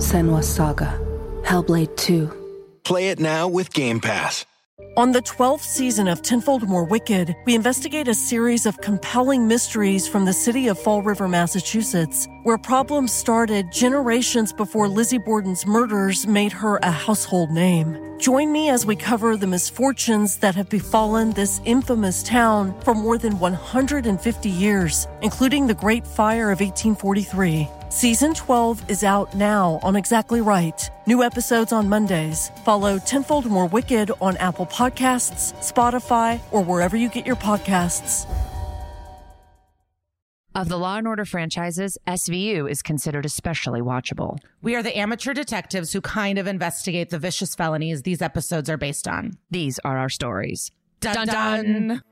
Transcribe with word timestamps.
Senua's 0.00 0.48
Saga. 0.48 0.98
Hellblade 1.42 1.94
2. 1.96 2.80
Play 2.84 3.10
it 3.10 3.20
now 3.20 3.46
with 3.48 3.72
Game 3.72 4.00
Pass. 4.00 4.46
On 4.96 5.12
the 5.12 5.20
12th 5.20 5.60
season 5.60 6.08
of 6.08 6.22
Tenfold 6.22 6.66
More 6.66 6.84
Wicked, 6.84 7.36
we 7.44 7.54
investigate 7.54 8.08
a 8.08 8.14
series 8.14 8.66
of 8.66 8.80
compelling 8.80 9.46
mysteries 9.46 10.08
from 10.08 10.24
the 10.24 10.32
city 10.32 10.68
of 10.68 10.78
Fall 10.78 11.02
River, 11.02 11.28
Massachusetts, 11.28 12.26
where 12.44 12.58
problems 12.58 13.12
started 13.12 13.70
generations 13.70 14.52
before 14.52 14.88
Lizzie 14.88 15.18
Borden's 15.18 15.66
murders 15.66 16.26
made 16.26 16.52
her 16.52 16.78
a 16.78 16.90
household 16.90 17.50
name. 17.50 17.96
Join 18.18 18.52
me 18.52 18.70
as 18.70 18.84
we 18.84 18.96
cover 18.96 19.36
the 19.36 19.46
misfortunes 19.46 20.38
that 20.38 20.54
have 20.54 20.68
befallen 20.68 21.32
this 21.32 21.60
infamous 21.64 22.22
town 22.22 22.74
for 22.80 22.94
more 22.94 23.18
than 23.18 23.38
150 23.38 24.48
years, 24.48 25.06
including 25.22 25.66
the 25.66 25.74
Great 25.74 26.06
Fire 26.06 26.50
of 26.50 26.60
1843. 26.60 27.68
Season 27.90 28.32
12 28.34 28.88
is 28.88 29.02
out 29.02 29.34
now 29.34 29.80
on 29.82 29.96
Exactly 29.96 30.40
Right. 30.40 30.88
New 31.08 31.24
episodes 31.24 31.72
on 31.72 31.88
Mondays. 31.88 32.52
Follow 32.64 33.00
Tenfold 33.00 33.46
More 33.46 33.66
Wicked 33.66 34.12
on 34.20 34.36
Apple 34.36 34.66
Podcasts, 34.66 35.52
Spotify, 35.54 36.40
or 36.52 36.62
wherever 36.62 36.96
you 36.96 37.08
get 37.08 37.26
your 37.26 37.34
podcasts. 37.34 38.30
Of 40.54 40.68
the 40.68 40.78
Law 40.78 40.98
and 40.98 41.08
Order 41.08 41.24
franchises, 41.24 41.98
SVU 42.06 42.70
is 42.70 42.80
considered 42.80 43.26
especially 43.26 43.80
watchable. 43.80 44.38
We 44.62 44.76
are 44.76 44.84
the 44.84 44.96
amateur 44.96 45.34
detectives 45.34 45.92
who 45.92 46.00
kind 46.00 46.38
of 46.38 46.46
investigate 46.46 47.10
the 47.10 47.18
vicious 47.18 47.56
felonies 47.56 48.02
these 48.02 48.22
episodes 48.22 48.70
are 48.70 48.76
based 48.76 49.08
on. 49.08 49.32
These 49.50 49.80
are 49.80 49.98
our 49.98 50.08
stories. 50.08 50.70
Dun 51.00 51.26
dun. 51.26 52.02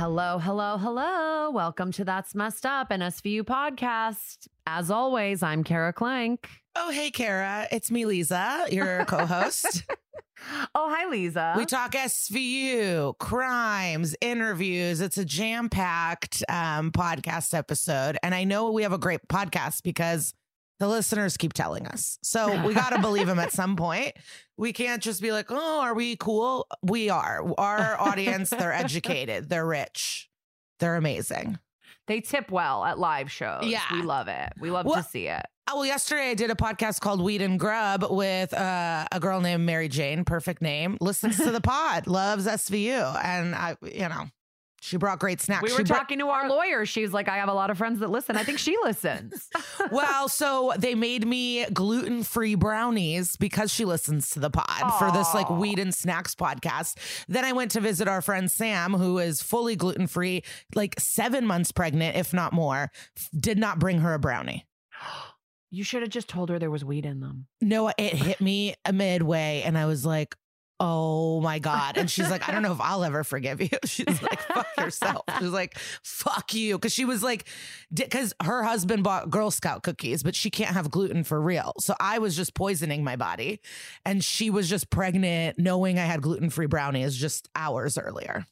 Hello, 0.00 0.38
hello, 0.38 0.78
hello. 0.78 1.50
Welcome 1.50 1.92
to 1.92 2.06
That's 2.06 2.34
Messed 2.34 2.64
Up, 2.64 2.90
an 2.90 3.00
SVU 3.00 3.42
podcast. 3.42 4.48
As 4.66 4.90
always, 4.90 5.42
I'm 5.42 5.62
Kara 5.62 5.92
Klenk. 5.92 6.46
Oh, 6.74 6.90
hey, 6.90 7.10
Kara. 7.10 7.68
It's 7.70 7.90
me, 7.90 8.06
Liza, 8.06 8.68
your 8.70 9.04
co 9.08 9.26
host. 9.26 9.84
Oh, 10.74 10.90
hi, 10.90 11.06
Liza. 11.06 11.52
we 11.54 11.66
talk 11.66 11.92
SVU, 11.92 13.18
crimes, 13.18 14.16
interviews. 14.22 15.02
It's 15.02 15.18
a 15.18 15.24
jam 15.26 15.68
packed 15.68 16.42
um, 16.48 16.92
podcast 16.92 17.52
episode. 17.52 18.16
And 18.22 18.34
I 18.34 18.44
know 18.44 18.72
we 18.72 18.84
have 18.84 18.94
a 18.94 18.98
great 18.98 19.28
podcast 19.28 19.82
because 19.82 20.32
the 20.80 20.88
listeners 20.88 21.36
keep 21.36 21.52
telling 21.52 21.86
us. 21.86 22.18
So 22.22 22.66
we 22.66 22.74
got 22.74 22.90
to 22.90 22.98
believe 23.02 23.28
them 23.28 23.38
at 23.38 23.52
some 23.52 23.76
point. 23.76 24.14
We 24.56 24.72
can't 24.72 25.00
just 25.02 25.22
be 25.22 25.30
like, 25.30 25.46
oh, 25.50 25.80
are 25.82 25.94
we 25.94 26.16
cool? 26.16 26.66
We 26.82 27.08
are. 27.10 27.44
Our 27.56 28.00
audience, 28.00 28.50
they're 28.50 28.72
educated, 28.72 29.48
they're 29.48 29.66
rich, 29.66 30.28
they're 30.80 30.96
amazing. 30.96 31.58
they 32.08 32.20
tip 32.20 32.50
well 32.50 32.84
at 32.84 32.98
live 32.98 33.30
shows. 33.30 33.64
Yeah. 33.66 33.82
We 33.92 34.02
love 34.02 34.26
it. 34.28 34.52
We 34.58 34.70
love 34.70 34.84
Well- 34.86 34.96
to 34.96 35.08
see 35.08 35.28
it. 35.28 35.42
Oh, 35.72 35.76
well, 35.76 35.86
yesterday 35.86 36.30
I 36.30 36.34
did 36.34 36.50
a 36.50 36.56
podcast 36.56 36.98
called 37.00 37.20
Weed 37.22 37.42
and 37.42 37.56
Grub 37.60 38.04
with 38.10 38.52
uh, 38.52 39.06
a 39.12 39.20
girl 39.20 39.40
named 39.40 39.64
Mary 39.64 39.86
Jane, 39.88 40.24
perfect 40.24 40.60
name, 40.60 40.98
listens 41.00 41.36
to 41.36 41.52
the 41.52 41.60
pod, 41.60 42.08
loves 42.08 42.44
SVU. 42.44 43.24
And 43.24 43.54
I, 43.54 43.76
you 43.82 44.08
know, 44.08 44.24
she 44.82 44.96
brought 44.96 45.18
great 45.18 45.40
snacks. 45.42 45.62
We 45.62 45.68
She 45.68 45.76
were 45.76 45.84
brought- 45.84 45.98
talking 45.98 46.18
to 46.20 46.28
our 46.28 46.48
lawyer. 46.48 46.86
She's 46.86 47.12
like, 47.12 47.28
I 47.28 47.36
have 47.36 47.48
a 47.50 47.54
lot 47.54 47.70
of 47.70 47.76
friends 47.78 48.00
that 48.00 48.08
listen. 48.10 48.36
I 48.36 48.44
think 48.44 48.58
she 48.58 48.76
listens. 48.82 49.48
well, 49.92 50.28
so 50.28 50.72
they 50.78 50.94
made 50.94 51.26
me 51.26 51.66
gluten 51.66 52.22
free 52.22 52.54
brownies 52.54 53.36
because 53.36 53.70
she 53.72 53.84
listens 53.84 54.30
to 54.30 54.40
the 54.40 54.48
pod 54.50 54.98
for 54.98 55.12
this 55.12 55.34
like 55.34 55.50
weed 55.50 55.78
and 55.78 55.94
snacks 55.94 56.34
podcast. 56.34 56.96
Then 57.28 57.44
I 57.44 57.52
went 57.52 57.70
to 57.72 57.80
visit 57.80 58.08
our 58.08 58.22
friend 58.22 58.50
Sam, 58.50 58.94
who 58.94 59.18
is 59.18 59.42
fully 59.42 59.76
gluten 59.76 60.06
free, 60.06 60.42
like 60.74 60.98
seven 60.98 61.46
months 61.46 61.72
pregnant, 61.72 62.16
if 62.16 62.32
not 62.32 62.52
more. 62.54 62.90
Did 63.38 63.58
not 63.58 63.78
bring 63.78 63.98
her 64.00 64.14
a 64.14 64.18
brownie. 64.18 64.66
you 65.70 65.84
should 65.84 66.02
have 66.02 66.10
just 66.10 66.28
told 66.28 66.48
her 66.48 66.58
there 66.58 66.70
was 66.70 66.84
weed 66.84 67.04
in 67.06 67.20
them. 67.20 67.46
No, 67.60 67.88
it 67.88 68.14
hit 68.14 68.40
me 68.40 68.74
midway, 68.92 69.62
and 69.64 69.76
I 69.78 69.86
was 69.86 70.04
like, 70.06 70.34
"Oh 70.80 71.40
my 71.40 71.58
god!" 71.58 71.96
And 71.98 72.10
she's 72.10 72.30
like, 72.30 72.48
"I 72.48 72.52
don't 72.52 72.62
know 72.62 72.72
if 72.78 72.80
I'll 72.80 73.04
ever 73.04 73.22
forgive 73.22 73.60
you." 73.60 73.68
She's 73.84 74.22
like, 74.22 74.40
"Fuck 74.40 74.66
yourself." 74.78 75.24
She's 75.38 75.50
like, 75.50 75.78
"Fuck 76.02 76.54
you," 76.54 76.78
because 76.78 76.92
she 76.92 77.04
was 77.04 77.22
like, 77.22 77.46
because 77.92 78.32
her 78.42 78.62
husband 78.62 79.04
bought 79.04 79.30
Girl 79.30 79.50
Scout 79.50 79.82
cookies, 79.82 80.22
but 80.22 80.34
she 80.34 80.50
can't 80.50 80.74
have 80.74 80.90
gluten 80.90 81.22
for 81.22 81.40
real. 81.40 81.72
So 81.78 81.94
I 82.00 82.18
was 82.18 82.34
just 82.34 82.54
poisoning 82.54 83.04
my 83.04 83.16
body, 83.16 83.60
and 84.04 84.24
she 84.24 84.50
was 84.50 84.68
just 84.68 84.90
pregnant, 84.90 85.58
knowing 85.58 85.98
I 85.98 86.04
had 86.04 86.22
gluten 86.22 86.50
free 86.50 86.66
brownies 86.66 87.16
just 87.16 87.48
hours 87.54 87.98
earlier. 87.98 88.46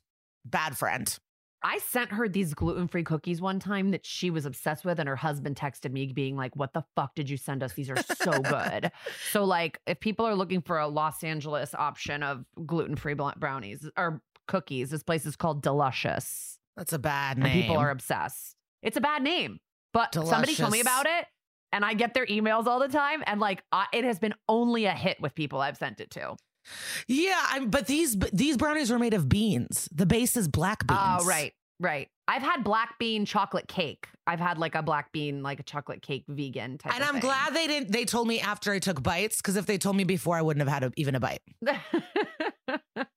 Bad 0.44 0.76
friend. 0.76 1.18
I 1.62 1.78
sent 1.78 2.12
her 2.12 2.28
these 2.28 2.54
gluten 2.54 2.86
free 2.86 3.02
cookies 3.02 3.40
one 3.40 3.58
time 3.58 3.90
that 3.90 4.06
she 4.06 4.30
was 4.30 4.46
obsessed 4.46 4.84
with, 4.84 5.00
and 5.00 5.08
her 5.08 5.16
husband 5.16 5.56
texted 5.56 5.90
me 5.92 6.06
being 6.12 6.36
like, 6.36 6.54
What 6.54 6.72
the 6.72 6.84
fuck 6.94 7.14
did 7.14 7.28
you 7.28 7.36
send 7.36 7.62
us? 7.62 7.72
These 7.72 7.90
are 7.90 7.96
so 8.22 8.30
good. 8.40 8.92
so, 9.30 9.44
like, 9.44 9.80
if 9.86 9.98
people 10.00 10.24
are 10.26 10.34
looking 10.36 10.62
for 10.62 10.78
a 10.78 10.86
Los 10.86 11.24
Angeles 11.24 11.74
option 11.74 12.22
of 12.22 12.44
gluten 12.64 12.94
free 12.96 13.14
brownies 13.14 13.88
or 13.96 14.22
cookies, 14.46 14.90
this 14.90 15.02
place 15.02 15.26
is 15.26 15.34
called 15.36 15.62
Delicious. 15.62 16.58
That's 16.76 16.92
a 16.92 16.98
bad 16.98 17.38
And 17.38 17.44
name. 17.44 17.62
people 17.62 17.76
are 17.76 17.90
obsessed. 17.90 18.54
It's 18.82 18.96
a 18.96 19.00
bad 19.00 19.22
name, 19.22 19.58
but 19.92 20.14
somebody 20.14 20.54
told 20.54 20.70
me 20.72 20.80
about 20.80 21.06
it. 21.06 21.26
And 21.72 21.84
I 21.84 21.92
get 21.92 22.14
their 22.14 22.24
emails 22.24 22.66
all 22.66 22.78
the 22.78 22.88
time. 22.88 23.22
And 23.26 23.40
like, 23.40 23.62
I, 23.72 23.86
it 23.92 24.04
has 24.04 24.18
been 24.18 24.32
only 24.48 24.86
a 24.86 24.92
hit 24.92 25.20
with 25.20 25.34
people 25.34 25.60
I've 25.60 25.76
sent 25.76 26.00
it 26.00 26.10
to. 26.12 26.36
Yeah, 27.06 27.40
I'm, 27.50 27.70
but 27.70 27.86
these 27.86 28.16
these 28.32 28.56
brownies 28.56 28.90
were 28.90 28.98
made 28.98 29.14
of 29.14 29.28
beans. 29.28 29.88
The 29.92 30.06
base 30.06 30.36
is 30.36 30.48
black 30.48 30.86
beans. 30.86 31.00
Oh, 31.02 31.26
right, 31.26 31.52
right. 31.80 32.08
I've 32.26 32.42
had 32.42 32.62
black 32.62 32.98
bean 32.98 33.24
chocolate 33.24 33.68
cake. 33.68 34.06
I've 34.26 34.40
had 34.40 34.58
like 34.58 34.74
a 34.74 34.82
black 34.82 35.12
bean, 35.12 35.42
like 35.42 35.60
a 35.60 35.62
chocolate 35.62 36.02
cake 36.02 36.24
vegan 36.28 36.76
type. 36.76 36.94
And 36.94 37.02
I'm 37.02 37.14
thing. 37.14 37.22
glad 37.22 37.54
they 37.54 37.66
didn't. 37.66 37.90
They 37.90 38.04
told 38.04 38.28
me 38.28 38.40
after 38.40 38.72
I 38.72 38.78
took 38.78 39.02
bites 39.02 39.38
because 39.38 39.56
if 39.56 39.64
they 39.64 39.78
told 39.78 39.96
me 39.96 40.04
before, 40.04 40.36
I 40.36 40.42
wouldn't 40.42 40.68
have 40.68 40.72
had 40.72 40.84
a, 40.84 40.92
even 40.96 41.14
a 41.14 41.20
bite. 41.20 41.40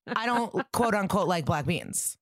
I 0.08 0.26
don't 0.26 0.72
quote 0.72 0.94
unquote 0.94 1.28
like 1.28 1.44
black 1.46 1.66
beans, 1.66 2.18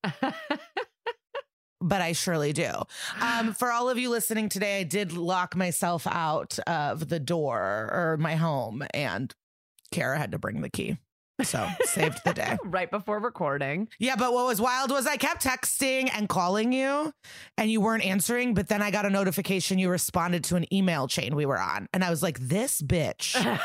but 1.80 2.02
I 2.02 2.12
surely 2.12 2.52
do. 2.52 2.72
Um, 3.20 3.52
for 3.52 3.70
all 3.70 3.88
of 3.88 3.98
you 3.98 4.10
listening 4.10 4.48
today, 4.48 4.80
I 4.80 4.82
did 4.82 5.12
lock 5.12 5.54
myself 5.54 6.08
out 6.08 6.58
of 6.66 7.08
the 7.08 7.20
door 7.20 7.88
or 7.92 8.16
my 8.18 8.34
home, 8.34 8.82
and 8.92 9.32
Kara 9.92 10.18
had 10.18 10.32
to 10.32 10.38
bring 10.38 10.60
the 10.60 10.70
key. 10.70 10.98
So 11.42 11.66
saved 11.84 12.20
the 12.24 12.34
day. 12.34 12.56
right 12.64 12.90
before 12.90 13.18
recording. 13.20 13.88
Yeah, 13.98 14.16
but 14.16 14.32
what 14.32 14.46
was 14.46 14.60
wild 14.60 14.90
was 14.90 15.06
I 15.06 15.16
kept 15.16 15.42
texting 15.44 16.10
and 16.12 16.28
calling 16.28 16.72
you 16.72 17.12
and 17.56 17.70
you 17.70 17.80
weren't 17.80 18.04
answering, 18.04 18.54
but 18.54 18.68
then 18.68 18.82
I 18.82 18.90
got 18.90 19.06
a 19.06 19.10
notification 19.10 19.78
you 19.78 19.88
responded 19.88 20.44
to 20.44 20.56
an 20.56 20.72
email 20.72 21.08
chain 21.08 21.34
we 21.34 21.46
were 21.46 21.60
on. 21.60 21.88
And 21.92 22.04
I 22.04 22.10
was 22.10 22.22
like, 22.22 22.38
this 22.38 22.82
bitch. 22.82 23.34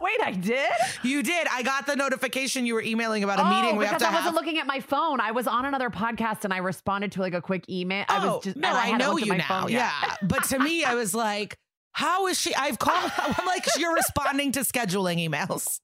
Wait, 0.00 0.20
I 0.22 0.32
did. 0.32 0.70
you 1.02 1.22
did. 1.22 1.46
I 1.50 1.62
got 1.62 1.86
the 1.86 1.96
notification 1.96 2.66
you 2.66 2.74
were 2.74 2.82
emailing 2.82 3.22
about 3.22 3.38
a 3.38 3.46
oh, 3.46 3.50
meeting 3.50 3.76
we 3.76 3.84
have 3.84 3.98
to 3.98 4.06
I 4.06 4.10
wasn't 4.10 4.26
have. 4.26 4.34
looking 4.34 4.58
at 4.58 4.66
my 4.66 4.80
phone. 4.80 5.20
I 5.20 5.32
was 5.32 5.46
on 5.46 5.66
another 5.66 5.90
podcast 5.90 6.44
and 6.44 6.52
I 6.52 6.58
responded 6.58 7.12
to 7.12 7.20
like 7.20 7.34
a 7.34 7.42
quick 7.42 7.68
email. 7.68 8.04
I 8.08 8.24
oh, 8.24 8.36
was 8.36 8.44
just 8.44 8.56
no, 8.56 8.70
I, 8.70 8.86
hadn't 8.86 8.98
know 8.98 9.18
you 9.18 9.34
now. 9.36 9.66
Yeah. 9.68 9.90
but 10.22 10.44
to 10.44 10.58
me, 10.58 10.84
I 10.84 10.94
was 10.94 11.14
like, 11.14 11.58
how 11.94 12.26
is 12.26 12.40
she? 12.40 12.54
I've 12.54 12.78
called, 12.78 13.10
I'm 13.18 13.46
like, 13.46 13.64
you're 13.78 13.94
responding 13.94 14.52
to 14.52 14.60
scheduling 14.60 15.26
emails. 15.26 15.80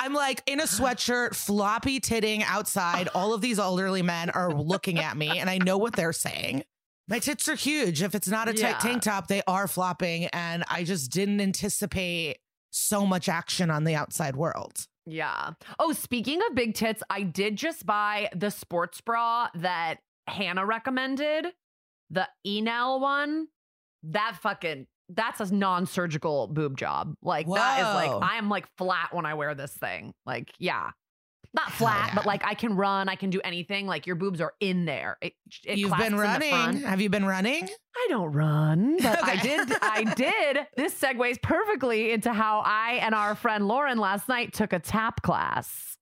I'm 0.00 0.14
like 0.14 0.42
in 0.46 0.60
a 0.60 0.64
sweatshirt, 0.64 1.34
floppy 1.34 1.98
titting 1.98 2.42
outside. 2.44 3.08
All 3.14 3.34
of 3.34 3.40
these 3.40 3.58
elderly 3.58 4.02
men 4.02 4.30
are 4.30 4.52
looking 4.54 4.98
at 4.98 5.16
me, 5.16 5.38
and 5.40 5.50
I 5.50 5.58
know 5.58 5.76
what 5.76 5.96
they're 5.96 6.12
saying. 6.12 6.62
My 7.08 7.18
tits 7.18 7.48
are 7.48 7.54
huge. 7.56 8.02
If 8.02 8.14
it's 8.14 8.28
not 8.28 8.48
a 8.48 8.52
tight 8.52 8.60
Yeah. 8.70 8.78
tank 8.78 9.02
top, 9.02 9.26
they 9.28 9.42
are 9.46 9.66
flopping. 9.66 10.26
And 10.26 10.62
I 10.68 10.84
just 10.84 11.10
didn't 11.10 11.40
anticipate 11.40 12.38
so 12.70 13.06
much 13.06 13.28
action 13.28 13.70
on 13.70 13.84
the 13.84 13.94
outside 13.94 14.36
world. 14.36 14.86
Yeah. 15.06 15.52
Oh, 15.78 15.92
speaking 15.92 16.40
of 16.48 16.54
big 16.54 16.74
tits, 16.74 17.02
I 17.08 17.22
did 17.22 17.56
just 17.56 17.86
buy 17.86 18.28
the 18.36 18.50
sports 18.50 19.00
bra 19.00 19.48
that 19.54 20.00
Hannah 20.26 20.66
recommended, 20.66 21.46
the 22.10 22.28
Enel 22.46 23.00
one. 23.00 23.48
That 24.02 24.36
fucking 24.42 24.86
that's 25.08 25.40
a 25.40 25.54
non-surgical 25.54 26.48
boob 26.48 26.76
job. 26.76 27.14
Like 27.22 27.46
that 27.46 27.78
is 27.78 27.84
like 27.84 28.22
I 28.22 28.36
am 28.36 28.48
like 28.48 28.66
flat 28.76 29.14
when 29.14 29.26
I 29.26 29.34
wear 29.34 29.54
this 29.54 29.72
thing. 29.72 30.14
Like 30.26 30.52
yeah. 30.58 30.90
Not 31.54 31.72
flat, 31.72 32.08
yeah. 32.08 32.14
but 32.14 32.26
like 32.26 32.44
I 32.44 32.52
can 32.52 32.76
run, 32.76 33.08
I 33.08 33.14
can 33.14 33.30
do 33.30 33.40
anything. 33.42 33.86
Like 33.86 34.06
your 34.06 34.16
boobs 34.16 34.40
are 34.40 34.52
in 34.60 34.84
there. 34.84 35.16
It, 35.22 35.32
it 35.64 35.78
You've 35.78 35.96
been 35.96 36.14
running. 36.14 36.82
Have 36.82 37.00
you 37.00 37.08
been 37.08 37.24
running? 37.24 37.66
I 37.96 38.06
don't 38.10 38.32
run, 38.32 38.98
but 38.98 39.24
I 39.24 39.36
did. 39.36 39.72
I 39.80 40.04
did. 40.14 40.66
This 40.76 40.94
segues 40.94 41.40
perfectly 41.40 42.12
into 42.12 42.34
how 42.34 42.62
I 42.66 42.98
and 43.02 43.14
our 43.14 43.34
friend 43.34 43.66
Lauren 43.66 43.96
last 43.96 44.28
night 44.28 44.52
took 44.52 44.74
a 44.74 44.78
tap 44.78 45.22
class. 45.22 45.96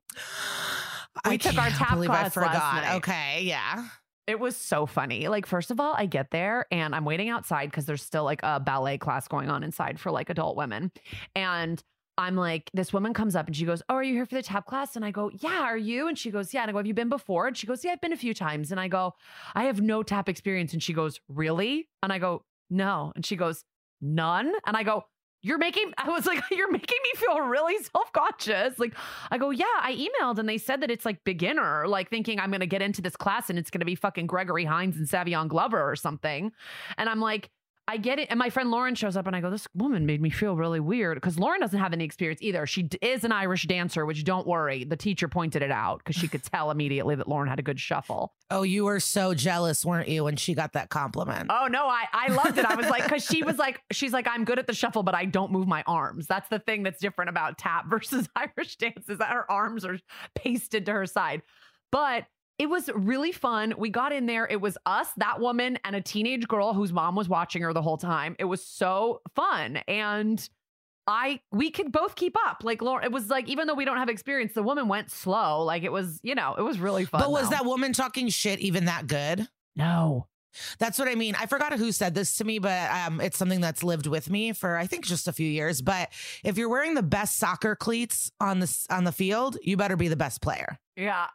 We 1.25 1.32
I 1.32 1.37
took 1.37 1.56
our 1.56 1.70
tap 1.70 1.93
I 1.93 2.06
class 2.06 2.08
last 2.08 2.35
forgot. 2.35 2.97
Okay, 2.97 3.43
yeah. 3.44 3.87
It 4.26 4.40
was 4.40 4.56
so 4.56 4.87
funny. 4.87 5.28
Like, 5.28 5.46
first 5.46 5.70
of 5.70 5.78
all, 5.78 5.94
I 5.96 6.06
get 6.06 6.31
there 6.32 6.67
and 6.73 6.94
I'm 6.94 7.05
waiting 7.05 7.28
outside 7.28 7.70
because 7.70 7.87
there's 7.87 8.02
still 8.02 8.25
like 8.25 8.40
a 8.43 8.58
ballet 8.58 8.99
class 8.99 9.28
going 9.28 9.49
on 9.50 9.62
inside 9.62 10.00
for 10.00 10.11
like 10.11 10.31
adult 10.31 10.56
women. 10.56 10.90
And 11.37 11.82
I'm 12.19 12.34
like, 12.34 12.70
this 12.75 12.93
woman 12.93 13.12
comes 13.14 13.37
up 13.37 13.46
and 13.46 13.55
she 13.55 13.64
goes, 13.64 13.82
Oh, 13.88 13.94
are 13.94 14.02
you 14.02 14.14
here 14.14 14.26
for 14.26 14.34
the 14.34 14.43
tap 14.43 14.67
class? 14.67 14.96
And 14.96 15.05
I 15.05 15.11
go, 15.11 15.31
Yeah, 15.40 15.62
are 15.62 15.76
you? 15.76 16.08
And 16.08 16.19
she 16.19 16.31
goes, 16.31 16.52
Yeah. 16.52 16.62
And 16.62 16.70
I 16.70 16.73
go, 16.73 16.78
Have 16.78 16.87
you 16.87 16.94
been 16.94 17.08
before? 17.08 17.46
And 17.46 17.56
she 17.56 17.67
goes, 17.67 17.84
Yeah, 17.84 17.93
I've 17.93 18.00
been 18.00 18.12
a 18.12 18.17
few 18.17 18.34
times. 18.34 18.70
And 18.70 18.81
I 18.81 18.88
go, 18.88 19.14
I 19.55 19.64
have 19.64 19.81
no 19.81 20.02
tap 20.02 20.29
experience. 20.29 20.72
And 20.72 20.82
she 20.82 20.93
goes, 20.93 21.20
Really? 21.29 21.88
And 22.02 22.12
I 22.12 22.19
go, 22.19 22.43
No. 22.70 23.12
And 23.14 23.25
she 23.25 23.37
goes, 23.37 23.64
None. 24.00 24.52
And 24.67 24.76
I 24.76 24.82
go, 24.82 25.05
you're 25.46 25.58
making, 25.58 25.93
I 25.96 26.10
was 26.10 26.26
like, 26.26 26.43
you're 26.50 26.70
making 26.70 26.98
me 27.04 27.10
feel 27.14 27.40
really 27.40 27.76
self 27.84 28.12
conscious. 28.12 28.78
Like, 28.81 28.94
I 29.31 29.38
go, 29.38 29.50
yeah, 29.50 29.64
I 29.81 29.94
emailed 29.94 30.38
and 30.38 30.48
they 30.48 30.58
said 30.58 30.81
that 30.81 30.90
it's 30.90 31.04
like 31.04 31.22
beginner, 31.22 31.87
like 31.87 32.10
thinking 32.10 32.40
I'm 32.40 32.50
to 32.60 32.66
get 32.66 32.82
into 32.82 33.00
this 33.00 33.14
class 33.14 33.48
and 33.48 33.56
it's 33.56 33.70
to 33.81 33.87
be 33.87 33.94
fucking 33.94 34.26
Gregory 34.26 34.64
Hines 34.64 34.96
and 34.96 35.06
Savion 35.06 35.46
Glover 35.46 35.88
or 35.88 35.94
something. 35.94 36.50
And 36.98 37.08
I'm 37.08 37.20
like, 37.20 37.50
I 37.88 37.98
get 37.98 38.18
it. 38.18 38.28
And 38.30 38.38
my 38.38 38.50
friend 38.50 38.70
Lauren 38.70 38.96
shows 38.96 39.16
up 39.16 39.26
and 39.28 39.36
I 39.36 39.40
go, 39.40 39.48
this 39.48 39.68
woman 39.74 40.06
made 40.06 40.20
me 40.20 40.28
feel 40.30 40.56
really 40.56 40.80
weird 40.80 41.16
because 41.16 41.38
Lauren 41.38 41.60
doesn't 41.60 41.78
have 41.78 41.92
any 41.92 42.04
experience 42.04 42.42
either. 42.42 42.66
She 42.66 42.82
d- 42.82 42.98
is 43.00 43.22
an 43.22 43.30
Irish 43.30 43.64
dancer, 43.68 44.04
which 44.04 44.24
don't 44.24 44.46
worry. 44.46 44.82
The 44.82 44.96
teacher 44.96 45.28
pointed 45.28 45.62
it 45.62 45.70
out 45.70 45.98
because 45.98 46.16
she 46.16 46.26
could 46.26 46.42
tell 46.52 46.70
immediately 46.72 47.14
that 47.14 47.28
Lauren 47.28 47.48
had 47.48 47.60
a 47.60 47.62
good 47.62 47.78
shuffle. 47.78 48.34
Oh, 48.50 48.62
you 48.62 48.84
were 48.86 48.98
so 48.98 49.34
jealous, 49.34 49.84
weren't 49.84 50.08
you, 50.08 50.24
when 50.24 50.36
she 50.36 50.54
got 50.54 50.72
that 50.72 50.88
compliment? 50.88 51.50
Oh 51.50 51.68
no, 51.68 51.86
I 51.86 52.04
I 52.12 52.32
loved 52.32 52.58
it. 52.58 52.64
I 52.64 52.74
was 52.74 52.88
like, 52.88 53.04
because 53.04 53.24
she 53.24 53.42
was 53.44 53.56
like, 53.56 53.80
she's 53.92 54.12
like, 54.12 54.26
I'm 54.26 54.44
good 54.44 54.58
at 54.58 54.66
the 54.66 54.74
shuffle, 54.74 55.02
but 55.04 55.14
I 55.14 55.24
don't 55.24 55.52
move 55.52 55.68
my 55.68 55.84
arms. 55.86 56.26
That's 56.26 56.48
the 56.48 56.58
thing 56.58 56.82
that's 56.82 56.98
different 56.98 57.28
about 57.28 57.56
tap 57.56 57.86
versus 57.88 58.28
Irish 58.34 58.76
dance 58.76 59.08
is 59.08 59.18
that 59.18 59.30
her 59.30 59.48
arms 59.50 59.84
are 59.84 59.98
pasted 60.34 60.86
to 60.86 60.92
her 60.92 61.06
side. 61.06 61.42
But 61.92 62.24
it 62.58 62.70
was 62.70 62.88
really 62.94 63.32
fun. 63.32 63.75
We 63.76 63.91
got 63.91 64.12
in 64.12 64.26
there. 64.26 64.47
It 64.47 64.61
was 64.61 64.79
us, 64.87 65.08
that 65.19 65.41
woman, 65.41 65.79
and 65.85 65.94
a 65.94 66.00
teenage 66.00 66.49
girl 66.49 66.73
whose 66.73 66.93
mom 66.93 67.14
was 67.14 67.29
watching 67.29 67.62
her 67.62 67.73
the 67.73 67.82
whole 67.82 67.99
time. 67.99 68.37
It 68.38 68.44
was 68.44 68.64
so 68.64 69.20
fun. 69.35 69.76
And 69.88 70.49
I 71.06 71.41
we 71.53 71.70
could 71.70 71.93
both 71.93 72.14
keep 72.17 72.37
up. 72.47 72.62
Like 72.64 72.82
Lauren, 72.82 73.05
it 73.05 73.12
was 73.12 73.29
like, 73.29 73.49
even 73.49 73.67
though 73.67 73.75
we 73.75 73.85
don't 73.85 73.99
have 73.99 74.08
experience, 74.08 74.55
the 74.55 74.62
woman 74.62 74.88
went 74.88 75.11
slow. 75.11 75.62
Like 75.62 75.82
it 75.82 75.93
was, 75.93 76.19
you 76.23 76.35
know, 76.35 76.55
it 76.56 76.62
was 76.62 76.79
really 76.79 77.05
fun. 77.05 77.20
but 77.20 77.31
was 77.31 77.44
though. 77.44 77.56
that 77.56 77.67
woman 77.67 77.93
talking 77.93 78.29
shit 78.29 78.58
even 78.61 78.87
that 78.87 79.06
good? 79.06 79.49
no? 79.75 80.26
That's 80.79 80.99
what 80.99 81.06
I 81.06 81.14
mean. 81.14 81.35
I 81.38 81.44
forgot 81.44 81.75
who 81.75 81.93
said 81.93 82.14
this 82.14 82.38
to 82.38 82.44
me, 82.44 82.58
but 82.58 82.91
um, 82.91 83.20
it's 83.20 83.37
something 83.37 83.61
that's 83.61 83.85
lived 83.85 84.06
with 84.06 84.31
me 84.31 84.55
for 84.55 84.79
I 84.79 84.87
think 84.87 85.05
just 85.05 85.29
a 85.29 85.32
few 85.32 85.47
years. 85.47 85.82
But 85.82 86.08
if 86.44 86.56
you're 86.56 86.70
wearing 86.70 86.94
the 86.94 87.03
best 87.03 87.37
soccer 87.37 87.76
cleats 87.76 88.32
on 88.41 88.61
the 88.61 88.87
on 88.88 89.05
the 89.05 89.12
field, 89.12 89.58
you 89.62 89.76
better 89.76 89.97
be 89.97 90.08
the 90.08 90.17
best 90.17 90.41
player. 90.41 90.79
Yeah. 90.96 91.26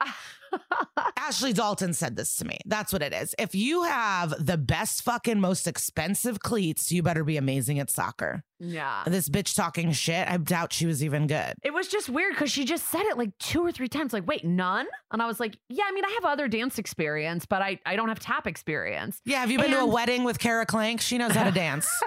Ashley 1.18 1.54
Dalton 1.54 1.94
said 1.94 2.16
this 2.16 2.36
to 2.38 2.46
me. 2.46 2.58
That's 2.66 2.92
what 2.92 3.02
it 3.02 3.14
is. 3.14 3.36
If 3.38 3.54
you 3.54 3.84
have 3.84 4.34
the 4.44 4.58
best 4.58 5.04
fucking 5.04 5.40
most 5.40 5.68
expensive 5.68 6.40
cleats, 6.40 6.92
you 6.92 7.04
better 7.04 7.24
be 7.24 7.38
amazing 7.38 7.80
at 7.80 7.90
soccer. 7.90 8.44
yeah. 8.60 9.04
This 9.06 9.30
bitch 9.30 9.56
talking 9.56 9.92
shit, 9.92 10.28
I 10.28 10.38
doubt 10.38 10.74
she 10.74 10.86
was 10.88 11.04
even 11.04 11.28
good. 11.28 11.54
It 11.64 11.74
was 11.74 11.88
just 11.88 12.10
weird 12.10 12.34
because 12.34 12.52
she 12.52 12.66
just 12.66 12.90
said 12.90 13.04
it 13.04 13.18
like 13.18 13.38
two 13.38 13.64
or 13.64 13.72
three 13.72 13.88
times, 13.88 14.14
like, 14.14 14.28
wait, 14.28 14.44
none? 14.44 14.88
And 15.12 15.22
I 15.22 15.28
was 15.28 15.40
like, 15.40 15.58
yeah, 15.70 15.84
I 15.88 15.92
mean, 15.92 16.06
I 16.06 16.10
have 16.22 16.26
other 16.26 16.48
dance 16.48 16.80
experience, 16.80 17.46
but 17.46 17.62
I, 17.62 17.80
I 17.86 17.96
don't 17.96 18.10
have 18.10 18.20
tap 18.20 18.48
experience. 18.48 19.22
Yeah, 19.26 19.40
have 19.42 19.52
you 19.52 19.60
been 19.60 19.72
to 19.72 19.80
a 19.80 19.86
wedding 19.86 20.24
with 20.24 20.40
Kara 20.40 20.66
Klenk? 20.66 21.02
She 21.02 21.18
knows 21.18 21.34
how 21.34 21.44
to 21.44 21.52
dance. 21.52 21.88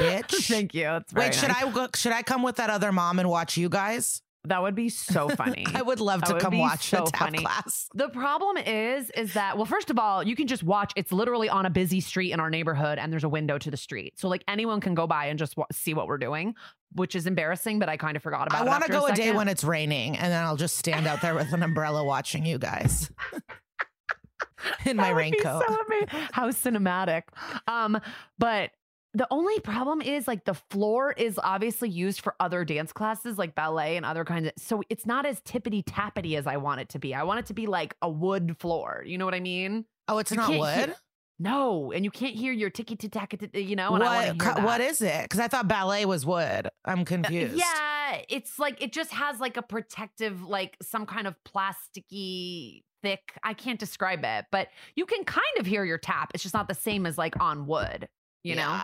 Bitch. 0.00 0.48
Thank 0.48 0.74
you. 0.74 1.00
Wait, 1.14 1.34
should. 1.34 1.50
I 1.50 1.88
should 1.94 2.12
I 2.12 2.22
come 2.22 2.42
with 2.42 2.56
that 2.56 2.70
other 2.70 2.90
mom 2.90 3.18
and 3.18 3.28
watch 3.28 3.56
you 3.56 3.68
guys? 3.68 4.22
That 4.44 4.62
would 4.62 4.74
be 4.74 4.88
so 4.88 5.28
funny. 5.36 5.66
I 5.74 5.82
would 5.82 6.00
love 6.00 6.20
That 6.20 6.28
to 6.28 6.32
would 6.34 6.42
come 6.42 6.58
watch 6.58 6.88
so 6.88 7.02
a 7.04 7.06
tap 7.10 7.18
funny. 7.18 7.38
class. 7.38 7.88
The 7.94 8.08
problem 8.08 8.56
is, 8.56 9.10
is 9.10 9.34
that 9.34 9.56
well, 9.56 9.66
first 9.66 9.90
of 9.90 9.98
all, 9.98 10.22
you 10.26 10.36
can 10.36 10.46
just 10.46 10.62
watch. 10.62 10.92
It's 10.96 11.12
literally 11.12 11.48
on 11.48 11.66
a 11.66 11.70
busy 11.70 12.00
street 12.00 12.32
in 12.32 12.40
our 12.40 12.48
neighborhood, 12.48 12.98
and 12.98 13.12
there's 13.12 13.24
a 13.24 13.28
window 13.28 13.58
to 13.58 13.70
the 13.70 13.76
street, 13.76 14.18
so 14.18 14.28
like 14.28 14.44
anyone 14.48 14.80
can 14.80 14.94
go 14.94 15.06
by 15.06 15.26
and 15.26 15.38
just 15.38 15.56
wa- 15.56 15.66
see 15.72 15.92
what 15.92 16.06
we're 16.06 16.18
doing, 16.18 16.54
which 16.94 17.14
is 17.16 17.26
embarrassing. 17.26 17.78
But 17.78 17.88
I 17.88 17.96
kind 17.96 18.16
of 18.16 18.22
forgot 18.22 18.46
about. 18.46 18.62
I 18.62 18.70
want 18.70 18.84
to 18.84 18.92
go 18.92 19.06
a 19.06 19.12
day 19.14 19.32
when 19.32 19.48
it's 19.48 19.64
raining, 19.64 20.16
and 20.16 20.32
then 20.32 20.42
I'll 20.42 20.56
just 20.56 20.76
stand 20.78 21.06
out 21.06 21.20
there 21.20 21.34
with 21.34 21.52
an 21.52 21.62
umbrella 21.62 22.04
watching 22.04 22.46
you 22.46 22.58
guys 22.58 23.10
in 24.86 24.96
my 24.96 25.08
That 25.08 25.14
would 25.14 25.20
be 25.30 25.30
raincoat. 25.36 25.62
so 25.68 26.18
How 26.32 26.48
cinematic. 26.50 27.22
Um, 27.66 28.00
but 28.38 28.70
the 29.18 29.26
only 29.30 29.58
problem 29.60 30.00
is 30.00 30.26
like 30.28 30.44
the 30.44 30.54
floor 30.54 31.12
is 31.16 31.38
obviously 31.42 31.88
used 31.88 32.20
for 32.20 32.34
other 32.40 32.64
dance 32.64 32.92
classes 32.92 33.36
like 33.38 33.54
ballet 33.54 33.96
and 33.96 34.06
other 34.06 34.24
kinds 34.24 34.46
of 34.46 34.52
so 34.56 34.82
it's 34.88 35.06
not 35.06 35.26
as 35.26 35.40
tippity 35.40 35.84
tappity 35.84 36.36
as 36.36 36.46
I 36.46 36.56
want 36.56 36.80
it 36.80 36.88
to 36.90 36.98
be. 36.98 37.14
I 37.14 37.22
want 37.24 37.40
it 37.40 37.46
to 37.46 37.54
be 37.54 37.66
like 37.66 37.94
a 38.02 38.08
wood 38.08 38.56
floor. 38.58 39.02
You 39.06 39.18
know 39.18 39.24
what 39.24 39.34
I 39.34 39.40
mean? 39.40 39.84
oh, 40.08 40.18
it's 40.18 40.30
You 40.30 40.36
not 40.38 40.50
wood. 40.50 40.74
hear- 40.86 40.96
No, 41.38 41.92
and 41.92 42.04
you 42.04 42.10
can't 42.10 42.34
hear 42.34 42.52
your 42.52 42.70
ticky 42.70 42.96
tack 42.96 43.32
you 43.54 43.76
know. 43.76 43.94
And 43.94 44.02
what? 44.02 44.26
want 44.26 44.38
to 44.38 44.44
hear 44.44 44.54
co- 44.54 44.64
what 44.64 44.80
it? 45.02 45.22
Because 45.22 45.38
I 45.40 45.48
thought 45.48 45.68
ballet 45.68 46.04
was 46.04 46.24
wood. 46.26 46.68
I'm 46.84 47.00
uh, 47.00 47.04
confused. 47.04 47.56
Yeah, 47.56 48.22
it's 48.28 48.58
like 48.58 48.82
it 48.82 48.92
just 48.92 49.12
has 49.12 49.38
like 49.38 49.56
a 49.56 49.62
protective, 49.62 50.42
like 50.42 50.76
some 50.82 51.06
kind 51.06 51.26
of 51.26 51.34
plasticky 51.44 52.82
thick. 53.02 53.32
I 53.42 53.54
can't 53.54 53.78
describe 53.78 54.20
it, 54.24 54.46
but 54.50 54.68
you 54.96 55.06
can 55.06 55.24
kind 55.24 55.44
of 55.58 55.66
hear 55.66 55.84
your 55.84 55.98
tap. 55.98 56.30
It's 56.34 56.42
just 56.42 56.54
not 56.54 56.68
the 56.68 56.74
same 56.74 57.06
as 57.06 57.16
like 57.18 57.40
on 57.40 57.66
wood, 57.66 58.08
you 58.42 58.54
know? 58.56 58.80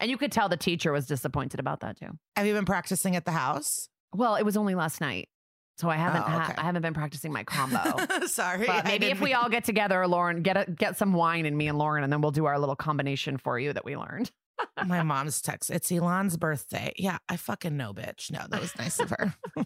And 0.00 0.10
you 0.10 0.16
could 0.16 0.30
tell 0.32 0.48
the 0.48 0.56
teacher 0.56 0.92
was 0.92 1.06
disappointed 1.06 1.58
about 1.60 1.80
that 1.80 1.98
too. 1.98 2.10
Have 2.36 2.46
you 2.46 2.54
been 2.54 2.64
practicing 2.64 3.16
at 3.16 3.24
the 3.24 3.32
house? 3.32 3.88
Well, 4.14 4.36
it 4.36 4.44
was 4.44 4.56
only 4.56 4.74
last 4.74 5.00
night. 5.00 5.28
So 5.76 5.88
I 5.88 5.96
haven't 5.96 6.22
Oh, 6.22 6.24
ha- 6.24 6.54
I 6.58 6.62
haven't 6.62 6.82
been 6.82 6.94
practicing 6.94 7.32
my 7.32 7.44
combo. 7.44 7.82
Sorry. 8.26 8.66
But 8.66 8.84
maybe 8.84 9.06
if 9.06 9.20
we 9.20 9.34
all 9.34 9.48
get 9.48 9.62
together, 9.64 10.04
Lauren, 10.08 10.42
get 10.42 10.56
a, 10.56 10.70
get 10.70 10.98
some 10.98 11.12
wine 11.12 11.46
and 11.46 11.56
me 11.56 11.68
and 11.68 11.78
Lauren, 11.78 12.02
and 12.02 12.12
then 12.12 12.20
we'll 12.20 12.32
do 12.32 12.46
our 12.46 12.58
little 12.58 12.74
combination 12.74 13.36
for 13.36 13.58
you 13.60 13.72
that 13.72 13.84
we 13.84 13.96
learned. 13.96 14.30
My 14.86 15.04
mom's 15.04 15.40
text. 15.40 15.70
It's 15.70 15.92
Elon's 15.92 16.36
birthday. 16.36 16.92
Yeah, 16.96 17.18
I 17.28 17.36
fucking 17.36 17.76
know, 17.76 17.92
bitch. 17.94 18.32
No, 18.32 18.40
that 18.48 18.60
was 18.60 18.76
nice 18.76 18.98
of 18.98 19.10
her. 19.10 19.34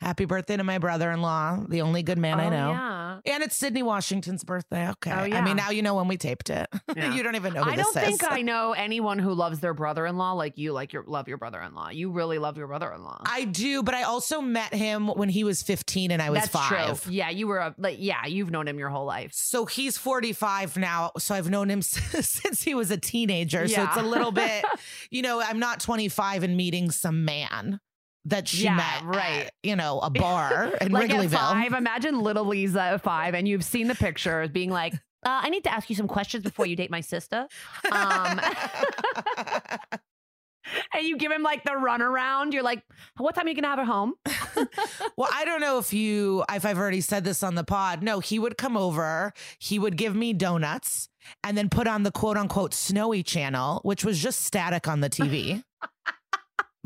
Happy 0.00 0.24
birthday 0.24 0.56
to 0.56 0.64
my 0.64 0.78
brother 0.78 1.10
in 1.10 1.20
law, 1.22 1.58
the 1.68 1.82
only 1.82 2.02
good 2.02 2.18
man 2.18 2.40
I 2.40 2.46
Oh, 2.46 2.50
know. 2.50 2.70
Yeah. 2.70 3.20
And 3.26 3.42
it's 3.42 3.56
Sydney 3.56 3.82
Washington's 3.82 4.44
birthday. 4.44 4.88
Okay. 4.90 5.10
Oh, 5.10 5.36
I 5.36 5.40
mean, 5.42 5.56
now 5.56 5.70
you 5.70 5.82
know 5.82 5.94
when 5.94 6.08
we 6.08 6.16
taped 6.16 6.50
it. 6.50 6.68
Yeah. 6.96 7.14
you 7.14 7.22
don't 7.22 7.36
even 7.36 7.52
know 7.52 7.62
who 7.62 7.70
I 7.70 7.76
don't 7.76 7.92
think. 7.94 8.24
I 8.24 8.42
know 8.42 8.72
anyone 8.72 9.18
who 9.18 9.32
loves 9.32 9.60
their 9.60 9.74
brother-in-law 9.74 10.32
like 10.32 10.58
you 10.58 10.72
like 10.72 10.92
your 10.92 11.04
love 11.06 11.28
your 11.28 11.36
brother-in-law. 11.38 11.90
You 11.90 12.10
really 12.10 12.38
love 12.38 12.56
your 12.56 12.66
brother-in-law. 12.66 13.22
I 13.26 13.44
do, 13.44 13.82
but 13.82 13.94
I 13.94 14.02
also 14.04 14.40
met 14.40 14.72
him 14.74 15.06
when 15.08 15.28
he 15.28 15.44
was 15.44 15.62
15 15.62 16.10
and 16.10 16.20
I 16.22 16.30
was 16.30 16.40
That's 16.40 16.52
five. 16.52 17.02
true. 17.04 17.12
Yeah, 17.12 17.30
you 17.30 17.46
were 17.46 17.58
a, 17.58 17.74
like 17.78 17.96
yeah, 18.00 18.26
you've 18.26 18.50
known 18.50 18.66
him 18.66 18.78
your 18.78 18.88
whole 18.88 19.04
life. 19.04 19.32
So 19.34 19.66
he's 19.66 19.96
45 19.98 20.76
now. 20.76 21.12
So 21.18 21.34
I've 21.34 21.50
known 21.50 21.70
him 21.70 21.82
since 21.82 22.62
he 22.62 22.74
was 22.74 22.90
a 22.90 22.96
teenager. 22.96 23.68
So 23.68 23.82
it's 23.84 23.96
a 23.96 24.02
little 24.02 24.32
bit, 24.32 24.64
you 25.10 25.22
know, 25.22 25.40
I'm 25.40 25.58
not 25.58 25.80
25 25.80 26.42
and 26.42 26.56
meeting 26.56 26.90
some 26.90 27.24
man 27.24 27.80
that 28.24 28.48
she 28.48 28.64
Yeah, 28.64 28.76
met, 28.76 29.04
right. 29.04 29.46
at, 29.46 29.52
you 29.62 29.76
know, 29.76 30.00
a 30.00 30.10
bar 30.10 30.72
in 30.80 30.92
like 30.92 31.10
Wrigleyville. 31.10 31.30
five, 31.30 31.72
imagine 31.72 32.20
little 32.20 32.44
Liza 32.44 32.80
at 32.80 33.02
five, 33.02 33.34
and 33.34 33.46
you've 33.48 33.64
seen 33.64 33.88
the 33.88 33.94
pictures 33.94 34.50
being 34.50 34.70
like, 34.70 34.94
uh, 35.26 35.40
I 35.42 35.48
need 35.50 35.64
to 35.64 35.72
ask 35.72 35.90
you 35.90 35.96
some 35.96 36.06
questions 36.08 36.44
before 36.44 36.66
you 36.66 36.76
date 36.76 36.90
my 36.90 37.00
sister. 37.00 37.48
Um, 37.90 38.40
and 40.92 41.02
you 41.06 41.16
give 41.16 41.32
him 41.32 41.42
like 41.42 41.64
the 41.64 41.70
runaround. 41.72 42.52
You're 42.52 42.62
like, 42.62 42.82
what 43.16 43.34
time 43.34 43.46
are 43.46 43.48
you 43.48 43.54
gonna 43.54 43.68
have 43.68 43.78
her 43.78 43.84
home? 43.84 44.14
well, 45.16 45.28
I 45.32 45.44
don't 45.44 45.60
know 45.60 45.78
if 45.78 45.92
you, 45.92 46.44
if 46.52 46.64
I've 46.64 46.78
already 46.78 47.00
said 47.00 47.24
this 47.24 47.42
on 47.42 47.54
the 47.54 47.64
pod. 47.64 48.02
No, 48.02 48.20
he 48.20 48.38
would 48.38 48.56
come 48.58 48.76
over, 48.76 49.32
he 49.58 49.78
would 49.78 49.96
give 49.96 50.14
me 50.14 50.32
donuts 50.32 51.08
and 51.42 51.56
then 51.58 51.68
put 51.68 51.86
on 51.86 52.02
the 52.04 52.10
quote 52.12 52.36
unquote 52.36 52.74
snowy 52.74 53.22
channel, 53.22 53.80
which 53.82 54.04
was 54.04 54.18
just 54.22 54.40
static 54.42 54.86
on 54.88 55.00
the 55.00 55.10
TV. 55.10 55.62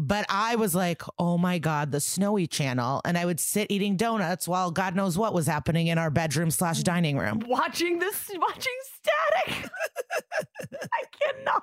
But 0.04 0.26
I 0.28 0.56
was 0.56 0.74
like, 0.74 1.00
oh 1.16 1.38
my 1.38 1.60
God, 1.60 1.92
the 1.92 2.00
snowy 2.00 2.48
channel. 2.48 3.00
And 3.04 3.16
I 3.16 3.24
would 3.24 3.38
sit 3.38 3.70
eating 3.70 3.96
donuts 3.96 4.48
while 4.48 4.72
God 4.72 4.96
knows 4.96 5.16
what 5.16 5.32
was 5.32 5.46
happening 5.46 5.86
in 5.86 5.96
our 5.96 6.10
bedroom 6.10 6.50
slash 6.50 6.80
dining 6.80 7.18
room. 7.18 7.40
Watching 7.46 8.00
this, 8.00 8.28
watching 8.36 8.72
static. 8.96 9.70
I 10.72 11.04
cannot. 11.22 11.62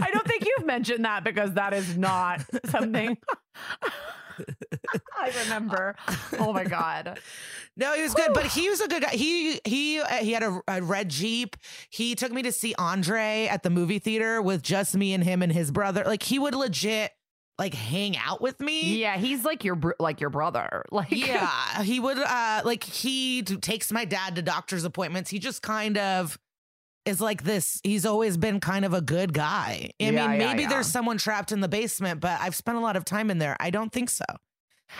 I 0.00 0.10
don't 0.10 0.26
think 0.26 0.46
you've 0.46 0.64
mentioned 0.64 1.04
that 1.04 1.24
because 1.24 1.52
that 1.54 1.74
is 1.74 1.98
not 1.98 2.40
something 2.64 3.18
I 5.18 5.32
remember. 5.44 5.96
Oh 6.38 6.52
my 6.52 6.64
God. 6.64 7.18
No, 7.76 7.94
he 7.94 8.02
was 8.02 8.12
good, 8.12 8.32
but 8.34 8.44
he 8.44 8.68
was 8.68 8.80
a 8.80 8.88
good 8.88 9.04
guy. 9.04 9.10
He 9.10 9.60
he 9.64 10.00
uh, 10.00 10.06
he 10.14 10.32
had 10.32 10.42
a, 10.42 10.60
a 10.66 10.82
red 10.82 11.08
jeep. 11.08 11.56
He 11.90 12.16
took 12.16 12.32
me 12.32 12.42
to 12.42 12.50
see 12.50 12.74
Andre 12.76 13.46
at 13.48 13.62
the 13.62 13.70
movie 13.70 14.00
theater 14.00 14.42
with 14.42 14.64
just 14.64 14.96
me 14.96 15.14
and 15.14 15.22
him 15.22 15.42
and 15.42 15.52
his 15.52 15.70
brother. 15.70 16.02
Like 16.04 16.24
he 16.24 16.40
would 16.40 16.56
legit 16.56 17.12
like 17.56 17.74
hang 17.74 18.16
out 18.16 18.40
with 18.40 18.58
me. 18.58 18.96
Yeah, 18.96 19.16
he's 19.16 19.44
like 19.44 19.62
your 19.62 19.76
br- 19.76 19.92
like 20.00 20.20
your 20.20 20.30
brother. 20.30 20.82
Like 20.90 21.12
Yeah, 21.12 21.82
he 21.84 22.00
would 22.00 22.18
uh 22.18 22.62
like 22.64 22.82
he 22.82 23.42
takes 23.44 23.92
my 23.92 24.04
dad 24.04 24.34
to 24.34 24.42
doctor's 24.42 24.82
appointments. 24.82 25.30
He 25.30 25.38
just 25.38 25.62
kind 25.62 25.96
of 25.98 26.36
is 27.04 27.20
like 27.20 27.42
this. 27.44 27.80
He's 27.82 28.04
always 28.04 28.36
been 28.36 28.60
kind 28.60 28.84
of 28.84 28.92
a 28.94 29.00
good 29.00 29.32
guy. 29.32 29.90
I 30.00 30.04
Yeah, 30.04 30.28
mean, 30.28 30.38
maybe 30.38 30.62
yeah. 30.62 30.68
there's 30.68 30.86
someone 30.86 31.18
trapped 31.18 31.52
in 31.52 31.60
the 31.60 31.68
basement, 31.68 32.20
but 32.20 32.40
I've 32.40 32.54
spent 32.54 32.76
a 32.78 32.80
lot 32.80 32.96
of 32.96 33.04
time 33.04 33.30
in 33.30 33.38
there. 33.38 33.56
I 33.60 33.70
don't 33.70 33.92
think 33.92 34.10
so. 34.10 34.24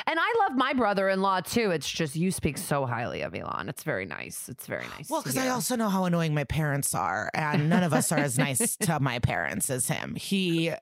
And 0.07 0.19
I 0.21 0.35
love 0.40 0.57
my 0.57 0.75
brother-in-law 0.75 1.40
too. 1.43 1.71
It's 1.71 1.90
just 1.90 2.14
you 2.14 2.31
speak 2.31 2.59
so 2.59 2.85
highly 2.85 3.23
of 3.23 3.35
Elon. 3.35 3.69
It's 3.71 3.83
very 3.85 4.05
nice. 4.05 4.49
It's 4.49 4.67
very 4.67 4.85
nice. 4.97 5.09
Well, 5.09 5.23
to 5.23 5.28
because 5.28 5.43
I 5.43 5.49
also 5.49 5.76
know 5.76 5.88
how 5.88 6.05
annoying 6.05 6.35
my 6.35 6.45
parents 6.45 6.95
are, 6.95 7.31
and 7.35 7.71
none 7.71 7.83
of 7.83 7.95
us 7.95 8.12
are 8.12 8.19
as 8.19 8.37
nice 8.38 8.76
to 8.83 9.00
my 9.00 9.19
parents 9.19 9.71
as 9.71 9.88
him. 9.88 10.14
He 10.14 10.73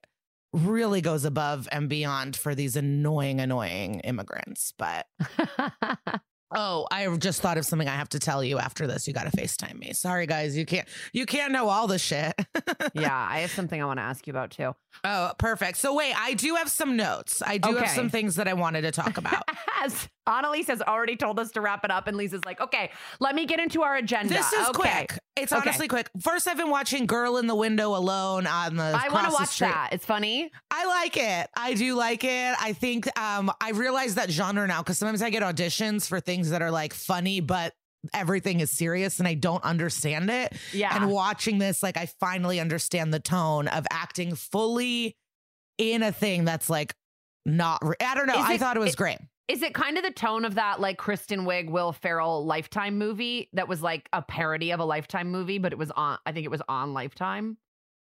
really 0.52 1.00
goes 1.00 1.24
above 1.24 1.68
and 1.70 1.88
beyond 1.88 2.34
for 2.34 2.54
these 2.56 2.74
annoying, 2.74 3.40
annoying 3.40 4.00
immigrants. 4.00 4.72
But 4.76 5.06
oh, 6.54 6.86
I 6.90 7.08
just 7.16 7.40
thought 7.40 7.58
of 7.58 7.66
something 7.66 7.88
I 7.88 7.94
have 7.94 8.08
to 8.10 8.18
tell 8.18 8.42
you 8.42 8.58
after 8.58 8.86
this. 8.86 9.06
You 9.06 9.14
got 9.14 9.30
to 9.30 9.36
Facetime 9.36 9.78
me. 9.78 9.92
Sorry, 9.92 10.26
guys, 10.26 10.56
you 10.56 10.66
can't 10.66 10.88
you 11.12 11.26
can't 11.26 11.52
know 11.52 11.68
all 11.68 11.86
the 11.86 11.98
shit. 11.98 12.34
yeah, 12.94 13.26
I 13.30 13.40
have 13.40 13.50
something 13.50 13.80
I 13.80 13.84
want 13.86 13.98
to 13.98 14.04
ask 14.04 14.26
you 14.26 14.32
about 14.32 14.50
too. 14.50 14.74
Oh, 15.04 15.32
perfect. 15.38 15.78
So 15.78 15.94
wait, 15.94 16.14
I 16.18 16.34
do 16.34 16.54
have 16.56 16.70
some 16.70 16.96
notes. 16.96 17.42
I 17.44 17.58
do 17.58 17.74
have 17.76 17.88
some 17.90 18.08
things 18.10 18.36
that 18.36 18.48
I 18.48 18.54
wanted 18.54 18.82
to 18.82 18.92
talk 18.92 19.16
about. 19.18 19.42
As 19.82 20.08
Annalise 20.26 20.66
has 20.68 20.82
already 20.82 21.16
told 21.16 21.38
us 21.38 21.52
to 21.52 21.60
wrap 21.60 21.84
it 21.84 21.90
up, 21.90 22.06
and 22.08 22.16
Liza's 22.16 22.44
like, 22.44 22.60
"Okay, 22.60 22.90
let 23.20 23.34
me 23.34 23.46
get 23.46 23.60
into 23.60 23.82
our 23.82 23.96
agenda." 23.96 24.34
This 24.34 24.52
is 24.52 24.68
okay. 24.70 25.06
quick. 25.06 25.18
It's 25.36 25.52
Okay. 25.52 25.60
honestly 25.60 25.86
quick. 25.86 26.08
First, 26.20 26.48
I've 26.48 26.56
been 26.56 26.70
watching 26.70 27.06
Girl 27.06 27.36
in 27.36 27.46
the 27.46 27.54
Window 27.54 27.94
Alone 27.94 28.46
on 28.46 28.76
the. 28.76 28.82
I 28.84 29.08
want 29.12 29.26
to 29.28 29.32
watch 29.32 29.58
that. 29.58 29.90
It's 29.92 30.04
funny. 30.06 30.50
I 30.70 30.86
like 30.86 31.16
it. 31.16 31.48
I 31.56 31.74
do 31.74 31.94
like 31.94 32.24
it. 32.24 32.54
I 32.60 32.72
think 32.72 33.06
um 33.20 33.52
I 33.60 33.70
realize 33.70 34.14
that 34.16 34.30
genre 34.30 34.66
now 34.66 34.82
because 34.82 34.98
sometimes 34.98 35.22
I 35.22 35.30
get 35.30 35.42
auditions 35.42 36.08
for 36.08 36.20
things 36.20 36.50
that 36.50 36.62
are 36.62 36.70
like 36.70 36.94
funny, 36.94 37.40
but 37.40 37.74
everything 38.14 38.60
is 38.60 38.70
serious 38.70 39.18
and 39.18 39.26
I 39.28 39.34
don't 39.34 39.62
understand 39.64 40.30
it. 40.30 40.52
Yeah. 40.72 40.94
And 40.96 41.10
watching 41.10 41.58
this, 41.58 41.82
like 41.82 41.96
I 41.96 42.06
finally 42.20 42.60
understand 42.60 43.12
the 43.14 43.20
tone 43.20 43.68
of 43.68 43.86
acting 43.90 44.34
fully 44.34 45.16
in 45.78 46.02
a 46.02 46.12
thing 46.12 46.44
that's 46.44 46.68
like 46.70 46.94
not. 47.44 47.78
Re- 47.84 47.96
I 48.00 48.14
don't 48.14 48.26
know. 48.26 48.34
Is 48.38 48.44
I 48.44 48.54
it- 48.54 48.60
thought 48.60 48.76
it 48.76 48.80
was 48.80 48.94
it- 48.94 48.96
great. 48.96 49.18
Is 49.48 49.62
it 49.62 49.74
kind 49.74 49.96
of 49.96 50.02
the 50.02 50.10
tone 50.10 50.44
of 50.44 50.56
that 50.56 50.80
like 50.80 50.98
Kristen 50.98 51.42
Wiig, 51.46 51.70
Will 51.70 51.92
Ferrell 51.92 52.44
Lifetime 52.44 52.98
movie 52.98 53.48
that 53.52 53.68
was 53.68 53.80
like 53.80 54.08
a 54.12 54.20
parody 54.20 54.72
of 54.72 54.80
a 54.80 54.84
Lifetime 54.84 55.30
movie, 55.30 55.58
but 55.58 55.70
it 55.72 55.78
was 55.78 55.92
on, 55.92 56.18
I 56.26 56.32
think 56.32 56.44
it 56.46 56.50
was 56.50 56.62
on 56.68 56.94
Lifetime? 56.94 57.56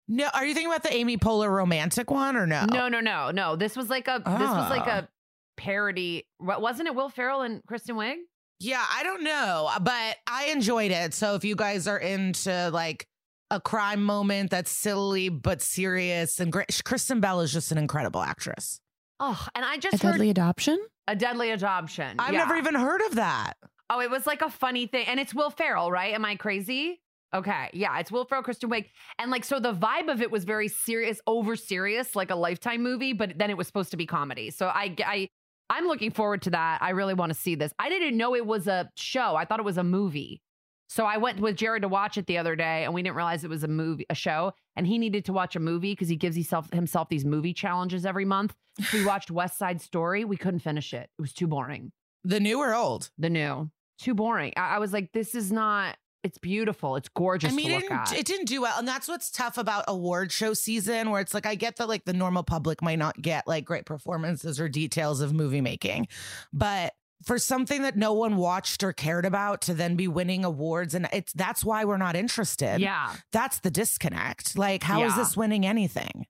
No, 0.07 0.29
are 0.33 0.45
you 0.45 0.53
thinking 0.53 0.71
about 0.71 0.83
the 0.83 0.93
Amy 0.93 1.17
Poehler 1.17 1.49
romantic 1.49 2.09
one 2.09 2.37
or 2.37 2.47
no? 2.47 2.63
No, 2.71 2.87
no, 2.87 3.01
no, 3.01 3.31
no. 3.31 3.57
This 3.57 3.75
was 3.75 3.89
like 3.89 4.07
a, 4.07 4.21
this 4.23 4.33
was 4.33 4.69
like 4.69 4.87
Oh. 4.87 4.91
a 4.99 5.09
parody. 5.57 6.25
Wa- 6.39 6.59
Wasn't 6.59 6.87
it 6.87 6.95
Will 6.95 7.09
Ferrell 7.09 7.41
and 7.41 7.61
Kristen 7.67 7.95
Wiig? 7.97 8.15
Yeah, 8.59 8.83
I 8.89 9.03
don't 9.03 9.23
know, 9.23 9.69
uh, 9.69 9.79
but 9.79 10.17
I 10.27 10.45
enjoyed 10.45 10.91
it. 10.91 11.13
So 11.13 11.35
if 11.35 11.43
you 11.43 11.55
guys 11.55 11.87
are 11.87 11.97
into 11.97 12.69
like 12.71 13.07
a 13.51 13.59
crime 13.59 14.03
moment 14.03 14.49
that's 14.49 14.71
silly 14.71 15.29
but 15.29 15.61
serious 15.61 16.39
and 16.39 16.51
great, 16.51 16.81
Kristen 16.85 17.19
Bell 17.19 17.41
is 17.41 17.51
just 17.51 17.71
an 17.71 17.77
incredible 17.77 18.21
actress. 18.21 18.79
Oh, 19.19 19.47
and 19.55 19.63
I 19.65 19.77
just 19.77 20.01
heard 20.01 20.13
deadly 20.13 20.29
adoption? 20.29 20.79
a 21.07 21.15
deadly 21.15 21.51
adoption. 21.51 22.15
I've 22.19 22.33
Yeah. 22.33 22.39
never 22.39 22.55
even 22.55 22.73
heard 22.75 23.01
of 23.01 23.15
that. 23.15 23.53
Oh, 23.89 23.99
it 23.99 24.09
was 24.09 24.25
like 24.25 24.41
a 24.41 24.49
funny 24.49 24.87
thing. 24.87 25.05
And 25.07 25.19
it's 25.19 25.33
Will 25.35 25.51
Ferrell, 25.51 25.91
right? 25.91 26.13
Am 26.15 26.25
I 26.25 26.35
crazy? 26.35 26.99
Okay. 27.33 27.69
Yeah, 27.73 27.99
it's 27.99 28.11
Will 28.11 28.25
Ferrell, 28.25 28.41
Kristen 28.43 28.69
Wiig. 28.71 28.85
And 29.19 29.29
like, 29.29 29.43
so 29.43 29.59
the 29.59 29.73
vibe 29.73 30.11
of 30.11 30.21
it 30.23 30.31
was 30.31 30.45
very 30.45 30.67
serious, 30.67 31.19
over 31.27 31.55
serious, 31.55 32.15
like 32.15 32.31
a 32.31 32.35
lifetime 32.35 32.81
movie, 32.81 33.13
but 33.13 33.37
then 33.37 33.49
it 33.51 33.57
was 33.57 33.67
supposed 33.67 33.91
to 33.91 33.97
be 33.97 34.07
comedy. 34.07 34.49
So 34.49 34.65
I, 34.67 34.95
I, 35.05 35.29
I'm 35.69 35.87
looking 35.87 36.11
forward 36.11 36.41
to 36.43 36.51
that. 36.51 36.81
I 36.81 36.91
really 36.91 37.13
want 37.13 37.33
to 37.33 37.39
see 37.39 37.55
this. 37.55 37.73
I 37.79 37.89
didn't 37.89 38.17
know 38.17 38.35
it 38.35 38.45
was 38.45 38.67
a 38.67 38.89
show. 38.95 39.35
I 39.35 39.45
thought 39.45 39.59
it 39.59 39.65
was 39.65 39.77
a 39.77 39.83
movie. 39.83 40.41
So 40.87 41.05
I 41.05 41.17
went 41.17 41.39
with 41.39 41.55
Jared 41.55 41.81
to 41.81 41.87
watch 41.87 42.17
it 42.17 42.27
the 42.27 42.37
other 42.37 42.55
day 42.55 42.83
and 42.83 42.93
we 42.93 43.01
didn't 43.01 43.15
realize 43.15 43.43
it 43.43 43.49
was 43.49 43.63
a 43.63 43.67
movie, 43.67 44.05
a 44.09 44.15
show. 44.15 44.53
And 44.75 44.85
he 44.85 44.97
needed 44.99 45.25
to 45.25 45.33
watch 45.33 45.55
a 45.55 45.59
movie 45.59 45.93
because 45.93 46.07
he 46.09 46.15
gives 46.15 46.35
himself 46.35 46.71
himself 46.71 47.09
these 47.09 47.25
movie 47.25 47.53
challenges 47.53 48.05
every 48.05 48.25
month. 48.25 48.55
So 48.79 48.99
we 48.99 49.05
watched 49.13 49.31
West 49.31 49.57
Side 49.57 49.81
Story. 49.81 50.23
We 50.25 50.37
couldn't 50.37 50.59
finish 50.59 50.93
it. 50.93 51.09
It 51.17 51.21
was 51.21 51.33
too 51.33 51.47
boring 51.47 51.91
The 52.23 52.39
new 52.39 52.59
or 52.59 52.75
old? 52.75 53.09
the 53.17 53.29
new. 53.31 53.71
Too 53.97 54.13
boring. 54.13 54.53
I, 54.57 54.75
I 54.75 54.79
was 54.79 54.93
like, 54.93 55.11
this 55.13 55.33
is 55.33 55.51
not. 55.51 55.97
It's 56.25 56.37
beautiful. 56.39 56.95
It's 56.95 57.07
gorgeous 57.09 57.51
I 57.53 57.55
mean, 57.55 57.69
it 57.71 57.81
didn't, 57.81 58.13
it 58.13 58.25
didn't 58.25 58.45
do 58.47 58.61
well. 58.63 58.77
And 58.79 58.87
that's 58.87 59.07
what's 59.07 59.29
tough 59.29 59.57
about 59.59 59.85
award 59.87 60.31
show 60.31 60.55
season, 60.55 61.11
where 61.11 61.21
it's 61.21 61.33
like, 61.35 61.45
I 61.45 61.53
get 61.53 61.75
that 61.75 61.87
like 61.87 62.05
the 62.05 62.13
normal 62.13 62.41
public 62.41 62.81
might 62.81 62.97
not 62.97 63.21
get 63.21 63.47
like 63.47 63.63
great 63.63 63.85
performances 63.85 64.59
or 64.59 64.67
details 64.67 65.21
of 65.21 65.33
movie 65.33 65.61
making. 65.61 66.07
But 66.51 66.93
for 67.23 67.37
something 67.37 67.83
that 67.83 67.95
no 67.95 68.11
one 68.13 68.37
watched 68.37 68.83
or 68.83 68.91
cared 68.91 69.25
about 69.25 69.61
to 69.61 69.73
then 69.75 69.95
be 69.95 70.07
winning 70.07 70.43
awards, 70.43 70.93
and 70.95 71.07
it's 71.13 71.31
that's 71.33 71.63
why 71.63 71.85
we're 71.85 71.97
not 71.97 72.15
interested. 72.15 72.79
yeah, 72.81 73.13
That's 73.31 73.59
the 73.59 73.71
disconnect. 73.71 74.57
Like, 74.57 74.81
how 74.83 75.03
is 75.03 75.13
Yeah. 75.13 75.17
this 75.19 75.37
winning 75.37 75.65
anything? 75.65 76.25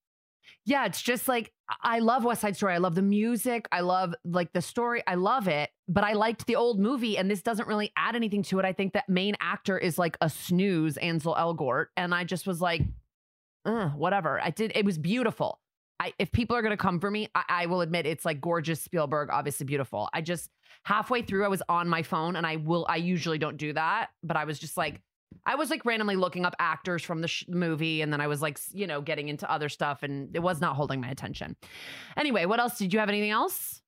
yeah. 0.65 0.85
It's 0.85 1.01
just 1.01 1.27
like 1.27 1.53
I 1.81 1.99
love 1.99 2.23
West 2.23 2.41
Side 2.41 2.55
Story. 2.55 2.73
I 2.73 2.77
love 2.77 2.95
the 2.95 3.01
music. 3.01 3.67
I 3.71 3.81
love 3.81 4.13
like 4.23 4.53
the 4.53 4.61
story. 4.61 5.01
I 5.07 5.15
love 5.15 5.47
it. 5.47 5.71
But 5.87 6.03
I 6.03 6.13
liked 6.13 6.45
the 6.45 6.55
old 6.55 6.79
movie, 6.79 7.17
and 7.17 7.29
this 7.29 7.41
doesn't 7.41 7.67
really 7.67 7.91
add 7.97 8.15
anything 8.15 8.43
to 8.43 8.59
it. 8.59 8.65
I 8.65 8.73
think 8.73 8.93
that 8.93 9.09
main 9.09 9.35
actor 9.39 9.77
is 9.77 9.97
like 9.97 10.17
a 10.21 10.29
snooze, 10.29 10.97
Ansel 10.97 11.35
Elgort, 11.35 11.87
and 11.97 12.13
I 12.13 12.23
just 12.23 12.45
was 12.45 12.61
like, 12.61 12.81
"Ugh, 13.65 13.91
whatever. 13.95 14.39
I 14.41 14.51
did. 14.51 14.71
It 14.75 14.85
was 14.85 14.97
beautiful. 14.97 15.59
I, 15.99 16.13
if 16.19 16.31
people 16.31 16.55
are 16.55 16.61
going 16.61 16.71
to 16.71 16.77
come 16.77 16.99
for 16.99 17.09
me, 17.09 17.29
I, 17.33 17.43
I 17.49 17.65
will 17.67 17.81
admit 17.81 18.05
it's 18.05 18.25
like 18.25 18.41
gorgeous 18.41 18.81
Spielberg, 18.81 19.29
obviously 19.31 19.65
beautiful. 19.65 20.09
I 20.13 20.21
just 20.21 20.49
halfway 20.83 21.21
through, 21.21 21.45
I 21.45 21.47
was 21.47 21.63
on 21.69 21.87
my 21.87 22.03
phone, 22.03 22.35
and 22.35 22.45
I 22.45 22.57
will. 22.57 22.85
I 22.89 22.97
usually 22.97 23.37
don't 23.37 23.57
do 23.57 23.73
that, 23.73 24.09
but 24.23 24.37
I 24.37 24.45
was 24.45 24.59
just 24.59 24.77
like, 24.77 25.01
I 25.45 25.55
was 25.55 25.69
like 25.69 25.85
randomly 25.85 26.15
looking 26.15 26.45
up 26.45 26.55
actors 26.59 27.03
from 27.03 27.21
the 27.21 27.27
sh- 27.27 27.45
movie, 27.47 28.01
and 28.01 28.11
then 28.11 28.21
I 28.21 28.27
was 28.27 28.41
like, 28.41 28.59
you 28.71 28.87
know, 28.87 29.01
getting 29.01 29.29
into 29.29 29.49
other 29.49 29.69
stuff, 29.69 30.03
and 30.03 30.35
it 30.35 30.39
was 30.39 30.59
not 30.59 30.75
holding 30.75 31.01
my 31.01 31.09
attention. 31.09 31.55
Anyway, 32.17 32.45
what 32.45 32.59
else? 32.59 32.77
Did 32.77 32.93
you 32.93 32.99
have 32.99 33.09
anything 33.09 33.31
else? 33.31 33.81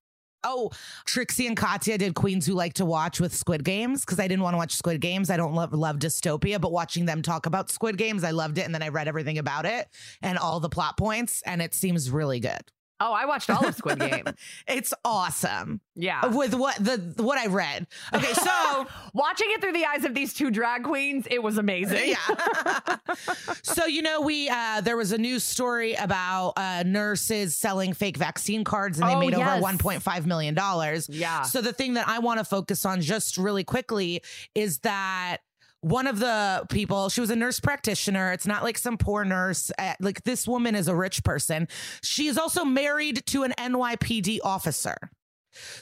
Oh, 0.44 0.70
Trixie 1.06 1.48
and 1.48 1.58
Katya 1.58 1.98
did 1.98 2.14
Queens 2.14 2.46
Who 2.46 2.54
Like 2.54 2.76
to 2.76 2.86
Watch 2.86 3.20
with 3.20 3.36
Squid 3.36 3.64
Games 3.64 4.06
because 4.06 4.20
I 4.20 4.28
didn't 4.28 4.44
want 4.44 4.54
to 4.54 4.58
watch 4.58 4.76
Squid 4.76 5.02
Games. 5.02 5.30
I 5.30 5.38
don't 5.38 5.54
love, 5.54 5.74
love 5.74 5.98
dystopia, 5.98 6.62
but 6.62 6.72
watching 6.72 7.06
them 7.06 7.22
talk 7.22 7.48
about 7.48 7.72
Squid 7.72 7.98
Games, 7.98 8.24
I 8.24 8.32
loved 8.32 8.58
it. 8.58 8.62
And 8.62 8.74
then 8.74 8.84
I 8.84 8.90
read 8.90 9.08
everything 9.08 9.40
about 9.40 9.66
it 9.66 9.88
and 10.22 10.38
all 10.38 10.60
the 10.60 10.70
plot 10.70 10.96
points, 10.98 11.42
and 11.46 11.62
it 11.62 11.74
seems 11.74 12.12
really 12.12 12.40
good. 12.40 12.62
Oh, 13.00 13.14
I 13.14 13.26
watched 13.26 13.50
all 13.50 13.66
of 13.66 13.76
Squid 13.76 14.00
Game. 14.12 14.26
It's 14.68 14.94
awesome 15.06 15.82
Yeah. 15.96 16.26
with 16.28 16.54
what 16.56 16.76
the 16.78 17.14
what 17.18 17.38
I 17.38 17.46
read. 17.48 17.88
Okay, 18.14 18.34
so 18.34 18.88
Watching 19.14 19.48
it 19.52 19.62
through 19.62 19.74
the 19.74 19.86
eyes 19.86 20.04
of 20.04 20.14
these 20.16 20.34
two 20.34 20.50
drag 20.52 20.84
queens, 20.84 21.28
it 21.30 21.42
was 21.44 21.58
amazing. 21.58 22.10
yeah. 22.10 22.96
so 23.64 23.86
you 23.86 24.02
know, 24.02 24.22
we 24.22 24.50
uh 24.50 24.82
there 24.82 24.98
was 24.98 25.12
a 25.12 25.18
news 25.18 25.44
story 25.44 25.94
about 25.94 26.54
uh 26.58 26.84
nurses 26.86 27.56
selling 27.56 27.94
fake 27.94 28.18
vaccine 28.18 28.64
cards 28.64 29.00
and 29.00 29.08
they 29.10 29.14
Oh, 29.16 29.20
made 29.20 29.32
yes. 29.38 29.64
over 29.64 29.78
1.5 29.78 30.26
million 30.26 30.54
dollars. 30.56 31.08
Yeah. 31.10 31.44
So 31.44 31.62
the 31.62 31.74
thing 31.74 31.94
that 31.96 32.08
I 32.08 32.20
want 32.20 32.40
to 32.40 32.44
focus 32.46 32.86
on 32.86 33.02
just 33.02 33.38
really 33.38 33.64
quickly 33.64 34.22
is 34.56 34.80
that 34.80 35.38
one 35.82 36.08
of 36.08 36.20
the 36.20 36.66
people, 36.70 37.10
she 37.10 37.22
was 37.22 37.30
a 37.30 37.36
nurse 37.36 37.60
practitioner. 37.60 38.32
It's 38.32 38.48
not 38.48 38.64
like 38.64 38.78
some 38.78 38.98
poor 38.98 39.24
nurse. 39.24 39.72
Uh, 39.78 39.94
like 40.00 40.24
this 40.24 40.48
woman 40.48 40.76
is 40.76 40.88
a 40.88 40.96
rich 40.96 41.24
person. 41.24 41.68
She 42.04 42.28
is 42.28 42.38
also 42.38 42.66
married 42.66 43.26
to 43.28 43.44
an 43.44 43.54
NYPD 43.58 44.40
officer. 44.44 44.96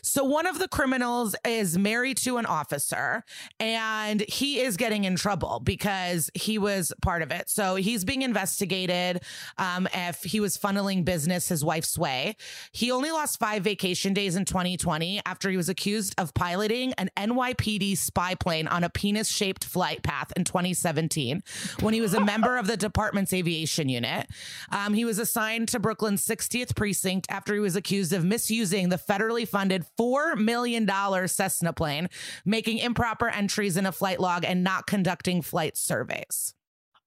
So 0.01 0.23
one 0.23 0.45
of 0.45 0.59
the 0.59 0.67
criminals 0.67 1.35
is 1.45 1.77
married 1.77 2.17
to 2.17 2.37
an 2.37 2.45
officer 2.45 3.23
and 3.59 4.21
he 4.21 4.61
is 4.61 4.77
getting 4.77 5.03
in 5.03 5.15
trouble 5.15 5.59
because 5.63 6.29
he 6.33 6.57
was 6.57 6.93
part 7.01 7.21
of 7.21 7.31
it. 7.31 7.49
So 7.49 7.75
he's 7.75 8.03
being 8.03 8.21
investigated 8.21 9.21
um, 9.57 9.87
if 9.93 10.23
he 10.23 10.39
was 10.39 10.57
funneling 10.57 11.05
business 11.05 11.49
his 11.49 11.63
wife's 11.63 11.97
way. 11.97 12.35
He 12.71 12.91
only 12.91 13.11
lost 13.11 13.39
five 13.39 13.63
vacation 13.63 14.13
days 14.13 14.35
in 14.35 14.45
2020 14.45 15.21
after 15.25 15.49
he 15.49 15.57
was 15.57 15.69
accused 15.69 16.15
of 16.17 16.33
piloting 16.33 16.93
an 16.93 17.09
NYPD 17.17 17.97
spy 17.97 18.35
plane 18.35 18.67
on 18.67 18.83
a 18.83 18.89
penis 18.89 19.29
shaped 19.29 19.63
flight 19.63 20.03
path 20.03 20.31
in 20.35 20.43
2017 20.43 21.43
when 21.81 21.93
he 21.93 22.01
was 22.01 22.13
a 22.13 22.23
member 22.23 22.57
of 22.57 22.67
the 22.67 22.77
department's 22.77 23.33
aviation 23.33 23.89
unit. 23.89 24.27
Um, 24.71 24.93
he 24.93 25.05
was 25.05 25.19
assigned 25.19 25.67
to 25.69 25.79
Brooklyn's 25.79 26.25
60th 26.25 26.75
precinct 26.75 27.27
after 27.29 27.53
he 27.53 27.59
was 27.59 27.75
accused 27.75 28.13
of 28.13 28.23
misusing 28.23 28.89
the 28.89 28.97
federally 28.97 29.47
funded 29.47 29.64
$4 29.69 30.37
million 30.37 30.87
Cessna 31.27 31.73
plane, 31.73 32.09
making 32.45 32.79
improper 32.79 33.29
entries 33.29 33.77
in 33.77 33.85
a 33.85 33.91
flight 33.91 34.19
log, 34.19 34.45
and 34.45 34.63
not 34.63 34.87
conducting 34.87 35.41
flight 35.41 35.77
surveys. 35.77 36.53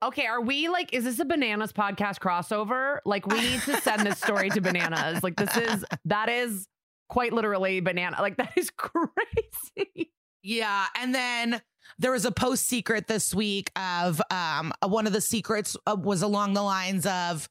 Okay, 0.03 0.27
are 0.27 0.41
we 0.41 0.69
like, 0.69 0.95
is 0.95 1.05
this 1.05 1.19
a 1.19 1.25
bananas 1.25 1.73
podcast 1.73 2.19
crossover? 2.21 2.99
Like, 3.05 3.27
we 3.27 3.41
need 3.41 3.61
to 3.63 3.81
send 3.81 4.07
this 4.07 4.19
story 4.19 4.49
to 4.51 4.61
bananas. 4.61 5.25
Like, 5.25 5.37
this 5.37 5.57
is, 5.57 5.85
that 6.05 6.29
is 6.29 6.69
quite 7.09 7.33
literally 7.33 7.81
banana. 7.81 8.17
Like, 8.21 8.37
that 8.37 8.53
is 8.57 8.71
crazy. 8.71 10.13
Yeah, 10.43 10.87
and 10.97 11.15
then 11.15 11.61
there 11.99 12.13
was 12.13 12.25
a 12.25 12.31
post 12.31 12.67
secret 12.67 13.07
this 13.07 13.35
week 13.35 13.71
of 13.77 14.23
um 14.31 14.73
one 14.87 15.07
of 15.07 15.13
the 15.13 15.21
secrets 15.21 15.77
uh, 15.87 15.97
was 15.99 16.23
along 16.23 16.55
the 16.55 16.63
lines 16.63 17.07
of 17.07 17.49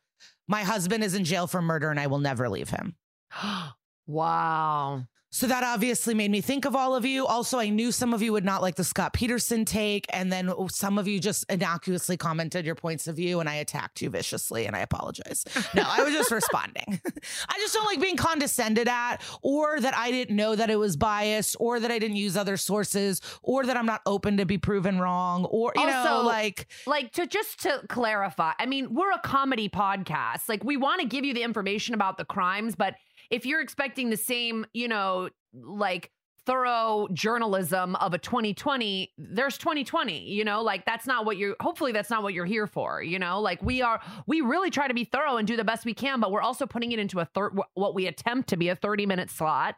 my 0.48 0.64
husband 0.64 1.04
is 1.04 1.14
in 1.14 1.24
jail 1.26 1.48
for 1.48 1.62
murder 1.62 1.90
and 1.90 2.00
I 2.00 2.08
will 2.08 2.20
never 2.20 2.48
leave 2.50 2.70
him. 2.70 2.96
wow. 4.08 5.04
So 5.30 5.46
that 5.48 5.62
obviously 5.62 6.14
made 6.14 6.32
me 6.32 6.40
think 6.40 6.64
of 6.64 6.74
all 6.74 6.96
of 6.96 7.06
you. 7.06 7.28
Also, 7.28 7.60
I 7.60 7.68
knew 7.68 7.92
some 7.92 8.14
of 8.14 8.22
you 8.22 8.32
would 8.32 8.46
not 8.46 8.62
like 8.62 8.76
the 8.76 8.84
Scott 8.86 9.12
Peterson 9.12 9.66
take. 9.66 10.06
And 10.10 10.32
then 10.32 10.52
some 10.70 10.98
of 10.98 11.06
you 11.06 11.20
just 11.20 11.46
innocuously 11.52 12.16
commented 12.16 12.66
your 12.66 12.76
points 12.76 13.08
of 13.08 13.18
view 13.18 13.42
and 13.42 13.50
I 13.50 13.56
attacked 13.56 14.02
you 14.02 14.10
viciously 14.10 14.66
and 14.66 14.76
I 14.76 14.80
apologize. 14.80 15.44
No, 15.76 15.84
I 15.86 16.02
was 16.02 16.14
just 16.14 16.32
responding. 16.42 17.02
I 17.50 17.58
just 17.58 17.74
don't 17.74 17.86
like 17.86 18.00
being 18.00 18.16
condescended 18.16 18.88
at 18.88 19.18
or 19.42 19.80
that 19.82 19.96
I 19.96 20.12
didn't 20.12 20.36
know 20.36 20.56
that 20.56 20.70
it 20.70 20.78
was 20.78 20.96
biased 20.96 21.58
or 21.60 21.82
that 21.82 21.92
I 21.92 22.00
didn't 22.00 22.18
use 22.18 22.38
other 22.38 22.56
sources 22.56 23.22
or 23.44 23.66
that 23.66 23.76
I'm 23.76 23.86
not 23.86 24.02
open 24.06 24.38
to 24.38 24.46
be 24.46 24.58
proven 24.58 24.98
wrong 24.98 25.44
or, 25.46 25.74
you 25.76 25.84
Also, 25.84 26.22
know, 26.22 26.22
like, 26.22 26.68
Like 26.88 27.12
to 27.12 27.28
just 27.28 27.62
to 27.64 27.82
clarify, 27.90 28.54
I 28.58 28.66
mean, 28.66 28.94
we're 28.96 29.12
a 29.12 29.20
comedy 29.20 29.68
podcast. 29.68 30.48
Like 30.48 30.64
we 30.64 30.78
want 30.78 31.02
to 31.02 31.08
give 31.08 31.26
you 31.26 31.34
the 31.34 31.44
information 31.44 31.94
about 31.94 32.18
the 32.18 32.26
crimes, 32.26 32.76
but 32.76 32.96
if 33.29 33.46
you're 33.46 33.62
expecting 33.62 34.10
the 34.10 34.17
same, 34.17 34.65
you 34.74 34.88
know, 34.88 35.29
like 35.53 36.12
thorough 36.46 37.07
journalism 37.12 37.93
of 37.98 38.13
a 38.13 38.17
2020 38.17 39.12
there's 39.17 39.57
2020 39.57 40.29
you 40.31 40.46
know 40.46 40.62
like 40.62 40.86
that's 40.86 41.05
not 41.05 41.25
what 41.25 41.36
you're 41.36 41.57
hopefully 41.60 41.91
that's 41.91 42.10
not 42.10 42.24
what 42.24 42.34
you're 42.34 42.46
here 42.46 42.65
for 42.65 43.03
you 43.03 43.19
know 43.19 43.41
like 43.41 43.62
we 43.62 43.81
are 43.81 44.00
we 44.27 44.39
really 44.39 44.69
try 44.69 44.88
to 44.88 44.93
be 44.93 45.03
thorough 45.03 45.36
and 45.36 45.46
do 45.46 45.57
the 45.57 45.65
best 45.65 45.84
we 45.84 45.93
can 45.93 46.22
but 46.22 46.31
we're 46.31 46.41
also 46.41 46.65
putting 46.65 46.93
it 46.93 47.00
into 47.00 47.19
a 47.19 47.25
third 47.25 47.51
what 47.74 47.93
we 47.93 48.07
attempt 48.07 48.48
to 48.48 48.55
be 48.55 48.69
a 48.69 48.75
30 48.77 49.05
minute 49.05 49.29
slot 49.29 49.75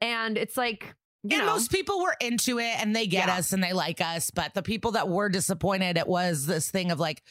and 0.00 0.36
it's 0.36 0.56
like 0.56 0.92
you 1.22 1.36
and 1.38 1.46
know 1.46 1.52
most 1.52 1.70
people 1.70 2.00
were 2.02 2.16
into 2.20 2.58
it 2.58 2.80
and 2.82 2.96
they 2.96 3.06
get 3.06 3.28
Yeah. 3.28 3.36
us 3.36 3.52
and 3.52 3.62
they 3.62 3.72
like 3.72 4.00
us. 4.00 4.30
But 4.32 4.54
the 4.54 4.62
people 4.62 4.92
that 4.92 5.08
were 5.08 5.28
disappointed, 5.28 5.96
it 5.98 6.06
was 6.08 6.46
this 6.46 6.70
thing 6.70 6.90
of 6.92 6.98
like, 7.00 7.22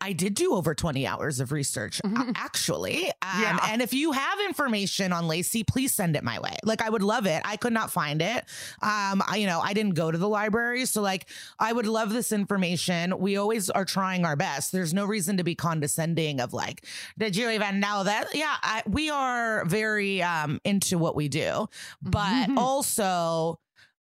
I 0.00 0.12
did 0.12 0.34
do 0.34 0.54
over 0.54 0.74
20 0.74 1.06
hours 1.06 1.40
of 1.40 1.50
research, 1.52 2.00
uh, 2.04 2.32
actually. 2.36 3.06
Um, 3.06 3.12
Mm-hmm. 3.28 3.42
Yeah. 3.42 3.58
And 3.72 3.82
if 3.82 3.92
you 3.92 4.12
have 4.12 4.38
information 4.46 5.12
on 5.12 5.24
Laci, 5.24 5.66
please 5.66 5.94
send 5.94 6.16
it 6.16 6.24
my 6.24 6.38
way. 6.40 6.56
Like, 6.64 6.80
I 6.82 6.88
would 6.88 7.02
love 7.02 7.26
it. 7.26 7.42
I 7.44 7.56
could 7.56 7.72
not 7.72 7.92
find 7.92 8.22
it. 8.22 8.44
Um, 8.80 9.22
I, 9.26 9.36
you 9.38 9.46
know, 9.46 9.60
I 9.60 9.74
didn't 9.74 9.94
go 9.94 10.10
to 10.10 10.16
the 10.16 10.28
library. 10.28 10.86
So, 10.86 11.02
like, 11.02 11.28
I 11.58 11.72
would 11.72 11.86
love 11.86 12.10
this 12.10 12.32
information. 12.32 13.18
We 13.18 13.36
always 13.36 13.68
are 13.70 13.84
trying 13.84 14.24
our 14.24 14.34
best. 14.36 14.72
There's 14.72 14.94
no 14.94 15.04
reason 15.04 15.36
to 15.36 15.44
be 15.44 15.54
condescending 15.54 16.40
of 16.40 16.52
like, 16.52 16.86
did 17.18 17.36
you 17.36 17.50
even 17.50 17.80
know 17.80 18.04
that? 18.04 18.34
Yeah, 18.34 18.54
I, 18.62 18.82
we 18.86 19.10
are 19.10 19.64
very 19.66 20.22
um, 20.22 20.60
into 20.64 20.96
what 20.98 21.14
we 21.16 21.28
do. 21.28 21.68
But 22.02 22.48
also, 22.56 23.60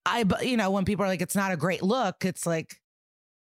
I, 0.06 0.24
you 0.42 0.56
know, 0.56 0.70
when 0.70 0.84
people 0.84 1.04
are 1.04 1.08
like, 1.08 1.22
it's 1.22 1.36
not 1.36 1.52
a 1.52 1.56
great 1.56 1.82
look, 1.82 2.24
it's 2.24 2.46
like, 2.46 2.80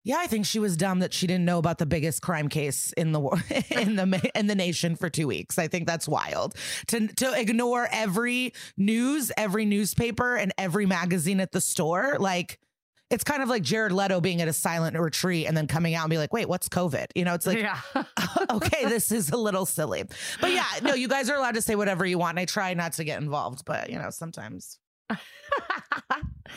yeah, 0.04 0.16
I 0.18 0.26
think 0.26 0.46
she 0.46 0.58
was 0.58 0.76
dumb 0.76 0.98
that 0.98 1.12
she 1.12 1.26
didn't 1.26 1.44
know 1.44 1.58
about 1.58 1.78
the 1.78 1.86
biggest 1.86 2.22
crime 2.22 2.48
case 2.48 2.92
in 2.96 3.12
the 3.12 3.20
in 3.70 3.96
the 3.96 4.30
in 4.34 4.46
the 4.48 4.54
nation 4.54 4.96
for 4.96 5.08
two 5.08 5.26
weeks. 5.26 5.58
I 5.58 5.68
think 5.68 5.86
that's 5.86 6.08
wild 6.08 6.54
to 6.88 7.06
to 7.06 7.38
ignore 7.38 7.88
every 7.90 8.52
news, 8.76 9.30
every 9.36 9.64
newspaper, 9.64 10.36
and 10.36 10.52
every 10.58 10.86
magazine 10.86 11.40
at 11.40 11.52
the 11.52 11.60
store. 11.60 12.16
Like, 12.18 12.58
it's 13.10 13.22
kind 13.22 13.42
of 13.42 13.48
like 13.48 13.62
Jared 13.62 13.92
Leto 13.92 14.20
being 14.20 14.42
at 14.42 14.48
a 14.48 14.52
silent 14.52 14.98
retreat 14.98 15.46
and 15.46 15.56
then 15.56 15.68
coming 15.68 15.94
out 15.94 16.04
and 16.04 16.10
be 16.10 16.18
like, 16.18 16.32
"Wait, 16.32 16.48
what's 16.48 16.68
COVID?" 16.68 17.06
You 17.14 17.24
know, 17.24 17.34
it's 17.34 17.46
like, 17.46 17.58
yeah 17.58 17.78
oh, 17.94 18.46
okay, 18.54 18.86
this 18.86 19.12
is 19.12 19.30
a 19.30 19.36
little 19.36 19.66
silly, 19.66 20.02
but 20.40 20.50
yeah, 20.52 20.66
no, 20.82 20.94
you 20.94 21.06
guys 21.06 21.30
are 21.30 21.36
allowed 21.36 21.54
to 21.54 21.62
say 21.62 21.76
whatever 21.76 22.04
you 22.04 22.18
want. 22.18 22.32
And 22.32 22.40
I 22.40 22.46
try 22.46 22.74
not 22.74 22.94
to 22.94 23.04
get 23.04 23.22
involved, 23.22 23.64
but 23.64 23.88
you 23.88 23.98
know, 23.98 24.10
sometimes 24.10 24.80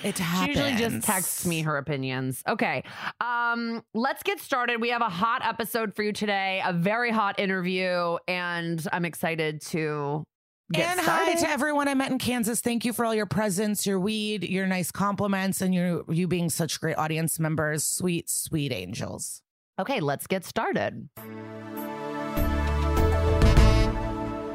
it 0.04 0.18
She 0.18 0.48
usually 0.50 0.76
just 0.76 1.06
texts 1.06 1.46
me 1.46 1.62
her 1.62 1.78
opinions. 1.78 2.44
Okay. 2.48 2.84
Um, 3.20 3.84
let's 3.94 4.24
get 4.24 4.40
started. 4.40 4.82
We 4.82 4.90
have 4.90 5.02
a 5.02 5.10
hot 5.10 5.46
episode 5.46 5.96
for 5.96 6.04
you 6.04 6.14
today, 6.14 6.62
a 6.66 6.74
very 6.74 7.12
hot 7.12 7.40
interview, 7.40 8.18
and 8.28 8.86
I'm 8.92 9.06
excited 9.06 9.62
to 9.68 10.24
get 10.72 10.92
and 10.92 11.02
started. 11.02 11.34
hi 11.34 11.40
to 11.42 11.50
everyone 11.50 11.88
I 11.88 11.94
met 11.94 12.12
in 12.12 12.18
Kansas. 12.18 12.62
Thank 12.62 12.86
you 12.86 12.94
for 12.94 13.06
all 13.06 13.14
your 13.16 13.26
presents, 13.26 13.86
your 13.86 14.00
weed, 14.00 14.44
your 14.44 14.68
nice 14.68 14.92
compliments, 14.92 15.62
and 15.62 15.74
your 15.74 16.04
you 16.10 16.28
being 16.28 16.50
such 16.50 16.80
great 16.80 16.98
audience 16.98 17.40
members. 17.40 17.84
Sweet, 17.84 18.30
sweet 18.30 18.72
angels. 18.72 19.42
Okay, 19.80 20.00
let's 20.00 20.28
get 20.28 20.46
started. 20.46 21.10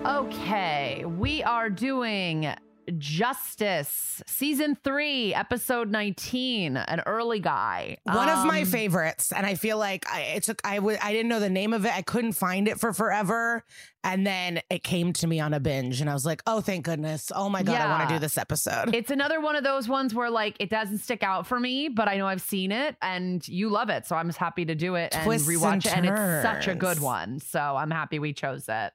Okay, 0.07 1.05
we 1.07 1.43
are 1.43 1.69
doing 1.69 2.55
Justice 2.99 4.23
season 4.27 4.77
three, 4.83 5.35
episode 5.35 5.91
19, 5.91 6.77
an 6.77 7.01
early 7.07 7.39
guy. 7.41 7.99
One 8.05 8.29
of 8.29 8.47
my 8.47 8.61
Um, 8.63 8.67
favorites, 8.67 9.33
and 9.33 9.47
I 9.47 9.55
feel 9.55 9.79
like 9.79 10.09
I 10.11 10.21
it 10.23 10.43
took 10.45 10.61
I 10.65 10.77
w- 10.77 10.99
I 11.03 11.13
didn't 11.13 11.29
know 11.29 11.41
the 11.41 11.51
name 11.51 11.73
of 11.73 11.85
it. 11.85 11.95
I 11.95 12.03
couldn't 12.03 12.33
find 12.33 12.67
it 12.69 12.81
for 12.81 12.93
forever, 12.93 13.65
and 14.03 14.27
then 14.27 14.61
it 14.71 14.83
came 14.83 15.13
to 15.15 15.27
me 15.27 15.41
on 15.41 15.55
a 15.55 15.61
binge, 15.61 16.01
and 16.01 16.09
I 16.11 16.15
was 16.15 16.25
like, 16.27 16.43
"Oh, 16.47 16.61
thank 16.61 16.85
goodness! 16.85 17.31
Oh 17.35 17.49
my 17.49 17.63
god, 17.63 17.81
I 17.81 17.89
want 17.91 18.09
to 18.09 18.15
do 18.15 18.19
this 18.19 18.37
episode." 18.39 18.95
It's 18.95 19.11
another 19.11 19.41
one 19.41 19.57
of 19.57 19.65
those 19.65 19.89
ones 19.89 20.15
where 20.15 20.31
like 20.31 20.57
it 20.59 20.71
doesn't 20.71 20.99
stick 20.99 21.23
out 21.23 21.47
for 21.47 21.61
me, 21.61 21.89
but 21.89 22.09
I 22.09 22.17
know 22.17 22.27
I've 22.27 22.43
seen 22.43 22.73
it 22.73 22.97
and 23.03 23.47
you 23.47 23.69
love 23.69 23.91
it. 23.91 24.07
So 24.07 24.17
I'm 24.17 24.27
just 24.27 24.39
happy 24.39 24.65
to 24.65 24.75
do 24.75 24.95
it 24.95 25.15
and 25.17 25.31
rewatch 25.31 25.87
and 25.87 26.07
it. 26.07 26.11
And 26.13 26.33
it's 26.37 26.43
such 26.43 26.69
a 26.69 26.75
good 26.75 27.01
one. 27.01 27.39
So 27.41 27.61
I'm 27.61 27.91
happy 27.91 28.19
we 28.19 28.33
chose 28.33 28.65
it. 28.69 28.93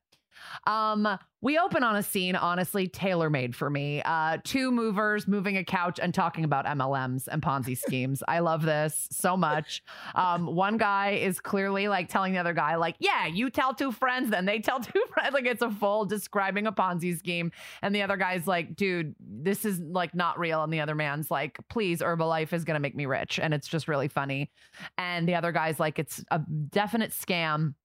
Um, 0.68 1.18
we 1.46 1.60
open 1.60 1.84
on 1.84 1.96
a 1.96 2.02
scene, 2.02 2.36
honestly, 2.36 2.88
tailor 2.88 3.30
made 3.30 3.56
for 3.56 3.70
me. 3.70 4.02
Uh, 4.04 4.40
two 4.44 4.72
movers 4.72 5.28
moving 5.28 5.58
a 5.58 5.64
couch 5.64 6.00
and 6.02 6.12
talking 6.12 6.44
about 6.44 6.66
MLMs 6.66 7.28
and 7.28 7.40
Ponzi 7.40 7.78
schemes. 7.86 8.24
I 8.28 8.40
love 8.40 8.64
this 8.64 9.08
so 9.12 9.38
much. 9.38 9.84
Um, 10.16 10.48
one 10.56 10.78
guy 10.78 11.12
is 11.12 11.40
clearly 11.40 11.88
like 11.88 12.10
telling 12.10 12.34
the 12.34 12.40
other 12.40 12.54
guy, 12.54 12.78
like, 12.78 12.96
yeah, 12.98 13.28
you 13.28 13.52
tell 13.52 13.76
two 13.76 13.92
friends, 13.92 14.32
then 14.32 14.46
they 14.46 14.58
tell 14.58 14.80
two 14.82 15.04
friends. 15.14 15.36
Like 15.36 15.46
it's 15.46 15.62
a 15.62 15.70
full 15.70 16.06
describing 16.06 16.66
a 16.66 16.72
Ponzi 16.72 17.16
scheme. 17.16 17.52
And 17.84 17.94
the 17.94 18.02
other 18.02 18.18
guy's 18.18 18.48
like, 18.48 18.76
dude, 18.76 19.14
this 19.20 19.66
is 19.66 19.80
like 19.80 20.16
not 20.16 20.40
real. 20.40 20.64
And 20.64 20.74
the 20.74 20.80
other 20.80 20.96
man's 20.96 21.30
like, 21.30 21.60
please, 21.70 22.02
Herbalife 22.02 22.54
is 22.54 22.64
gonna 22.64 22.80
make 22.80 22.96
me 22.96 23.06
rich. 23.06 23.40
And 23.40 23.54
it's 23.54 23.68
just 23.68 23.88
really 23.88 24.08
funny. 24.08 24.52
And 24.98 25.28
the 25.28 25.36
other 25.36 25.52
guy's 25.52 25.80
like, 25.80 26.00
it's 26.00 26.24
a 26.32 26.42
definite 26.72 27.12
scam. 27.12 27.76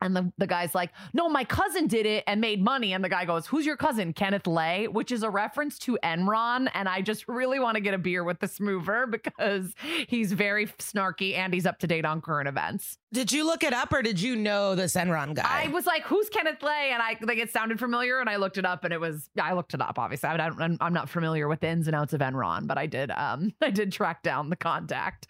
And 0.00 0.14
the, 0.14 0.30
the 0.38 0.46
guy's 0.46 0.74
like, 0.74 0.90
no, 1.14 1.28
my 1.28 1.44
cousin 1.44 1.86
did 1.86 2.04
it 2.06 2.24
and 2.26 2.40
made 2.40 2.62
money. 2.62 2.92
And 2.92 3.02
the 3.02 3.08
guy 3.08 3.24
goes, 3.24 3.46
who's 3.46 3.64
your 3.64 3.76
cousin? 3.76 4.12
Kenneth 4.12 4.46
Lay, 4.46 4.88
which 4.88 5.10
is 5.10 5.22
a 5.22 5.30
reference 5.30 5.78
to 5.80 5.98
Enron. 6.04 6.68
And 6.74 6.88
I 6.88 7.00
just 7.00 7.26
really 7.28 7.58
want 7.58 7.76
to 7.76 7.80
get 7.80 7.94
a 7.94 7.98
beer 7.98 8.22
with 8.22 8.40
this 8.40 8.60
mover 8.60 9.06
because 9.10 9.72
he's 10.06 10.32
very 10.32 10.66
snarky 10.66 11.34
and 11.36 11.54
he's 11.54 11.66
up 11.66 11.78
to 11.78 11.86
date 11.86 12.04
on 12.04 12.20
current 12.20 12.48
events. 12.48 12.98
did 13.12 13.32
you 13.32 13.46
look 13.46 13.64
it 13.64 13.72
up, 13.72 13.92
or 13.92 14.02
did 14.02 14.20
you 14.20 14.36
know 14.36 14.74
this 14.74 14.94
Enron 14.94 15.34
guy? 15.34 15.64
I 15.64 15.68
was 15.68 15.86
like, 15.86 16.02
who's 16.02 16.28
Kenneth 16.28 16.62
Lay? 16.62 16.90
And 16.92 17.02
I 17.02 17.16
like 17.22 17.38
it 17.38 17.50
sounded 17.50 17.78
familiar. 17.78 18.20
And 18.20 18.28
I 18.28 18.36
looked 18.36 18.58
it 18.58 18.66
up 18.66 18.84
and 18.84 18.92
it 18.92 19.00
was, 19.00 19.30
I 19.40 19.54
looked 19.54 19.72
it 19.72 19.80
up, 19.80 19.98
obviously. 19.98 20.28
I 20.28 20.36
don't, 20.36 20.60
I'm, 20.60 20.76
I'm 20.80 20.92
not 20.92 21.08
familiar 21.08 21.48
with 21.48 21.60
the 21.60 21.68
ins 21.68 21.86
and 21.86 21.96
outs 21.96 22.12
of 22.12 22.20
Enron, 22.20 22.66
but 22.66 22.76
I 22.76 22.86
did, 22.86 23.10
um, 23.12 23.54
I 23.62 23.70
did 23.70 23.92
track 23.92 24.22
down 24.22 24.50
the 24.50 24.56
contact. 24.56 25.26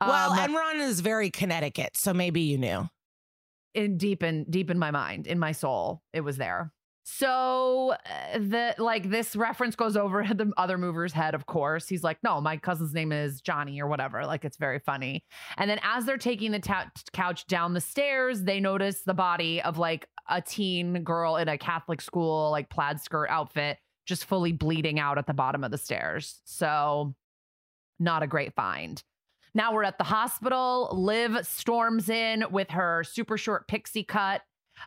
well, 0.00 0.32
Um, 0.32 0.38
Enron 0.38 0.80
is 0.80 1.00
very 1.00 1.30
Connecticut, 1.30 1.96
so 1.96 2.12
maybe 2.12 2.40
you 2.40 2.58
knew. 2.58 2.88
In 3.74 3.96
deep 3.96 4.22
in 4.22 4.44
deep 4.50 4.70
in 4.70 4.78
my 4.78 4.90
mind 4.90 5.26
in 5.26 5.38
my 5.38 5.52
soul 5.52 6.02
it 6.12 6.20
was 6.20 6.36
there. 6.36 6.72
So 7.10 7.94
uh, 8.04 8.38
the 8.38 8.74
like 8.76 9.08
this 9.08 9.34
reference 9.34 9.74
goes 9.74 9.96
over 9.96 10.22
the 10.34 10.52
other 10.56 10.76
mover's 10.76 11.12
head 11.12 11.34
of 11.34 11.46
course. 11.46 11.88
He's 11.88 12.02
like 12.02 12.18
no 12.22 12.40
my 12.40 12.56
cousin's 12.56 12.92
name 12.92 13.12
is 13.12 13.40
johnny 13.40 13.80
or 13.80 13.86
whatever. 13.86 14.26
Like 14.26 14.44
it's 14.44 14.56
very 14.56 14.78
funny. 14.78 15.24
And 15.56 15.70
then 15.70 15.80
as 15.82 16.04
they're 16.04 16.18
taking 16.18 16.52
the 16.52 16.60
ta- 16.60 16.90
couch 17.12 17.46
down 17.46 17.74
the 17.74 17.80
stairs 17.80 18.42
they 18.42 18.60
notice 18.60 19.02
the 19.02 19.14
body 19.14 19.62
of 19.62 19.78
like 19.78 20.08
a 20.28 20.42
teen 20.42 21.02
girl 21.02 21.36
in 21.36 21.48
a 21.48 21.56
catholic 21.56 22.02
school 22.02 22.50
like 22.50 22.68
plaid 22.68 23.00
skirt 23.00 23.28
outfit 23.30 23.78
just 24.08 24.24
fully 24.24 24.52
bleeding 24.52 24.98
out 24.98 25.18
at 25.18 25.26
the 25.26 25.34
bottom 25.34 25.62
of 25.62 25.70
the 25.70 25.78
stairs. 25.78 26.40
So 26.44 27.14
not 28.00 28.22
a 28.22 28.26
great 28.26 28.54
find 28.54 29.02
now 29.54 29.72
we're 29.72 29.84
at 29.84 29.98
the 29.98 30.04
hospital. 30.04 30.90
Liv 30.92 31.46
storms 31.46 32.08
in 32.08 32.44
with 32.50 32.70
her 32.70 33.04
super 33.04 33.36
short 33.38 33.68
pixie 33.68 34.04
cut. 34.04 34.42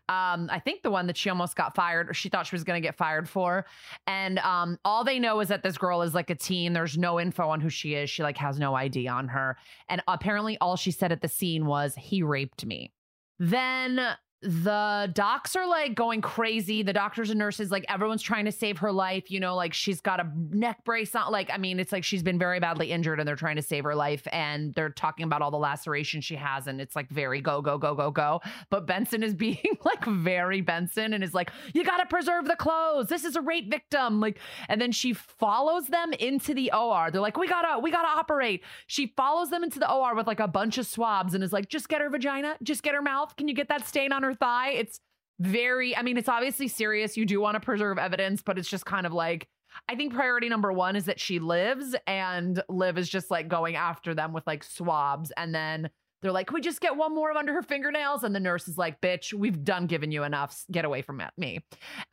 Um, 0.10 0.50
I 0.50 0.62
think 0.64 0.84
the 0.84 0.92
one 0.92 1.08
that 1.08 1.18
she 1.18 1.30
almost 1.30 1.56
got 1.56 1.76
fired 1.76 2.10
or 2.10 2.14
she 2.14 2.30
thought 2.30 2.48
she 2.48 2.56
was 2.56 2.64
going 2.64 2.82
to 2.82 2.86
get 2.86 2.96
fired 2.96 3.28
for. 3.28 3.66
And 4.08 4.40
um, 4.40 4.78
all 4.86 5.04
they 5.04 5.20
know 5.20 5.40
is 5.40 5.50
that 5.50 5.64
this 5.64 5.78
girl 5.78 6.02
is 6.02 6.14
like 6.14 6.30
a 6.30 6.36
teen. 6.36 6.74
There's 6.74 6.98
no 6.98 7.20
info 7.20 7.50
on 7.50 7.60
who 7.60 7.70
she 7.70 7.96
is. 7.96 8.10
She 8.10 8.24
like 8.24 8.38
has 8.38 8.60
no 8.60 8.74
ID 8.74 9.08
on 9.08 9.28
her. 9.28 9.58
And 9.90 10.02
apparently 10.08 10.58
all 10.60 10.76
she 10.76 10.92
said 10.92 11.12
at 11.12 11.22
the 11.22 11.28
scene 11.28 11.66
was, 11.66 11.96
he 11.96 12.24
raped 12.24 12.66
me. 12.66 12.94
Then 13.40 14.00
the 14.42 15.10
docs 15.14 15.56
are 15.56 15.68
like 15.68 15.94
going 15.94 16.20
crazy. 16.22 16.82
The 16.82 16.94
doctors 16.94 17.30
and 17.30 17.38
nurses, 17.38 17.70
like 17.70 17.86
everyone's 17.88 18.24
trying 18.24 18.46
to 18.46 18.52
save 18.52 18.80
her 18.80 18.92
life. 18.92 19.30
You 19.30 19.40
know, 19.40 19.56
like 19.56 19.74
she's 19.74 20.02
got 20.02 20.20
a 20.20 20.28
neck 20.36 20.84
brace 20.84 21.14
on. 21.14 21.32
Like, 21.32 21.52
I 21.54 21.58
mean, 21.58 21.80
it's 21.80 21.92
like 21.92 22.04
she's 22.04 22.24
been 22.24 22.40
very 22.40 22.60
badly 22.60 22.92
injured 22.92 23.20
and 23.20 23.28
they're 23.28 23.36
trying 23.36 23.58
to 23.58 23.62
save 23.62 23.84
her 23.84 23.94
life. 23.94 24.28
And 24.32 24.74
they're 24.74 24.90
talking 24.90 25.26
about 25.26 25.44
all 25.44 25.52
the 25.52 25.58
lacerations 25.58 26.26
she 26.26 26.36
has. 26.36 26.66
And 26.66 26.82
it's 26.82 26.96
like 26.96 27.08
very 27.10 27.40
go, 27.40 27.62
go, 27.62 27.78
go, 27.78 27.94
go, 27.94 28.10
go. 28.10 28.42
But 28.72 28.88
Benson 28.88 29.22
is 29.22 29.34
being 29.42 29.78
like 29.86 30.04
very 30.06 30.62
Benson 30.62 31.14
and 31.14 31.24
is 31.24 31.36
like, 31.36 31.52
you 31.74 31.84
got 31.84 31.98
to 31.98 32.08
preserve 32.08 32.46
the 32.46 32.56
clothes. 32.56 33.10
This 33.10 33.24
is 33.24 33.36
a 33.36 33.42
rape 33.42 33.70
victim. 33.70 34.20
Like, 34.20 34.40
and 34.70 34.82
then 34.82 34.92
she 34.92 35.14
follows 35.14 35.88
them 35.88 36.14
into 36.14 36.56
the 36.56 36.72
OR. 36.72 37.12
They're 37.12 37.22
like, 37.22 37.38
we 37.38 37.48
gotta, 37.48 37.78
we 37.80 37.92
gotta 37.92 38.08
operate. 38.08 38.64
She 38.88 39.14
follows 39.16 39.52
them 39.52 39.64
into 39.64 39.78
the 39.78 39.92
OR 39.92 40.16
with 40.16 40.26
like 40.26 40.40
a 40.40 40.48
bunch 40.48 40.80
of 40.80 40.88
swabs 40.88 41.36
and 41.36 41.44
is 41.44 41.54
like, 41.54 41.70
just 41.70 41.90
get 41.90 42.02
her 42.02 42.10
vagina, 42.10 42.56
just 42.64 42.82
get 42.82 42.96
her 42.96 43.04
mouth. 43.04 43.36
Can 43.36 43.48
you 43.48 43.54
get 43.54 43.68
that 43.70 43.88
stain 43.88 44.12
on 44.12 44.24
her 44.24 44.31
thigh? 44.36 44.72
It's 44.72 45.00
very, 45.40 45.96
I 45.96 46.02
mean, 46.02 46.18
it's 46.18 46.30
obviously 46.30 46.68
serious. 46.68 47.18
You 47.18 47.26
do 47.26 47.42
want 47.42 47.56
to 47.56 47.60
preserve 47.60 47.98
evidence, 47.98 48.42
but 48.42 48.58
it's 48.60 48.70
just 48.70 48.86
kind 48.86 49.06
of 49.06 49.14
like, 49.14 49.48
I 49.90 49.96
think 49.96 50.14
priority 50.14 50.50
number 50.50 50.72
one 50.72 50.96
is 50.96 51.06
that 51.06 51.20
she 51.20 51.40
lives, 51.40 51.96
and 52.06 52.62
Liv 52.68 52.98
is 52.98 53.10
just 53.10 53.32
like 53.32 53.48
going 53.48 53.76
after 53.76 54.14
them 54.14 54.34
with 54.34 54.46
like 54.46 54.64
swabs. 54.64 55.32
And 55.38 55.56
then 55.56 55.90
they're 56.22 56.32
like, 56.32 56.48
Can 56.48 56.56
we 56.56 56.62
just 56.62 56.82
get 56.82 56.96
one 56.96 57.14
more 57.14 57.32
of 57.32 57.38
under 57.38 57.54
her 57.54 57.62
fingernails? 57.62 58.24
And 58.24 58.36
the 58.36 58.40
nurse 58.40 58.68
is 58.68 58.78
like, 58.78 59.02
Bitch, 59.02 59.34
we've 59.34 59.64
done 59.64 59.88
giving 59.88 60.12
you 60.12 60.24
enough. 60.24 60.64
Get 60.72 60.86
away 60.86 61.02
from 61.02 61.22
me. 61.38 61.60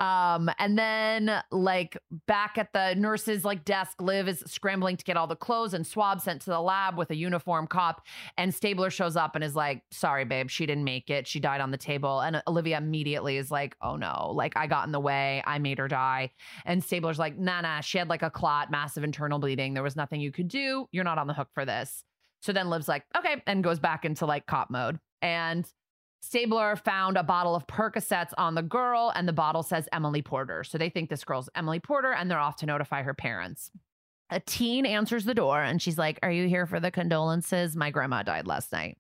Um, 0.01 0.51
and 0.59 0.79
then 0.79 1.43
like 1.51 1.99
back 2.27 2.59
at 2.59 2.73
the 2.73 2.95
nurse's 2.95 3.45
like 3.45 3.65
desk, 3.65 4.01
Liv 4.01 4.29
is 4.29 4.43
scrambling 4.47 4.97
to 4.97 5.05
get 5.05 5.17
all 5.17 5.27
the 5.27 5.37
clothes 5.37 5.75
and 5.75 5.87
swabs 5.87 6.25
sent 6.25 6.43
to 6.43 6.51
the 6.51 6.61
lab 6.61 6.97
with 6.97 7.11
a 7.11 7.17
uniform 7.17 7.67
cop. 7.67 8.07
And 8.37 8.55
Stabler 8.55 8.91
shows 8.91 9.17
up 9.17 9.35
and 9.35 9.45
is 9.45 9.55
like, 9.55 9.83
Sorry, 9.91 10.25
babe, 10.25 10.51
she 10.51 10.67
didn't 10.67 10.85
make 10.85 11.11
it. 11.11 11.27
She 11.27 11.41
died 11.41 11.61
on 11.61 11.71
the 11.71 11.79
table. 11.79 12.21
And 12.21 12.43
Olivia 12.47 12.79
immediately 12.79 13.37
is 13.37 13.51
like, 13.51 13.77
Oh 13.83 13.97
no, 13.97 14.33
like 14.35 14.57
I 14.57 14.67
got 14.67 14.87
in 14.87 14.93
the 14.93 15.01
way. 15.01 15.43
I 15.47 15.59
made 15.59 15.79
her 15.79 15.89
die. 15.89 16.31
And 16.65 16.83
Stabler's 16.83 17.19
like, 17.19 17.39
Nah, 17.39 17.61
nah, 17.61 17.81
she 17.81 17.99
had 17.99 18.09
like 18.09 18.23
a 18.23 18.31
clot, 18.31 18.71
massive 18.71 19.05
internal 19.05 19.39
bleeding. 19.39 19.75
There 19.75 19.83
was 19.83 19.97
nothing 19.97 20.21
you 20.21 20.33
could 20.33 20.49
do. 20.49 20.89
You're 20.93 21.05
not 21.05 21.19
on 21.19 21.27
the 21.27 21.35
hook 21.35 21.49
for 21.53 21.65
this. 21.65 22.05
So 22.41 22.53
then 22.53 22.71
Liv's 22.71 22.89
like, 22.89 23.05
okay, 23.17 23.43
and 23.47 23.65
goes 23.65 23.79
back 23.79 24.05
into 24.05 24.27
like 24.27 24.47
cop 24.47 24.71
mode. 24.71 24.99
And 25.23 25.71
Stabler 26.21 26.77
found 26.77 27.17
a 27.17 27.23
bottle 27.23 27.55
of 27.55 27.67
Percocets 27.67 28.33
on 28.37 28.55
the 28.55 28.63
girl, 28.63 29.13
and 29.15 29.29
the 29.29 29.33
bottle 29.33 29.63
says 29.63 29.89
Emily 29.93 30.23
Porter. 30.23 30.65
So 30.65 30.79
they 30.79 30.91
think 30.91 31.11
this 31.11 31.25
girl's 31.25 31.49
Emily 31.55 31.81
Porter, 31.81 32.13
and 32.13 32.31
they're 32.31 32.39
off 32.39 32.57
to 32.57 32.67
notify 32.67 33.03
her 33.03 33.15
parents. 33.15 33.71
A 34.31 34.41
teen 34.41 34.85
answers 34.85 35.25
the 35.25 35.35
door, 35.35 35.63
and 35.63 35.81
she's 35.81 35.99
like, 35.99 36.19
Are 36.23 36.31
you 36.31 36.49
here 36.49 36.67
for 36.67 36.81
the 36.81 36.91
condolences? 36.91 37.77
My 37.77 37.91
grandma 37.91 38.23
died 38.23 38.47
last 38.47 38.73
night. 38.73 38.99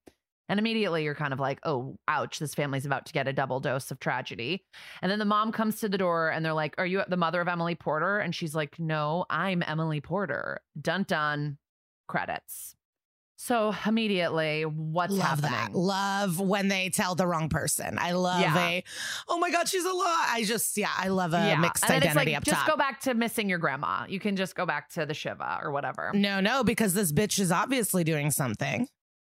And 0.48 0.58
immediately 0.58 1.04
you're 1.04 1.14
kind 1.14 1.34
of 1.34 1.40
like, 1.40 1.60
oh, 1.64 1.98
ouch, 2.08 2.38
this 2.38 2.54
family's 2.54 2.86
about 2.86 3.04
to 3.06 3.12
get 3.12 3.28
a 3.28 3.32
double 3.32 3.60
dose 3.60 3.90
of 3.90 4.00
tragedy. 4.00 4.64
And 5.02 5.10
then 5.12 5.18
the 5.18 5.26
mom 5.26 5.52
comes 5.52 5.80
to 5.80 5.88
the 5.88 5.98
door 5.98 6.30
and 6.30 6.42
they're 6.44 6.54
like, 6.54 6.74
Are 6.78 6.86
you 6.86 7.02
the 7.06 7.16
mother 7.16 7.40
of 7.40 7.48
Emily 7.48 7.74
Porter? 7.74 8.18
And 8.18 8.34
she's 8.34 8.54
like, 8.54 8.78
No, 8.78 9.26
I'm 9.28 9.62
Emily 9.66 10.00
Porter. 10.00 10.60
Dun 10.80 11.02
dun, 11.02 11.58
credits. 12.06 12.74
So 13.40 13.72
immediately, 13.86 14.64
what's 14.64 15.12
love 15.12 15.40
happening? 15.40 15.52
that. 15.52 15.74
Love 15.74 16.40
when 16.40 16.66
they 16.66 16.90
tell 16.90 17.14
the 17.14 17.24
wrong 17.24 17.48
person. 17.48 17.96
I 17.96 18.10
love 18.12 18.40
Yeah. 18.40 18.58
a, 18.58 18.84
oh 19.28 19.38
my 19.38 19.50
God, 19.52 19.68
she's 19.68 19.84
a 19.84 19.92
lot. 19.92 20.26
I 20.28 20.42
just, 20.44 20.76
yeah, 20.76 20.90
I 20.96 21.06
love 21.06 21.32
a 21.34 21.36
Yeah. 21.36 21.60
mixed 21.60 21.84
and 21.84 21.92
identity 21.92 22.08
it's 22.08 22.26
like, 22.26 22.36
up 22.36 22.42
just 22.44 22.58
top. 22.58 22.66
go 22.68 22.76
back 22.76 23.00
to 23.02 23.14
missing 23.14 23.48
your 23.48 23.58
grandma. 23.58 24.06
You 24.08 24.18
can 24.18 24.34
just 24.34 24.56
go 24.56 24.66
back 24.66 24.88
to 24.94 25.06
the 25.06 25.14
Shiva 25.14 25.60
or 25.62 25.70
whatever. 25.70 26.10
no, 26.14 26.40
no, 26.40 26.64
because 26.64 26.94
this 26.94 27.12
bitch 27.12 27.38
is 27.38 27.52
obviously 27.52 28.02
doing 28.02 28.32
something. 28.32 28.88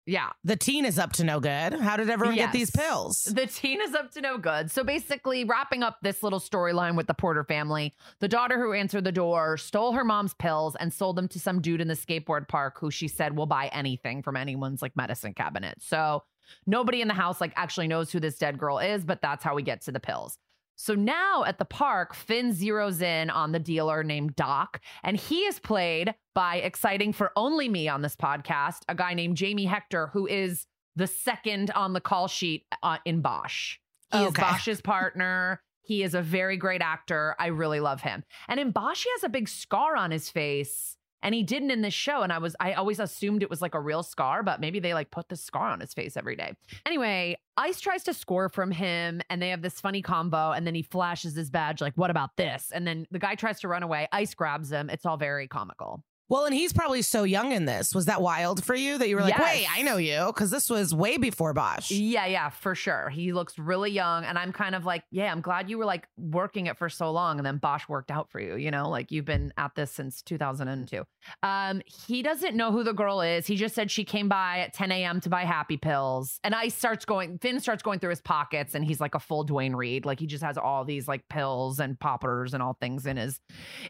Yeah. 0.06 0.30
The 0.44 0.54
teen 0.54 0.84
is 0.84 0.98
up 0.98 1.12
to 1.14 1.24
no 1.24 1.40
good. 1.40 1.74
How 1.74 1.96
did 1.96 2.08
everyone 2.08 2.36
get 2.36 2.52
these 2.52 2.70
pills? 2.70 3.24
The 3.24 3.46
teen 3.46 3.80
is 3.82 3.92
up 3.92 4.12
to 4.12 4.20
no 4.20 4.38
good. 4.38 4.70
So 4.70 4.84
basically, 4.84 5.44
wrapping 5.44 5.82
up 5.82 5.98
this 6.00 6.22
little 6.22 6.38
storyline 6.38 6.96
with 6.96 7.08
the 7.08 7.14
Porter 7.14 7.42
family, 7.42 7.92
the 8.20 8.28
daughter 8.28 8.58
who 8.58 8.72
answered 8.72 9.02
the 9.02 9.12
door 9.12 9.56
stole 9.56 9.92
her 9.92 10.04
mom's 10.04 10.34
pills 10.34 10.76
and 10.76 10.92
sold 10.92 11.16
them 11.16 11.26
to 11.28 11.40
some 11.40 11.60
dude 11.60 11.80
in 11.80 11.88
the 11.88 11.94
skateboard 11.94 12.46
park 12.46 12.78
who 12.78 12.90
she 12.90 13.08
said 13.08 13.36
will 13.36 13.46
buy 13.46 13.68
anything 13.72 14.22
from 14.22 14.36
anyone's 14.36 14.80
like 14.80 14.96
medicine 14.96 15.34
cabinet. 15.34 15.78
So 15.80 16.22
nobody 16.66 17.00
in 17.00 17.08
the 17.08 17.14
house 17.14 17.40
like 17.40 17.52
actually 17.56 17.88
knows 17.88 18.12
who 18.12 18.20
this 18.20 18.38
dead 18.38 18.58
girl 18.58 18.78
is, 18.78 19.04
but 19.04 19.20
that's 19.20 19.42
how 19.42 19.56
we 19.56 19.62
get 19.62 19.80
to 19.82 19.92
the 19.92 20.00
pills. 20.00 20.38
So 20.76 20.94
now 20.94 21.44
at 21.44 21.58
the 21.58 21.64
park, 21.64 22.14
Fin 22.14 22.52
zeroes 22.52 23.00
in 23.00 23.30
on 23.30 23.52
the 23.52 23.58
dealer 23.58 24.04
named 24.04 24.36
Doc, 24.36 24.80
and 25.02 25.16
he 25.16 25.40
is 25.40 25.58
played 25.58 26.14
by 26.34 26.56
exciting 26.56 27.14
for 27.14 27.32
only 27.34 27.68
me 27.68 27.88
on 27.88 28.02
this 28.02 28.14
podcast, 28.14 28.80
a 28.88 28.94
guy 28.94 29.14
named 29.14 29.38
Jamie 29.38 29.64
Hector, 29.64 30.08
who 30.08 30.26
is 30.26 30.66
the 30.94 31.06
second 31.06 31.70
on 31.70 31.94
the 31.94 32.00
call 32.00 32.28
sheet 32.28 32.66
uh, 32.82 32.98
in 33.06 33.22
Bosch. 33.22 33.78
He 34.12 34.18
is 34.18 34.32
Bosch's 34.32 34.80
partner. 34.80 35.62
He 35.82 36.02
is 36.02 36.14
a 36.14 36.22
very 36.22 36.56
great 36.56 36.82
actor. 36.82 37.34
I 37.38 37.46
really 37.46 37.80
love 37.80 38.02
him. 38.02 38.24
And 38.48 38.60
in 38.60 38.70
Bosch, 38.70 39.04
he 39.04 39.10
has 39.16 39.24
a 39.24 39.28
big 39.28 39.48
scar 39.48 39.96
on 39.96 40.10
his 40.10 40.30
face. 40.30 40.95
And 41.26 41.34
he 41.34 41.42
didn't 41.42 41.72
in 41.72 41.82
this 41.82 41.92
show. 41.92 42.22
And 42.22 42.32
I 42.32 42.38
was, 42.38 42.54
I 42.60 42.74
always 42.74 43.00
assumed 43.00 43.42
it 43.42 43.50
was 43.50 43.60
like 43.60 43.74
a 43.74 43.80
real 43.80 44.04
scar, 44.04 44.44
but 44.44 44.60
maybe 44.60 44.78
they 44.78 44.94
like 44.94 45.10
put 45.10 45.28
the 45.28 45.34
scar 45.34 45.70
on 45.70 45.80
his 45.80 45.92
face 45.92 46.16
every 46.16 46.36
day. 46.36 46.54
Anyway, 46.86 47.36
Ice 47.56 47.80
tries 47.80 48.04
to 48.04 48.14
score 48.14 48.48
from 48.48 48.70
him 48.70 49.20
and 49.28 49.42
they 49.42 49.48
have 49.48 49.60
this 49.60 49.80
funny 49.80 50.02
combo. 50.02 50.52
And 50.52 50.64
then 50.64 50.76
he 50.76 50.82
flashes 50.82 51.34
his 51.34 51.50
badge, 51.50 51.80
like, 51.80 51.94
what 51.96 52.10
about 52.10 52.36
this? 52.36 52.70
And 52.72 52.86
then 52.86 53.08
the 53.10 53.18
guy 53.18 53.34
tries 53.34 53.58
to 53.62 53.68
run 53.68 53.82
away. 53.82 54.06
Ice 54.12 54.34
grabs 54.34 54.70
him. 54.70 54.88
It's 54.88 55.04
all 55.04 55.16
very 55.16 55.48
comical. 55.48 56.04
Well, 56.28 56.44
and 56.44 56.54
he's 56.54 56.72
probably 56.72 57.02
so 57.02 57.22
young 57.22 57.52
in 57.52 57.66
this. 57.66 57.94
Was 57.94 58.06
that 58.06 58.20
wild 58.20 58.64
for 58.64 58.74
you 58.74 58.98
that 58.98 59.08
you 59.08 59.14
were 59.16 59.22
like, 59.22 59.38
Yes. 59.38 59.54
wait, 59.54 59.66
I 59.78 59.82
know 59.82 59.96
you? 59.96 60.24
Because 60.26 60.50
this 60.50 60.68
was 60.68 60.92
way 60.94 61.18
before 61.18 61.52
Bosch. 61.52 61.90
Yeah, 61.92 62.26
yeah, 62.26 62.48
for 62.48 62.74
sure. 62.74 63.10
He 63.10 63.32
looks 63.32 63.58
really 63.58 63.90
young. 63.92 64.24
And 64.24 64.36
I'm 64.36 64.52
kind 64.52 64.74
of 64.74 64.84
like, 64.84 65.04
yeah, 65.12 65.30
I'm 65.30 65.40
glad 65.40 65.70
you 65.70 65.78
were 65.78 65.84
like 65.84 66.08
working 66.18 66.66
it 66.66 66.78
for 66.78 66.88
so 66.88 67.12
long. 67.12 67.38
And 67.38 67.46
then 67.46 67.58
Bosch 67.58 67.88
worked 67.88 68.10
out 68.10 68.28
for 68.30 68.40
you, 68.40 68.56
you 68.56 68.70
know, 68.72 68.88
like 68.88 69.12
you've 69.12 69.24
been 69.24 69.52
at 69.56 69.74
this 69.76 69.92
since 69.92 70.20
2002. 70.22 71.04
Um, 71.42 71.80
he 71.86 72.22
doesn't 72.22 72.56
know 72.56 72.72
who 72.72 72.82
the 72.82 72.92
girl 72.92 73.20
is. 73.20 73.46
He 73.46 73.54
just 73.56 73.74
said 73.74 73.90
she 73.90 74.04
came 74.04 74.28
by 74.28 74.58
at 74.60 74.72
10 74.74 74.90
a.m. 74.90 75.20
to 75.20 75.28
buy 75.28 75.42
happy 75.44 75.76
pills. 75.76 76.40
And 76.42 76.54
I 76.54 76.68
starts 76.68 77.04
going, 77.04 77.38
Fin 77.38 77.60
starts 77.60 77.82
going 77.84 78.00
through 78.00 78.10
his 78.10 78.20
pockets 78.20 78.74
and 78.74 78.84
he's 78.84 79.00
like 79.00 79.14
a 79.14 79.20
full 79.20 79.44
Duane 79.44 79.76
Reade. 79.76 80.04
Like 80.04 80.18
he 80.18 80.26
just 80.26 80.42
has 80.42 80.58
all 80.58 80.84
these 80.84 81.06
like 81.06 81.28
pills 81.28 81.78
and 81.78 81.98
poppers 82.00 82.52
and 82.52 82.62
all 82.62 82.74
things 82.80 83.06
in 83.06 83.16
his 83.16 83.38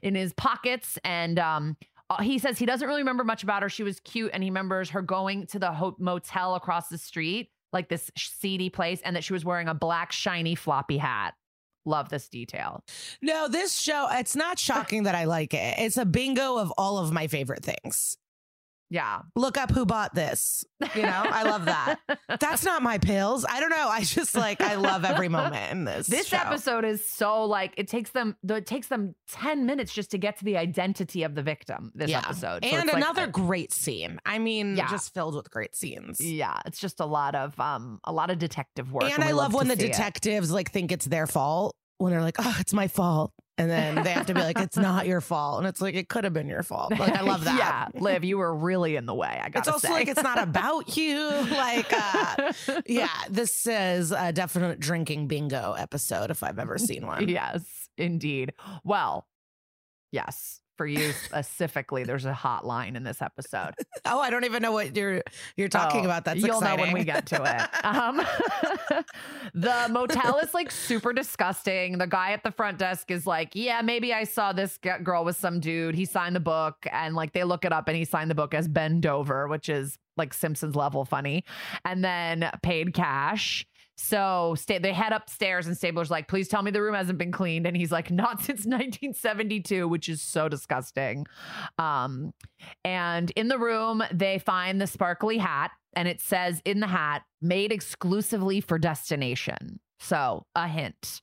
in 0.02 0.14
his 0.14 0.32
pockets. 0.34 0.98
And 1.02 1.38
um 1.38 1.76
uh, 2.10 2.22
he 2.22 2.38
says 2.38 2.58
he 2.58 2.66
doesn't 2.66 2.86
really 2.86 3.00
remember 3.02 3.24
much 3.24 3.42
about 3.42 3.62
her. 3.62 3.68
She 3.68 3.82
was 3.82 4.00
cute, 4.00 4.30
and 4.32 4.42
he 4.42 4.50
remembers 4.50 4.90
her 4.90 5.02
going 5.02 5.46
to 5.48 5.58
the 5.58 5.72
ho- 5.72 5.96
motel 5.98 6.54
across 6.54 6.88
the 6.88 6.98
street, 6.98 7.50
like 7.72 7.88
this 7.88 8.10
seedy 8.16 8.70
place, 8.70 9.00
and 9.04 9.16
that 9.16 9.24
she 9.24 9.32
was 9.32 9.44
wearing 9.44 9.68
a 9.68 9.74
black 9.74 10.12
shiny 10.12 10.54
floppy 10.54 10.98
hat. 10.98 11.34
Love 11.84 12.08
this 12.08 12.28
detail. 12.28 12.84
No, 13.22 13.48
this 13.48 13.74
show, 13.78 14.08
it's 14.10 14.34
not 14.34 14.58
shocking 14.58 15.04
that 15.04 15.14
I 15.14 15.24
like 15.24 15.54
it. 15.54 15.74
It's 15.78 15.96
a 15.96 16.04
bingo 16.04 16.58
of 16.58 16.72
all 16.76 16.98
of 16.98 17.12
my 17.12 17.28
favorite 17.28 17.64
things. 17.64 18.16
Yeah, 18.88 19.22
Look 19.34 19.58
up 19.58 19.72
who 19.72 19.84
bought 19.84 20.14
this. 20.14 20.64
You 20.94 21.02
know, 21.02 21.08
I 21.28 21.42
love 21.42 21.64
that. 21.64 21.96
That's 22.40 22.64
not 22.64 22.82
my 22.82 22.98
pills. 22.98 23.44
I 23.48 23.58
don't 23.58 23.70
know. 23.70 23.88
I 23.88 24.02
just 24.02 24.36
like, 24.36 24.60
I 24.60 24.76
love 24.76 25.04
every 25.04 25.28
moment 25.28 25.72
in 25.72 25.84
this. 25.84 26.06
this 26.06 26.28
show. 26.28 26.36
episode 26.36 26.84
is 26.84 27.04
so 27.04 27.44
like 27.46 27.74
it 27.76 27.88
takes 27.88 28.10
them. 28.10 28.36
It 28.48 28.64
takes 28.66 28.86
them 28.86 29.16
ten 29.28 29.66
minutes 29.66 29.92
just 29.92 30.12
to 30.12 30.18
get 30.18 30.38
to 30.38 30.44
the 30.44 30.56
identity 30.56 31.24
of 31.24 31.34
the 31.34 31.42
victim. 31.42 31.90
This 31.96 32.10
Yeah. 32.10 32.18
episode 32.20 32.64
So 32.64 32.70
and 32.70 32.84
it's 32.84 32.92
like 32.92 33.02
another 33.02 33.26
great 33.26 33.72
scene. 33.72 34.20
I 34.24 34.38
mean, 34.38 34.76
Yeah. 34.76 34.88
just 34.88 35.12
filled 35.12 35.34
with 35.34 35.50
great 35.50 35.74
scenes. 35.74 36.20
yeah, 36.20 36.58
it's 36.64 36.78
just 36.78 37.00
a 37.00 37.06
lot 37.06 37.34
of 37.34 37.58
um 37.58 37.98
a 38.04 38.12
lot 38.12 38.30
of 38.30 38.38
detective 38.38 38.92
work. 38.92 39.04
And 39.12 39.24
I 39.24 39.28
we 39.28 39.32
love 39.32 39.52
when 39.52 39.66
the 39.68 39.76
see 39.76 39.86
it. 39.86 39.92
detectives 39.92 40.52
like 40.52 40.70
think 40.70 40.92
it's 40.92 41.06
their 41.06 41.26
fault 41.26 41.74
when 41.98 42.12
they're 42.12 42.22
like, 42.22 42.36
"Oh, 42.38 42.56
it's 42.60 42.72
my 42.72 42.86
fault," 42.88 43.32
and 43.58 43.70
then 43.70 44.02
they 44.04 44.10
have 44.10 44.26
to 44.26 44.34
be 44.34 44.40
like, 44.40 44.58
"It's 44.58 44.76
not 44.76 45.06
your 45.06 45.20
fault," 45.20 45.58
and 45.58 45.66
it's 45.66 45.80
like 45.80 45.94
it 45.94 46.08
could 46.08 46.24
have 46.24 46.32
been 46.32 46.48
your 46.48 46.62
fault. 46.62 46.90
Like 46.98 47.14
I 47.14 47.22
love 47.22 47.44
that. 47.44 47.56
yeah, 47.94 48.00
Liv, 48.00 48.22
you 48.24 48.38
were 48.38 48.54
really 48.54 48.96
in 48.96 49.06
the 49.06 49.14
way. 49.14 49.40
I 49.42 49.48
got. 49.48 49.60
It's 49.60 49.68
also 49.68 49.88
say. 49.88 49.94
like 49.94 50.08
it's 50.08 50.22
not 50.22 50.42
about 50.42 50.96
you. 50.96 51.16
Like, 51.56 51.90
uh, 51.92 52.52
yeah, 52.86 53.08
this 53.30 53.66
is 53.66 54.12
a 54.12 54.32
definite 54.32 54.78
drinking 54.78 55.26
bingo 55.26 55.72
episode 55.72 56.30
if 56.30 56.42
I've 56.42 56.58
ever 56.58 56.76
seen 56.76 57.06
one. 57.06 57.28
Yes, 57.28 57.88
indeed. 57.96 58.52
Well, 58.84 59.26
yes, 60.12 60.60
for 60.76 60.86
you 60.86 61.12
specifically, 61.12 62.04
there's 62.04 62.24
a 62.24 62.32
hotline 62.32 62.96
in 62.96 63.02
this 63.02 63.22
episode. 63.22 63.72
Oh, 64.04 64.20
I 64.20 64.30
don't 64.30 64.44
even 64.44 64.62
know 64.62 64.72
what 64.72 64.94
you're 64.96 65.22
you're 65.56 65.68
talking 65.68 66.02
Oh, 66.02 66.04
about. 66.06 66.24
That's 66.24 66.40
you'll 66.40 66.58
exciting. 66.58 66.76
know 66.78 66.82
when 66.84 66.92
we 66.92 67.04
get 67.04 67.26
to 67.26 67.42
it. 67.42 67.68
Um, 67.86 68.16
the 69.54 69.86
motel 69.90 70.38
is 70.38 70.52
like 70.54 70.70
super 70.70 71.12
disgusting. 71.12 71.98
The 71.98 72.06
guy 72.06 72.32
at 72.32 72.42
the 72.42 72.50
front 72.50 72.78
desk 72.78 73.10
is 73.10 73.26
like, 73.26 73.50
"Yeah, 73.54 73.80
maybe 73.82 74.12
I 74.12 74.24
saw 74.24 74.52
this 74.52 74.78
girl 75.02 75.24
with 75.24 75.36
some 75.36 75.60
dude. 75.60 75.94
He 75.94 76.04
signed 76.04 76.34
the 76.36 76.40
book, 76.40 76.86
and 76.90 77.14
like 77.14 77.32
they 77.32 77.44
look 77.44 77.64
it 77.64 77.72
up, 77.72 77.88
and 77.88 77.96
he 77.96 78.04
signed 78.04 78.30
the 78.30 78.34
book 78.34 78.54
as 78.54 78.68
Ben 78.68 79.00
Dover, 79.00 79.48
which 79.48 79.68
is 79.68 79.98
like 80.16 80.34
Simpsons 80.34 80.74
level 80.74 81.04
funny, 81.04 81.44
and 81.84 82.04
then 82.04 82.50
paid 82.62 82.92
cash." 82.94 83.66
So 83.96 84.54
stay, 84.58 84.78
they 84.78 84.92
head 84.92 85.12
upstairs, 85.12 85.66
and 85.66 85.76
Stabler's 85.76 86.10
like, 86.10 86.28
"Please 86.28 86.48
tell 86.48 86.62
me 86.62 86.70
the 86.70 86.82
room 86.82 86.94
hasn't 86.94 87.18
been 87.18 87.32
cleaned." 87.32 87.66
And 87.66 87.76
he's 87.76 87.92
like, 87.92 88.10
"Not 88.10 88.40
since 88.42 88.66
1972," 88.66 89.88
which 89.88 90.08
is 90.08 90.22
so 90.22 90.48
disgusting. 90.48 91.26
Um, 91.78 92.32
and 92.84 93.30
in 93.32 93.48
the 93.48 93.58
room, 93.58 94.02
they 94.12 94.38
find 94.38 94.80
the 94.80 94.86
sparkly 94.86 95.38
hat, 95.38 95.70
and 95.94 96.08
it 96.08 96.20
says 96.20 96.60
in 96.64 96.80
the 96.80 96.86
hat, 96.86 97.22
"Made 97.40 97.72
exclusively 97.72 98.60
for 98.60 98.78
destination." 98.78 99.80
So 99.98 100.44
a 100.54 100.68
hint. 100.68 101.22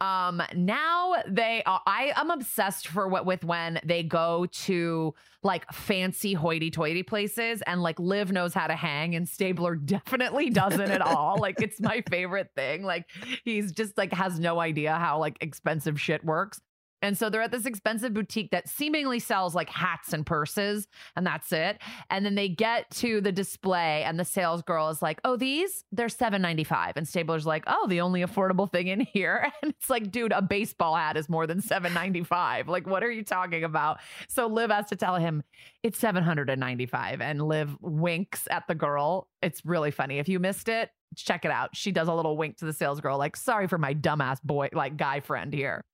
Um, 0.00 0.42
now 0.54 1.14
they 1.26 1.62
are, 1.66 1.80
I 1.86 2.12
am 2.16 2.30
obsessed 2.30 2.88
for 2.88 3.08
what 3.08 3.26
with 3.26 3.44
when 3.44 3.80
they 3.84 4.02
go 4.02 4.46
to 4.46 5.14
like 5.42 5.70
fancy 5.72 6.34
hoity 6.34 6.70
toity 6.70 7.02
places 7.02 7.62
and 7.62 7.82
like 7.82 7.98
Liv 7.98 8.32
knows 8.32 8.52
how 8.52 8.66
to 8.66 8.74
hang 8.74 9.14
and 9.14 9.28
Stabler 9.28 9.74
definitely 9.86 10.50
doesn't 10.50 10.90
at 10.90 11.00
all. 11.00 11.38
Like 11.38 11.62
it's 11.62 11.80
my 11.80 12.02
favorite 12.10 12.50
thing. 12.54 12.82
Like 12.82 13.06
he's 13.44 13.72
just 13.72 13.96
like 13.96 14.12
has 14.12 14.38
no 14.38 14.60
idea 14.60 14.94
how 14.94 15.18
like 15.18 15.36
expensive 15.40 16.00
shit 16.00 16.24
works. 16.24 16.60
And 17.02 17.16
so 17.16 17.28
they're 17.28 17.42
at 17.42 17.50
this 17.50 17.66
expensive 17.66 18.14
boutique 18.14 18.50
that 18.52 18.68
seemingly 18.68 19.18
sells 19.18 19.54
like 19.54 19.68
hats 19.68 20.12
and 20.12 20.24
purses, 20.24 20.88
and 21.14 21.26
that's 21.26 21.52
it. 21.52 21.78
And 22.10 22.24
then 22.24 22.34
they 22.34 22.48
get 22.48 22.90
to 22.92 23.20
the 23.20 23.32
display, 23.32 24.02
and 24.02 24.18
the 24.18 24.24
sales 24.24 24.62
girl 24.62 24.88
is 24.88 25.02
like, 25.02 25.20
"Oh, 25.24 25.36
these 25.36 25.84
they're 25.92 26.08
seven 26.08 26.40
ninety 26.42 26.64
five. 26.64 26.94
And 26.96 27.06
Stabler's 27.06 27.46
like, 27.46 27.64
"Oh, 27.66 27.86
the 27.88 28.00
only 28.00 28.22
affordable 28.22 28.70
thing 28.70 28.88
in 28.88 29.00
here." 29.00 29.50
And 29.62 29.72
it's 29.72 29.90
like, 29.90 30.12
dude, 30.12 30.32
a 30.32 30.42
baseball 30.42 30.94
hat 30.94 31.16
is 31.16 31.28
more 31.28 31.46
than 31.46 31.60
seven 31.60 31.92
ninety 31.92 32.22
five. 32.22 32.68
Like, 32.68 32.86
what 32.86 33.02
are 33.02 33.10
you 33.10 33.24
talking 33.24 33.64
about? 33.64 33.98
So 34.28 34.46
Liv 34.46 34.70
has 34.70 34.86
to 34.90 34.96
tell 34.96 35.16
him 35.16 35.42
it's 35.82 35.98
seven 35.98 36.22
hundred 36.22 36.50
and 36.50 36.60
ninety 36.60 36.86
five, 36.86 37.20
and 37.20 37.42
Liv 37.42 37.76
winks 37.80 38.46
at 38.50 38.66
the 38.68 38.74
girl. 38.74 39.28
It's 39.42 39.64
really 39.64 39.90
funny. 39.90 40.18
If 40.18 40.28
you 40.28 40.38
missed 40.38 40.68
it, 40.68 40.90
check 41.16 41.44
it 41.44 41.50
out. 41.50 41.74
She 41.74 41.90
does 41.92 42.08
a 42.08 42.14
little 42.14 42.36
wink 42.36 42.58
to 42.58 42.64
the 42.64 42.72
sales 42.72 43.00
girl, 43.00 43.18
like, 43.18 43.36
"Sorry 43.36 43.66
for 43.66 43.78
my 43.78 43.94
dumbass 43.94 44.42
boy, 44.42 44.68
like 44.72 44.96
guy 44.96 45.20
friend 45.20 45.52
here." 45.52 45.84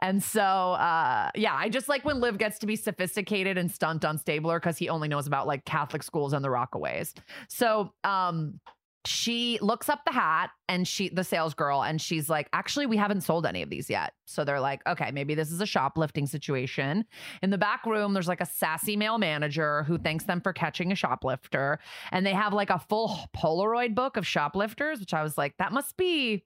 And 0.00 0.22
so, 0.22 0.42
uh, 0.42 1.30
yeah, 1.34 1.54
I 1.54 1.68
just 1.68 1.88
like 1.88 2.04
when 2.04 2.20
Liv 2.20 2.38
gets 2.38 2.58
to 2.60 2.66
be 2.66 2.76
sophisticated 2.76 3.58
and 3.58 3.70
stunt 3.70 4.04
on 4.04 4.18
Stabler 4.18 4.60
because 4.60 4.78
he 4.78 4.88
only 4.88 5.08
knows 5.08 5.26
about 5.26 5.46
like 5.46 5.64
Catholic 5.64 6.02
schools 6.02 6.32
and 6.32 6.44
the 6.44 6.48
Rockaways. 6.48 7.14
So, 7.48 7.92
um, 8.04 8.60
she 9.04 9.58
looks 9.62 9.88
up 9.88 10.04
the 10.04 10.12
hat 10.12 10.50
and 10.68 10.86
she, 10.86 11.08
the 11.08 11.24
sales 11.24 11.54
girl, 11.54 11.82
and 11.82 12.00
she's 12.00 12.28
like, 12.28 12.48
actually, 12.52 12.84
we 12.84 12.96
haven't 12.96 13.22
sold 13.22 13.46
any 13.46 13.62
of 13.62 13.70
these 13.70 13.88
yet. 13.88 14.12
So 14.26 14.44
they're 14.44 14.60
like, 14.60 14.86
okay, 14.86 15.10
maybe 15.12 15.34
this 15.34 15.50
is 15.50 15.60
a 15.62 15.66
shoplifting 15.66 16.26
situation. 16.26 17.06
In 17.42 17.48
the 17.50 17.56
back 17.56 17.86
room, 17.86 18.12
there's 18.12 18.28
like 18.28 18.42
a 18.42 18.46
sassy 18.46 18.96
male 18.96 19.16
manager 19.16 19.84
who 19.84 19.96
thanks 19.96 20.24
them 20.24 20.42
for 20.42 20.52
catching 20.52 20.92
a 20.92 20.94
shoplifter. 20.94 21.78
And 22.12 22.26
they 22.26 22.34
have 22.34 22.52
like 22.52 22.70
a 22.70 22.78
full 22.78 23.18
Polaroid 23.34 23.94
book 23.94 24.16
of 24.18 24.26
shoplifters, 24.26 25.00
which 25.00 25.14
I 25.14 25.22
was 25.22 25.38
like, 25.38 25.56
that 25.58 25.72
must 25.72 25.96
be 25.96 26.44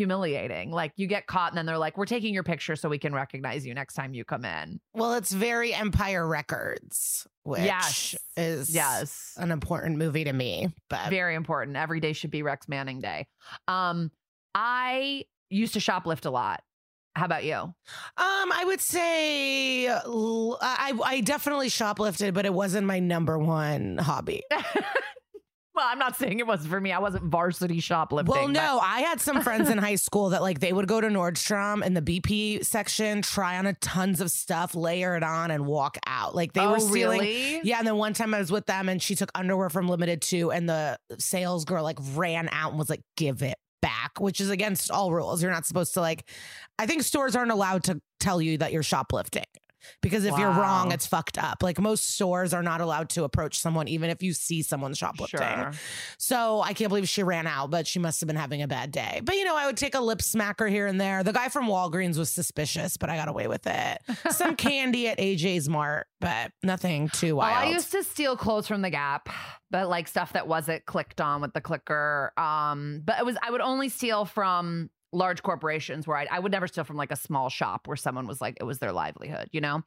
humiliating. 0.00 0.70
Like 0.70 0.92
you 0.96 1.06
get 1.06 1.26
caught 1.26 1.50
and 1.50 1.58
then 1.58 1.66
they're 1.66 1.76
like, 1.76 1.98
we're 1.98 2.06
taking 2.06 2.32
your 2.32 2.42
picture 2.42 2.74
so 2.74 2.88
we 2.88 2.98
can 2.98 3.12
recognize 3.12 3.66
you 3.66 3.74
next 3.74 3.92
time 3.92 4.14
you 4.14 4.24
come 4.24 4.46
in. 4.46 4.80
Well, 4.94 5.12
it's 5.12 5.30
very 5.30 5.74
Empire 5.74 6.26
Records, 6.26 7.26
which 7.42 7.60
Yes. 7.60 8.14
is 8.34 8.74
Yes. 8.74 9.34
an 9.36 9.50
important 9.50 9.98
movie 9.98 10.24
to 10.24 10.32
me. 10.32 10.68
But 10.88 11.10
Very 11.10 11.34
important. 11.34 11.76
Every 11.76 12.00
day 12.00 12.14
should 12.14 12.30
be 12.30 12.42
Rex 12.42 12.66
Manning 12.66 13.02
Day. 13.02 13.26
Um, 13.68 14.10
I 14.54 15.24
used 15.50 15.74
to 15.74 15.80
shoplift 15.80 16.24
a 16.24 16.30
lot. 16.30 16.62
How 17.14 17.26
about 17.26 17.44
you? 17.44 17.54
Um, 17.56 17.74
I 18.16 18.62
would 18.66 18.80
say 18.80 19.86
I 19.88 21.22
definitely 21.24 21.68
shoplifted, 21.68 22.32
but 22.32 22.46
it 22.46 22.54
wasn't 22.54 22.86
my 22.86 23.00
number 23.00 23.38
one 23.38 23.98
hobby. 23.98 24.42
well, 25.80 25.88
I'm 25.90 25.98
not 25.98 26.16
saying 26.16 26.38
it 26.38 26.46
wasn't 26.46 26.70
for 26.70 26.80
me. 26.80 26.92
I 26.92 26.98
wasn't 26.98 27.24
varsity 27.24 27.80
shoplifting. 27.80 28.30
Well, 28.30 28.46
but- 28.46 28.52
no, 28.52 28.78
I 28.82 29.00
had 29.00 29.20
some 29.20 29.40
friends 29.40 29.70
in 29.70 29.78
high 29.78 29.94
school 29.94 30.30
that 30.30 30.42
like 30.42 30.60
they 30.60 30.74
would 30.74 30.86
go 30.86 31.00
to 31.00 31.08
Nordstrom 31.08 31.82
in 31.82 31.94
the 31.94 32.02
BP 32.02 32.64
section, 32.64 33.22
try 33.22 33.56
on 33.58 33.64
a 33.66 33.72
tons 33.74 34.20
of 34.20 34.30
stuff, 34.30 34.74
layer 34.74 35.16
it 35.16 35.22
on, 35.22 35.50
and 35.50 35.64
walk 35.64 35.96
out. 36.06 36.34
Like 36.34 36.52
they 36.52 36.60
oh, 36.60 36.72
were 36.72 36.80
stealing. 36.80 37.20
really? 37.20 37.60
Yeah, 37.64 37.78
and 37.78 37.86
then 37.86 37.96
one 37.96 38.12
time 38.12 38.34
I 38.34 38.40
was 38.40 38.52
with 38.52 38.66
them 38.66 38.90
and 38.90 39.02
she 39.02 39.14
took 39.14 39.30
underwear 39.34 39.70
from 39.70 39.88
Limited 39.88 40.20
Too, 40.20 40.50
and 40.50 40.68
the 40.68 40.98
sales 41.18 41.64
girl 41.64 41.82
like 41.82 41.98
ran 42.14 42.50
out 42.52 42.70
and 42.70 42.78
was 42.78 42.90
like, 42.90 43.02
"Give 43.16 43.42
it 43.42 43.56
back," 43.80 44.20
which 44.20 44.38
is 44.38 44.50
against 44.50 44.90
all 44.90 45.12
rules. 45.12 45.42
You're 45.42 45.52
not 45.52 45.64
supposed 45.64 45.94
to 45.94 46.02
like. 46.02 46.28
I 46.78 46.84
think 46.84 47.04
stores 47.04 47.34
aren't 47.34 47.52
allowed 47.52 47.84
to 47.84 48.02
tell 48.18 48.42
you 48.42 48.58
that 48.58 48.70
you're 48.72 48.82
shoplifting. 48.82 49.44
Because 50.02 50.24
if 50.24 50.36
you're 50.38 50.50
wrong, 50.50 50.92
it's 50.92 51.06
fucked 51.06 51.38
up. 51.38 51.62
Like 51.62 51.78
most 51.80 52.10
stores 52.14 52.52
are 52.52 52.62
not 52.62 52.80
allowed 52.80 53.10
to 53.10 53.24
approach 53.24 53.58
someone, 53.58 53.88
even 53.88 54.10
if 54.10 54.22
you 54.22 54.32
see 54.32 54.62
someone 54.62 54.94
shoplifting. 54.94 55.40
Sure. 55.40 55.72
So 56.18 56.60
I 56.60 56.72
can't 56.72 56.88
believe 56.88 57.08
she 57.08 57.22
ran 57.22 57.46
out, 57.46 57.70
but 57.70 57.86
she 57.86 57.98
must 57.98 58.20
have 58.20 58.26
been 58.26 58.36
having 58.36 58.62
a 58.62 58.68
bad 58.68 58.90
day. 58.92 59.20
But 59.24 59.36
you 59.36 59.44
know, 59.44 59.56
I 59.56 59.66
would 59.66 59.76
take 59.76 59.94
a 59.94 60.00
lip 60.00 60.18
smacker 60.18 60.68
here 60.68 60.86
and 60.86 61.00
there. 61.00 61.22
The 61.22 61.32
guy 61.32 61.48
from 61.48 61.66
Walgreens 61.66 62.18
was 62.18 62.30
suspicious, 62.30 62.96
but 62.96 63.10
I 63.10 63.16
got 63.16 63.28
away 63.28 63.46
with 63.48 63.66
it. 63.66 63.98
Some 64.30 64.56
candy 64.60 65.08
at 65.08 65.18
AJ's 65.18 65.68
Mart, 65.68 66.06
but 66.20 66.52
nothing 66.62 67.08
too 67.08 67.36
Well, 67.36 67.48
wild. 67.48 67.68
I 67.68 67.70
used 67.72 67.90
to 67.92 68.02
steal 68.02 68.36
clothes 68.36 68.66
from 68.66 68.82
the 68.82 68.90
Gap, 68.90 69.28
but 69.70 69.88
like 69.88 70.08
stuff 70.08 70.32
that 70.34 70.46
wasn't 70.46 70.84
clicked 70.86 71.20
on 71.20 71.40
with 71.40 71.52
the 71.54 71.60
clicker. 71.60 72.32
Um, 72.36 73.02
but 73.04 73.18
it 73.18 73.24
was 73.24 73.36
I 73.42 73.50
would 73.50 73.60
only 73.60 73.88
steal 73.88 74.24
from 74.24 74.90
large 75.12 75.42
corporations 75.42 76.06
where 76.06 76.16
I, 76.16 76.26
I 76.30 76.38
would 76.38 76.52
never 76.52 76.66
steal 76.66 76.84
from 76.84 76.96
like 76.96 77.12
a 77.12 77.16
small 77.16 77.48
shop 77.48 77.86
where 77.86 77.96
someone 77.96 78.26
was 78.26 78.40
like 78.40 78.56
it 78.60 78.64
was 78.64 78.78
their 78.78 78.92
livelihood, 78.92 79.48
you 79.52 79.60
know. 79.60 79.82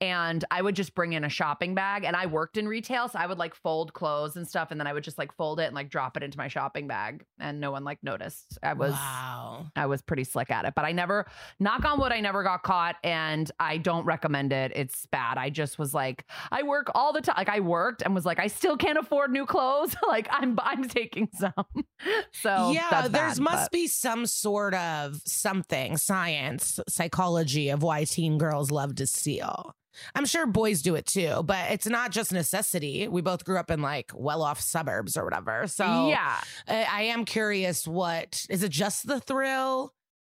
And 0.00 0.44
I 0.50 0.62
would 0.62 0.76
just 0.76 0.94
bring 0.94 1.12
in 1.12 1.24
a 1.24 1.28
shopping 1.28 1.74
bag, 1.74 2.04
and 2.04 2.16
I 2.16 2.26
worked 2.26 2.56
in 2.56 2.68
retail, 2.68 3.08
so 3.08 3.18
I 3.18 3.26
would 3.26 3.38
like 3.38 3.54
fold 3.54 3.92
clothes 3.92 4.36
and 4.36 4.46
stuff, 4.46 4.70
and 4.70 4.80
then 4.80 4.86
I 4.86 4.92
would 4.92 5.04
just 5.04 5.18
like 5.18 5.32
fold 5.34 5.60
it 5.60 5.64
and 5.64 5.74
like 5.74 5.90
drop 5.90 6.16
it 6.16 6.22
into 6.22 6.38
my 6.38 6.48
shopping 6.48 6.86
bag, 6.86 7.24
and 7.38 7.60
no 7.60 7.70
one 7.70 7.84
like 7.84 8.02
noticed. 8.02 8.58
I 8.62 8.74
was 8.74 8.92
wow. 8.92 9.66
I 9.76 9.86
was 9.86 10.02
pretty 10.02 10.24
slick 10.24 10.50
at 10.50 10.64
it, 10.64 10.74
but 10.74 10.84
I 10.84 10.92
never, 10.92 11.26
knock 11.60 11.84
on 11.84 12.00
wood, 12.00 12.12
I 12.12 12.20
never 12.20 12.42
got 12.42 12.62
caught 12.62 12.96
and 13.04 13.50
I 13.58 13.78
don't 13.78 14.04
recommend 14.04 14.52
it. 14.52 14.72
It's 14.74 15.06
bad. 15.06 15.38
I 15.38 15.50
just 15.50 15.78
was 15.78 15.94
like, 15.94 16.24
I 16.50 16.62
work 16.62 16.90
all 16.94 17.12
the 17.12 17.20
time. 17.20 17.34
Like 17.36 17.48
I 17.48 17.60
worked 17.60 18.02
and 18.02 18.14
was 18.14 18.24
like, 18.24 18.38
I 18.38 18.46
still 18.46 18.76
can't 18.76 18.98
afford 18.98 19.30
new 19.30 19.46
clothes. 19.46 19.94
like 20.08 20.28
I'm, 20.30 20.58
I'm 20.62 20.88
taking 20.88 21.28
some. 21.32 21.52
so 22.32 22.72
yeah, 22.72 23.08
there's 23.08 23.38
bad, 23.38 23.40
must 23.40 23.64
but- 23.64 23.72
be 23.72 23.86
some 23.86 24.26
sort 24.26 24.67
of 24.74 25.20
something, 25.24 25.96
science, 25.96 26.80
psychology 26.88 27.68
of 27.70 27.82
why 27.82 28.04
teen 28.04 28.38
girls 28.38 28.70
love 28.70 28.94
to 28.96 29.06
steal. 29.06 29.74
I'm 30.14 30.26
sure 30.26 30.46
boys 30.46 30.82
do 30.82 30.94
it 30.94 31.06
too, 31.06 31.42
but 31.44 31.70
it's 31.70 31.86
not 31.86 32.12
just 32.12 32.32
necessity. 32.32 33.08
We 33.08 33.20
both 33.20 33.44
grew 33.44 33.58
up 33.58 33.70
in 33.70 33.82
like 33.82 34.12
well-off 34.14 34.60
suburbs 34.60 35.16
or 35.16 35.24
whatever. 35.24 35.66
So 35.66 36.08
yeah. 36.08 36.40
I, 36.68 36.86
I 36.90 37.02
am 37.02 37.24
curious 37.24 37.86
what 37.86 38.46
is 38.48 38.62
it 38.62 38.70
just 38.70 39.06
the 39.06 39.20
thrill? 39.20 39.92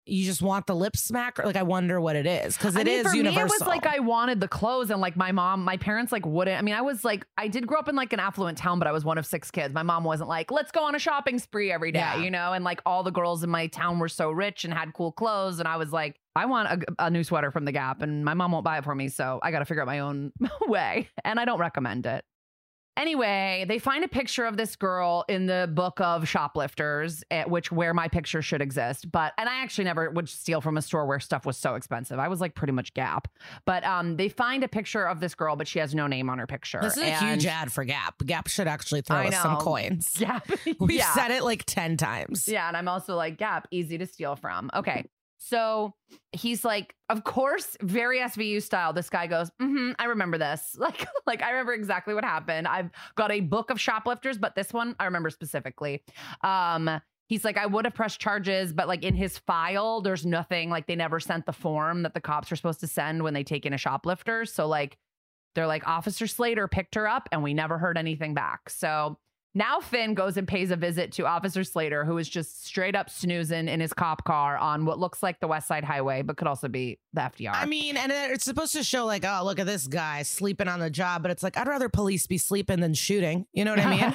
You 0.09 0.25
just 0.25 0.41
want 0.43 0.67
the 0.67 0.75
lip 0.75 0.97
smack? 0.97 1.39
Or, 1.39 1.45
like 1.45 1.57
I 1.57 1.63
wonder 1.63 2.01
what 2.01 2.17
it 2.17 2.27
is 2.27 2.57
because 2.57 2.77
I 2.77 2.81
it 2.81 2.87
mean, 2.87 2.99
is 3.01 3.07
for 3.09 3.15
universal. 3.17 3.37
me, 3.37 3.41
it 3.43 3.51
was 3.61 3.61
like 3.69 3.87
I 3.87 3.99
wanted 3.99 4.41
the 4.41 4.49
clothes, 4.49 4.91
and 4.91 5.01
like 5.01 5.17
my 5.17 5.33
mom, 5.33 5.65
my 5.65 5.77
parents 5.77 6.13
like 6.13 6.25
wouldn't. 6.25 6.59
I 6.59 6.63
mean, 6.63 6.75
I 6.75 6.81
was 6.81 7.05
like, 7.05 7.27
I 7.37 7.49
did 7.49 7.67
grow 7.67 7.79
up 7.79 7.89
in 7.89 7.95
like 7.97 8.13
an 8.13 8.21
affluent 8.21 8.57
town, 8.59 8.79
but 8.79 8.89
I 8.89 8.93
was 8.93 9.05
one 9.05 9.19
of 9.19 9.27
six 9.27 9.51
kids. 9.51 9.75
My 9.75 9.83
mom 9.83 10.05
wasn't 10.05 10.29
like, 10.29 10.51
let's 10.51 10.71
go 10.73 10.83
on 10.85 10.95
a 10.95 10.99
shopping 10.99 11.39
spree 11.39 11.71
every 11.71 11.93
day, 11.93 11.99
Yeah. 11.99 12.17
you 12.17 12.31
know. 12.31 12.53
And 12.53 12.65
like 12.65 12.81
all 12.87 13.03
the 13.03 13.11
girls 13.13 13.45
in 13.45 13.51
my 13.51 13.67
town 13.67 13.99
were 13.99 14.09
so 14.09 14.31
rich 14.31 14.65
and 14.65 14.73
had 14.73 14.93
cool 14.95 15.13
clothes, 15.13 15.59
and 15.59 15.69
I 15.69 15.77
was 15.77 15.93
like, 15.93 16.17
I 16.35 16.47
want 16.47 16.85
a, 16.99 17.07
a 17.07 17.11
new 17.11 17.25
sweater 17.25 17.51
from 17.51 17.65
the 17.65 17.73
Gap, 17.73 18.01
and 18.01 18.25
my 18.25 18.35
mom 18.35 18.53
won't 18.53 18.65
buy 18.65 18.79
it 18.79 18.85
for 18.85 18.95
me, 18.95 19.09
so 19.09 19.41
I 19.43 19.51
got 19.51 19.59
to 19.59 19.65
figure 19.65 19.83
out 19.83 19.87
my 19.89 19.99
own 19.99 20.33
way, 20.69 21.09
and 21.25 21.39
I 21.39 21.45
don't 21.45 21.59
recommend 21.61 22.07
it. 22.07 22.25
Anyway, 22.99 23.65
they 23.69 23.79
find 23.79 24.03
a 24.03 24.09
picture 24.09 24.45
of 24.45 24.57
this 24.57 24.75
girl 24.75 25.25
in 25.29 25.47
the 25.47 25.71
book 25.73 26.01
of 26.01 26.27
shoplifters, 26.29 27.23
at 27.31 27.49
which 27.49 27.71
where 27.71 27.95
my 27.95 28.09
picture 28.09 28.43
should 28.43 28.61
exist. 28.61 29.11
But 29.13 29.33
and 29.39 29.49
I 29.49 29.63
actually 29.63 29.85
never 29.85 30.11
would 30.11 30.29
steal 30.29 30.61
from 30.61 30.77
a 30.77 30.83
store 30.83 31.07
where 31.07 31.21
stuff 31.21 31.47
was 31.47 31.57
so 31.57 31.77
expensive. 31.77 32.19
I 32.19 32.27
was 32.27 32.41
like 32.41 32.57
pretty 32.57 32.73
much 32.73 32.93
Gap. 32.95 33.29
But 33.65 33.85
um, 33.85 34.17
they 34.17 34.29
find 34.29 34.65
a 34.65 34.69
picture 34.69 35.07
of 35.07 35.21
this 35.21 35.37
girl, 35.37 35.55
but 35.55 35.69
she 35.69 35.79
has 35.79 35.95
no 35.95 36.09
name 36.09 36.29
on 36.29 36.39
her 36.39 36.47
picture. 36.49 36.81
this 36.83 36.97
is 36.97 37.05
a 37.05 37.17
huge 37.19 37.47
ad 37.47 37.71
for 37.71 37.85
Gap. 37.85 38.19
Gap 38.27 38.49
should 38.49 38.67
actually 38.67 39.03
throw 39.03 39.19
us 39.19 39.37
some 39.41 39.59
coins. 39.59 40.17
Gap. 40.19 40.49
We've 40.81 40.99
yeah. 40.99 41.15
said 41.15 41.31
it 41.31 41.45
like 41.45 41.65
10 41.67 41.99
times. 41.99 42.49
Yeah, 42.49 42.67
and 42.67 42.77
I'm 42.77 42.89
also 42.89 43.15
like 43.15 43.39
Gap, 43.39 43.69
easy 43.71 43.97
to 43.99 44.07
steal 44.07 44.35
from. 44.35 44.71
Okay. 44.75 45.07
So 45.39 45.95
he's 46.33 46.65
like, 46.65 46.95
of 47.09 47.25
course, 47.25 47.77
very 47.81 48.19
SVU 48.19 48.63
style. 48.63 48.93
This 48.93 49.09
guy 49.09 49.27
goes, 49.27 49.51
mm-hmm, 49.63 49.93
I 49.99 50.07
remember 50.07 50.37
this. 50.39 50.77
Like, 50.89 51.07
like 51.27 51.43
I 51.43 51.51
remember 51.51 51.75
exactly 51.75 52.15
what 52.15 52.25
happened. 52.25 52.67
I've 52.67 52.91
got 53.15 53.31
a 53.31 53.41
book 53.41 53.71
of 53.71 53.81
shoplifters, 53.81 54.39
but 54.39 54.55
this 54.55 54.73
one 54.73 54.97
I 54.99 55.05
remember 55.05 55.29
specifically. 55.29 56.03
Um, 56.43 57.01
he's 57.29 57.45
like, 57.45 57.59
I 57.59 57.67
would 57.67 57.85
have 57.85 57.95
pressed 57.95 58.21
charges, 58.21 58.73
but 58.73 58.89
like 58.89 59.05
in 59.05 59.15
his 59.15 59.37
file, 59.39 60.01
there's 60.01 60.25
nothing. 60.25 60.71
Like 60.71 60.87
they 60.87 60.97
never 60.97 61.21
sent 61.21 61.47
the 61.47 61.53
form 61.53 62.03
that 62.03 62.15
the 62.15 62.21
cops 62.21 62.51
are 62.51 62.57
supposed 62.57 62.81
to 62.81 62.87
send 62.87 63.23
when 63.23 63.35
they 63.35 63.45
take 63.45 63.67
in 63.67 63.75
a 63.75 63.79
shoplifter. 63.79 64.47
So 64.47 64.67
like 64.67 64.97
they're 65.55 65.67
like, 65.67 65.87
Officer 65.87 66.27
Slater 66.27 66.69
picked 66.69 66.95
her 66.95 67.07
up 67.07 67.29
and 67.31 67.43
we 67.43 67.53
never 67.55 67.79
heard 67.79 67.99
anything 67.99 68.35
back. 68.35 68.71
So 68.71 69.19
now 69.55 69.81
Fin 69.81 70.15
goes 70.15 70.37
and 70.37 70.47
pays 70.47 70.71
a 70.71 70.77
visit 70.77 71.13
to 71.13 71.27
Officer 71.27 71.65
Slater, 71.65 72.05
who 72.05 72.19
is 72.19 72.29
just 72.29 72.65
straight 72.67 72.95
up 72.95 73.11
snoozing 73.11 73.67
in 73.69 73.81
his 73.81 73.93
cop 73.93 74.25
car 74.25 74.57
on 74.57 74.85
what 74.85 74.99
looks 74.99 75.23
like 75.23 75.41
the 75.41 75.49
West 75.49 75.67
Side 75.67 75.85
Highway, 75.85 76.23
but 76.23 76.37
could 76.37 76.47
also 76.47 76.69
be 76.69 76.99
the 77.15 77.23
FDR. 77.23 77.51
I 77.55 77.65
mean, 77.67 77.97
and 77.97 78.13
it's 78.13 78.45
supposed 78.45 78.73
to 78.75 78.83
show 78.85 79.05
like, 79.07 79.25
oh, 79.27 79.41
look 79.45 79.59
at 79.59 79.67
this 79.67 79.87
guy 79.87 80.23
sleeping 80.23 80.69
on 80.69 80.81
the 80.81 80.91
job, 80.91 81.23
but 81.23 81.31
it's 81.31 81.43
like 81.43 81.57
I'd 81.57 81.67
rather 81.69 81.89
police 81.89 82.27
be 82.27 82.39
sleeping 82.39 82.81
than 82.81 82.95
shooting. 82.95 83.47
You 83.53 83.65
know 83.65 83.73
what 83.73 83.81
I 83.81 84.15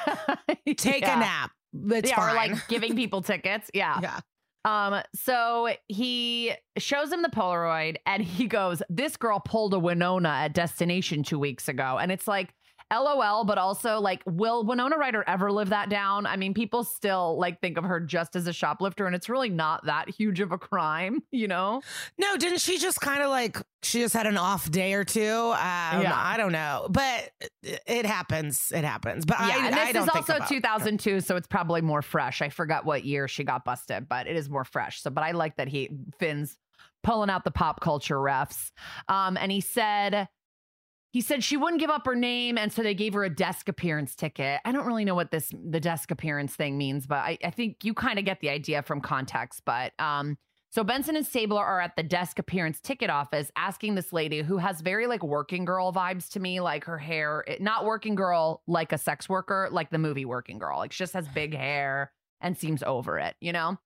mean? 0.65 0.76
Take 0.76 1.02
Yeah. 1.02 1.17
a 1.17 1.19
nap. 1.19 1.52
It's 1.96 2.10
yeah, 2.10 2.32
or 2.32 2.36
like 2.36 2.67
giving 2.67 2.96
people 2.96 3.22
tickets. 3.22 3.69
Yeah. 3.74 4.00
yeah. 4.02 4.19
Um, 4.65 5.02
so 5.13 5.69
he 5.89 6.54
shows 6.78 7.12
him 7.12 7.22
the 7.22 7.28
Polaroid 7.30 7.98
and 8.06 8.24
he 8.24 8.48
goes, 8.48 8.82
This 8.89 9.17
girl 9.17 9.41
pulled 9.43 9.74
a 9.74 9.80
Winona 9.80 10.30
at 10.30 10.54
Destination 10.54 11.24
two 11.24 11.38
weeks 11.38 11.67
ago. 11.67 11.98
And 12.00 12.12
it's 12.13 12.30
like, 12.30 12.54
LOL, 12.99 13.45
but 13.45 13.58
also 13.58 13.99
like, 13.99 14.21
will 14.25 14.65
Winona 14.65 14.97
Ryder 14.97 15.23
ever 15.27 15.51
live 15.51 15.69
that 15.69 15.89
down? 15.89 16.25
I 16.25 16.36
mean, 16.38 16.53
people 16.53 16.84
still 16.84 17.38
like 17.39 17.60
think 17.62 17.77
of 17.77 17.84
her 17.84 17.99
just 17.99 18.36
as 18.36 18.47
a 18.47 18.53
shoplifter, 18.53 19.06
and 19.06 19.15
it's 19.15 19.29
really 19.29 19.49
not 19.49 19.86
that 19.86 20.10
huge 20.10 20.39
of 20.39 20.51
a 20.51 20.58
crime, 20.58 21.21
you 21.32 21.47
know? 21.47 21.82
No, 22.17 22.38
didn't 22.38 22.60
she 22.60 22.77
just 22.77 22.99
kind 23.01 23.21
of 23.23 23.29
like 23.29 23.58
she 23.82 23.99
just 23.99 24.13
had 24.13 24.27
an 24.27 24.38
off 24.38 24.69
day 24.71 24.93
or 24.93 25.03
two? 25.03 25.21
Um, 25.21 26.01
Yeah. 26.01 26.13
I 26.15 26.36
don't 26.38 26.51
know, 26.51 26.88
but 26.89 27.32
it- 27.62 28.06
happens. 28.06 28.71
It 28.73 28.84
happens. 28.84 29.25
But 29.25 29.38
Yeah, 29.39 29.45
I, 29.47 29.65
and 29.67 29.75
I 29.75 29.86
this 29.86 29.93
don't 29.93 30.03
is 30.03 30.10
also 30.15 30.36
about- 30.36 30.49
2002, 30.49 31.21
so 31.21 31.36
it's 31.36 31.47
probably 31.47 31.82
more 31.82 32.01
fresh. 32.01 32.41
I 32.41 32.49
forgot 32.49 32.86
what 32.86 33.03
year 33.06 33.27
she 33.27 33.43
got 33.43 33.65
busted, 33.65 34.08
but 34.08 34.27
it 34.27 34.36
is 34.36 34.49
more 34.49 34.63
fresh. 34.65 35.01
So, 35.01 35.10
but 35.10 35.23
I 35.23 35.32
like 35.32 35.56
that 35.56 35.67
he 35.67 35.89
Fin's 36.19 36.58
pulling 37.03 37.29
out 37.29 37.43
the 37.43 37.51
pop 37.51 37.82
culture 37.82 38.17
refs. 38.17 38.71
Um, 39.08 39.36
and 39.38 39.51
he 39.51 39.62
said. 39.62 40.27
He 41.13 41.21
said 41.21 41.43
she 41.43 41.58
wouldn't 41.58 41.80
give 41.80 41.91
up 41.91 42.08
her 42.08 42.15
name, 42.15 42.58
and 42.58 42.73
so 42.73 42.82
they 42.82 42.95
gave 42.95 43.13
her 43.13 43.23
a 43.23 43.30
desk 43.30 43.69
appearance 43.69 44.15
ticket. 44.15 44.60
I 44.65 44.71
don't 44.71 44.88
really 44.88 45.06
know 45.06 45.13
what 45.13 45.30
this 45.30 45.54
the 45.63 45.80
desk 45.80 46.10
appearance 46.10 46.56
thing 46.56 46.76
means, 46.76 47.06
but 47.06 47.19
I, 47.19 47.38
I 47.43 47.52
think 47.52 47.86
you 47.86 47.93
kind 47.93 48.17
of 48.17 48.26
get 48.26 48.41
the 48.41 48.49
idea 48.49 48.82
from 48.82 48.99
context. 48.99 49.62
But 49.63 49.93
um, 49.99 50.39
so 50.71 50.84
Benson 50.84 51.15
and 51.15 51.23
Stabler 51.23 51.63
are 51.63 51.80
at 51.80 51.95
the 51.95 52.02
desk 52.02 52.39
appearance 52.39 52.82
ticket 52.82 53.12
office 53.12 53.52
asking 53.56 53.93
this 53.93 54.12
lady 54.12 54.41
who 54.41 54.58
has 54.58 54.82
very 54.82 55.06
like 55.06 55.21
working 55.23 55.65
girl 55.65 55.93
vibes 55.93 56.32
to 56.32 56.39
me, 56.39 56.60
like 56.60 56.86
her 56.86 56.97
hair, 56.97 57.43
it- 57.47 57.62
not 57.62 57.86
working 57.86 58.15
girl 58.15 58.63
like 58.65 58.91
a 58.91 58.97
sex 58.97 59.30
worker, 59.30 59.69
like 59.71 59.91
the 59.91 59.99
movie 59.99 60.26
Working 60.26 60.58
Girl. 60.58 60.80
Like 60.80 60.91
she 60.93 61.04
just 61.04 61.13
has 61.13 61.28
big 61.28 61.54
hair 61.54 62.12
and 62.41 62.58
seems 62.58 62.82
over 62.82 63.19
it, 63.19 63.36
you 63.39 63.52
know? 63.54 63.78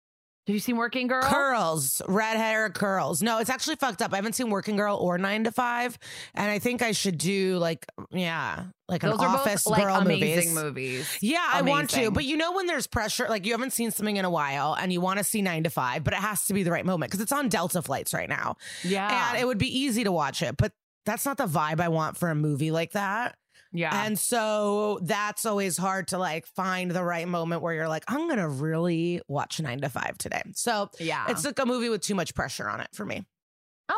Have 0.48 0.54
you 0.54 0.60
seen 0.62 0.78
Working 0.78 1.08
Girl? 1.08 1.24
curls, 1.24 2.02
red 2.08 2.38
hair 2.38 2.70
curls. 2.70 3.22
No, 3.22 3.40
it's 3.40 3.50
actually 3.50 3.76
fucked 3.76 4.02
up. 4.02 4.14
I 4.14 4.16
haven't 4.16 4.34
seen 4.34 4.50
Working 4.50 4.78
Girl 4.78 4.96
or 4.96 5.18
Nine 5.18 5.44
to 5.44 5.52
Five, 5.52 6.00
and 6.34 6.50
I 6.50 6.60
think 6.60 6.82
I 6.82 6.94
should 6.94 7.18
do 7.18 7.58
like 7.58 7.86
yeah, 8.12 8.68
like 8.88 9.02
Those 9.02 9.16
an 9.20 9.26
are 9.26 9.28
office 9.28 9.66
both 9.66 9.74
like 9.74 9.84
girl 9.84 9.96
amazing 9.98 10.54
movies. 10.54 10.64
movies. 11.04 11.18
Yeah, 11.22 11.46
I 11.46 11.64
want 11.64 11.90
to. 11.92 12.12
But 12.12 12.24
you 12.24 12.38
know 12.38 12.54
when 12.54 12.66
there's 12.66 12.88
pressure, 12.88 13.28
like 13.30 13.46
you 13.46 13.52
haven't 13.52 13.74
seen 13.74 13.92
something 13.92 14.16
in 14.16 14.24
a 14.24 14.30
while 14.30 14.74
and 14.80 14.94
you 14.94 15.02
want 15.02 15.18
to 15.18 15.26
see 15.26 15.42
9 15.42 15.66
to 15.66 15.70
5, 15.70 16.06
but 16.06 16.14
it 16.14 16.20
has 16.20 16.46
to 16.46 16.54
be 16.54 16.64
the 16.64 16.72
right 16.72 16.86
moment 16.86 17.12
because 17.12 17.22
it's 17.22 17.34
on 17.34 17.50
Delta 17.50 17.82
flights 17.82 18.14
right 18.14 18.30
now. 18.30 18.56
Yeah. 18.84 19.32
And 19.32 19.42
it 19.42 19.46
would 19.46 19.58
be 19.58 19.80
easy 19.80 20.06
to 20.06 20.12
watch 20.14 20.42
it, 20.42 20.56
but 20.56 20.72
that's 21.06 21.26
not 21.26 21.36
the 21.38 21.48
vibe 21.48 21.82
I 21.82 21.90
want 21.90 22.16
for 22.16 22.30
a 22.30 22.36
movie 22.36 22.72
like 22.72 22.94
that. 22.94 23.36
Yeah. 23.78 24.06
And 24.06 24.18
so 24.18 25.00
that's 25.04 25.46
always 25.46 25.78
hard 25.78 26.08
to 26.10 26.18
like 26.18 26.48
find 26.48 26.90
the 26.92 27.04
right 27.04 27.28
moment 27.28 27.62
where 27.62 27.74
you're 27.74 27.88
like, 27.88 28.04
I'm 28.08 28.28
going 28.28 28.40
to 28.40 28.48
really 28.48 29.22
watch 29.28 29.60
9 29.60 29.82
to 29.82 29.90
5 29.90 30.18
today. 30.18 30.42
So 30.54 30.90
yeah. 31.00 31.26
it's 31.30 31.46
like 31.46 31.60
a 31.60 31.66
movie 31.66 31.90
with 31.90 32.02
too 32.02 32.16
much 32.16 32.34
pressure 32.34 32.68
on 32.68 32.82
it 32.82 32.90
for 32.94 33.06
me. 33.06 33.26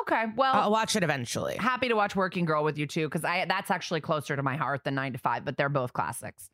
okay. 0.02 0.26
Well, 0.36 0.54
I'll 0.54 0.72
watch 0.72 0.96
it 0.96 1.04
eventually. 1.04 1.56
happy 1.58 1.88
to 1.88 1.96
watch 1.96 2.16
Working 2.16 2.46
Girl 2.46 2.64
with 2.64 2.78
you 2.78 2.86
too, 2.86 3.08
because 3.08 3.24
I 3.24 3.46
that's 3.46 3.72
actually 3.72 4.02
closer 4.02 4.36
to 4.36 4.44
my 4.44 4.58
heart 4.58 4.84
than 4.84 4.96
nine 4.96 5.14
to 5.14 5.18
five, 5.20 5.46
but 5.46 5.58
they're 5.58 5.70
both 5.70 5.94
classics. 5.94 6.50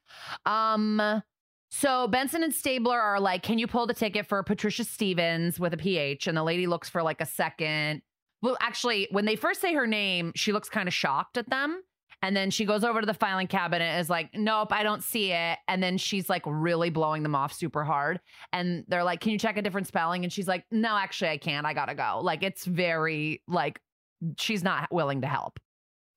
Um 0.45 1.21
so 1.69 2.07
Benson 2.07 2.43
and 2.43 2.53
Stabler 2.53 2.99
are 2.99 3.19
like, 3.19 3.43
can 3.43 3.57
you 3.57 3.67
pull 3.67 3.87
the 3.87 3.93
ticket 3.93 4.27
for 4.27 4.41
Patricia 4.43 4.83
Stevens 4.83 5.59
with 5.59 5.73
a 5.73 5.77
PH? 5.77 6.27
And 6.27 6.37
the 6.37 6.43
lady 6.43 6.67
looks 6.67 6.87
for 6.87 7.01
like 7.01 7.19
a 7.19 7.25
second. 7.25 8.01
Well, 8.41 8.55
actually, 8.61 9.07
when 9.11 9.25
they 9.25 9.35
first 9.35 9.59
say 9.59 9.73
her 9.73 9.87
name, 9.87 10.31
she 10.35 10.53
looks 10.53 10.69
kind 10.69 10.87
of 10.87 10.93
shocked 10.93 11.37
at 11.37 11.49
them. 11.49 11.81
And 12.21 12.35
then 12.35 12.51
she 12.51 12.65
goes 12.65 12.83
over 12.83 13.01
to 13.01 13.05
the 13.05 13.13
filing 13.13 13.47
cabinet 13.47 13.99
is 13.99 14.09
like, 14.09 14.29
nope, 14.33 14.71
I 14.71 14.83
don't 14.83 15.03
see 15.03 15.31
it. 15.31 15.57
And 15.67 15.81
then 15.81 15.97
she's 15.97 16.29
like 16.29 16.43
really 16.45 16.89
blowing 16.89 17.23
them 17.23 17.35
off 17.35 17.53
super 17.53 17.83
hard. 17.83 18.19
And 18.53 18.83
they're 18.87 19.03
like, 19.03 19.19
can 19.19 19.31
you 19.31 19.39
check 19.39 19.57
a 19.57 19.61
different 19.61 19.87
spelling? 19.87 20.23
And 20.23 20.31
she's 20.31 20.47
like, 20.47 20.65
no, 20.71 20.95
actually, 20.97 21.29
I 21.29 21.37
can't. 21.37 21.65
I 21.65 21.73
gotta 21.73 21.95
go. 21.95 22.21
Like, 22.21 22.43
it's 22.43 22.65
very 22.65 23.41
like 23.47 23.79
she's 24.39 24.63
not 24.63 24.91
willing 24.91 25.21
to 25.21 25.27
help. 25.27 25.59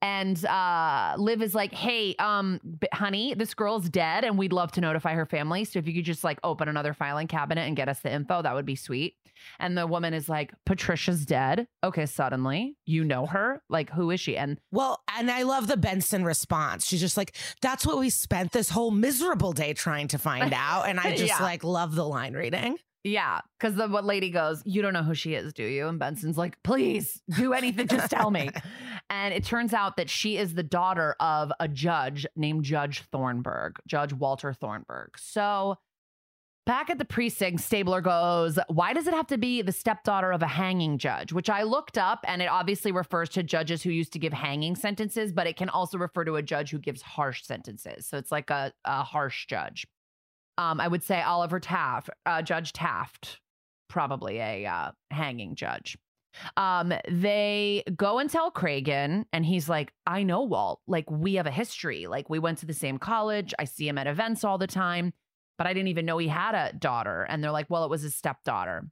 And 0.00 0.44
uh 0.46 1.14
Liv 1.18 1.42
is 1.42 1.54
like, 1.54 1.72
"Hey, 1.72 2.14
um 2.18 2.60
honey, 2.92 3.34
this 3.34 3.54
girl's 3.54 3.88
dead 3.88 4.24
and 4.24 4.38
we'd 4.38 4.52
love 4.52 4.70
to 4.72 4.80
notify 4.80 5.14
her 5.14 5.26
family. 5.26 5.64
So 5.64 5.78
if 5.78 5.86
you 5.88 5.94
could 5.94 6.04
just 6.04 6.22
like 6.24 6.38
open 6.44 6.68
another 6.68 6.94
filing 6.94 7.26
cabinet 7.26 7.62
and 7.62 7.76
get 7.76 7.88
us 7.88 8.00
the 8.00 8.12
info, 8.12 8.42
that 8.42 8.54
would 8.54 8.66
be 8.66 8.76
sweet." 8.76 9.14
And 9.60 9.78
the 9.78 9.86
woman 9.86 10.14
is 10.14 10.28
like, 10.28 10.52
"Patricia's 10.66 11.24
dead." 11.26 11.68
Okay, 11.84 12.06
suddenly, 12.06 12.76
you 12.86 13.04
know 13.04 13.26
her? 13.26 13.62
Like 13.68 13.90
who 13.90 14.10
is 14.10 14.20
she? 14.20 14.36
And 14.36 14.60
Well, 14.72 15.02
and 15.16 15.30
I 15.30 15.42
love 15.42 15.66
the 15.66 15.76
Benson 15.76 16.24
response. 16.24 16.86
She's 16.86 17.00
just 17.00 17.16
like, 17.16 17.36
that's 17.60 17.86
what 17.86 17.98
we 17.98 18.10
spent 18.10 18.52
this 18.52 18.70
whole 18.70 18.90
miserable 18.90 19.52
day 19.52 19.72
trying 19.74 20.08
to 20.08 20.18
find 20.18 20.52
out. 20.56 20.88
And 20.88 20.98
I 21.00 21.10
just 21.16 21.24
Yeah. 21.38 21.42
like 21.42 21.62
love 21.64 21.94
the 21.94 22.04
line 22.06 22.34
reading. 22.34 22.78
Yeah, 23.04 23.40
cuz 23.60 23.74
the 23.74 23.88
what 23.88 24.04
lady 24.04 24.30
goes, 24.30 24.62
"You 24.66 24.82
don't 24.82 24.92
know 24.92 25.02
who 25.02 25.14
she 25.14 25.34
is, 25.34 25.52
do 25.52 25.64
you?" 25.64 25.88
And 25.88 25.98
Benson's 25.98 26.38
like, 26.38 26.62
"Please, 26.62 27.22
do 27.36 27.52
anything, 27.52 27.88
just 27.88 28.10
tell 28.10 28.30
me." 28.30 28.50
And 29.10 29.32
it 29.32 29.42
turns 29.42 29.72
out 29.72 29.96
that 29.96 30.10
she 30.10 30.36
is 30.36 30.52
the 30.52 30.62
daughter 30.62 31.16
of 31.18 31.50
a 31.60 31.66
judge 31.66 32.26
named 32.36 32.64
Judge 32.64 33.04
Thornburg, 33.10 33.76
Judge 33.86 34.12
Walter 34.12 34.52
Thornburg. 34.52 35.16
So 35.16 35.78
back 36.68 36.90
at 36.90 36.98
the 36.98 37.04
precinct, 37.06 37.62
Stabler 37.62 38.02
goes, 38.02 38.58
Why 38.68 38.92
does 38.92 39.06
it 39.06 39.14
have 39.14 39.26
to 39.28 39.38
be 39.38 39.62
the 39.62 39.72
stepdaughter 39.72 40.30
of 40.30 40.42
a 40.42 40.46
hanging 40.46 40.98
judge? 40.98 41.32
Which 41.32 41.48
I 41.48 41.62
looked 41.62 41.96
up 41.96 42.20
and 42.24 42.42
it 42.42 42.48
obviously 42.50 42.92
refers 42.92 43.30
to 43.30 43.42
judges 43.42 43.82
who 43.82 43.90
used 43.90 44.12
to 44.12 44.18
give 44.18 44.34
hanging 44.34 44.76
sentences, 44.76 45.32
but 45.32 45.46
it 45.46 45.56
can 45.56 45.70
also 45.70 45.96
refer 45.96 46.26
to 46.26 46.36
a 46.36 46.42
judge 46.42 46.70
who 46.70 46.78
gives 46.78 47.00
harsh 47.00 47.42
sentences. 47.42 48.06
So 48.06 48.18
it's 48.18 48.30
like 48.30 48.50
a, 48.50 48.74
a 48.84 49.02
harsh 49.02 49.46
judge. 49.46 49.86
Um, 50.58 50.80
I 50.80 50.88
would 50.88 51.04
say 51.04 51.22
Oliver 51.22 51.60
Taft, 51.60 52.10
uh, 52.26 52.42
Judge 52.42 52.72
Taft, 52.72 53.40
probably 53.88 54.38
a 54.38 54.66
uh, 54.66 54.90
hanging 55.10 55.54
judge. 55.54 55.96
Um, 56.56 56.92
they 57.08 57.84
go 57.96 58.18
and 58.18 58.28
tell 58.28 58.50
Cragen, 58.50 59.24
and 59.32 59.46
he's 59.46 59.68
like, 59.68 59.92
I 60.06 60.24
know 60.24 60.42
Walt. 60.42 60.80
Like, 60.86 61.10
we 61.10 61.34
have 61.34 61.46
a 61.46 61.52
history. 61.52 62.06
Like, 62.06 62.28
we 62.28 62.38
went 62.38 62.58
to 62.58 62.66
the 62.66 62.74
same 62.74 62.98
college. 62.98 63.54
I 63.58 63.64
see 63.64 63.88
him 63.88 63.98
at 63.98 64.06
events 64.06 64.44
all 64.44 64.58
the 64.58 64.66
time, 64.66 65.12
but 65.56 65.66
I 65.66 65.72
didn't 65.72 65.88
even 65.88 66.04
know 66.06 66.18
he 66.18 66.28
had 66.28 66.54
a 66.54 66.76
daughter. 66.76 67.22
And 67.22 67.42
they're 67.42 67.50
like, 67.50 67.70
well, 67.70 67.84
it 67.84 67.90
was 67.90 68.02
his 68.02 68.14
stepdaughter. 68.14 68.84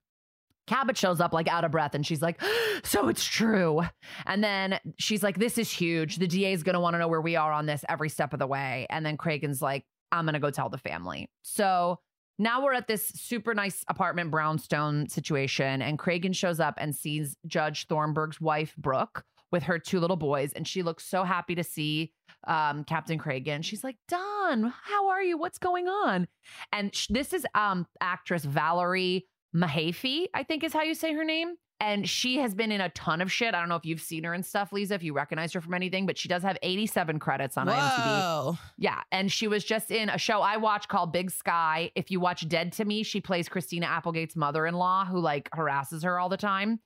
Cabot 0.67 0.97
shows 0.97 1.21
up 1.21 1.33
like 1.33 1.47
out 1.47 1.65
of 1.65 1.71
breath 1.71 1.95
and 1.95 2.05
she's 2.05 2.21
like, 2.21 2.41
So 2.83 3.09
it's 3.09 3.25
true. 3.25 3.83
And 4.27 4.43
then 4.43 4.81
she's 4.99 5.23
like, 5.23 5.39
This 5.39 5.59
is 5.59 5.71
huge. 5.71 6.17
The 6.17 6.27
DA 6.27 6.53
is 6.53 6.65
going 6.65 6.75
to 6.75 6.81
want 6.81 6.95
to 6.95 6.99
know 6.99 7.07
where 7.07 7.21
we 7.21 7.37
are 7.37 7.53
on 7.53 7.67
this 7.67 7.85
every 7.89 8.09
step 8.09 8.33
of 8.33 8.41
the 8.41 8.49
way. 8.49 8.89
And 8.91 9.07
then 9.07 9.17
Cragen's 9.17 9.63
like, 9.63 9.85
I'm 10.13 10.25
going 10.25 10.35
to 10.35 10.41
go 10.41 10.51
tell 10.51 10.69
the 10.69 10.79
family. 10.79 11.29
So 11.43 11.99
now 12.39 12.63
we're 12.63 12.75
at 12.75 12.87
this 12.87 13.09
super 13.09 13.55
nice 13.55 13.85
apartment 13.89 14.31
brownstone 14.31 15.09
situation. 15.09 15.83
And 15.83 15.99
Cragen 15.99 16.35
shows 16.35 16.61
up 16.61 16.75
and 16.79 16.95
sees 16.95 17.37
Judge 17.47 17.87
Thornburg's 17.87 18.41
wife, 18.41 18.75
Brooke, 18.77 19.25
with 19.51 19.65
her 19.65 19.79
two 19.79 20.01
little 20.01 20.17
boys. 20.17 20.53
And 20.53 20.67
she 20.67 20.83
looks 20.83 21.05
so 21.05 21.25
happy 21.25 21.55
to 21.55 21.65
see 21.65 22.13
um, 22.47 22.85
Captain 22.85 23.19
Cragen. 23.19 23.65
She's 23.65 23.83
like, 23.83 23.97
Don, 24.09 24.73
how 24.83 25.09
are 25.09 25.23
you? 25.23 25.39
What's 25.39 25.59
going 25.59 25.89
on? 25.89 26.29
And 26.73 26.95
sh- 26.95 27.09
this 27.11 27.33
is 27.33 27.47
um, 27.55 27.87
actress 28.01 28.45
Valerie 28.45 29.27
Mahaffey, 29.55 30.27
I 30.35 30.43
think 30.43 30.63
is 30.63 30.73
how 30.73 30.83
you 30.83 30.95
say 30.95 31.15
her 31.15 31.25
name. 31.25 31.55
And 31.79 32.09
she 32.09 32.39
has 32.39 32.55
been 32.55 32.73
in 32.73 32.81
a 32.81 32.89
ton 32.91 33.21
of 33.21 33.31
shit. 33.31 33.55
I 33.55 33.61
don't 33.61 33.69
know 33.69 33.77
if 33.77 33.85
you've 33.85 34.01
seen 34.01 34.25
her 34.25 34.33
and 34.33 34.45
stuff, 34.45 34.73
Liza, 34.73 34.95
if 34.95 35.03
you 35.03 35.13
recognize 35.13 35.53
her 35.53 35.61
from 35.61 35.75
anything, 35.75 36.07
but 36.07 36.17
she 36.17 36.27
does 36.29 36.43
have 36.43 36.57
87 36.63 37.19
credits 37.19 37.57
on 37.59 37.67
IMDb. 37.67 37.77
Whoa. 37.77 38.59
Yeah. 38.79 39.03
And 39.13 39.31
she 39.31 39.47
was 39.47 39.63
just 39.63 39.91
in 39.91 40.09
a 40.09 40.17
show 40.17 40.41
I 40.41 40.57
watch 40.57 40.89
called 40.89 41.13
Big 41.13 41.31
Sky. 41.31 41.91
If 41.95 42.11
you 42.11 42.19
watch 42.19 42.49
Dead 42.49 42.73
to 42.75 42.85
Me, 42.85 43.03
she 43.03 43.21
plays 43.21 43.49
Christina 43.49 43.87
Applegate's 43.87 44.37
mother 44.37 44.67
in 44.67 44.75
law 44.75 45.05
who 45.05 45.21
like 45.21 45.51
harasses 45.53 46.03
her 46.03 46.19
all 46.19 46.31
the 46.31 46.39
time. 46.39 46.81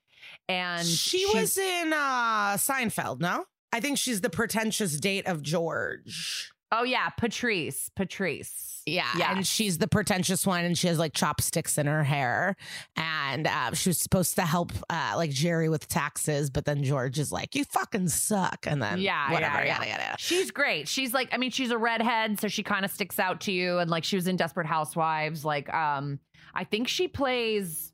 And 0.48 0.86
She 0.86 1.24
was 1.34 1.56
in 1.56 1.92
uh 1.92 2.56
Seinfeld, 2.56 3.20
no? 3.20 3.44
I 3.72 3.78
think 3.80 3.96
she's 3.96 4.20
the 4.20 4.30
pretentious 4.30 4.98
date 4.98 5.26
of 5.26 5.42
George. 5.42 6.50
Oh, 6.72 6.84
yeah, 6.84 7.08
Patrice. 7.10 7.90
Patrice. 7.96 8.66
Yeah, 8.86 9.06
Yeah. 9.16 9.32
and 9.36 9.46
she's 9.46 9.76
the 9.78 9.86
pretentious 9.86 10.46
one, 10.46 10.64
and 10.64 10.76
she 10.76 10.86
has 10.88 10.98
like 10.98 11.12
chopsticks 11.12 11.76
in 11.76 11.86
her 11.86 12.02
hair, 12.02 12.56
and 12.96 13.46
uh, 13.46 13.72
she 13.74 13.90
was 13.90 13.98
supposed 13.98 14.36
to 14.36 14.42
help 14.42 14.72
uh, 14.88 15.12
like 15.16 15.30
Jerry 15.30 15.68
with 15.68 15.86
taxes, 15.86 16.48
but 16.48 16.64
then 16.64 16.82
George 16.82 17.18
is 17.18 17.30
like, 17.30 17.54
"You 17.54 17.64
fucking 17.64 18.08
suck," 18.08 18.66
and 18.66 18.82
then 18.82 18.98
Yeah, 18.98 19.30
whatever, 19.32 19.58
yeah, 19.58 19.64
yeah. 19.64 19.78
yada 19.84 20.02
yada. 20.02 20.14
She's 20.18 20.50
great. 20.50 20.88
She's 20.88 21.12
like, 21.12 21.28
I 21.32 21.36
mean, 21.36 21.50
she's 21.50 21.70
a 21.70 21.76
redhead, 21.78 22.40
so 22.40 22.48
she 22.48 22.62
kind 22.62 22.84
of 22.86 22.90
sticks 22.90 23.18
out 23.18 23.42
to 23.42 23.52
you. 23.52 23.78
And 23.78 23.90
like, 23.90 24.02
she 24.02 24.16
was 24.16 24.26
in 24.26 24.36
Desperate 24.36 24.66
Housewives. 24.66 25.44
Like, 25.44 25.72
um, 25.74 26.18
I 26.54 26.64
think 26.64 26.88
she 26.88 27.06
plays 27.06 27.92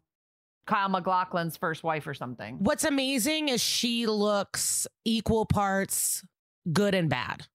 Kyle 0.68 0.88
MacLachlan's 0.88 1.56
first 1.56 1.82
wife 1.82 2.06
or 2.06 2.14
something. 2.14 2.58
What's 2.60 2.84
amazing 2.84 3.48
is 3.48 3.60
she 3.60 4.06
looks 4.06 4.86
equal 5.04 5.46
parts 5.46 6.24
good 6.72 6.94
and 6.94 7.10
bad. 7.10 7.46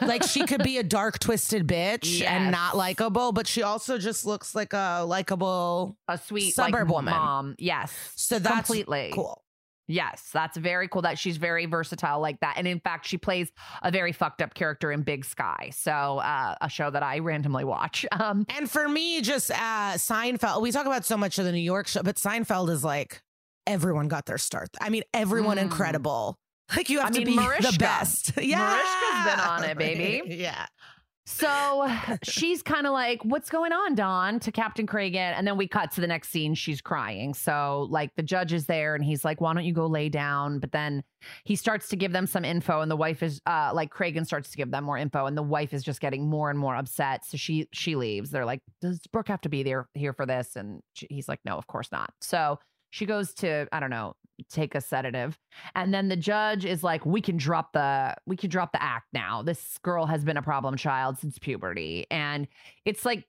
Like 0.00 0.22
she 0.24 0.44
could 0.46 0.62
be 0.62 0.78
a 0.78 0.82
dark, 0.82 1.18
twisted 1.18 1.66
bitch 1.66 2.20
Yes. 2.20 2.28
and 2.28 2.50
not 2.50 2.76
likable, 2.76 3.32
but 3.32 3.46
she 3.46 3.62
also 3.62 3.98
just 3.98 4.24
looks 4.26 4.54
like 4.54 4.72
a 4.72 5.04
likable. 5.06 5.96
A 6.08 6.18
sweet 6.18 6.54
Suburb 6.54 6.88
like, 6.88 6.94
woman. 6.94 7.14
mom. 7.14 7.54
Yes. 7.58 7.92
So 8.16 8.38
that's 8.38 8.54
completely 8.66 9.10
cool. 9.14 9.42
Yes, 9.88 10.30
that's 10.32 10.56
very 10.56 10.86
cool 10.88 11.02
that 11.02 11.18
she's 11.18 11.36
very 11.36 11.66
versatile 11.66 12.20
like 12.20 12.38
that. 12.40 12.54
And 12.56 12.66
in 12.68 12.78
fact, 12.80 13.04
she 13.04 13.18
plays 13.18 13.50
a 13.82 13.90
very 13.90 14.12
fucked 14.12 14.40
up 14.40 14.54
character 14.54 14.92
in 14.92 15.02
Big 15.02 15.24
Sky. 15.24 15.70
So, 15.74 15.90
uh, 15.90 16.54
a 16.60 16.68
show 16.70 16.88
that 16.88 17.02
I 17.02 17.18
randomly 17.18 17.64
watch. 17.64 18.06
Um, 18.12 18.46
And 18.48 18.70
for 18.70 18.88
me, 18.88 19.20
just 19.22 19.50
uh, 19.50 19.94
Seinfeld, 19.96 20.62
we 20.62 20.70
talk 20.70 20.86
about 20.86 21.04
so 21.04 21.16
much 21.16 21.38
of 21.38 21.44
the 21.44 21.52
New 21.52 21.58
York 21.58 21.88
show, 21.88 22.02
but 22.02 22.16
Seinfeld 22.16 22.70
is 22.70 22.84
like 22.84 23.22
everyone 23.66 24.06
got 24.08 24.24
their 24.26 24.38
start. 24.38 24.68
I 24.80 24.88
mean, 24.88 25.02
everyone 25.12 25.56
Mm. 25.58 25.62
incredible 25.62 26.38
Like 26.76 26.88
you 26.88 27.00
have 27.00 27.08
I 27.08 27.18
to 27.18 27.24
mean, 27.24 27.38
be 27.38 27.60
the 27.60 27.76
best. 27.78 28.32
Yeah. 28.42 28.76
Mariska's 28.76 29.30
been 29.30 29.40
on 29.40 29.64
it, 29.64 29.78
baby. 29.78 30.22
yeah. 30.36 30.66
So 31.24 31.88
she's 32.24 32.62
kind 32.62 32.86
of 32.86 32.92
like, 32.92 33.24
What's 33.24 33.48
going 33.48 33.72
on, 33.72 33.94
Don? 33.94 34.40
to 34.40 34.50
Captain 34.50 34.86
Cragen. 34.86 35.14
And 35.36 35.46
then 35.46 35.56
we 35.56 35.68
cut 35.68 35.92
to 35.92 36.00
the 36.00 36.06
next 36.08 36.30
scene. 36.30 36.54
She's 36.54 36.80
crying. 36.80 37.32
So, 37.32 37.86
like, 37.90 38.10
the 38.16 38.24
judge 38.24 38.52
is 38.52 38.66
there 38.66 38.96
and 38.96 39.04
he's 39.04 39.24
like, 39.24 39.40
Why 39.40 39.54
don't 39.54 39.64
you 39.64 39.72
go 39.72 39.86
lay 39.86 40.08
down? 40.08 40.58
But 40.58 40.72
then 40.72 41.04
he 41.44 41.54
starts 41.54 41.88
to 41.90 41.96
give 41.96 42.10
them 42.12 42.26
some 42.26 42.44
info, 42.44 42.80
and 42.80 42.90
the 42.90 42.96
wife 42.96 43.22
is 43.22 43.40
uh, 43.46 43.70
like, 43.72 43.92
Cragen 43.92 44.26
starts 44.26 44.50
to 44.50 44.56
give 44.56 44.72
them 44.72 44.82
more 44.82 44.98
info, 44.98 45.26
and 45.26 45.36
the 45.36 45.42
wife 45.42 45.72
is 45.72 45.84
just 45.84 46.00
getting 46.00 46.28
more 46.28 46.50
and 46.50 46.58
more 46.58 46.74
upset. 46.74 47.24
So 47.24 47.36
she 47.36 47.68
she 47.72 47.94
leaves. 47.94 48.30
They're 48.30 48.46
like, 48.46 48.60
Does 48.80 48.98
Brooke 49.12 49.28
have 49.28 49.42
to 49.42 49.48
be 49.48 49.62
there 49.62 49.88
here 49.94 50.12
for 50.12 50.26
this? 50.26 50.56
And 50.56 50.80
she, 50.94 51.06
he's 51.08 51.28
like, 51.28 51.40
No, 51.44 51.56
of 51.56 51.68
course 51.68 51.92
not. 51.92 52.10
So 52.20 52.58
she 52.92 53.06
goes 53.06 53.32
to, 53.32 53.66
I 53.72 53.80
don't 53.80 53.90
know, 53.90 54.14
take 54.50 54.74
a 54.74 54.80
sedative. 54.80 55.38
And 55.74 55.92
then 55.92 56.08
the 56.08 56.16
judge 56.16 56.64
is 56.64 56.82
like, 56.84 57.04
we 57.06 57.22
can 57.22 57.38
drop 57.38 57.72
the 57.72 58.14
we 58.26 58.36
can 58.36 58.50
drop 58.50 58.72
the 58.72 58.82
act 58.82 59.06
now. 59.12 59.42
This 59.42 59.78
girl 59.82 60.06
has 60.06 60.24
been 60.24 60.36
a 60.36 60.42
problem 60.42 60.76
child 60.76 61.18
since 61.18 61.38
puberty. 61.38 62.06
And 62.10 62.46
it's 62.84 63.04
like 63.04 63.26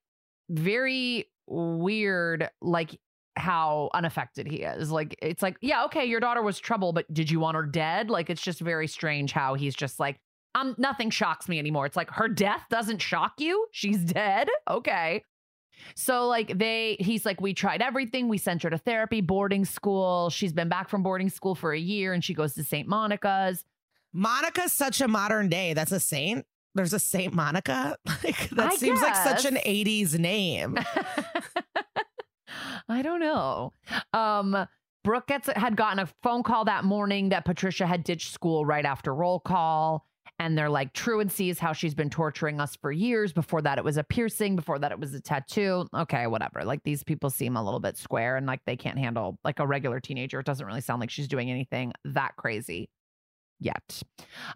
very 0.50 1.30
weird, 1.48 2.50
like 2.62 3.00
how 3.38 3.90
unaffected 3.94 4.48
he 4.48 4.58
is. 4.64 4.92
Like 4.92 5.16
it's 5.22 5.42
like, 5.42 5.56
yeah, 5.62 5.86
okay, 5.86 6.06
your 6.06 6.20
daughter 6.20 6.42
was 6.42 6.60
trouble, 6.60 6.92
but 6.92 7.12
did 7.14 7.32
you 7.32 7.40
want 7.40 7.56
her 7.56 7.66
dead? 7.66 8.10
Like 8.10 8.30
it's 8.30 8.42
just 8.42 8.60
very 8.60 8.88
strange 8.88 9.32
how 9.32 9.54
he's 9.54 9.76
just 9.76 9.98
like, 9.98 10.20
um, 10.56 10.76
nothing 10.78 11.10
shocks 11.10 11.48
me 11.48 11.58
anymore. 11.58 11.86
It's 11.86 11.96
like 11.96 12.12
her 12.12 12.28
death 12.28 12.66
doesn't 12.70 13.02
shock 13.02 13.34
you. 13.40 13.66
She's 13.72 14.00
dead. 14.00 14.50
Okay. 14.70 15.24
So 15.96 16.28
like 16.28 16.58
they 16.58 16.98
he's 17.00 17.26
like 17.26 17.42
we 17.42 17.54
tried 17.54 17.82
everything. 17.82 18.28
We 18.28 18.38
sent 18.38 18.64
her 18.64 18.70
to 18.70 18.78
therapy, 18.78 19.22
boarding 19.22 19.66
school. 19.66 20.30
She's 20.30 20.54
been 20.54 20.70
back 20.70 20.90
from 20.90 21.04
boarding 21.04 21.30
school 21.30 21.56
for 21.56 21.74
a 21.74 21.80
year 21.80 22.14
and 22.14 22.24
she 22.24 22.34
goes 22.34 22.54
to 22.56 22.64
St. 22.64 22.88
Monica's. 22.88 23.66
Monica's 24.14 24.72
such 24.72 25.02
a 25.02 25.08
modern 25.08 25.50
day. 25.50 25.74
That's 25.74 25.92
a 25.92 26.00
saint. 26.00 26.46
There's 26.76 26.94
a 26.94 27.00
Saint 27.00 27.34
Monica. 27.34 27.98
Like 28.24 28.50
that 28.52 28.74
I 28.74 28.76
seems 28.76 29.02
like 29.02 29.16
such 29.16 29.46
an 29.46 29.56
80s 29.56 30.18
name. 30.18 30.78
I 32.90 33.02
don't 33.02 33.20
know. 33.20 33.74
Um 34.14 34.68
Brooke 35.04 35.28
gets 35.28 35.48
had 35.48 35.76
gotten 35.76 36.00
a 36.00 36.08
phone 36.24 36.44
call 36.44 36.66
that 36.66 36.86
morning 36.86 37.30
that 37.30 37.46
Patricia 37.46 37.86
had 37.86 38.04
ditched 38.04 38.32
school 38.32 38.66
right 38.66 38.86
after 38.86 39.14
roll 39.14 39.40
call. 39.40 40.06
And 40.40 40.58
they're 40.58 40.70
like, 40.70 40.94
truancy 40.94 41.50
is 41.50 41.60
how 41.60 41.74
she's 41.74 41.94
been 41.94 42.10
torturing 42.10 42.60
us 42.60 42.76
for 42.76 42.92
years. 42.92 43.32
Before 43.32 43.62
that, 43.62 43.78
it 43.78 43.84
was 43.84 43.98
a 43.98 44.04
piercing. 44.04 44.56
Before 44.56 44.80
that, 44.80 44.92
it 44.92 45.00
was 45.00 45.14
a 45.14 45.22
tattoo. 45.22 45.88
Okay, 45.94 46.28
whatever. 46.28 46.66
Like 46.66 46.84
these 46.84 47.04
people 47.04 47.30
seem 47.30 47.56
a 47.56 47.64
little 47.64 47.80
bit 47.80 47.98
square 47.98 48.36
and 48.36 48.48
like 48.48 48.62
they 48.66 48.76
can't 48.76 48.98
handle 48.98 49.38
like 49.44 49.60
a 49.60 49.68
regular 49.68 50.00
teenager. 50.00 50.40
It 50.40 50.46
doesn't 50.46 50.66
really 50.66 50.82
sound 50.82 51.00
like 51.00 51.12
she's 51.12 51.28
doing 51.28 51.50
anything 51.52 51.94
that 52.06 52.36
crazy 52.36 52.90
yet. 53.64 54.02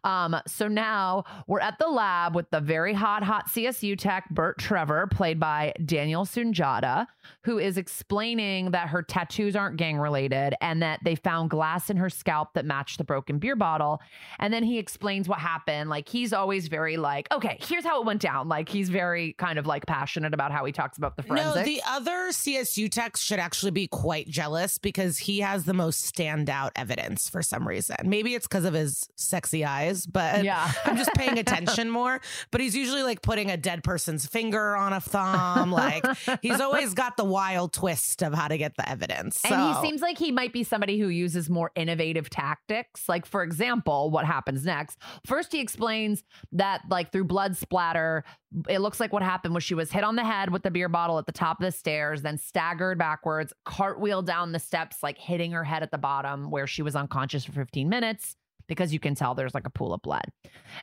Um, 0.04 0.36
so 0.48 0.68
now 0.68 1.24
we're 1.48 1.60
at 1.60 1.80
the 1.80 1.88
lab 1.88 2.36
with 2.36 2.50
the 2.50 2.60
very 2.60 2.94
hot, 2.94 3.24
hot 3.24 3.48
CSU 3.48 3.98
tech, 3.98 4.30
Burt 4.30 4.58
Trevor, 4.58 5.08
played 5.08 5.40
by 5.40 5.74
Daniel 5.84 6.26
Sunjata, 6.26 7.08
who 7.44 7.58
is 7.60 7.78
explaining 7.78 8.72
that 8.72 8.90
her 8.90 9.02
tattoos 9.02 9.56
aren't 9.56 9.78
gang 9.78 9.98
related 9.98 10.56
and 10.62 10.82
that 10.82 11.00
they 11.04 11.16
found 11.16 11.50
glass 11.50 11.90
in 11.90 11.98
her 11.98 12.10
scalp 12.10 12.54
that 12.54 12.66
matched 12.66 12.98
the 12.98 13.04
broken 13.04 13.40
beer 13.40 13.56
bottle. 13.56 14.00
And 14.40 14.54
then 14.54 14.64
he 14.64 14.78
explains 14.78 15.28
what 15.28 15.40
happened. 15.40 15.90
Like 15.90 16.10
he's 16.10 16.34
always 16.34 16.68
very 16.68 16.98
like, 16.98 17.32
okay, 17.32 17.58
here's 17.62 17.84
how 17.84 18.02
it 18.02 18.06
went 18.06 18.22
down. 18.22 18.48
Like 18.48 18.70
he's 18.70 18.90
very 18.90 19.34
kind 19.34 19.60
of 19.60 19.66
like 19.66 19.86
passionate 19.86 20.34
about 20.34 20.52
how 20.52 20.66
he 20.66 20.72
talks 20.72 20.98
about 20.98 21.16
the 21.16 21.24
forensics. 21.24 21.56
No, 21.56 21.64
the 21.64 21.82
other 21.88 22.30
CSU 22.30 22.92
techs 22.92 23.22
should 23.22 23.40
actually 23.40 23.72
be 23.72 23.88
quite 23.88 24.28
jealous 24.28 24.78
because 24.78 25.18
he 25.18 25.40
has 25.40 25.66
the 25.66 25.74
most 25.74 26.14
standout 26.14 26.72
evidence 26.76 27.30
for 27.30 27.42
some 27.42 27.68
reason. 27.68 27.98
Maybe 28.04 28.36
it's 28.36 28.48
because 28.48 28.66
of 28.66 28.74
his 28.74 28.97
sexy 29.16 29.66
eyes, 29.66 30.06
but 30.06 30.44
Yeah. 30.44 30.72
I'm 30.86 30.98
just 30.98 31.14
paying 31.14 31.38
attention 31.38 31.90
more. 31.90 32.22
But 32.52 32.62
he's 32.62 32.76
usually 32.76 33.04
like 33.04 33.22
putting 33.22 33.52
a 33.52 33.58
dead 33.58 33.84
person's 33.84 34.26
finger 34.26 34.76
on 34.76 34.94
a 34.94 35.02
thumb. 35.02 35.72
Like 35.72 36.06
he's 36.42 36.60
always 36.62 36.94
got 36.94 37.18
the 37.18 37.26
wild 37.26 37.74
twist 37.74 38.22
of 38.24 38.34
how 38.34 38.48
to 38.48 38.58
get 38.58 38.76
the 38.78 38.88
evidence. 38.90 39.44
And 39.46 39.76
he 39.76 39.82
seems 39.82 40.02
like 40.02 40.18
he 40.18 40.32
might 40.32 40.54
be 40.54 40.64
somebody 40.64 41.00
who 41.00 41.08
uses 41.08 41.50
more 41.50 41.72
innovative 41.76 42.30
tactics. 42.30 43.08
Like, 43.10 43.26
for 43.26 43.44
example, 43.44 44.10
what 44.12 44.26
happens 44.26 44.66
next? 44.66 44.98
First, 45.26 45.52
he 45.52 45.60
explains 45.60 46.24
that, 46.52 46.82
like, 46.90 47.12
through 47.12 47.26
blood 47.26 47.56
splatter, 47.58 48.24
it 48.70 48.80
looks 48.80 49.00
like 49.00 49.12
what 49.14 49.24
happened 49.24 49.54
was 49.54 49.64
she 49.64 49.74
was 49.76 49.92
hit 49.92 50.04
on 50.04 50.16
the 50.16 50.24
head 50.24 50.52
with 50.52 50.64
the 50.64 50.72
beer 50.72 50.90
bottle 50.90 51.18
at 51.20 51.26
the 51.26 51.32
top 51.32 51.60
of 51.60 51.66
the 51.66 51.72
stairs, 51.72 52.22
then 52.22 52.38
staggered 52.38 52.98
backwards, 52.98 53.54
cartwheeled 53.66 54.26
down 54.26 54.52
the 54.52 54.60
steps, 54.60 54.98
like 55.04 55.18
hitting 55.18 55.52
her 55.52 55.64
head 55.64 55.84
at 55.84 55.92
the 55.92 55.98
bottom 55.98 56.50
where 56.50 56.68
she 56.68 56.82
was 56.82 56.96
unconscious 56.96 57.44
for 57.46 57.52
15 57.52 57.90
minutes. 57.90 58.36
Because 58.68 58.94
you 58.94 59.00
can 59.00 59.16
tell 59.16 59.34
there's 59.34 59.54
like 59.54 59.66
a 59.68 59.72
pool 59.72 59.94
of 59.94 60.02
blood. 60.02 60.26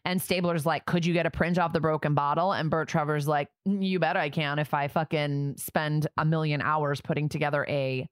And 0.04 0.20
Stabler's 0.20 0.64
like, 0.64 0.86
Could 0.86 1.04
you 1.04 1.12
get 1.12 1.26
a 1.26 1.30
print 1.30 1.58
off 1.58 1.72
the 1.72 1.80
broken 1.80 2.14
bottle? 2.14 2.52
And 2.52 2.70
Burt 2.70 2.88
Trevor's 2.88 3.28
like, 3.28 3.48
"Mm, 3.68 3.86
You 3.86 3.98
bet 3.98 4.16
I 4.16 4.30
can 4.30 4.58
if 4.58 4.72
I 4.74 4.88
fucking 4.88 5.56
spend 5.58 6.06
a 6.16 6.24
million 6.24 6.62
hours 6.62 7.00
putting 7.00 7.28
together 7.28 7.66
a 7.68 8.06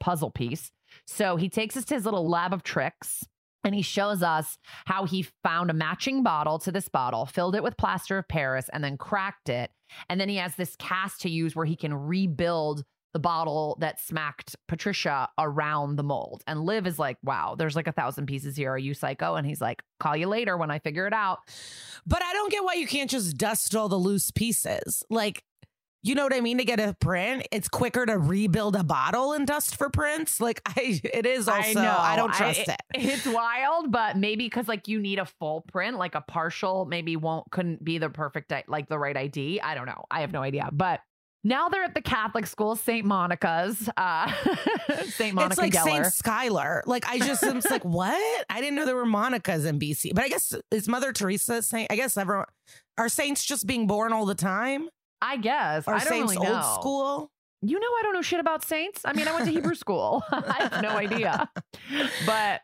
puzzle 0.00 0.30
piece. 0.30 0.70
So 1.06 1.36
he 1.36 1.48
takes 1.48 1.76
us 1.76 1.84
to 1.86 1.94
his 1.94 2.04
little 2.04 2.28
lab 2.28 2.52
of 2.52 2.62
tricks 2.62 3.22
and 3.62 3.74
he 3.74 3.82
shows 3.82 4.22
us 4.22 4.56
how 4.86 5.04
he 5.04 5.26
found 5.44 5.70
a 5.70 5.74
matching 5.74 6.22
bottle 6.22 6.58
to 6.60 6.72
this 6.72 6.88
bottle, 6.88 7.26
filled 7.26 7.54
it 7.54 7.62
with 7.62 7.76
plaster 7.76 8.18
of 8.18 8.26
Paris, 8.28 8.70
and 8.72 8.82
then 8.82 8.96
cracked 8.96 9.48
it. 9.50 9.70
And 10.08 10.20
then 10.20 10.28
he 10.28 10.36
has 10.36 10.56
this 10.56 10.76
cast 10.76 11.20
to 11.22 11.30
use 11.30 11.54
where 11.54 11.66
he 11.66 11.76
can 11.76 11.92
rebuild 11.92 12.84
the 13.12 13.18
bottle 13.18 13.76
that 13.80 14.00
smacked 14.00 14.56
Patricia 14.68 15.28
around 15.38 15.96
the 15.96 16.02
mold. 16.02 16.42
And 16.46 16.64
Liv 16.64 16.86
is 16.86 16.98
like, 16.98 17.18
wow, 17.22 17.54
there's 17.58 17.76
like 17.76 17.88
a 17.88 17.92
thousand 17.92 18.26
pieces 18.26 18.56
here. 18.56 18.70
Are 18.70 18.78
you 18.78 18.94
psycho? 18.94 19.34
And 19.34 19.46
he's 19.46 19.60
like, 19.60 19.82
call 19.98 20.16
you 20.16 20.28
later 20.28 20.56
when 20.56 20.70
I 20.70 20.78
figure 20.78 21.06
it 21.06 21.12
out. 21.12 21.40
But 22.06 22.22
I 22.22 22.32
don't 22.32 22.50
get 22.50 22.64
why 22.64 22.74
you 22.74 22.86
can't 22.86 23.10
just 23.10 23.36
dust 23.36 23.74
all 23.74 23.88
the 23.88 23.96
loose 23.96 24.30
pieces. 24.30 25.02
Like, 25.10 25.44
you 26.02 26.14
know 26.14 26.24
what 26.24 26.32
I 26.32 26.40
mean? 26.40 26.58
To 26.58 26.64
get 26.64 26.80
a 26.80 26.94
print, 26.98 27.46
it's 27.52 27.68
quicker 27.68 28.06
to 28.06 28.16
rebuild 28.16 28.74
a 28.74 28.82
bottle 28.82 29.34
and 29.34 29.46
dust 29.46 29.76
for 29.76 29.90
prints. 29.90 30.40
Like, 30.40 30.62
I 30.66 31.00
it 31.04 31.26
is 31.26 31.46
also. 31.46 31.80
I, 31.80 32.16
don't 32.16 32.32
trust 32.32 32.60
it. 32.60 32.80
It's 32.94 33.26
wild, 33.26 33.92
but 33.92 34.16
maybe 34.16 34.46
because 34.46 34.66
like 34.66 34.88
you 34.88 34.98
need 34.98 35.18
a 35.18 35.26
full 35.26 35.62
print, 35.62 35.98
like 35.98 36.14
a 36.14 36.22
partial 36.22 36.86
maybe 36.86 37.16
won't 37.16 37.50
couldn't 37.50 37.84
be 37.84 37.98
the 37.98 38.08
perfect 38.08 38.52
like 38.68 38.88
the 38.88 38.98
right 38.98 39.16
ID. 39.16 39.60
I 39.60 39.74
don't 39.74 39.86
know. 39.86 40.04
I 40.10 40.22
have 40.22 40.32
no 40.32 40.42
idea. 40.42 40.70
But 40.72 41.00
now 41.42 41.68
they're 41.68 41.84
at 41.84 41.94
the 41.94 42.02
Catholic 42.02 42.46
school, 42.46 42.76
St. 42.76 43.04
Monica's, 43.04 43.88
uh, 43.96 44.32
St. 45.04 45.34
Monica 45.34 45.64
it's 45.64 45.74
like. 45.76 45.84
Saint 45.86 46.04
Skylar. 46.04 46.82
Like 46.86 47.06
I 47.08 47.18
just 47.18 47.42
just 47.42 47.70
like, 47.70 47.84
what? 47.84 48.44
I 48.50 48.60
didn't 48.60 48.76
know 48.76 48.84
there 48.84 48.96
were 48.96 49.06
Monicas 49.06 49.66
in 49.66 49.78
BC. 49.78 50.14
But 50.14 50.24
I 50.24 50.28
guess 50.28 50.54
is 50.70 50.88
Mother 50.88 51.12
Teresa 51.12 51.62
saint? 51.62 51.90
I 51.90 51.96
guess 51.96 52.16
everyone 52.16 52.46
are 52.98 53.08
saints 53.08 53.44
just 53.44 53.66
being 53.66 53.86
born 53.86 54.12
all 54.12 54.26
the 54.26 54.34
time? 54.34 54.88
I 55.22 55.36
guess. 55.36 55.86
Are 55.86 55.94
I 55.94 55.98
don't 56.00 56.08
saints 56.08 56.34
really 56.34 56.46
know. 56.46 56.54
old 56.54 56.64
school? 56.80 57.30
You 57.62 57.78
know, 57.78 57.86
I 57.86 58.00
don't 58.02 58.14
know 58.14 58.22
shit 58.22 58.40
about 58.40 58.64
saints. 58.64 59.02
I 59.04 59.12
mean, 59.12 59.28
I 59.28 59.32
went 59.32 59.44
to 59.44 59.50
Hebrew 59.50 59.74
school. 59.76 60.22
I 60.30 60.68
have 60.70 60.82
no 60.82 60.90
idea. 60.90 61.48
But 62.24 62.62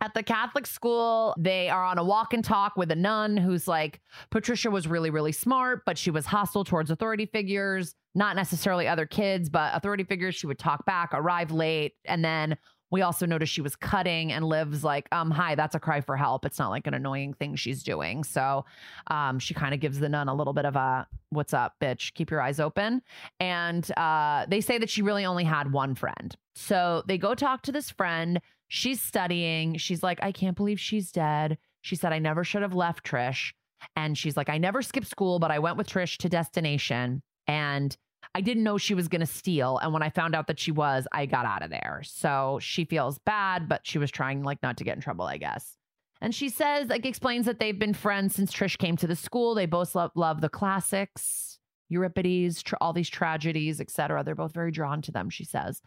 at 0.00 0.14
the 0.14 0.22
Catholic 0.22 0.66
school, 0.66 1.34
they 1.38 1.68
are 1.68 1.84
on 1.84 1.98
a 1.98 2.04
walk 2.04 2.32
and 2.32 2.44
talk 2.44 2.76
with 2.76 2.90
a 2.90 2.96
nun 2.96 3.36
who's 3.36 3.66
like, 3.66 4.00
Patricia 4.30 4.70
was 4.70 4.86
really, 4.86 5.10
really 5.10 5.32
smart, 5.32 5.82
but 5.84 5.98
she 5.98 6.10
was 6.10 6.26
hostile 6.26 6.64
towards 6.64 6.90
authority 6.90 7.26
figures, 7.26 7.94
not 8.14 8.36
necessarily 8.36 8.86
other 8.86 9.06
kids, 9.06 9.48
but 9.48 9.74
authority 9.74 10.04
figures. 10.04 10.34
She 10.34 10.46
would 10.46 10.58
talk 10.58 10.84
back, 10.86 11.10
arrive 11.12 11.50
late. 11.50 11.94
And 12.04 12.24
then 12.24 12.56
we 12.90 13.02
also 13.02 13.26
noticed 13.26 13.52
she 13.52 13.60
was 13.60 13.76
cutting 13.76 14.32
and 14.32 14.44
lives 14.44 14.82
like, 14.82 15.08
um, 15.12 15.30
hi, 15.30 15.54
that's 15.54 15.74
a 15.74 15.80
cry 15.80 16.00
for 16.00 16.16
help. 16.16 16.46
It's 16.46 16.58
not 16.58 16.70
like 16.70 16.86
an 16.86 16.94
annoying 16.94 17.34
thing 17.34 17.54
she's 17.54 17.82
doing. 17.82 18.24
So 18.24 18.64
um, 19.08 19.38
she 19.38 19.52
kind 19.52 19.74
of 19.74 19.80
gives 19.80 19.98
the 19.98 20.08
nun 20.08 20.28
a 20.28 20.34
little 20.34 20.54
bit 20.54 20.64
of 20.64 20.74
a 20.76 21.06
what's 21.30 21.52
up, 21.52 21.74
bitch, 21.82 22.14
keep 22.14 22.30
your 22.30 22.40
eyes 22.40 22.60
open. 22.60 23.02
And 23.40 23.90
uh, 23.98 24.46
they 24.48 24.60
say 24.62 24.78
that 24.78 24.88
she 24.88 25.02
really 25.02 25.26
only 25.26 25.44
had 25.44 25.70
one 25.70 25.94
friend. 25.94 26.34
So 26.58 27.04
they 27.06 27.18
go 27.18 27.34
talk 27.34 27.62
to 27.62 27.72
this 27.72 27.88
friend. 27.88 28.40
She's 28.66 29.00
studying. 29.00 29.76
She's 29.78 30.02
like, 30.02 30.18
I 30.22 30.32
can't 30.32 30.56
believe 30.56 30.80
she's 30.80 31.12
dead. 31.12 31.56
She 31.82 31.94
said, 31.94 32.12
I 32.12 32.18
never 32.18 32.42
should 32.42 32.62
have 32.62 32.74
left 32.74 33.06
Trish. 33.06 33.52
And 33.94 34.18
she's 34.18 34.36
like, 34.36 34.48
I 34.48 34.58
never 34.58 34.82
skipped 34.82 35.06
school, 35.06 35.38
but 35.38 35.52
I 35.52 35.60
went 35.60 35.76
with 35.76 35.86
Trish 35.86 36.16
to 36.18 36.28
destination. 36.28 37.22
And 37.46 37.96
I 38.34 38.40
didn't 38.40 38.64
know 38.64 38.76
she 38.76 38.94
was 38.94 39.06
going 39.06 39.20
to 39.20 39.26
steal. 39.26 39.78
And 39.78 39.92
when 39.92 40.02
I 40.02 40.10
found 40.10 40.34
out 40.34 40.48
that 40.48 40.58
she 40.58 40.72
was, 40.72 41.06
I 41.12 41.26
got 41.26 41.46
out 41.46 41.62
of 41.62 41.70
there. 41.70 42.02
So 42.04 42.58
she 42.60 42.84
feels 42.84 43.18
bad, 43.18 43.68
but 43.68 43.86
she 43.86 43.98
was 43.98 44.10
trying 44.10 44.42
like 44.42 44.60
not 44.60 44.76
to 44.78 44.84
get 44.84 44.96
in 44.96 45.00
trouble, 45.00 45.26
I 45.26 45.38
guess. 45.38 45.76
And 46.20 46.34
she 46.34 46.48
says, 46.48 46.88
like, 46.88 47.06
explains 47.06 47.46
that 47.46 47.60
they've 47.60 47.78
been 47.78 47.94
friends 47.94 48.34
since 48.34 48.52
Trish 48.52 48.76
came 48.76 48.96
to 48.96 49.06
the 49.06 49.14
school. 49.14 49.54
They 49.54 49.66
both 49.66 49.94
love, 49.94 50.10
love 50.16 50.40
the 50.40 50.48
classics, 50.48 51.47
Euripides, 51.88 52.62
tr- 52.62 52.76
all 52.80 52.92
these 52.92 53.08
tragedies, 53.08 53.80
etc. 53.80 54.22
They're 54.24 54.34
both 54.34 54.52
very 54.54 54.70
drawn 54.70 55.02
to 55.02 55.12
them, 55.12 55.30
she 55.30 55.44
says. 55.44 55.80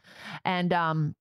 And 0.45 0.73
um, 0.73 1.15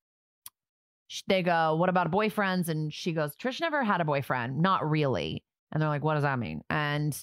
they 1.29 1.43
go, 1.43 1.77
What 1.77 1.89
about 1.89 2.11
boyfriends? 2.11 2.69
And 2.69 2.93
she 2.93 3.13
goes, 3.13 3.37
Trish 3.37 3.61
never 3.61 3.85
had 3.85 4.01
a 4.01 4.05
boyfriend. 4.05 4.61
Not 4.61 4.89
really. 4.89 5.45
And 5.73 5.81
they're 5.83 5.89
like, 5.89 6.05
What 6.05 6.15
does 6.15 6.23
that 6.23 6.39
mean? 6.39 6.63
And 6.71 7.17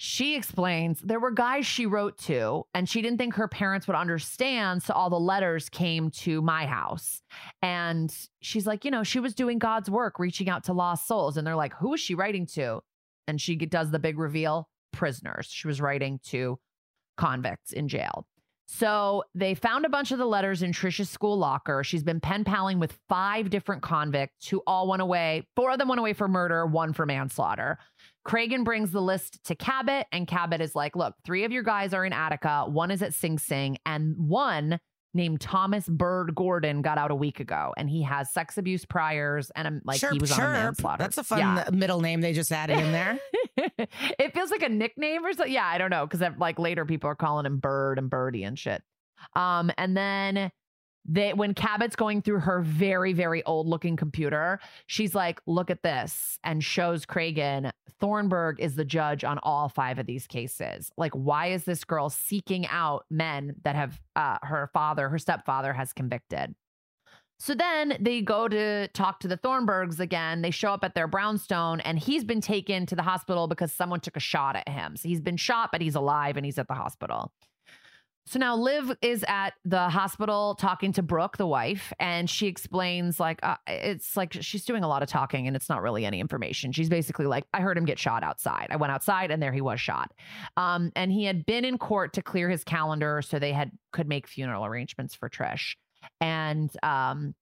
She 0.00 0.36
explains 0.36 1.00
there 1.00 1.18
were 1.18 1.32
guys 1.32 1.66
she 1.66 1.84
wrote 1.84 2.18
to, 2.18 2.64
and 2.72 2.88
she 2.88 3.02
didn't 3.02 3.18
think 3.18 3.34
her 3.34 3.48
parents 3.48 3.88
would 3.88 3.96
understand. 3.96 4.82
So 4.84 4.94
all 4.94 5.10
the 5.10 5.18
letters 5.18 5.68
came 5.68 6.10
to 6.22 6.40
my 6.40 6.66
house. 6.66 7.20
And 7.62 8.14
she's 8.40 8.64
like, 8.66 8.84
you 8.84 8.92
know, 8.92 9.02
she 9.02 9.18
was 9.18 9.34
doing 9.34 9.58
God's 9.58 9.90
work, 9.90 10.20
reaching 10.20 10.48
out 10.48 10.64
to 10.64 10.72
lost 10.72 11.08
souls. 11.08 11.36
And 11.36 11.44
they're 11.44 11.56
like, 11.56 11.74
who 11.74 11.94
is 11.94 12.00
she 12.00 12.14
writing 12.14 12.46
to? 12.54 12.80
And 13.26 13.40
she 13.40 13.56
does 13.56 13.90
the 13.90 13.98
big 13.98 14.18
reveal 14.18 14.68
prisoners. 14.92 15.48
She 15.50 15.66
was 15.66 15.80
writing 15.80 16.20
to 16.26 16.58
convicts 17.18 17.72
in 17.72 17.88
jail. 17.88 18.26
So 18.70 19.24
they 19.34 19.54
found 19.54 19.86
a 19.86 19.88
bunch 19.88 20.12
of 20.12 20.18
the 20.18 20.26
letters 20.26 20.62
in 20.62 20.72
Trisha's 20.72 21.08
school 21.08 21.38
locker. 21.38 21.82
She's 21.82 22.02
been 22.02 22.20
pen 22.20 22.44
paling 22.44 22.78
with 22.78 22.98
five 23.08 23.48
different 23.48 23.80
convicts 23.80 24.46
who 24.46 24.62
all 24.66 24.86
went 24.86 25.00
away. 25.00 25.46
Four 25.56 25.72
of 25.72 25.78
them 25.78 25.88
went 25.88 26.00
away 26.00 26.12
for 26.12 26.28
murder, 26.28 26.66
one 26.66 26.92
for 26.92 27.06
manslaughter. 27.06 27.78
Cragen 28.26 28.64
brings 28.64 28.90
the 28.90 29.00
list 29.00 29.42
to 29.44 29.54
Cabot, 29.54 30.06
and 30.12 30.26
Cabot 30.26 30.60
is 30.60 30.74
like, 30.74 30.94
Look, 30.94 31.14
three 31.24 31.44
of 31.44 31.52
your 31.52 31.62
guys 31.62 31.94
are 31.94 32.04
in 32.04 32.12
Attica, 32.12 32.66
one 32.68 32.90
is 32.90 33.00
at 33.00 33.14
Sing 33.14 33.38
Sing, 33.38 33.78
and 33.86 34.14
one 34.18 34.80
named 35.14 35.40
Thomas 35.40 35.88
Bird 35.88 36.34
Gordon 36.34 36.82
got 36.82 36.98
out 36.98 37.10
a 37.10 37.14
week 37.14 37.40
ago, 37.40 37.72
and 37.76 37.88
he 37.88 38.02
has 38.02 38.32
sex 38.32 38.58
abuse 38.58 38.84
priors, 38.84 39.50
and 39.56 39.66
um, 39.66 39.80
like 39.84 40.00
he 40.00 40.18
was 40.18 40.30
on 40.32 40.40
a 40.40 40.52
manslaughter. 40.52 41.02
That's 41.02 41.18
a 41.18 41.24
fun 41.24 41.38
Yeah. 41.38 41.68
middle 41.72 42.00
name 42.00 42.20
they 42.20 42.32
just 42.32 42.52
added 42.52 42.78
in 42.78 42.92
there. 42.92 43.18
it 44.18 44.34
feels 44.34 44.50
like 44.50 44.62
a 44.62 44.68
nickname 44.68 45.24
or 45.24 45.32
something. 45.32 45.52
Yeah, 45.52 45.66
I 45.66 45.78
don't 45.78 45.90
know 45.90 46.06
because 46.06 46.26
like 46.38 46.58
later 46.58 46.84
people 46.84 47.08
are 47.10 47.14
calling 47.16 47.46
him 47.46 47.58
Bird 47.58 47.98
and 47.98 48.10
Birdie 48.10 48.44
and 48.44 48.58
shit. 48.58 48.82
Um, 49.34 49.70
and 49.78 49.96
then 49.96 50.50
they 51.08 51.32
when 51.32 51.54
Cabot's 51.54 51.96
going 51.96 52.22
through 52.22 52.40
her 52.40 52.60
very 52.60 53.12
very 53.12 53.42
old 53.44 53.66
looking 53.66 53.96
computer, 53.96 54.60
she's 54.86 55.14
like, 55.14 55.40
"Look 55.46 55.70
at 55.70 55.82
this," 55.82 56.38
and 56.44 56.62
shows 56.62 57.06
Cragen 57.06 57.72
Thornburg 57.98 58.60
is 58.60 58.76
the 58.76 58.84
judge 58.84 59.24
on 59.24 59.38
all 59.42 59.68
five 59.68 59.98
of 59.98 60.06
these 60.06 60.26
cases. 60.26 60.92
Like, 60.96 61.12
why 61.12 61.48
is 61.48 61.64
this 61.64 61.84
girl 61.84 62.10
seeking 62.10 62.66
out 62.68 63.06
men 63.10 63.56
that 63.64 63.74
have 63.74 64.00
uh, 64.14 64.38
her 64.42 64.70
father, 64.72 65.08
her 65.08 65.18
stepfather, 65.18 65.72
has 65.72 65.92
convicted? 65.92 66.54
So 67.40 67.54
then 67.54 67.96
they 68.00 68.20
go 68.20 68.48
to 68.48 68.88
talk 68.88 69.20
to 69.20 69.28
the 69.28 69.36
Thornburgs 69.36 70.00
again. 70.00 70.42
They 70.42 70.50
show 70.50 70.72
up 70.72 70.82
at 70.82 70.94
their 70.94 71.06
brownstone, 71.06 71.80
and 71.80 71.98
he's 71.98 72.24
been 72.24 72.40
taken 72.40 72.84
to 72.86 72.96
the 72.96 73.02
hospital 73.02 73.46
because 73.46 73.72
someone 73.72 74.00
took 74.00 74.16
a 74.16 74.20
shot 74.20 74.56
at 74.56 74.68
him. 74.68 74.96
So 74.96 75.08
he's 75.08 75.20
been 75.20 75.36
shot, 75.36 75.70
but 75.70 75.80
he's 75.80 75.94
alive 75.94 76.36
and 76.36 76.44
he's 76.44 76.58
at 76.58 76.66
the 76.66 76.74
hospital. 76.74 77.32
So 78.28 78.38
now 78.38 78.56
Liv 78.56 78.94
is 79.00 79.24
at 79.26 79.54
the 79.64 79.88
hospital 79.88 80.54
talking 80.54 80.92
to 80.92 81.02
Brooke, 81.02 81.38
the 81.38 81.46
wife, 81.46 81.94
and 81.98 82.28
she 82.28 82.46
explains 82.46 83.18
like 83.18 83.40
uh, 83.42 83.56
it's 83.66 84.18
like 84.18 84.36
she's 84.42 84.66
doing 84.66 84.84
a 84.84 84.88
lot 84.88 85.02
of 85.02 85.08
talking 85.08 85.46
and 85.46 85.56
it's 85.56 85.70
not 85.70 85.80
really 85.80 86.04
any 86.04 86.20
information. 86.20 86.72
She's 86.72 86.90
basically 86.90 87.24
like, 87.24 87.44
I 87.54 87.60
heard 87.60 87.78
him 87.78 87.86
get 87.86 87.98
shot 87.98 88.22
outside. 88.22 88.66
I 88.68 88.76
went 88.76 88.92
outside 88.92 89.30
and 89.30 89.42
there 89.42 89.52
he 89.52 89.62
was 89.62 89.80
shot. 89.80 90.12
Um, 90.58 90.92
and 90.94 91.10
he 91.10 91.24
had 91.24 91.46
been 91.46 91.64
in 91.64 91.78
court 91.78 92.12
to 92.14 92.22
clear 92.22 92.50
his 92.50 92.64
calendar 92.64 93.22
so 93.22 93.38
they 93.38 93.52
had 93.52 93.70
could 93.94 94.08
make 94.08 94.26
funeral 94.26 94.66
arrangements 94.66 95.14
for 95.14 95.30
Trish. 95.30 95.76
And 96.20 96.70
um, 96.82 97.34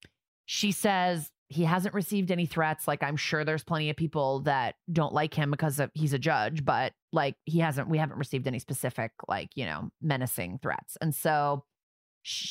she 0.45 0.71
says 0.71 1.29
he 1.49 1.63
hasn't 1.63 1.93
received 1.93 2.31
any 2.31 2.45
threats. 2.45 2.87
Like 2.87 3.03
I'm 3.03 3.15
sure 3.15 3.45
there's 3.45 3.63
plenty 3.63 3.89
of 3.89 3.95
people 3.95 4.41
that 4.41 4.75
don't 4.91 5.13
like 5.13 5.33
him 5.33 5.51
because 5.51 5.79
of, 5.79 5.89
he's 5.93 6.13
a 6.13 6.19
judge, 6.19 6.65
but 6.65 6.93
like 7.13 7.35
he 7.45 7.59
hasn't. 7.59 7.89
We 7.89 7.97
haven't 7.97 8.17
received 8.17 8.47
any 8.47 8.59
specific 8.59 9.11
like 9.27 9.49
you 9.55 9.65
know 9.65 9.89
menacing 10.01 10.59
threats. 10.61 10.97
And 11.01 11.15
so 11.15 11.63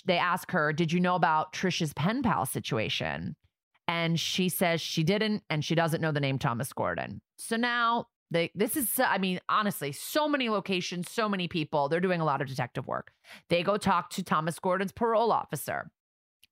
they 0.06 0.16
ask 0.16 0.50
her, 0.52 0.72
"Did 0.72 0.92
you 0.92 1.00
know 1.00 1.14
about 1.14 1.52
Trisha's 1.52 1.92
pen 1.92 2.22
pal 2.22 2.46
situation?" 2.46 3.36
And 3.88 4.18
she 4.18 4.48
says 4.48 4.80
she 4.80 5.04
didn't, 5.04 5.42
and 5.50 5.64
she 5.64 5.74
doesn't 5.74 6.00
know 6.00 6.10
the 6.10 6.20
name 6.20 6.38
Thomas 6.38 6.72
Gordon. 6.72 7.20
So 7.38 7.56
now 7.56 8.06
they 8.30 8.50
this 8.54 8.76
is 8.76 8.98
I 8.98 9.18
mean 9.18 9.40
honestly, 9.48 9.92
so 9.92 10.26
many 10.26 10.48
locations, 10.48 11.10
so 11.10 11.28
many 11.28 11.48
people. 11.48 11.88
They're 11.88 12.00
doing 12.00 12.22
a 12.22 12.24
lot 12.24 12.40
of 12.40 12.48
detective 12.48 12.86
work. 12.86 13.12
They 13.50 13.62
go 13.62 13.76
talk 13.76 14.08
to 14.10 14.22
Thomas 14.22 14.58
Gordon's 14.58 14.92
parole 14.92 15.32
officer. 15.32 15.90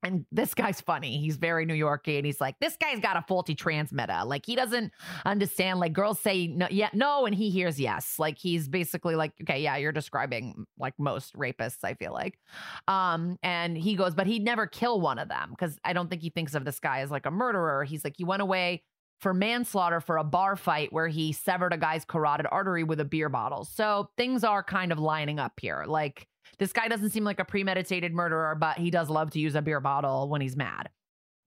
And 0.04 0.26
this 0.30 0.54
guy's 0.54 0.80
funny. 0.80 1.18
He's 1.18 1.36
very 1.36 1.64
New 1.64 1.74
Yorky, 1.74 2.16
and 2.18 2.26
he's 2.26 2.40
like, 2.40 2.58
"This 2.60 2.76
guy's 2.76 3.00
got 3.00 3.16
a 3.16 3.22
faulty 3.22 3.54
transmitter. 3.54 4.20
Like 4.24 4.46
he 4.46 4.54
doesn't 4.54 4.92
understand. 5.24 5.80
Like 5.80 5.92
girls 5.92 6.20
say 6.20 6.46
no, 6.46 6.68
yeah, 6.70 6.90
no, 6.92 7.26
and 7.26 7.34
he 7.34 7.50
hears 7.50 7.80
yes. 7.80 8.18
Like 8.18 8.38
he's 8.38 8.68
basically 8.68 9.16
like, 9.16 9.32
okay, 9.42 9.62
yeah, 9.62 9.76
you're 9.76 9.92
describing 9.92 10.66
like 10.78 10.94
most 10.98 11.34
rapists. 11.34 11.82
I 11.82 11.94
feel 11.94 12.12
like." 12.12 12.38
Um, 12.86 13.38
and 13.42 13.76
he 13.76 13.96
goes, 13.96 14.14
but 14.14 14.26
he'd 14.26 14.44
never 14.44 14.66
kill 14.66 15.00
one 15.00 15.18
of 15.18 15.28
them 15.28 15.50
because 15.50 15.78
I 15.84 15.92
don't 15.92 16.08
think 16.08 16.22
he 16.22 16.30
thinks 16.30 16.54
of 16.54 16.64
this 16.64 16.78
guy 16.80 17.00
as 17.00 17.10
like 17.10 17.26
a 17.26 17.30
murderer. 17.30 17.84
He's 17.84 18.04
like, 18.04 18.14
he 18.16 18.24
went 18.24 18.42
away 18.42 18.82
for 19.20 19.32
manslaughter 19.32 20.00
for 20.00 20.18
a 20.18 20.24
bar 20.24 20.56
fight 20.56 20.92
where 20.92 21.08
he 21.08 21.32
severed 21.32 21.72
a 21.72 21.78
guy's 21.78 22.04
carotid 22.04 22.46
artery 22.50 22.84
with 22.84 23.00
a 23.00 23.04
beer 23.04 23.28
bottle. 23.28 23.64
So 23.64 24.10
things 24.16 24.44
are 24.44 24.62
kind 24.62 24.92
of 24.92 24.98
lining 24.98 25.38
up 25.38 25.52
here. 25.60 25.84
Like 25.86 26.28
this 26.58 26.72
guy 26.72 26.88
doesn't 26.88 27.10
seem 27.10 27.24
like 27.24 27.40
a 27.40 27.44
premeditated 27.44 28.12
murderer, 28.12 28.54
but 28.54 28.78
he 28.78 28.90
does 28.90 29.08
love 29.10 29.30
to 29.30 29.38
use 29.38 29.54
a 29.54 29.62
beer 29.62 29.80
bottle 29.80 30.28
when 30.28 30.40
he's 30.40 30.56
mad. 30.56 30.90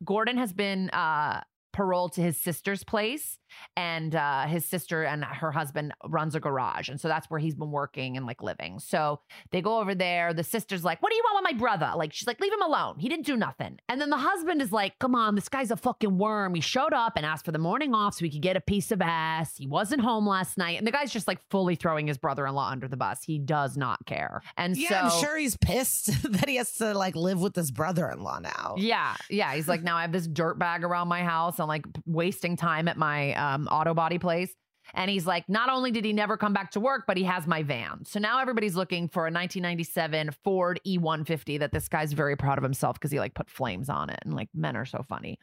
Gordon 0.03 0.37
has 0.37 0.53
been 0.53 0.89
uh, 0.91 1.41
paroled 1.73 2.13
to 2.13 2.21
his 2.21 2.37
sister's 2.37 2.83
place, 2.83 3.37
and 3.75 4.15
uh, 4.15 4.45
his 4.47 4.65
sister 4.65 5.03
and 5.03 5.23
her 5.23 5.51
husband 5.51 5.93
runs 6.05 6.35
a 6.35 6.39
garage, 6.39 6.89
and 6.89 6.99
so 6.99 7.07
that's 7.07 7.29
where 7.29 7.39
he's 7.39 7.55
been 7.55 7.71
working 7.71 8.17
and 8.17 8.25
like 8.25 8.41
living. 8.41 8.79
So 8.79 9.21
they 9.51 9.61
go 9.61 9.79
over 9.79 9.95
there. 9.95 10.33
The 10.33 10.43
sister's 10.43 10.83
like, 10.83 11.01
"What 11.01 11.09
do 11.09 11.15
you 11.15 11.23
want 11.25 11.43
with 11.43 11.53
my 11.53 11.59
brother?" 11.59 11.91
Like 11.95 12.13
she's 12.13 12.27
like, 12.27 12.39
"Leave 12.39 12.53
him 12.53 12.61
alone. 12.61 12.99
He 12.99 13.09
didn't 13.09 13.25
do 13.25 13.37
nothing." 13.37 13.79
And 13.89 13.99
then 14.01 14.09
the 14.09 14.17
husband 14.17 14.61
is 14.61 14.71
like, 14.71 14.99
"Come 14.99 15.15
on, 15.15 15.35
this 15.35 15.49
guy's 15.49 15.71
a 15.71 15.77
fucking 15.77 16.17
worm. 16.17 16.55
He 16.55 16.61
showed 16.61 16.93
up 16.93 17.13
and 17.15 17.25
asked 17.25 17.45
for 17.45 17.51
the 17.51 17.59
morning 17.59 17.93
off 17.93 18.15
so 18.15 18.25
he 18.25 18.31
could 18.31 18.41
get 18.41 18.55
a 18.57 18.61
piece 18.61 18.91
of 18.91 19.01
ass. 19.01 19.57
He 19.57 19.67
wasn't 19.67 20.01
home 20.01 20.27
last 20.27 20.57
night." 20.57 20.77
And 20.77 20.87
the 20.87 20.91
guy's 20.91 21.11
just 21.11 21.27
like 21.27 21.39
fully 21.49 21.75
throwing 21.75 22.07
his 22.07 22.17
brother-in-law 22.17 22.69
under 22.69 22.87
the 22.87 22.97
bus. 22.97 23.23
He 23.23 23.39
does 23.39 23.77
not 23.77 24.05
care. 24.05 24.41
And 24.57 24.75
Yeah, 24.77 24.89
so 24.89 24.95
I'm 24.95 25.21
sure 25.23 25.37
he's 25.37 25.57
pissed 25.57 26.07
that 26.31 26.47
he 26.49 26.55
has 26.57 26.73
to 26.75 26.93
like 26.93 27.15
live 27.15 27.41
with 27.41 27.55
his 27.55 27.71
brother-in-law 27.71 28.39
now. 28.39 28.75
Yeah, 28.77 29.15
yeah. 29.29 29.53
He's 29.53 29.67
like, 29.67 29.83
now 29.83 29.97
I 29.97 30.01
have 30.01 30.11
this 30.11 30.27
dirt 30.27 30.59
bag 30.59 30.83
around 30.83 31.07
my 31.07 31.23
house. 31.23 31.59
I'm 31.59 31.67
like 31.67 31.85
wasting 32.05 32.55
time 32.55 32.87
at 32.87 32.97
my 32.97 33.33
um, 33.37 33.67
auto 33.67 33.93
body 33.93 34.19
place. 34.19 34.53
And 34.93 35.11
he's 35.11 35.25
like, 35.25 35.47
not 35.49 35.69
only 35.69 35.91
did 35.91 36.05
he 36.05 36.13
never 36.13 36.37
come 36.37 36.53
back 36.53 36.71
to 36.71 36.79
work, 36.79 37.03
but 37.07 37.17
he 37.17 37.23
has 37.23 37.45
my 37.47 37.63
van. 37.63 38.05
So 38.05 38.19
now 38.19 38.39
everybody's 38.39 38.75
looking 38.75 39.07
for 39.07 39.23
a 39.23 39.31
1997 39.31 40.31
Ford 40.43 40.79
E150 40.85 41.59
that 41.59 41.71
this 41.71 41.87
guy's 41.87 42.13
very 42.13 42.35
proud 42.35 42.57
of 42.57 42.63
himself 42.63 42.95
because 42.95 43.11
he 43.11 43.19
like 43.19 43.33
put 43.33 43.49
flames 43.49 43.89
on 43.89 44.09
it. 44.09 44.19
And 44.23 44.33
like 44.33 44.49
men 44.53 44.75
are 44.77 44.85
so 44.85 45.03
funny. 45.07 45.39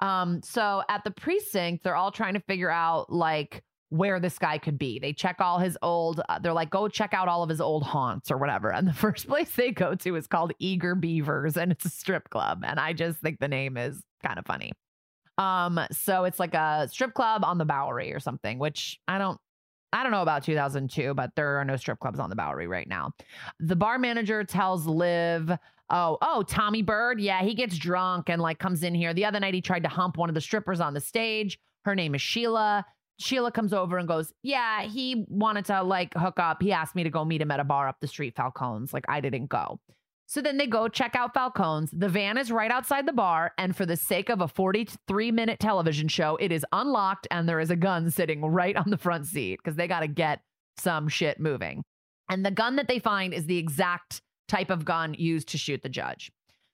Um, 0.00 0.40
so 0.42 0.82
at 0.88 1.04
the 1.04 1.10
precinct, 1.10 1.84
they're 1.84 1.96
all 1.96 2.12
trying 2.12 2.34
to 2.34 2.40
figure 2.40 2.70
out 2.70 3.12
like 3.12 3.62
where 3.90 4.18
this 4.18 4.38
guy 4.38 4.58
could 4.58 4.78
be. 4.78 4.98
They 4.98 5.12
check 5.12 5.36
all 5.40 5.58
his 5.58 5.78
old, 5.82 6.20
uh, 6.28 6.38
they're 6.40 6.52
like, 6.52 6.70
go 6.70 6.88
check 6.88 7.14
out 7.14 7.28
all 7.28 7.42
of 7.42 7.48
his 7.48 7.60
old 7.60 7.84
haunts 7.84 8.30
or 8.30 8.38
whatever. 8.38 8.72
And 8.72 8.88
the 8.88 8.92
first 8.94 9.28
place 9.28 9.54
they 9.54 9.70
go 9.70 9.94
to 9.94 10.16
is 10.16 10.26
called 10.26 10.52
Eager 10.58 10.94
Beavers 10.94 11.56
and 11.56 11.70
it's 11.72 11.84
a 11.84 11.90
strip 11.90 12.30
club. 12.30 12.64
And 12.66 12.80
I 12.80 12.92
just 12.92 13.18
think 13.20 13.38
the 13.40 13.48
name 13.48 13.76
is 13.76 14.02
kind 14.22 14.38
of 14.38 14.46
funny. 14.46 14.72
Um, 15.38 15.80
so 15.90 16.24
it's 16.24 16.38
like 16.38 16.54
a 16.54 16.88
strip 16.90 17.14
club 17.14 17.44
on 17.44 17.58
the 17.58 17.64
Bowery 17.64 18.12
or 18.12 18.20
something, 18.20 18.58
which 18.58 19.00
I 19.08 19.18
don't 19.18 19.38
I 19.94 20.02
don't 20.02 20.10
know 20.10 20.22
about 20.22 20.42
2002, 20.42 21.14
but 21.14 21.30
there 21.36 21.56
are 21.58 21.64
no 21.64 21.76
strip 21.76 22.00
clubs 22.00 22.18
on 22.18 22.28
the 22.28 22.34
Bowery 22.34 22.66
right 22.66 22.88
now. 22.88 23.12
The 23.60 23.76
bar 23.76 23.96
manager 23.96 24.42
tells 24.42 24.86
Liv, 24.86 25.52
"Oh, 25.88 26.18
oh, 26.20 26.42
Tommy 26.42 26.82
Bird, 26.82 27.20
yeah, 27.20 27.42
he 27.42 27.54
gets 27.54 27.78
drunk 27.78 28.28
and 28.28 28.42
like 28.42 28.58
comes 28.58 28.82
in 28.82 28.92
here. 28.94 29.14
The 29.14 29.24
other 29.24 29.38
night 29.38 29.54
he 29.54 29.60
tried 29.60 29.84
to 29.84 29.88
hump 29.88 30.16
one 30.16 30.28
of 30.28 30.34
the 30.34 30.40
strippers 30.40 30.80
on 30.80 30.94
the 30.94 31.00
stage. 31.00 31.60
Her 31.84 31.94
name 31.94 32.14
is 32.16 32.22
Sheila. 32.22 32.84
Sheila 33.20 33.52
comes 33.52 33.72
over 33.72 33.96
and 33.96 34.08
goes, 34.08 34.32
"Yeah, 34.42 34.82
he 34.82 35.26
wanted 35.28 35.66
to 35.66 35.84
like 35.84 36.12
hook 36.14 36.40
up. 36.40 36.60
He 36.60 36.72
asked 36.72 36.96
me 36.96 37.04
to 37.04 37.10
go 37.10 37.24
meet 37.24 37.40
him 37.40 37.52
at 37.52 37.60
a 37.60 37.64
bar 37.64 37.86
up 37.86 37.98
the 38.00 38.08
street, 38.08 38.34
Falcone's. 38.34 38.92
Like 38.92 39.04
I 39.08 39.20
didn't 39.20 39.46
go." 39.46 39.78
So 40.26 40.40
then 40.40 40.56
they 40.56 40.66
go 40.66 40.88
check 40.88 41.14
out 41.14 41.34
Falcone's. 41.34 41.90
The 41.90 42.08
van 42.08 42.38
is 42.38 42.50
right 42.50 42.70
outside 42.70 43.06
the 43.06 43.12
bar. 43.12 43.52
And 43.58 43.76
for 43.76 43.84
the 43.84 43.96
sake 43.96 44.30
of 44.30 44.40
a 44.40 44.48
43 44.48 45.30
minute 45.30 45.60
television 45.60 46.08
show, 46.08 46.36
it 46.36 46.50
is 46.50 46.64
unlocked 46.72 47.26
and 47.30 47.48
there 47.48 47.60
is 47.60 47.70
a 47.70 47.76
gun 47.76 48.10
sitting 48.10 48.42
right 48.44 48.76
on 48.76 48.90
the 48.90 48.96
front 48.96 49.26
seat 49.26 49.60
because 49.62 49.76
they 49.76 49.86
got 49.86 50.00
to 50.00 50.08
get 50.08 50.40
some 50.78 51.08
shit 51.08 51.38
moving. 51.38 51.84
And 52.30 52.44
the 52.44 52.50
gun 52.50 52.76
that 52.76 52.88
they 52.88 52.98
find 52.98 53.34
is 53.34 53.46
the 53.46 53.58
exact 53.58 54.22
type 54.48 54.70
of 54.70 54.84
gun 54.84 55.14
used 55.14 55.48
to 55.48 55.58
shoot 55.58 55.82
the 55.82 55.88
judge. 55.88 56.32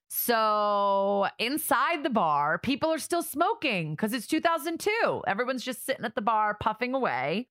So 0.08 1.28
inside 1.38 2.02
the 2.02 2.10
bar, 2.10 2.58
people 2.58 2.90
are 2.90 2.98
still 2.98 3.22
smoking 3.22 3.92
because 3.92 4.12
it's 4.12 4.26
2002. 4.26 5.22
Everyone's 5.26 5.62
just 5.62 5.86
sitting 5.86 6.04
at 6.04 6.16
the 6.16 6.22
bar 6.22 6.56
puffing 6.60 6.94
away. 6.94 7.48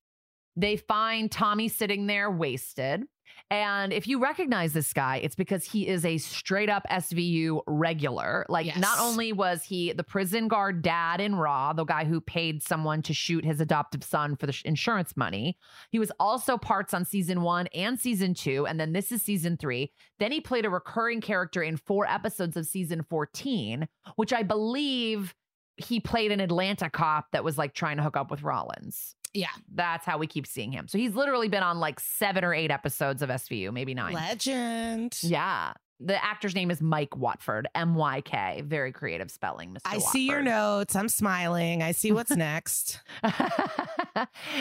They 0.56 0.76
find 0.76 1.30
Tommy 1.30 1.68
sitting 1.68 2.06
there 2.06 2.30
wasted. 2.30 3.04
And 3.52 3.92
if 3.92 4.06
you 4.06 4.20
recognize 4.22 4.72
this 4.72 4.92
guy, 4.92 5.16
it's 5.16 5.34
because 5.34 5.64
he 5.64 5.88
is 5.88 6.04
a 6.04 6.18
straight 6.18 6.70
up 6.70 6.84
SVU 6.88 7.62
regular. 7.66 8.46
Like, 8.48 8.66
Yes. 8.66 8.78
not 8.78 9.00
only 9.00 9.32
was 9.32 9.64
he 9.64 9.92
the 9.92 10.04
prison 10.04 10.46
guard 10.46 10.82
dad 10.82 11.20
in 11.20 11.34
Raw, 11.34 11.72
the 11.72 11.84
guy 11.84 12.04
who 12.04 12.20
paid 12.20 12.62
someone 12.62 13.02
to 13.02 13.12
shoot 13.12 13.44
his 13.44 13.60
adoptive 13.60 14.04
son 14.04 14.36
for 14.36 14.46
the 14.46 14.52
sh- 14.52 14.62
insurance 14.64 15.16
money, 15.16 15.58
he 15.90 15.98
was 15.98 16.12
also 16.20 16.58
parts 16.58 16.94
on 16.94 17.04
season 17.04 17.42
one 17.42 17.66
and 17.74 17.98
season 17.98 18.34
two. 18.34 18.68
And 18.68 18.78
then 18.78 18.92
this 18.92 19.10
is 19.10 19.20
season 19.20 19.56
three. 19.56 19.92
Then 20.20 20.30
he 20.30 20.40
played 20.40 20.64
a 20.64 20.70
recurring 20.70 21.20
character 21.20 21.60
in 21.60 21.76
four 21.76 22.06
episodes 22.06 22.56
of 22.56 22.66
season 22.66 23.02
14, 23.02 23.88
which 24.14 24.32
I 24.32 24.44
believe 24.44 25.34
he 25.76 25.98
played 25.98 26.30
an 26.30 26.40
Atlanta 26.40 26.88
cop 26.88 27.32
that 27.32 27.42
was 27.42 27.58
like 27.58 27.74
trying 27.74 27.96
to 27.96 28.02
hook 28.04 28.16
up 28.16 28.30
with 28.30 28.42
Rollins. 28.42 29.16
Yeah. 29.34 29.48
That's 29.74 30.04
how 30.04 30.18
we 30.18 30.26
keep 30.26 30.46
seeing 30.46 30.72
him. 30.72 30.88
So 30.88 30.98
he's 30.98 31.14
literally 31.14 31.48
been 31.48 31.62
on 31.62 31.78
like 31.78 32.00
seven 32.00 32.44
or 32.44 32.52
eight 32.54 32.70
episodes 32.70 33.22
of 33.22 33.28
SVU, 33.30 33.72
maybe 33.72 33.94
nine. 33.94 34.14
Legend. 34.14 35.18
Yeah. 35.22 35.72
The 36.02 36.22
actor's 36.24 36.54
name 36.54 36.70
is 36.70 36.80
Myk 36.80 37.14
Watford, 37.14 37.68
M 37.74 37.94
Y 37.94 38.22
K. 38.22 38.62
Very 38.66 38.90
creative 38.90 39.30
spelling, 39.30 39.74
Mr. 39.74 39.80
I 39.84 39.98
see 39.98 40.26
your 40.26 40.40
notes. 40.42 40.96
I'm 40.96 41.10
smiling. 41.10 41.82
I 41.82 41.92
see 41.92 42.10
what's 42.10 42.30
next. 42.36 43.00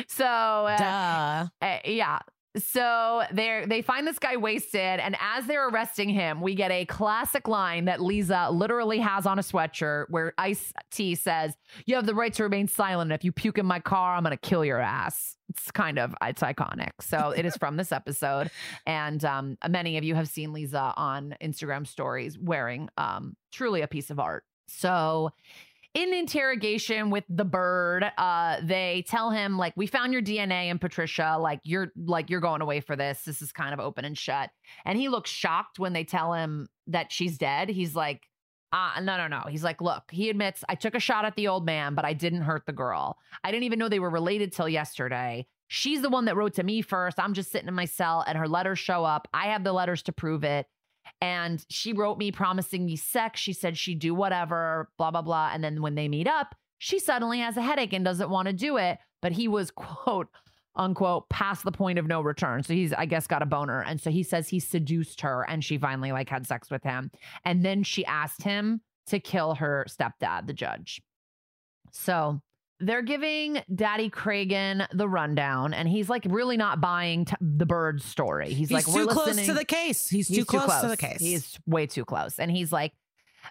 so, 0.08 0.26
uh, 0.26 0.78
Duh. 0.78 1.48
uh, 1.66 1.78
yeah. 1.86 2.20
So 2.58 3.24
they 3.32 3.64
they 3.68 3.84
find 3.84 4.08
this 4.08 4.18
guy 4.18 4.38
wasted, 4.38 5.00
and 5.00 5.16
as 5.22 5.46
they're 5.46 5.70
arresting 5.70 6.10
him, 6.10 6.42
we 6.42 6.56
get 6.56 6.72
a 6.72 6.86
classic 6.86 7.48
line 7.48 7.86
that 7.86 8.02
Liza 8.02 8.50
literally 8.52 8.98
has 9.00 9.28
on 9.28 9.38
a 9.38 9.44
sweatshirt, 9.44 10.06
where 10.10 10.34
Ice 10.38 10.74
T 10.92 11.14
says, 11.14 11.56
"You 11.86 11.96
have 11.96 12.08
the 12.08 12.16
right 12.16 12.34
to 12.34 12.44
remain 12.44 12.68
silent. 12.68 13.12
And 13.12 13.20
if 13.20 13.24
you 13.24 13.32
puke 13.32 13.60
in 13.60 13.68
my 13.68 13.80
car, 13.80 14.16
I'm 14.16 14.24
gonna 14.24 14.38
kill 14.38 14.66
your 14.66 14.80
ass." 14.80 15.38
It's 15.50 15.70
kind 15.70 16.00
of 16.00 16.16
it's 16.24 16.42
iconic. 16.42 16.92
So 17.02 17.32
it 17.36 17.46
is 17.46 17.56
from 17.56 17.78
this 17.78 17.92
episode, 17.92 18.50
and 18.88 19.24
um, 19.24 19.58
many 19.68 19.98
of 19.98 20.04
you 20.04 20.16
have 20.16 20.28
seen 20.28 20.52
Liza 20.52 20.94
on 20.98 21.36
Instagram 21.42 21.86
stories 21.86 22.38
wearing 22.40 22.90
um, 22.98 23.36
truly 23.52 23.82
a 23.82 23.88
piece 23.88 24.10
of 24.10 24.20
art. 24.20 24.44
So 24.68 25.32
in 25.96 26.14
interrogation 26.14 27.10
with 27.10 27.24
the 27.30 27.46
bird 27.46 28.06
uh 28.18 28.58
they 28.62 29.04
tell 29.08 29.32
him 29.32 29.58
like 29.58 29.74
we 29.76 29.88
found 29.88 30.14
your 30.14 30.22
dna 30.22 30.70
in 30.70 30.78
patricia 30.78 31.38
like 31.40 31.60
you're 31.64 31.92
like 32.06 32.30
you're 32.30 32.40
going 32.40 32.62
away 32.62 32.80
for 32.80 32.96
this 32.96 33.24
this 33.24 33.42
is 33.42 33.52
kind 33.52 33.74
of 33.74 33.80
open 33.80 34.06
and 34.06 34.18
shut 34.18 34.52
and 34.86 35.00
he 35.00 35.10
looks 35.10 35.32
shocked 35.32 35.80
when 35.80 35.94
they 35.94 36.04
tell 36.04 36.34
him 36.34 36.68
that 36.86 37.12
she's 37.12 37.38
dead 37.38 37.70
he's 37.70 37.96
like 37.96 38.22
uh, 38.72 39.00
no, 39.02 39.18
no, 39.18 39.28
no. 39.28 39.42
He's 39.50 39.64
like, 39.64 39.82
look, 39.82 40.04
he 40.12 40.30
admits 40.30 40.64
I 40.70 40.76
took 40.76 40.94
a 40.94 41.00
shot 41.00 41.26
at 41.26 41.36
the 41.36 41.48
old 41.48 41.66
man, 41.66 41.96
but 41.96 42.06
I 42.06 42.14
didn't 42.14 42.42
hurt 42.42 42.68
the 42.68 42.74
girl. 42.74 43.18
I 43.44 43.52
didn't 43.52 43.64
even 43.64 43.80
know 43.80 43.90
they 43.90 44.00
were 44.00 44.10
related 44.10 44.54
till 44.54 44.70
yesterday. 44.70 45.48
She's 45.68 46.02
the 46.02 46.10
one 46.10 46.26
that 46.26 46.36
wrote 46.36 46.56
to 46.56 46.64
me 46.64 46.82
first. 46.82 47.20
I'm 47.20 47.34
just 47.34 47.52
sitting 47.52 47.68
in 47.68 47.74
my 47.74 47.86
cell 47.86 48.24
and 48.28 48.38
her 48.38 48.48
letters 48.48 48.80
show 48.80 49.04
up. 49.04 49.28
I 49.34 49.48
have 49.48 49.64
the 49.64 49.74
letters 49.74 50.04
to 50.04 50.12
prove 50.12 50.44
it. 50.44 50.68
And 51.22 51.66
she 51.70 51.94
wrote 51.94 52.18
me 52.18 52.32
promising 52.32 52.86
me 52.86 52.96
sex. 52.96 53.40
She 53.40 53.54
said 53.54 53.78
she'd 53.78 54.00
do 54.00 54.14
whatever, 54.14 54.90
blah, 54.98 55.12
blah, 55.12 55.22
blah. 55.22 55.52
And 55.54 55.64
then 55.64 55.82
when 55.82 55.96
they 55.96 56.08
meet 56.08 56.28
up, 56.28 56.56
she 56.78 57.00
suddenly 57.00 57.40
has 57.40 57.58
a 57.58 57.62
headache 57.62 57.94
and 57.94 58.06
doesn't 58.06 58.30
want 58.30 58.48
to 58.48 58.54
do 58.54 58.78
it. 58.78 59.00
But 59.22 59.34
he 59.34 59.48
was, 59.48 59.72
quote, 59.76 60.28
unquote, 60.76 61.30
past 61.30 61.64
the 61.64 61.72
point 61.72 62.00
of 62.00 62.08
no 62.08 62.22
return. 62.22 62.64
So 62.64 62.74
he's, 62.74 62.94
I 62.94 63.06
guess, 63.06 63.28
got 63.28 63.42
a 63.42 63.46
boner. 63.46 63.82
And 63.84 64.00
so 64.00 64.10
he 64.10 64.24
says 64.24 64.48
he 64.48 64.60
seduced 64.60 65.22
her 65.22 65.46
and 65.50 65.64
she 65.64 65.78
finally 65.78 66.12
like 66.12 66.30
had 66.30 66.48
sex 66.48 66.70
with 66.70 66.84
him. 66.84 67.12
And 67.44 67.64
then 67.66 67.84
she 67.84 68.06
asked 68.06 68.44
him 68.44 68.82
to 69.08 69.20
kill 69.20 69.56
her 69.56 69.86
stepdad, 69.90 70.48
the 70.48 70.54
judge. 70.54 71.02
So 71.92 72.42
they're 72.80 73.02
giving 73.02 73.62
Daddy 73.74 74.10
Cragen 74.10 74.88
the 74.94 75.08
rundown, 75.08 75.74
and 75.74 75.88
he's 75.88 76.10
like 76.10 76.26
really 76.30 76.58
not 76.58 76.80
buying 76.80 77.26
t- 77.26 77.36
the 77.42 77.66
bird 77.66 78.02
story. 78.02 78.50
He's, 78.50 78.70
He's, 78.70 78.72
like, 78.72 78.86
too 78.86 79.08
close 79.08 79.28
listening. 79.28 79.46
to 79.48 79.54
the 79.54 79.66
case. 79.66 80.08
He's, 80.08 80.28
too, 80.28 80.46
close 80.46 80.82
to 80.82 80.88
the 80.88 80.98
case. 80.98 81.20
He's 81.20 81.60
way 81.66 81.88
too 81.88 82.06
close. 82.06 82.40
And 82.40 82.50
he's 82.50 82.72
like, 82.72 82.94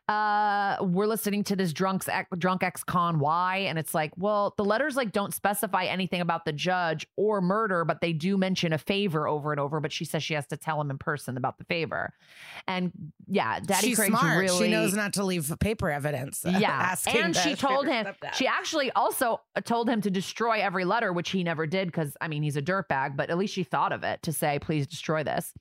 uh, 0.09 0.77
we're 0.81 1.07
listening 1.07 1.45
to 1.45 1.57
this 1.57 1.73
drunk's 1.73 2.09
ex- 2.09 2.29
drunk 2.39 2.63
ex-con 2.63 3.19
why 3.19 3.57
and 3.59 3.79
it's 3.79 3.95
like 3.95 4.13
well 4.17 4.55
the 4.57 4.65
letters 4.65 4.97
like 4.97 5.13
don't 5.13 5.35
specify 5.35 5.85
anything 5.85 6.21
about 6.21 6.45
the 6.45 6.53
judge 6.53 7.07
or 7.17 7.41
murder 7.41 7.85
but 7.85 8.01
they 8.01 8.13
do 8.13 8.37
mention 8.37 8.73
a 8.73 8.79
favor 8.79 9.27
over 9.29 9.53
and 9.53 9.61
over 9.61 9.81
but 9.81 9.93
she 9.93 10.05
says 10.05 10.23
she 10.23 10.35
has 10.35 10.47
to 10.47 10.57
tell 10.57 10.81
him 10.81 10.91
in 10.91 10.99
person 10.99 11.37
about 11.37 11.59
the 11.59 11.65
favor 11.65 12.13
and 12.67 12.93
yeah 13.27 13.61
daddy 13.61 13.89
She's 13.89 13.99
Craig's 13.99 14.19
smart. 14.19 14.39
really 14.39 14.67
She 14.67 14.71
knows 14.71 14.95
not 14.95 15.13
to 15.15 15.25
leave 15.25 15.53
paper 15.61 15.91
evidence. 15.91 16.45
uh, 16.45 16.57
yeah 16.61 16.95
and 17.15 17.35
she 17.37 17.55
told 17.55 17.87
him 17.87 18.07
stepdad. 18.07 18.35
she 18.35 18.47
actually 18.47 18.91
also 18.93 19.41
told 19.65 19.89
him 19.89 20.01
to 20.03 20.11
destroy 20.11 20.61
every 20.61 20.85
letter 20.85 21.13
which 21.13 21.31
he 21.31 21.43
never 21.45 21.67
did 21.67 21.89
because 21.89 22.17
i 22.21 22.29
mean 22.29 22.43
he's 22.43 22.57
a 22.57 22.63
dirtbag 22.63 23.17
but 23.17 23.31
at 23.31 23.39
least 23.39 23.55
she 23.55 23.65
thought 23.65 23.93
of 23.93 24.05
it 24.05 24.23
to 24.23 24.33
say 24.33 24.59
please 24.59 24.87
destroy 24.87 25.23
this 25.23 25.53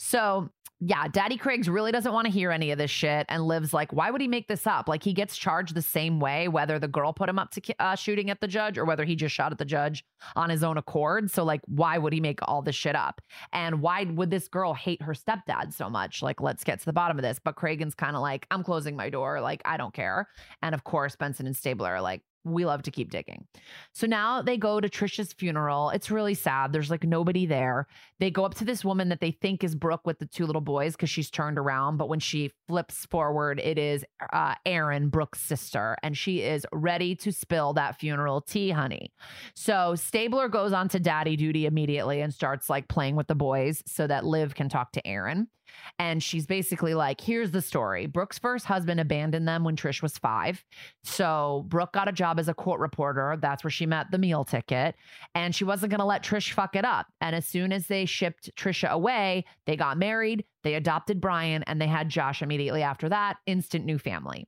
so 0.00 0.48
yeah 0.80 1.08
daddy 1.08 1.36
craigs 1.36 1.68
really 1.68 1.90
doesn't 1.92 2.12
want 2.12 2.24
to 2.24 2.30
hear 2.30 2.50
any 2.50 2.70
of 2.70 2.78
this 2.78 2.90
shit 2.90 3.26
and 3.28 3.46
lives 3.46 3.72
like 3.72 3.92
why 3.92 4.10
would 4.10 4.20
he 4.20 4.28
make 4.28 4.46
this 4.46 4.66
up? 4.66 4.88
Like 4.88 5.02
he 5.02 5.12
gets 5.12 5.36
charged 5.36 5.74
the 5.74 5.82
same 5.82 6.20
way 6.20 6.48
whether 6.48 6.78
the 6.78 6.86
girl 6.88 7.12
put 7.12 7.28
him 7.28 7.38
up 7.38 7.50
to 7.52 7.74
uh, 7.80 7.96
shooting 7.96 8.30
at 8.30 8.40
the 8.40 8.46
judge 8.46 8.78
or 8.78 8.84
whether 8.84 9.04
he 9.04 9.16
just 9.16 9.34
shot 9.34 9.50
at 9.50 9.58
the 9.58 9.64
judge 9.64 10.04
on 10.36 10.50
his 10.50 10.62
own 10.62 10.78
accord. 10.78 11.30
So 11.30 11.44
like 11.44 11.60
why 11.66 11.98
would 11.98 12.12
he 12.12 12.20
make 12.20 12.38
all 12.42 12.62
this 12.62 12.76
shit 12.76 12.94
up? 12.94 13.20
And 13.52 13.82
why 13.82 14.04
would 14.04 14.30
this 14.30 14.48
girl 14.48 14.74
hate 14.74 15.02
her 15.02 15.14
stepdad 15.14 15.72
so 15.72 15.90
much? 15.90 16.22
Like 16.22 16.40
let's 16.40 16.62
get 16.62 16.78
to 16.80 16.86
the 16.86 16.92
bottom 16.92 17.18
of 17.18 17.22
this. 17.22 17.40
But 17.42 17.56
cragen's 17.56 17.94
kind 17.94 18.14
of 18.14 18.22
like 18.22 18.46
i'm 18.50 18.62
closing 18.62 18.94
my 18.96 19.10
door. 19.10 19.40
Like 19.40 19.62
i 19.64 19.76
don't 19.76 19.94
care. 19.94 20.28
And 20.62 20.74
of 20.74 20.84
course 20.84 21.16
benson 21.16 21.46
and 21.46 21.56
stabler 21.56 21.94
are 21.94 22.00
like 22.00 22.22
we 22.44 22.64
love 22.64 22.82
to 22.82 22.90
keep 22.90 23.10
digging. 23.10 23.46
So 23.92 24.06
now 24.06 24.42
they 24.42 24.56
go 24.56 24.80
to 24.80 24.88
Trisha's 24.88 25.32
funeral. 25.32 25.90
It's 25.90 26.10
really 26.10 26.34
sad. 26.34 26.72
There's 26.72 26.90
like 26.90 27.04
nobody 27.04 27.46
there. 27.46 27.86
They 28.20 28.30
go 28.30 28.44
up 28.44 28.54
to 28.56 28.64
this 28.64 28.84
woman 28.84 29.08
that 29.10 29.20
they 29.20 29.30
think 29.30 29.62
is 29.62 29.74
Brooke 29.74 30.06
with 30.06 30.18
the 30.18 30.26
two 30.26 30.46
little 30.46 30.60
boys 30.60 30.92
because 30.92 31.10
she's 31.10 31.30
turned 31.30 31.58
around. 31.58 31.96
But 31.96 32.08
when 32.08 32.20
she 32.20 32.52
flips 32.68 33.06
forward, 33.06 33.60
it 33.60 33.78
is 33.78 34.04
uh, 34.32 34.54
Erin, 34.64 35.08
Brooke's 35.08 35.40
sister, 35.40 35.96
and 36.02 36.16
she 36.16 36.40
is 36.40 36.66
ready 36.72 37.14
to 37.16 37.32
spill 37.32 37.74
that 37.74 37.98
funeral 37.98 38.40
tea, 38.40 38.70
honey. 38.70 39.12
So 39.54 39.94
Stabler 39.94 40.48
goes 40.48 40.72
on 40.72 40.88
to 40.90 41.00
daddy 41.00 41.36
duty 41.36 41.66
immediately 41.66 42.20
and 42.20 42.32
starts 42.32 42.70
like 42.70 42.88
playing 42.88 43.16
with 43.16 43.26
the 43.26 43.34
boys 43.34 43.82
so 43.86 44.06
that 44.06 44.24
Liv 44.24 44.54
can 44.54 44.68
talk 44.68 44.92
to 44.92 45.06
Erin. 45.06 45.48
And 45.98 46.22
she's 46.22 46.46
basically 46.46 46.94
like, 46.94 47.20
here's 47.20 47.50
the 47.50 47.62
story. 47.62 48.06
Brooke's 48.06 48.38
first 48.38 48.66
husband 48.66 49.00
abandoned 49.00 49.48
them 49.48 49.64
when 49.64 49.76
Trish 49.76 50.02
was 50.02 50.16
five. 50.18 50.64
So 51.02 51.64
Brooke 51.68 51.92
got 51.92 52.08
a 52.08 52.12
job 52.12 52.38
as 52.38 52.48
a 52.48 52.54
court 52.54 52.80
reporter. 52.80 53.36
That's 53.40 53.64
where 53.64 53.70
she 53.70 53.86
met 53.86 54.10
the 54.10 54.18
meal 54.18 54.44
ticket. 54.44 54.94
And 55.34 55.54
she 55.54 55.64
wasn't 55.64 55.90
going 55.90 56.00
to 56.00 56.04
let 56.04 56.22
Trish 56.22 56.52
fuck 56.52 56.76
it 56.76 56.84
up. 56.84 57.06
And 57.20 57.34
as 57.34 57.46
soon 57.46 57.72
as 57.72 57.86
they 57.86 58.04
shipped 58.04 58.50
Trisha 58.56 58.90
away, 58.90 59.44
they 59.66 59.76
got 59.76 59.98
married, 59.98 60.44
they 60.62 60.74
adopted 60.74 61.20
Brian, 61.20 61.62
and 61.64 61.80
they 61.80 61.86
had 61.86 62.08
Josh 62.08 62.42
immediately 62.42 62.82
after 62.82 63.08
that. 63.08 63.36
Instant 63.46 63.84
new 63.84 63.98
family. 63.98 64.46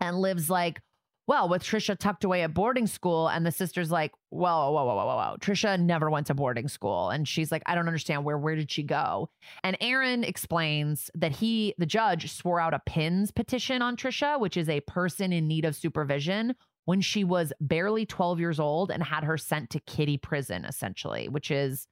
And 0.00 0.18
Liv's 0.18 0.50
like, 0.50 0.80
well, 1.26 1.48
with 1.48 1.62
Trisha 1.62 1.98
tucked 1.98 2.24
away 2.24 2.42
at 2.42 2.54
boarding 2.54 2.86
school, 2.86 3.28
and 3.28 3.44
the 3.44 3.50
sister's 3.50 3.90
like, 3.90 4.12
whoa, 4.30 4.70
whoa, 4.70 4.84
whoa, 4.84 4.94
whoa, 4.94 5.06
whoa, 5.06 5.16
whoa. 5.16 5.36
Trisha 5.40 5.78
never 5.78 6.08
went 6.10 6.28
to 6.28 6.34
boarding 6.34 6.68
school. 6.68 7.10
And 7.10 7.26
she's 7.26 7.50
like, 7.50 7.62
I 7.66 7.74
don't 7.74 7.88
understand 7.88 8.24
where, 8.24 8.38
where 8.38 8.54
did 8.54 8.70
she 8.70 8.82
go? 8.82 9.28
And 9.64 9.76
Erin 9.80 10.22
explains 10.22 11.10
that 11.14 11.32
he, 11.32 11.74
the 11.78 11.86
judge, 11.86 12.32
swore 12.32 12.60
out 12.60 12.74
a 12.74 12.80
PINS 12.86 13.32
petition 13.32 13.82
on 13.82 13.96
Trisha, 13.96 14.38
which 14.38 14.56
is 14.56 14.68
a 14.68 14.80
person 14.82 15.32
in 15.32 15.48
need 15.48 15.64
of 15.64 15.74
supervision, 15.74 16.54
when 16.84 17.00
she 17.00 17.24
was 17.24 17.52
barely 17.60 18.06
12 18.06 18.38
years 18.38 18.60
old 18.60 18.92
and 18.92 19.02
had 19.02 19.24
her 19.24 19.36
sent 19.36 19.70
to 19.70 19.80
kitty 19.80 20.16
prison, 20.16 20.64
essentially, 20.64 21.28
which 21.28 21.50
is 21.50 21.88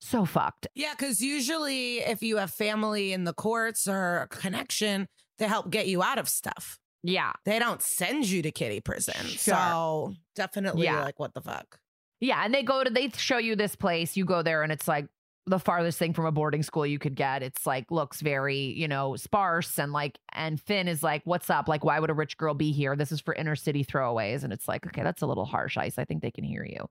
so 0.00 0.26
fucked. 0.26 0.66
Yeah, 0.74 0.92
because 0.92 1.22
usually 1.22 2.00
if 2.00 2.22
you 2.22 2.36
have 2.36 2.50
family 2.50 3.14
in 3.14 3.24
the 3.24 3.32
courts 3.32 3.88
or 3.88 4.18
a 4.18 4.28
connection, 4.28 5.08
they 5.38 5.46
help 5.46 5.70
get 5.70 5.86
you 5.86 6.02
out 6.02 6.18
of 6.18 6.28
stuff. 6.28 6.78
Yeah. 7.02 7.32
They 7.44 7.58
don't 7.58 7.80
send 7.82 8.26
you 8.28 8.42
to 8.42 8.50
kitty 8.50 8.80
prison. 8.80 9.14
Sure. 9.26 9.54
So 9.54 10.14
definitely 10.34 10.84
Yeah. 10.84 11.02
like, 11.02 11.18
what 11.18 11.34
the 11.34 11.40
fuck? 11.40 11.78
Yeah, 12.20 12.42
and 12.44 12.54
they 12.54 12.62
go 12.62 12.82
to 12.82 12.88
they 12.90 13.10
show 13.10 13.36
you 13.38 13.56
this 13.56 13.76
place. 13.76 14.16
You 14.16 14.24
go 14.24 14.42
there 14.42 14.62
and 14.62 14.72
it's 14.72 14.88
like 14.88 15.06
the 15.48 15.58
farthest 15.60 15.98
thing 15.98 16.12
from 16.12 16.26
a 16.26 16.32
boarding 16.32 16.62
school 16.62 16.84
you 16.84 16.98
could 16.98 17.14
get. 17.14 17.42
It's 17.42 17.66
like 17.66 17.90
looks 17.92 18.20
very, 18.20 18.56
you 18.58 18.88
know, 18.88 19.14
sparse 19.16 19.78
and 19.78 19.92
like 19.92 20.18
and 20.32 20.60
Fin 20.60 20.88
is 20.88 21.02
like, 21.02 21.22
"What's 21.24 21.50
up? 21.50 21.68
Like 21.68 21.84
why 21.84 22.00
would 22.00 22.10
a 22.10 22.14
rich 22.14 22.36
girl 22.36 22.52
be 22.54 22.72
here? 22.72 22.96
This 22.96 23.12
is 23.12 23.20
for 23.20 23.32
inner 23.34 23.54
city 23.56 23.84
throwaways." 23.84 24.42
And 24.42 24.52
it's 24.52 24.66
like, 24.66 24.86
"Okay, 24.86 25.02
that's 25.02 25.22
a 25.22 25.26
little 25.26 25.44
harsh, 25.44 25.76
Ice. 25.76 25.98
I 25.98 26.04
think 26.04 26.22
they 26.22 26.32
can 26.32 26.44
hear 26.44 26.64
you." 26.64 26.88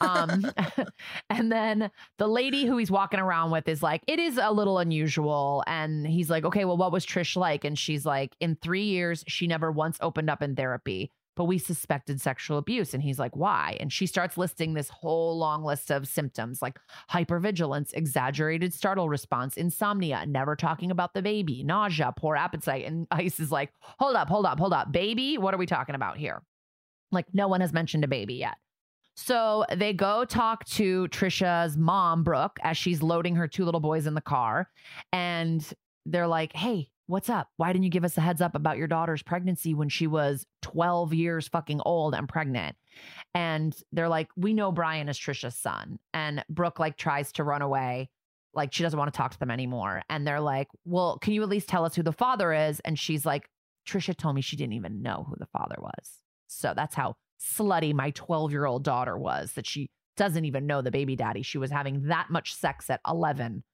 Um 0.00 0.50
and 1.30 1.50
then 1.50 1.90
the 2.18 2.28
lady 2.28 2.66
who 2.66 2.76
he's 2.76 2.90
walking 2.90 3.20
around 3.20 3.50
with 3.50 3.68
is 3.68 3.82
like, 3.82 4.02
"It 4.06 4.18
is 4.18 4.38
a 4.38 4.50
little 4.52 4.78
unusual." 4.78 5.64
And 5.66 6.06
he's 6.06 6.30
like, 6.30 6.44
"Okay, 6.44 6.64
well 6.64 6.76
what 6.76 6.92
was 6.92 7.06
Trish 7.06 7.36
like?" 7.36 7.64
And 7.64 7.78
she's 7.78 8.04
like, 8.04 8.36
"In 8.40 8.56
3 8.56 8.82
years 8.84 9.24
she 9.28 9.46
never 9.46 9.72
once 9.72 9.98
opened 10.00 10.30
up 10.30 10.42
in 10.42 10.56
therapy." 10.56 11.10
But 11.36 11.44
we 11.44 11.58
suspected 11.58 12.20
sexual 12.20 12.58
abuse. 12.58 12.94
And 12.94 13.02
he's 13.02 13.18
like, 13.18 13.36
why? 13.36 13.76
And 13.80 13.92
she 13.92 14.06
starts 14.06 14.36
listing 14.36 14.74
this 14.74 14.88
whole 14.88 15.36
long 15.38 15.64
list 15.64 15.90
of 15.90 16.06
symptoms 16.06 16.62
like 16.62 16.78
hypervigilance, 17.10 17.92
exaggerated 17.94 18.72
startle 18.72 19.08
response, 19.08 19.56
insomnia, 19.56 20.24
never 20.26 20.56
talking 20.56 20.90
about 20.90 21.14
the 21.14 21.22
baby, 21.22 21.62
nausea, 21.62 22.12
poor 22.16 22.36
appetite. 22.36 22.84
And 22.84 23.06
Ice 23.10 23.40
is 23.40 23.50
like, 23.50 23.72
hold 23.80 24.16
up, 24.16 24.28
hold 24.28 24.46
up, 24.46 24.58
hold 24.58 24.72
up. 24.72 24.92
Baby? 24.92 25.38
What 25.38 25.54
are 25.54 25.58
we 25.58 25.66
talking 25.66 25.94
about 25.94 26.16
here? 26.16 26.42
Like, 27.10 27.26
no 27.32 27.48
one 27.48 27.60
has 27.60 27.72
mentioned 27.72 28.04
a 28.04 28.08
baby 28.08 28.34
yet. 28.34 28.56
So 29.16 29.64
they 29.72 29.92
go 29.92 30.24
talk 30.24 30.64
to 30.70 31.06
Trisha's 31.08 31.76
mom, 31.76 32.24
Brooke, 32.24 32.58
as 32.62 32.76
she's 32.76 33.02
loading 33.02 33.36
her 33.36 33.46
two 33.46 33.64
little 33.64 33.80
boys 33.80 34.06
in 34.06 34.14
the 34.14 34.20
car. 34.20 34.68
And 35.12 35.64
they're 36.04 36.26
like, 36.26 36.52
hey, 36.52 36.88
what's 37.06 37.28
up? 37.28 37.48
Why 37.56 37.72
didn't 37.72 37.84
you 37.84 37.90
give 37.90 38.04
us 38.04 38.16
a 38.16 38.20
heads 38.20 38.40
up 38.40 38.54
about 38.54 38.78
your 38.78 38.86
daughter's 38.86 39.22
pregnancy 39.22 39.74
when 39.74 39.88
she 39.88 40.06
was 40.06 40.46
12 40.62 41.14
years 41.14 41.48
fucking 41.48 41.80
old 41.84 42.14
and 42.14 42.28
pregnant? 42.28 42.76
And 43.34 43.76
they're 43.92 44.08
like, 44.08 44.28
we 44.36 44.54
know 44.54 44.72
Brian 44.72 45.08
is 45.08 45.18
Trisha's 45.18 45.56
son. 45.56 45.98
And 46.12 46.44
Brooke 46.48 46.78
like 46.78 46.96
tries 46.96 47.32
to 47.32 47.44
run 47.44 47.62
away. 47.62 48.10
Like 48.54 48.72
she 48.72 48.82
doesn't 48.82 48.98
want 48.98 49.12
to 49.12 49.16
talk 49.16 49.32
to 49.32 49.38
them 49.38 49.50
anymore. 49.50 50.02
And 50.08 50.26
they're 50.26 50.40
like, 50.40 50.68
well, 50.84 51.18
can 51.18 51.32
you 51.32 51.42
at 51.42 51.48
least 51.48 51.68
tell 51.68 51.84
us 51.84 51.94
who 51.94 52.02
the 52.02 52.12
father 52.12 52.52
is? 52.52 52.80
And 52.80 52.98
she's 52.98 53.26
like, 53.26 53.48
Trisha 53.86 54.16
told 54.16 54.34
me 54.34 54.40
she 54.40 54.56
didn't 54.56 54.74
even 54.74 55.02
know 55.02 55.26
who 55.28 55.36
the 55.38 55.46
father 55.46 55.76
was. 55.78 56.22
So 56.46 56.72
that's 56.74 56.94
how 56.94 57.16
slutty 57.40 57.92
my 57.92 58.10
12 58.10 58.52
year 58.52 58.64
old 58.64 58.84
daughter 58.84 59.18
was 59.18 59.52
that 59.52 59.66
she 59.66 59.90
doesn't 60.16 60.44
even 60.44 60.66
know 60.66 60.80
the 60.80 60.90
baby 60.90 61.16
daddy. 61.16 61.42
She 61.42 61.58
was 61.58 61.70
having 61.70 62.06
that 62.06 62.30
much 62.30 62.54
sex 62.54 62.88
at 62.88 63.00
11. 63.06 63.64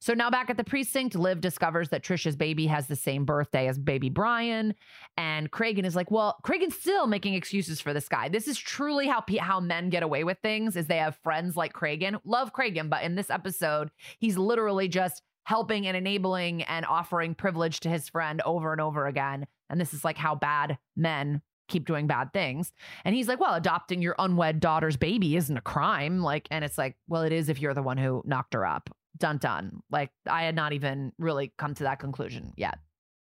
So 0.00 0.14
now 0.14 0.30
back 0.30 0.50
at 0.50 0.56
the 0.56 0.64
precinct, 0.64 1.14
Liv 1.14 1.40
discovers 1.40 1.90
that 1.90 2.02
Trisha's 2.02 2.36
baby 2.36 2.66
has 2.66 2.86
the 2.86 2.96
same 2.96 3.24
birthday 3.24 3.68
as 3.68 3.78
baby 3.78 4.08
Brian. 4.08 4.74
And 5.16 5.50
Cragen 5.50 5.84
is 5.84 5.96
like, 5.96 6.10
well, 6.10 6.38
Cragen's 6.44 6.76
still 6.76 7.06
making 7.06 7.34
excuses 7.34 7.80
for 7.80 7.92
this 7.92 8.08
guy. 8.08 8.28
This 8.28 8.48
is 8.48 8.58
truly 8.58 9.06
how, 9.06 9.24
how 9.40 9.60
men 9.60 9.90
get 9.90 10.02
away 10.02 10.24
with 10.24 10.38
things 10.42 10.76
is 10.76 10.86
they 10.86 10.98
have 10.98 11.16
friends 11.22 11.56
like 11.56 11.72
Cragen. 11.72 12.20
Love 12.24 12.52
Cragen, 12.52 12.88
but 12.88 13.02
in 13.02 13.14
this 13.14 13.30
episode, 13.30 13.90
he's 14.18 14.36
literally 14.36 14.88
just 14.88 15.22
helping 15.44 15.86
and 15.86 15.96
enabling 15.96 16.62
and 16.64 16.84
offering 16.84 17.34
privilege 17.34 17.80
to 17.80 17.88
his 17.88 18.08
friend 18.08 18.42
over 18.44 18.72
and 18.72 18.80
over 18.80 19.06
again. 19.06 19.46
And 19.70 19.80
this 19.80 19.94
is 19.94 20.04
like 20.04 20.18
how 20.18 20.34
bad 20.34 20.76
men 20.94 21.40
keep 21.68 21.86
doing 21.86 22.06
bad 22.06 22.32
things. 22.32 22.72
And 23.04 23.14
he's 23.14 23.28
like, 23.28 23.40
well, 23.40 23.54
adopting 23.54 24.02
your 24.02 24.14
unwed 24.18 24.60
daughter's 24.60 24.96
baby 24.96 25.36
isn't 25.36 25.56
a 25.56 25.62
crime. 25.62 26.20
Like, 26.20 26.48
and 26.50 26.64
it's 26.64 26.78
like, 26.78 26.96
well, 27.08 27.22
it 27.22 27.32
is 27.32 27.48
if 27.48 27.60
you're 27.60 27.74
the 27.74 27.82
one 27.82 27.98
who 27.98 28.22
knocked 28.26 28.54
her 28.54 28.66
up. 28.66 28.90
Dun 29.18 29.38
dun. 29.38 29.82
Like, 29.90 30.10
I 30.26 30.44
had 30.44 30.54
not 30.54 30.72
even 30.72 31.12
really 31.18 31.52
come 31.58 31.74
to 31.74 31.84
that 31.84 31.98
conclusion 31.98 32.52
yet. 32.56 32.78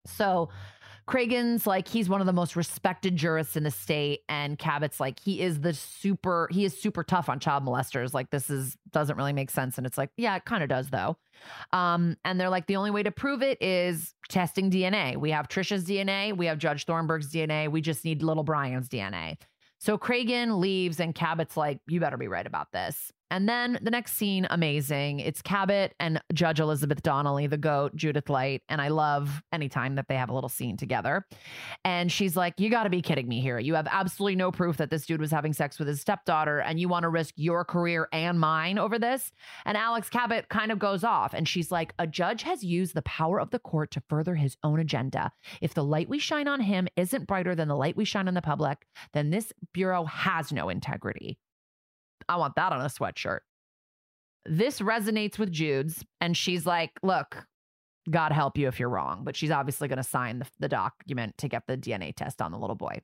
So, 0.06 0.50
Cragen's 1.10 1.66
like 1.66 1.88
he's 1.88 2.08
one 2.08 2.22
of 2.22 2.28
the 2.28 2.34
most 2.34 2.56
respected 2.56 3.16
jurists 3.16 3.58
in 3.58 3.64
the 3.64 3.72
state, 3.72 4.20
and 4.30 4.60
Cabot's 4.60 5.00
like 5.00 5.20
he 5.20 5.42
is 5.42 5.62
the 5.62 5.74
super 5.74 6.48
he 6.52 6.66
is 6.66 6.80
super 6.80 7.04
tough 7.04 7.30
on 7.30 7.40
child 7.40 7.66
molesters. 7.66 8.14
Like 8.14 8.30
this 8.30 8.52
is 8.52 8.78
doesn't 8.92 9.18
really 9.18 9.34
make 9.34 9.50
sense, 9.50 9.80
and 9.80 9.88
it's 9.88 9.98
like 9.98 10.12
yeah, 10.18 10.36
it 10.36 10.46
kind 10.46 10.62
of 10.62 10.70
does 10.70 10.92
though. 10.92 11.18
Um, 11.74 12.16
and 12.24 12.40
they're 12.40 12.50
like 12.50 12.68
the 12.68 12.76
only 12.76 12.92
way 12.92 13.02
to 13.02 13.12
prove 13.12 13.42
it 13.42 13.60
is 13.60 14.14
testing 14.30 14.70
DNA. 14.70 15.18
We 15.18 15.32
have 15.32 15.48
Trisha's 15.48 15.84
DNA, 15.84 16.38
we 16.38 16.46
have 16.46 16.60
Judge 16.60 16.86
Thornburg's 16.86 17.34
DNA. 17.34 17.72
We 17.72 17.82
just 17.82 18.06
need 18.06 18.22
little 18.22 18.44
Brian's 18.44 18.88
DNA. 18.88 19.38
So 19.80 19.98
Cragen 19.98 20.60
leaves, 20.60 21.00
and 21.00 21.16
Cabot's 21.16 21.58
like, 21.58 21.80
you 21.88 22.00
better 22.00 22.18
be 22.18 22.28
right 22.28 22.46
about 22.46 22.72
this. 22.72 23.12
And 23.32 23.48
then 23.48 23.80
the 23.82 23.92
next 23.92 24.14
scene, 24.14 24.48
amazing. 24.50 25.20
It's 25.20 25.42
Cabot 25.42 25.94
and 26.00 26.22
Judge 26.34 26.60
Elizabeth 26.60 27.04
Donnelly, 27.04 27.48
the 27.48 27.58
goat, 27.58 27.96
Judith 27.96 28.30
Light. 28.30 28.64
And 28.70 28.82
I 28.82 28.88
love 28.88 29.42
anytime 29.52 29.96
that 29.96 30.08
they 30.08 30.16
have 30.16 30.30
a 30.30 30.34
little 30.34 30.50
scene 30.50 30.78
together. 30.78 31.26
And 31.86 32.12
she's 32.12 32.36
like, 32.36 32.60
You 32.60 32.70
got 32.70 32.84
to 32.84 32.90
be 32.90 33.02
kidding 33.02 33.28
me 33.28 33.42
here. 33.42 33.60
You 33.60 33.76
have 33.76 33.88
absolutely 33.90 34.36
no 34.36 34.52
proof 34.52 34.78
that 34.78 34.90
this 34.90 35.06
dude 35.06 35.22
was 35.22 35.32
having 35.32 35.54
sex 35.54 35.78
with 35.78 35.88
his 35.88 36.02
stepdaughter, 36.02 36.60
and 36.60 36.80
you 36.80 36.90
want 36.90 37.04
to 37.04 37.10
risk 37.10 37.34
your 37.38 37.64
career 37.64 38.08
and 38.12 38.40
mine 38.40 38.80
over 38.80 38.98
this. 38.98 39.32
And 39.66 39.78
Alex 39.78 40.10
Cabot 40.10 40.50
kind 40.50 40.72
of 40.72 40.80
goes 40.80 41.04
off. 41.04 41.34
And 41.34 41.48
she's 41.48 41.72
like, 41.72 41.94
A 42.00 42.08
judge 42.08 42.44
has 42.44 42.64
used 42.64 42.96
the 42.96 43.02
power 43.04 43.40
of 43.40 43.52
the 43.52 43.60
court 43.60 43.92
to 43.92 44.04
further 44.10 44.36
his 44.36 44.58
own 44.64 44.80
agenda. 44.80 45.32
If 45.62 45.74
the 45.74 45.84
light 45.84 46.10
we 46.10 46.20
shine 46.20 46.48
on 46.48 46.62
him 46.62 46.88
isn't 46.96 47.28
brighter 47.28 47.56
than 47.56 47.68
the 47.68 47.76
light 47.76 47.96
we 47.96 48.06
shine 48.06 48.28
on 48.28 48.34
the 48.34 48.42
public, 48.42 48.86
then 49.14 49.30
this 49.30 49.54
bureau 49.74 50.06
has 50.06 50.52
no 50.52 50.70
integrity. 50.70 51.38
I 52.30 52.38
want 52.38 52.56
that 52.56 52.72
on 52.72 52.82
a 52.82 52.86
sweatshirt. 52.86 53.40
This 54.46 54.80
resonates 54.80 55.38
with 55.38 55.52
Jude's, 55.52 56.06
and 56.22 56.38
she's 56.38 56.66
like, 56.66 56.92
Look, 57.04 57.46
God 58.10 58.32
help 58.32 58.58
you 58.58 58.68
if 58.68 58.80
you're 58.80 58.90
wrong. 58.90 59.24
But 59.24 59.36
she's 59.36 59.52
obviously 59.52 59.88
going 59.88 59.98
to 59.98 60.04
sign 60.04 60.40
the, 60.40 60.48
the 60.60 60.70
document 60.70 61.38
to 61.40 61.48
get 61.48 61.64
the 61.68 61.78
DNA 61.78 62.16
test 62.16 62.42
on 62.42 62.52
the 62.52 62.58
little 62.58 62.76
boy. 62.76 63.02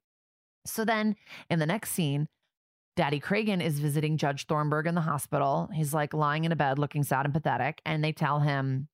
So 0.65 0.85
then 0.85 1.15
in 1.49 1.59
the 1.59 1.65
next 1.65 1.91
scene, 1.91 2.27
Daddy 2.95 3.19
Cragen 3.19 3.61
is 3.61 3.79
visiting 3.79 4.17
Judge 4.17 4.47
Thornburg 4.47 4.87
in 4.87 4.95
the 4.95 5.01
hospital. 5.01 5.69
He's 5.73 5.93
like 5.93 6.13
lying 6.13 6.45
in 6.45 6.51
a 6.51 6.55
bed 6.55 6.79
looking 6.79 7.03
sad 7.03 7.25
and 7.25 7.33
pathetic. 7.33 7.81
And 7.85 8.03
they 8.03 8.13
tell 8.13 8.39
him, 8.39 8.87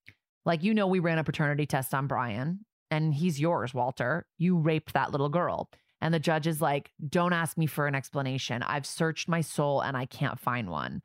like, 0.44 0.64
you 0.64 0.74
know, 0.74 0.88
we 0.88 1.00
ran 1.00 1.20
a 1.20 1.24
paternity 1.24 1.68
test 1.68 1.94
on 1.94 2.08
Brian, 2.08 2.66
and 2.90 3.14
he's 3.14 3.40
yours, 3.40 3.76
Walter. 3.76 4.26
You 4.40 4.58
raped 4.58 4.94
that 4.94 5.12
little 5.12 5.30
girl. 5.30 5.70
And 6.02 6.14
the 6.14 6.20
judge 6.20 6.48
is 6.48 6.62
like, 6.62 6.92
don't 7.08 7.34
ask 7.34 7.58
me 7.58 7.68
for 7.68 7.88
an 7.88 7.96
explanation. 7.96 8.64
I've 8.64 8.86
searched 8.86 9.28
my 9.30 9.42
soul 9.42 9.82
and 9.82 9.96
I 9.96 10.06
can't 10.06 10.40
find 10.40 10.70
one. 10.70 11.02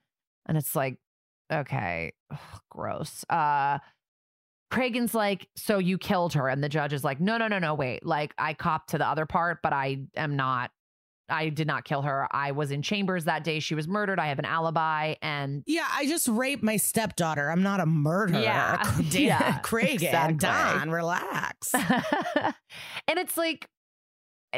And 0.46 0.56
it's 0.56 0.74
like, 0.74 0.98
okay, 1.52 2.12
Ugh, 2.30 2.38
gross. 2.70 3.24
Uh, 3.28 3.78
Cragen's 4.72 5.14
like, 5.14 5.48
so 5.54 5.78
you 5.78 5.98
killed 5.98 6.32
her. 6.32 6.48
And 6.48 6.62
the 6.64 6.68
judge 6.68 6.92
is 6.92 7.04
like, 7.04 7.20
no, 7.20 7.36
no, 7.36 7.46
no, 7.46 7.58
no, 7.58 7.74
wait. 7.74 8.04
Like, 8.04 8.34
I 8.38 8.54
copped 8.54 8.90
to 8.90 8.98
the 8.98 9.06
other 9.06 9.26
part, 9.26 9.58
but 9.62 9.72
I 9.72 10.00
am 10.16 10.34
not, 10.34 10.70
I 11.28 11.50
did 11.50 11.66
not 11.66 11.84
kill 11.84 12.02
her. 12.02 12.26
I 12.32 12.52
was 12.52 12.70
in 12.70 12.82
chambers 12.82 13.24
that 13.24 13.44
day 13.44 13.60
she 13.60 13.74
was 13.74 13.86
murdered. 13.86 14.18
I 14.18 14.26
have 14.28 14.38
an 14.38 14.44
alibi. 14.44 15.14
And 15.22 15.62
Yeah, 15.66 15.86
I 15.92 16.06
just 16.06 16.26
raped 16.26 16.62
my 16.62 16.78
stepdaughter. 16.78 17.50
I'm 17.50 17.62
not 17.62 17.80
a 17.80 17.86
murderer. 17.86 18.40
Yeah, 18.40 18.82
Dan, 19.10 19.22
yeah, 19.22 19.60
Cragen, 19.60 19.94
exactly. 19.94 20.36
Don, 20.38 20.90
relax. 20.90 21.74
and 22.34 22.54
it's 23.18 23.36
like 23.36 23.68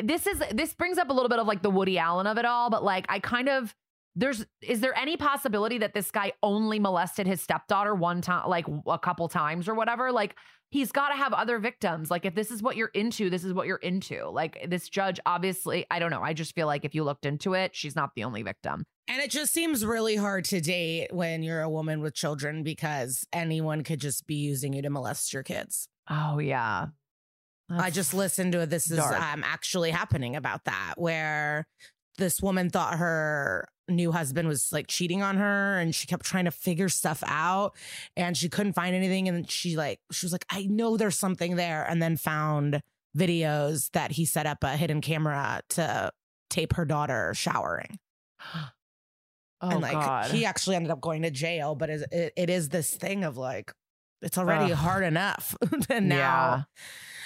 this 0.03 0.26
is 0.26 0.42
this 0.53 0.74
brings 0.74 0.99
up 0.99 1.11
a 1.11 1.12
little 1.12 1.28
bit 1.28 1.38
of 1.38 1.46
like 1.46 1.62
the 1.62 1.70
Woody 1.70 1.99
Allen 1.99 2.26
of 2.26 2.38
it 2.38 2.44
all, 2.44 2.70
but 2.70 2.84
like 2.84 3.07
I 3.09 3.18
kind 3.18 3.49
of 3.49 3.74
there's 4.16 4.44
is 4.61 4.80
there 4.80 4.96
any 4.99 5.16
possibility 5.16 5.78
that 5.78 5.94
this 5.94 6.11
guy 6.11 6.32
only 6.42 6.78
molested 6.78 7.26
his 7.26 7.40
stepdaughter 7.40 7.94
one 7.94 8.20
time 8.20 8.49
like 8.49 8.66
a 8.86 8.99
couple 8.99 9.28
times 9.28 9.68
or 9.68 9.74
whatever? 9.74 10.11
Like 10.11 10.34
he's 10.70 10.90
got 10.92 11.09
to 11.09 11.14
have 11.14 11.32
other 11.32 11.59
victims. 11.59 12.11
Like 12.11 12.24
if 12.24 12.34
this 12.34 12.51
is 12.51 12.62
what 12.62 12.76
you're 12.76 12.88
into, 12.88 13.30
this 13.30 13.44
is 13.44 13.53
what 13.53 13.66
you're 13.66 13.76
into. 13.76 14.28
Like 14.28 14.66
this 14.68 14.88
judge 14.88 15.20
obviously, 15.24 15.86
I 15.90 15.99
don't 15.99 16.11
know. 16.11 16.22
I 16.22 16.32
just 16.32 16.55
feel 16.55 16.66
like 16.66 16.84
if 16.84 16.94
you 16.94 17.05
looked 17.05 17.26
into 17.26 17.55
it, 17.55 17.76
she's 17.76 17.94
not 17.94 18.11
the 18.16 18.24
only 18.24 18.42
victim. 18.42 18.84
And 19.07 19.22
it 19.22 19.30
just 19.30 19.53
seems 19.53 19.86
really 19.86 20.16
hard 20.16 20.44
to 20.46 20.61
date 20.61 21.09
when 21.12 21.42
you're 21.42 21.62
a 21.62 21.70
woman 21.70 22.03
with 22.03 22.14
children 22.14 22.62
because 22.62 23.26
anyone 23.32 23.82
could 23.82 24.01
just 24.01 24.26
be 24.26 24.34
using 24.34 24.72
you 24.72 24.82
to 24.82 24.90
molest 24.90 25.32
your 25.32 25.42
kids. 25.42 25.88
Oh 26.11 26.38
yeah. 26.38 26.86
I 27.71 27.91
just 27.91 28.14
listened 28.14 28.53
to 28.53 28.62
a 28.62 28.66
this 28.66 28.91
is 28.91 28.99
um, 28.99 29.45
actually 29.45 29.91
happening 29.91 30.37
about 30.37 30.64
that, 30.64 30.95
where 30.97 31.66
this 32.16 32.41
woman 32.43 32.71
thought 32.71 32.99
her 32.99 33.69
new 33.89 34.12
husband 34.12 34.49
was 34.49 34.71
like 34.73 34.87
cheating 34.87 35.23
on 35.23 35.37
her 35.37 35.79
and 35.79 35.95
she 35.95 36.07
kept 36.07 36.25
trying 36.25 36.45
to 36.45 36.51
figure 36.51 36.89
stuff 36.89 37.23
out 37.27 37.75
and 38.16 38.37
she 38.37 38.49
couldn't 38.49 38.75
find 38.75 38.95
anything. 38.95 39.29
And 39.29 39.51
she 39.51 39.77
like, 39.77 40.01
she 40.12 40.27
was 40.27 40.33
like, 40.33 40.45
I 40.51 40.66
know 40.66 40.97
there's 40.97 41.19
something 41.19 41.57
there. 41.57 41.85
And 41.89 42.03
then 42.03 42.16
found 42.16 42.83
videos 43.16 43.91
that 43.93 44.12
he 44.12 44.25
set 44.25 44.47
up 44.47 44.62
a 44.62 44.77
hidden 44.77 45.01
camera 45.01 45.62
to 45.71 46.12
tape 46.51 46.75
her 46.75 46.85
daughter 46.85 47.33
showering. 47.35 47.99
Oh 49.61 49.71
and 49.71 49.81
like 49.81 49.95
God. 49.95 50.31
he 50.31 50.45
actually 50.45 50.77
ended 50.77 50.93
up 50.93 51.01
going 51.01 51.23
to 51.23 51.33
jail, 51.33 51.75
but 51.75 51.91
it, 51.91 52.33
it 52.37 52.49
is 52.49 52.69
this 52.69 52.95
thing 52.95 53.25
of 53.25 53.37
like, 53.37 53.73
it's 54.23 54.39
already 54.39 54.73
Ugh. 54.73 54.79
hard 54.79 55.05
enough. 55.05 55.55
and 55.91 56.09
now 56.09 56.66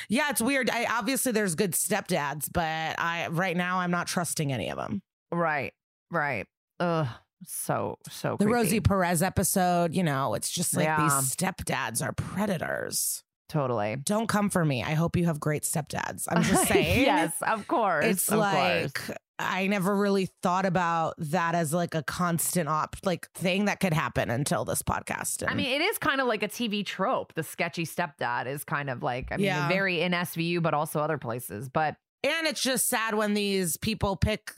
yeah, 0.08 0.30
it's 0.30 0.42
weird. 0.42 0.68
I 0.68 0.84
obviously 0.90 1.32
there's 1.32 1.54
good 1.54 1.72
stepdads, 1.72 2.48
but 2.52 2.62
I 2.98 3.28
right 3.30 3.56
now 3.56 3.78
I'm 3.78 3.90
not 3.90 4.06
trusting 4.08 4.52
any 4.52 4.68
of 4.70 4.76
them. 4.76 5.02
Right. 5.30 5.72
Right. 6.10 6.46
Ugh. 6.80 7.06
So 7.46 7.98
so 8.08 8.36
The 8.38 8.44
creepy. 8.44 8.52
Rosie 8.52 8.80
Perez 8.80 9.22
episode, 9.22 9.94
you 9.94 10.02
know, 10.02 10.34
it's 10.34 10.50
just 10.50 10.76
like 10.76 10.84
Yeah. 10.84 11.02
these 11.02 11.34
stepdads 11.34 12.02
are 12.04 12.12
predators. 12.12 13.22
Totally. 13.48 13.96
Don't 14.02 14.28
come 14.28 14.48
for 14.48 14.64
me. 14.64 14.82
I 14.82 14.92
hope 14.94 15.16
you 15.16 15.26
have 15.26 15.38
great 15.40 15.62
stepdads. 15.64 16.26
I'm 16.30 16.42
just 16.44 16.68
saying. 16.68 17.02
yes, 17.02 17.32
of 17.42 17.66
course. 17.68 18.04
It's 18.06 18.28
of 18.30 18.38
like 18.38 18.94
course. 18.94 19.18
I 19.42 19.66
never 19.66 19.94
really 19.94 20.26
thought 20.42 20.66
about 20.66 21.14
that 21.18 21.54
as 21.54 21.72
like 21.72 21.94
a 21.94 22.02
constant 22.02 22.68
op 22.68 22.96
like 23.04 23.30
thing 23.32 23.66
that 23.66 23.80
could 23.80 23.92
happen 23.92 24.30
until 24.30 24.64
this 24.64 24.82
podcast. 24.82 25.44
I 25.48 25.54
mean, 25.54 25.70
it 25.80 25.82
is 25.84 25.98
kind 25.98 26.20
of 26.20 26.26
like 26.26 26.42
a 26.42 26.48
TV 26.48 26.84
trope. 26.84 27.34
The 27.34 27.42
sketchy 27.42 27.84
stepdad 27.84 28.46
is 28.46 28.64
kind 28.64 28.88
of 28.90 29.02
like, 29.02 29.28
I 29.32 29.36
mean, 29.36 29.46
Yeah. 29.46 29.68
very 29.68 30.00
in 30.00 30.12
SVU, 30.12 30.62
but 30.62 30.74
also 30.74 31.00
other 31.00 31.18
places. 31.18 31.68
But 31.68 31.96
And 32.24 32.46
it's 32.46 32.62
just 32.62 32.88
sad 32.88 33.14
when 33.14 33.34
these 33.34 33.76
people 33.76 34.16
pick 34.16 34.52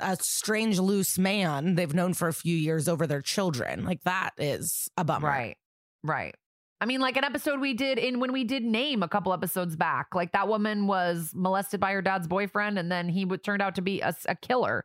a 0.00 0.16
strange 0.20 0.80
loose 0.80 1.16
man 1.18 1.76
they've 1.76 1.94
known 1.94 2.12
for 2.14 2.26
a 2.26 2.32
few 2.32 2.56
years 2.56 2.88
over 2.88 3.06
their 3.06 3.22
children. 3.22 3.84
Like 3.84 4.02
that 4.02 4.30
is 4.38 4.88
a 4.96 5.04
bummer. 5.04 5.28
right, 5.28 5.56
right. 6.02 6.34
I 6.80 6.86
mean, 6.86 7.00
like 7.00 7.16
an 7.16 7.24
episode 7.24 7.60
we 7.60 7.72
did 7.72 7.98
in 7.98 8.20
when 8.20 8.32
we 8.32 8.44
did 8.44 8.64
name 8.64 9.02
a 9.02 9.08
couple 9.08 9.32
episodes 9.32 9.76
back, 9.76 10.14
like 10.14 10.32
that 10.32 10.48
woman 10.48 10.86
was 10.86 11.32
molested 11.34 11.80
by 11.80 11.92
her 11.92 12.02
dad's 12.02 12.26
boyfriend, 12.26 12.78
and 12.78 12.90
then 12.90 13.08
he 13.08 13.24
would 13.24 13.42
turned 13.42 13.62
out 13.62 13.76
to 13.76 13.82
be 13.82 14.00
a, 14.00 14.14
a 14.26 14.34
killer. 14.34 14.84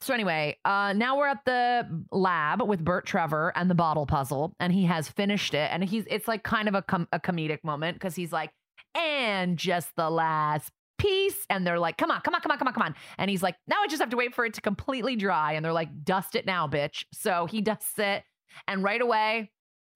So 0.00 0.14
anyway, 0.14 0.56
uh, 0.64 0.94
now 0.94 1.18
we're 1.18 1.26
at 1.26 1.44
the 1.44 2.04
lab 2.10 2.66
with 2.66 2.82
Burt 2.82 3.04
Trevor 3.04 3.52
and 3.54 3.70
the 3.70 3.74
bottle 3.74 4.06
puzzle, 4.06 4.54
and 4.58 4.72
he 4.72 4.84
has 4.86 5.08
finished 5.08 5.52
it, 5.52 5.70
and 5.70 5.84
he's 5.84 6.04
it's 6.08 6.26
like 6.26 6.42
kind 6.42 6.68
of 6.68 6.74
a 6.74 6.82
com- 6.82 7.08
a 7.12 7.20
comedic 7.20 7.62
moment 7.62 7.96
because 7.96 8.14
he's 8.14 8.32
like, 8.32 8.50
and 8.94 9.58
just 9.58 9.94
the 9.96 10.08
last 10.08 10.72
piece, 10.98 11.44
and 11.50 11.66
they're 11.66 11.78
like, 11.78 11.98
come 11.98 12.10
on, 12.10 12.22
come 12.22 12.34
on, 12.34 12.40
come 12.40 12.50
on, 12.50 12.58
come 12.58 12.68
on, 12.68 12.74
come 12.74 12.82
on, 12.82 12.94
and 13.18 13.30
he's 13.30 13.42
like, 13.42 13.56
now 13.68 13.76
I 13.82 13.86
just 13.88 14.00
have 14.00 14.10
to 14.10 14.16
wait 14.16 14.34
for 14.34 14.46
it 14.46 14.54
to 14.54 14.62
completely 14.62 15.16
dry, 15.16 15.52
and 15.52 15.62
they're 15.62 15.72
like, 15.72 16.02
dust 16.02 16.34
it 16.34 16.46
now, 16.46 16.66
bitch. 16.66 17.04
So 17.12 17.44
he 17.44 17.60
dusts 17.60 17.98
it, 17.98 18.24
and 18.66 18.82
right 18.82 19.02
away, 19.02 19.50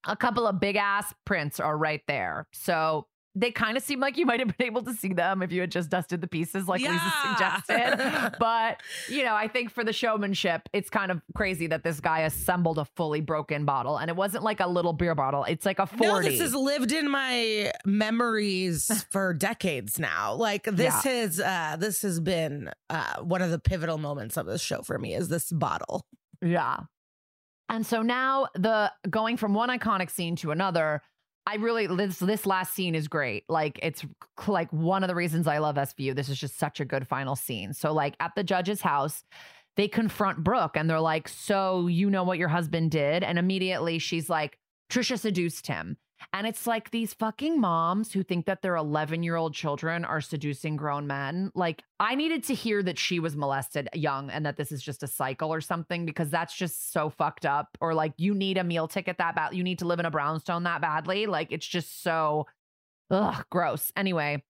a 0.07 0.17
couple 0.17 0.47
of 0.47 0.61
big 0.61 0.77
ass 0.77 1.13
prints 1.25 1.61
are 1.61 1.77
right 1.77 2.03
there. 2.09 2.47
So 2.53 3.07
they 3.37 3.51
kind 3.51 3.77
of 3.77 3.83
seem 3.83 3.99
like 3.99 4.17
you 4.17 4.25
might 4.25 4.39
have 4.39 4.57
been 4.57 4.65
able 4.69 4.83
to 4.83 4.93
see 4.95 5.13
them 5.13 5.43
if 5.43 5.51
you 5.51 5.61
had 5.61 5.69
just 5.73 5.91
dusted 5.91 6.21
the 6.21 6.29
pieces 6.29 6.69
like 6.69 6.81
Liza 6.81 6.93
Yeah. 6.93 7.61
suggested. 7.63 8.37
but, 8.39 8.81
you 9.09 9.25
know, 9.25 9.35
I 9.35 9.49
think 9.49 9.73
for 9.73 9.83
the 9.83 9.93
showmanship, 9.93 10.69
it's 10.73 10.89
kind 10.89 11.11
of 11.11 11.21
crazy 11.35 11.67
that 11.67 11.83
this 11.83 11.99
guy 11.99 12.21
assembled 12.21 12.79
a 12.79 12.85
fully 12.85 13.21
broken 13.21 13.65
bottle 13.65 13.97
and 13.97 14.09
it 14.09 14.15
wasn't 14.15 14.45
like 14.45 14.61
a 14.61 14.69
little 14.69 14.93
beer 14.93 15.17
bottle. 15.17 15.43
It's 15.45 15.67
like 15.67 15.81
a 15.81 15.87
40. 15.87 16.05
No, 16.07 16.23
this 16.23 16.41
has 16.41 16.55
lived 16.55 16.93
in 16.93 17.11
my 17.11 17.73
memories 17.85 19.05
for 19.11 19.35
decades 19.35 19.99
now. 19.99 20.35
Like 20.35 20.63
this 20.65 20.95
Yeah. 21.05 21.13
has 21.13 21.41
uh 21.41 21.77
this 21.79 22.03
has 22.03 22.21
been 22.21 22.71
uh 22.89 23.17
one 23.21 23.43
of 23.43 23.51
the 23.51 23.59
pivotal 23.59 23.99
moments 23.99 24.37
of 24.37 24.47
this 24.47 24.63
show 24.63 24.83
for 24.83 24.97
me 24.99 25.13
is 25.15 25.29
this 25.29 25.51
bottle. 25.51 26.07
Yeah. 26.41 26.81
And 27.69 27.87
so 27.87 28.03
now 28.03 28.49
the 28.55 28.93
going 29.09 29.37
from 29.37 29.55
one 29.55 29.69
iconic 29.69 30.11
scene 30.11 30.37
to 30.37 30.51
another, 30.51 31.03
I 31.47 31.57
really 31.57 31.87
this 31.87 32.19
this 32.19 32.47
last 32.47 32.75
scene 32.75 32.95
is 32.95 33.09
great. 33.09 33.45
Like 33.49 33.79
it's 33.83 34.05
like 34.47 34.73
one 34.73 35.03
of 35.03 35.09
the 35.09 35.15
reasons 35.15 35.47
I 35.47 35.59
love 35.59 35.77
SVU. 35.77 36.15
This 36.15 36.29
is 36.29 36.39
just 36.39 36.59
such 36.59 36.81
a 36.81 36.85
good 36.85 37.07
final 37.07 37.37
scene. 37.37 37.73
So 37.73 37.93
like 37.93 38.17
at 38.21 38.35
the 38.35 38.45
judge's 38.45 38.81
house, 38.81 39.25
they 39.77 39.89
confront 39.89 40.45
Brooke 40.45 40.77
and 40.77 40.89
they're 40.89 41.01
like, 41.01 41.29
"So 41.29 41.87
you 41.89 42.09
know 42.11 42.25
what 42.25 42.39
your 42.39 42.49
husband 42.49 42.91
did?" 42.91 43.23
And 43.23 43.39
immediately 43.39 43.99
she's 43.99 44.31
like, 44.31 44.59
"Trisha 44.91 45.19
seduced 45.19 45.67
him." 45.67 45.97
And 46.33 46.47
it's 46.47 46.67
like 46.67 46.91
these 46.91 47.15
fucking 47.15 47.61
moms 47.61 48.13
who 48.13 48.23
think 48.23 48.47
that 48.47 48.63
their 48.63 48.77
11 48.77 49.23
year 49.23 49.37
old 49.37 49.55
children 49.55 50.05
are 50.05 50.21
seducing 50.21 50.77
grown 50.77 51.07
men. 51.07 51.51
Like, 51.55 51.83
I 52.01 52.15
needed 52.15 52.45
to 52.45 52.55
hear 52.55 52.83
that 52.83 52.99
she 52.99 53.21
was 53.21 53.37
molested 53.37 53.89
young 53.95 54.31
and 54.31 54.45
that 54.47 54.57
this 54.57 54.73
is 54.73 54.83
just 54.83 55.03
a 55.03 55.07
cycle 55.07 55.53
or 55.53 55.61
something 55.61 56.07
because 56.07 56.31
that's 56.31 56.55
just 56.55 56.93
so 56.93 57.11
fucked 57.11 57.47
up. 57.47 57.77
Or 57.81 57.95
like, 57.95 58.15
you 58.17 58.35
need 58.35 58.59
a 58.59 58.65
meal 58.65 58.89
ticket 58.89 59.19
that 59.19 59.35
bad. 59.35 59.55
You 59.55 59.63
need 59.63 59.81
to 59.81 59.87
live 59.87 60.01
in 60.01 60.07
a 60.07 60.11
brownstone 60.11 60.65
that 60.65 60.81
badly. 60.81 61.27
Like, 61.27 61.53
it's 61.53 61.67
just 61.67 62.03
so, 62.03 62.47
ugh, 63.11 63.45
gross. 63.51 63.93
Anyway, 63.97 64.43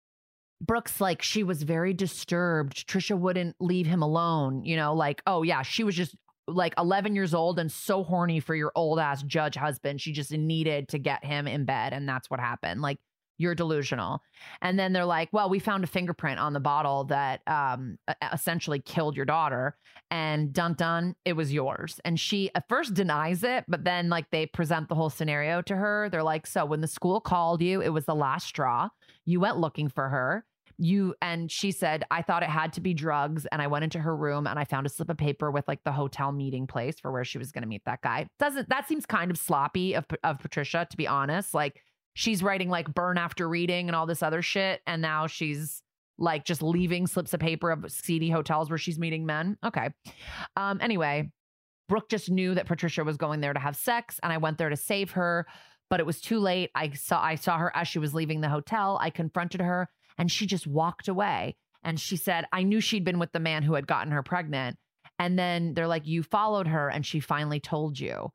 Brooks, 0.60 1.00
like, 1.00 1.22
she 1.22 1.42
was 1.42 1.64
very 1.64 1.92
disturbed. 1.92 2.86
Trisha 2.86 3.18
wouldn't 3.18 3.56
leave 3.58 3.86
him 3.86 4.02
alone. 4.02 4.64
You 4.64 4.76
know, 4.76 4.94
like, 4.94 5.20
oh, 5.26 5.42
yeah, 5.42 5.62
she 5.62 5.82
was 5.82 5.96
just 5.96 6.14
like 6.48 6.74
11 6.78 7.14
years 7.14 7.34
old 7.34 7.58
and 7.58 7.70
so 7.70 8.02
horny 8.02 8.40
for 8.40 8.54
your 8.54 8.72
old 8.74 8.98
ass 8.98 9.22
judge 9.22 9.54
husband. 9.54 10.00
She 10.00 10.12
just 10.12 10.32
needed 10.32 10.88
to 10.88 10.98
get 10.98 11.24
him 11.24 11.46
in 11.46 11.64
bed. 11.64 11.92
And 11.92 12.08
that's 12.08 12.30
what 12.30 12.40
happened. 12.40 12.82
Like, 12.82 12.98
you're 13.38 13.54
delusional. 13.54 14.22
And 14.60 14.78
then 14.78 14.92
they're 14.92 15.04
like, 15.04 15.28
well, 15.32 15.48
we 15.48 15.58
found 15.58 15.84
a 15.84 15.88
fingerprint 15.88 16.38
on 16.38 16.52
the 16.52 16.60
bottle 16.60 17.04
that 17.04 17.40
um, 17.46 17.98
essentially 18.32 18.78
killed 18.78 19.16
your 19.16 19.26
daughter. 19.26 19.76
And 20.10 20.52
dun 20.52 20.74
dun, 20.74 21.16
it 21.24 21.32
was 21.32 21.52
yours. 21.52 22.00
And 22.04 22.20
she 22.20 22.50
at 22.54 22.68
first 22.68 22.94
denies 22.94 23.42
it, 23.42 23.64
but 23.66 23.84
then 23.84 24.08
like 24.08 24.30
they 24.30 24.46
present 24.46 24.88
the 24.88 24.94
whole 24.94 25.10
scenario 25.10 25.62
to 25.62 25.74
her. 25.74 26.08
They're 26.10 26.22
like, 26.22 26.46
so 26.46 26.64
when 26.64 26.82
the 26.82 26.86
school 26.86 27.20
called 27.20 27.62
you, 27.62 27.80
it 27.80 27.88
was 27.88 28.04
the 28.04 28.14
last 28.14 28.46
straw. 28.46 28.90
You 29.24 29.40
went 29.40 29.58
looking 29.58 29.88
for 29.88 30.08
her 30.08 30.44
you 30.78 31.14
and 31.20 31.50
she 31.50 31.70
said 31.70 32.04
i 32.10 32.22
thought 32.22 32.42
it 32.42 32.48
had 32.48 32.72
to 32.72 32.80
be 32.80 32.94
drugs 32.94 33.46
and 33.52 33.60
i 33.60 33.66
went 33.66 33.84
into 33.84 33.98
her 33.98 34.16
room 34.16 34.46
and 34.46 34.58
i 34.58 34.64
found 34.64 34.86
a 34.86 34.88
slip 34.88 35.10
of 35.10 35.16
paper 35.16 35.50
with 35.50 35.66
like 35.68 35.82
the 35.84 35.92
hotel 35.92 36.32
meeting 36.32 36.66
place 36.66 36.98
for 36.98 37.12
where 37.12 37.24
she 37.24 37.38
was 37.38 37.52
going 37.52 37.62
to 37.62 37.68
meet 37.68 37.84
that 37.84 38.00
guy. 38.02 38.26
Doesn't 38.38 38.68
that 38.68 38.88
seems 38.88 39.06
kind 39.06 39.30
of 39.30 39.38
sloppy 39.38 39.94
of, 39.94 40.04
of 40.24 40.38
patricia 40.38 40.86
to 40.90 40.96
be 40.96 41.06
honest. 41.06 41.54
Like 41.54 41.80
she's 42.14 42.42
writing 42.42 42.68
like 42.68 42.92
burn 42.92 43.18
after 43.18 43.48
reading 43.48 43.88
and 43.88 43.96
all 43.96 44.06
this 44.06 44.22
other 44.22 44.42
shit 44.42 44.80
and 44.86 45.00
now 45.02 45.26
she's 45.26 45.82
like 46.18 46.44
just 46.44 46.62
leaving 46.62 47.06
slips 47.06 47.32
of 47.34 47.40
paper 47.40 47.70
of 47.70 47.90
seedy 47.90 48.30
hotels 48.30 48.70
where 48.70 48.78
she's 48.78 48.98
meeting 48.98 49.26
men. 49.26 49.56
Okay. 49.64 49.90
Um 50.56 50.78
anyway 50.80 51.30
brooke 51.88 52.08
just 52.08 52.30
knew 52.30 52.54
that 52.54 52.66
patricia 52.66 53.04
was 53.04 53.16
going 53.16 53.40
there 53.40 53.52
to 53.52 53.60
have 53.60 53.76
sex 53.76 54.18
and 54.22 54.32
i 54.32 54.38
went 54.38 54.56
there 54.56 54.70
to 54.70 54.76
save 54.76 55.10
her 55.10 55.46
but 55.90 56.00
it 56.00 56.06
was 56.06 56.22
too 56.22 56.38
late. 56.38 56.70
I 56.74 56.90
saw 56.90 57.22
i 57.22 57.34
saw 57.34 57.58
her 57.58 57.74
as 57.76 57.86
she 57.86 57.98
was 57.98 58.14
leaving 58.14 58.40
the 58.40 58.48
hotel. 58.48 58.98
I 59.00 59.10
confronted 59.10 59.60
her 59.60 59.90
and 60.22 60.30
she 60.30 60.46
just 60.46 60.68
walked 60.68 61.08
away. 61.08 61.56
And 61.82 61.98
she 61.98 62.16
said, 62.16 62.44
I 62.52 62.62
knew 62.62 62.80
she'd 62.80 63.04
been 63.04 63.18
with 63.18 63.32
the 63.32 63.40
man 63.40 63.64
who 63.64 63.74
had 63.74 63.88
gotten 63.88 64.12
her 64.12 64.22
pregnant. 64.22 64.76
And 65.18 65.36
then 65.36 65.74
they're 65.74 65.88
like, 65.88 66.06
You 66.06 66.22
followed 66.22 66.68
her, 66.68 66.88
and 66.88 67.04
she 67.04 67.18
finally 67.18 67.58
told 67.58 67.98
you. 67.98 68.30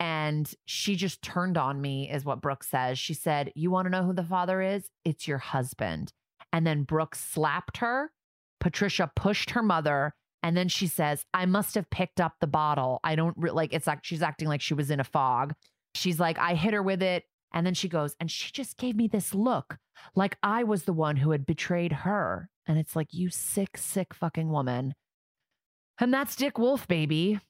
And 0.00 0.52
she 0.66 0.96
just 0.96 1.22
turned 1.22 1.56
on 1.56 1.80
me, 1.80 2.10
is 2.10 2.24
what 2.24 2.40
Brooke 2.40 2.64
says. 2.64 2.98
She 2.98 3.14
said, 3.14 3.52
You 3.54 3.70
want 3.70 3.86
to 3.86 3.90
know 3.90 4.02
who 4.02 4.12
the 4.14 4.24
father 4.24 4.60
is? 4.60 4.90
It's 5.04 5.28
your 5.28 5.38
husband. 5.38 6.12
And 6.52 6.66
then 6.66 6.82
Brooke 6.82 7.14
slapped 7.14 7.76
her. 7.76 8.10
Patricia 8.58 9.08
pushed 9.14 9.50
her 9.50 9.62
mother. 9.62 10.16
And 10.42 10.56
then 10.56 10.66
she 10.66 10.88
says, 10.88 11.24
I 11.32 11.46
must 11.46 11.76
have 11.76 11.88
picked 11.88 12.20
up 12.20 12.32
the 12.40 12.48
bottle. 12.48 12.98
I 13.04 13.14
don't 13.14 13.36
re- 13.38 13.52
like 13.52 13.72
it's 13.72 13.86
like 13.86 14.00
she's 14.02 14.22
acting 14.22 14.48
like 14.48 14.60
she 14.60 14.74
was 14.74 14.90
in 14.90 14.98
a 14.98 15.04
fog. 15.04 15.54
She's 15.94 16.18
like, 16.18 16.36
I 16.36 16.54
hit 16.54 16.74
her 16.74 16.82
with 16.82 17.00
it. 17.00 17.22
And 17.52 17.66
then 17.66 17.74
she 17.74 17.88
goes, 17.88 18.14
and 18.20 18.30
she 18.30 18.52
just 18.52 18.76
gave 18.76 18.96
me 18.96 19.08
this 19.08 19.34
look 19.34 19.78
like 20.14 20.36
I 20.42 20.64
was 20.64 20.84
the 20.84 20.92
one 20.92 21.16
who 21.16 21.30
had 21.30 21.46
betrayed 21.46 21.92
her. 21.92 22.50
And 22.66 22.78
it's 22.78 22.94
like, 22.94 23.08
you 23.12 23.30
sick, 23.30 23.76
sick 23.76 24.12
fucking 24.12 24.50
woman. 24.50 24.94
And 25.98 26.12
that's 26.12 26.36
Dick 26.36 26.58
Wolf, 26.58 26.86
baby. 26.86 27.40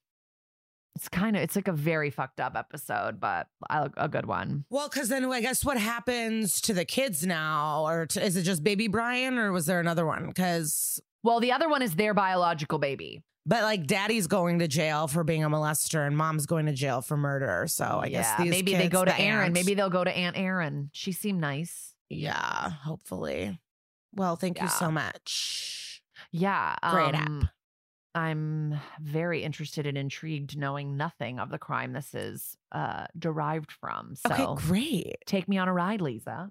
It's 0.94 1.08
kind 1.08 1.36
of, 1.36 1.42
it's 1.42 1.54
like 1.54 1.68
a 1.68 1.72
very 1.72 2.10
fucked 2.10 2.40
up 2.40 2.56
episode, 2.56 3.20
but 3.20 3.46
a, 3.70 3.90
a 3.96 4.08
good 4.08 4.26
one. 4.26 4.64
Well, 4.70 4.88
because 4.88 5.08
then 5.08 5.24
I 5.26 5.40
guess 5.40 5.64
what 5.64 5.78
happens 5.78 6.60
to 6.62 6.72
the 6.72 6.84
kids 6.84 7.26
now, 7.26 7.86
or 7.86 8.06
to, 8.06 8.24
is 8.24 8.36
it 8.36 8.42
just 8.42 8.64
baby 8.64 8.88
Brian, 8.88 9.38
or 9.38 9.52
was 9.52 9.66
there 9.66 9.80
another 9.80 10.06
one? 10.06 10.26
Because 10.26 11.00
Well, 11.22 11.40
the 11.40 11.52
other 11.52 11.68
one 11.68 11.82
is 11.82 11.94
their 11.94 12.14
biological 12.14 12.78
baby. 12.78 13.22
But 13.48 13.62
like 13.62 13.86
daddy's 13.86 14.26
going 14.26 14.58
to 14.58 14.68
jail 14.68 15.08
for 15.08 15.24
being 15.24 15.42
a 15.42 15.48
molester, 15.48 16.06
and 16.06 16.14
mom's 16.14 16.44
going 16.44 16.66
to 16.66 16.72
jail 16.72 17.00
for 17.00 17.16
murder. 17.16 17.64
So 17.66 17.98
I 18.02 18.10
guess 18.10 18.32
Yeah, 18.38 18.44
these 18.44 18.50
maybe 18.50 18.74
they 18.74 18.82
kids, 18.82 18.92
go 18.92 19.04
to 19.06 19.10
the 19.10 19.18
Erin. 19.20 19.44
aunt- 19.46 19.54
Maybe 19.54 19.72
they'll 19.72 19.88
go 19.88 20.04
to 20.04 20.14
Aunt 20.14 20.36
Erin. 20.36 20.90
She 20.92 21.12
seemed 21.12 21.40
nice. 21.40 21.94
yeah, 22.10 22.68
hopefully. 22.70 23.58
Well, 24.14 24.36
thank 24.36 24.60
you 24.60 24.68
so 24.68 24.90
much. 24.90 26.02
Yeah. 26.30 26.74
Great 26.90 27.14
app. 27.14 27.26
um, 27.28 27.48
I'm 28.14 28.80
very 29.00 29.44
interested 29.44 29.86
and 29.86 29.96
intrigued 29.96 30.56
knowing 30.58 30.96
nothing 30.96 31.38
of 31.38 31.50
the 31.50 31.58
crime 31.58 31.92
this 31.94 32.14
is 32.14 32.56
uh, 32.72 33.06
derived 33.18 33.70
from. 33.72 34.14
So 34.16 34.34
Okay, 34.34 34.66
great. 34.66 35.16
take 35.26 35.48
me 35.48 35.56
on 35.56 35.68
a 35.68 35.72
ride, 35.72 36.00
Liza. 36.00 36.50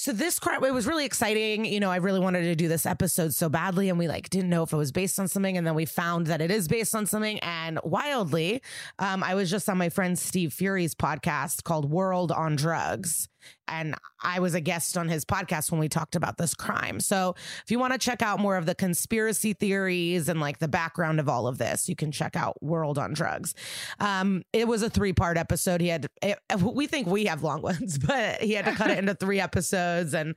So 0.00 0.12
this 0.12 0.38
it 0.62 0.72
was 0.72 0.86
really 0.86 1.04
exciting. 1.04 1.64
You 1.64 1.80
know, 1.80 1.90
I 1.90 1.96
really 1.96 2.20
wanted 2.20 2.42
to 2.42 2.54
do 2.54 2.68
this 2.68 2.86
episode 2.86 3.34
so 3.34 3.48
badly, 3.48 3.88
and 3.88 3.98
we 3.98 4.06
like 4.06 4.30
didn't 4.30 4.48
know 4.48 4.62
if 4.62 4.72
it 4.72 4.76
was 4.76 4.92
based 4.92 5.18
on 5.18 5.26
something, 5.26 5.56
and 5.56 5.66
then 5.66 5.74
we 5.74 5.86
found 5.86 6.28
that 6.28 6.40
it 6.40 6.52
is 6.52 6.68
based 6.68 6.94
on 6.94 7.04
something. 7.04 7.40
And 7.40 7.80
wildly, 7.82 8.62
um, 9.00 9.24
I 9.24 9.34
was 9.34 9.50
just 9.50 9.68
on 9.68 9.76
my 9.76 9.88
friend 9.88 10.16
Steve 10.16 10.52
Fury's 10.52 10.94
podcast 10.94 11.64
called 11.64 11.90
World 11.90 12.30
on 12.30 12.54
Drugs, 12.54 13.28
and 13.66 13.94
I 14.22 14.40
was 14.40 14.54
a 14.54 14.60
guest 14.60 14.96
on 14.96 15.08
his 15.08 15.24
podcast 15.24 15.70
when 15.70 15.80
we 15.80 15.88
talked 15.88 16.16
about 16.16 16.38
this 16.38 16.54
crime. 16.54 17.00
So 17.00 17.34
if 17.64 17.70
you 17.70 17.78
want 17.78 17.92
to 17.92 17.98
check 17.98 18.22
out 18.22 18.40
more 18.40 18.56
of 18.56 18.66
the 18.66 18.74
conspiracy 18.74 19.52
theories 19.52 20.28
and 20.28 20.40
like 20.40 20.58
the 20.58 20.68
background 20.68 21.20
of 21.20 21.28
all 21.28 21.46
of 21.46 21.58
this, 21.58 21.88
you 21.88 21.96
can 21.96 22.10
check 22.10 22.36
out 22.36 22.62
World 22.62 22.98
on 22.98 23.12
Drugs. 23.12 23.54
Um, 24.00 24.42
it 24.52 24.66
was 24.66 24.82
a 24.82 24.90
three 24.90 25.12
part 25.12 25.36
episode. 25.36 25.80
He 25.80 25.88
had, 25.88 26.06
it, 26.22 26.38
we 26.60 26.86
think 26.86 27.06
we 27.06 27.26
have 27.26 27.42
long 27.42 27.62
ones, 27.62 27.98
but 28.06 28.40
he 28.40 28.52
had 28.52 28.64
to 28.64 28.72
cut 28.72 28.90
it 28.90 28.98
into 28.98 29.14
three 29.20 29.40
episodes 29.40 30.14
and 30.14 30.34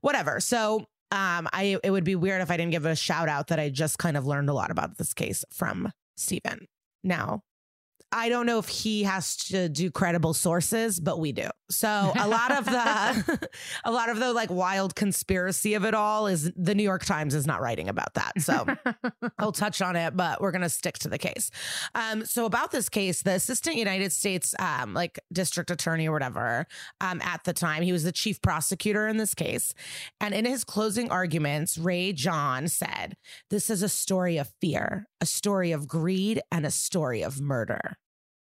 whatever. 0.00 0.40
So, 0.40 0.86
um, 1.10 1.48
I, 1.52 1.78
it 1.84 1.90
would 1.90 2.02
be 2.02 2.16
weird 2.16 2.42
if 2.42 2.50
I 2.50 2.56
didn't 2.56 2.72
give 2.72 2.86
a 2.86 2.96
shout 2.96 3.28
out 3.28 3.48
that 3.48 3.60
I 3.60 3.68
just 3.68 3.98
kind 3.98 4.16
of 4.16 4.26
learned 4.26 4.48
a 4.48 4.54
lot 4.54 4.72
about 4.72 4.98
this 4.98 5.14
case 5.14 5.44
from 5.52 5.92
Stephen. 6.16 6.66
Now, 7.04 7.42
I 8.14 8.28
don't 8.28 8.46
know 8.46 8.60
if 8.60 8.68
he 8.68 9.02
has 9.02 9.36
to 9.48 9.68
do 9.68 9.90
credible 9.90 10.34
sources, 10.34 11.00
but 11.00 11.18
we 11.18 11.32
do. 11.32 11.48
So 11.68 12.12
a 12.16 12.28
lot 12.28 12.52
of 12.52 12.64
the 12.64 13.48
a 13.84 13.90
lot 13.90 14.08
of 14.08 14.20
the 14.20 14.32
like 14.32 14.50
wild 14.50 14.94
conspiracy 14.94 15.74
of 15.74 15.84
it 15.84 15.94
all 15.94 16.28
is 16.28 16.52
the 16.54 16.76
New 16.76 16.84
York 16.84 17.04
Times 17.04 17.34
is 17.34 17.44
not 17.44 17.60
writing 17.60 17.88
about 17.88 18.14
that. 18.14 18.40
So 18.40 18.66
I'll 19.38 19.50
touch 19.50 19.82
on 19.82 19.96
it, 19.96 20.16
but 20.16 20.40
we're 20.40 20.52
gonna 20.52 20.68
stick 20.68 20.96
to 21.00 21.08
the 21.08 21.18
case. 21.18 21.50
Um, 21.96 22.24
so 22.24 22.44
about 22.44 22.70
this 22.70 22.88
case, 22.88 23.22
the 23.22 23.32
assistant 23.32 23.76
United 23.76 24.12
States 24.12 24.54
um, 24.60 24.94
like 24.94 25.18
district 25.32 25.72
attorney 25.72 26.08
or 26.08 26.12
whatever, 26.12 26.66
um, 27.00 27.20
at 27.20 27.42
the 27.42 27.52
time, 27.52 27.82
he 27.82 27.92
was 27.92 28.04
the 28.04 28.12
chief 28.12 28.40
prosecutor 28.40 29.08
in 29.08 29.16
this 29.16 29.34
case. 29.34 29.74
And 30.20 30.34
in 30.34 30.44
his 30.44 30.62
closing 30.62 31.10
arguments, 31.10 31.76
Ray 31.78 32.12
Jahn 32.12 32.68
said, 32.68 33.16
This 33.50 33.70
is 33.70 33.82
a 33.82 33.88
story 33.88 34.36
of 34.36 34.52
fear, 34.60 35.08
a 35.20 35.26
story 35.26 35.72
of 35.72 35.88
greed, 35.88 36.40
and 36.52 36.64
a 36.64 36.70
story 36.70 37.22
of 37.22 37.40
murder. 37.40 37.96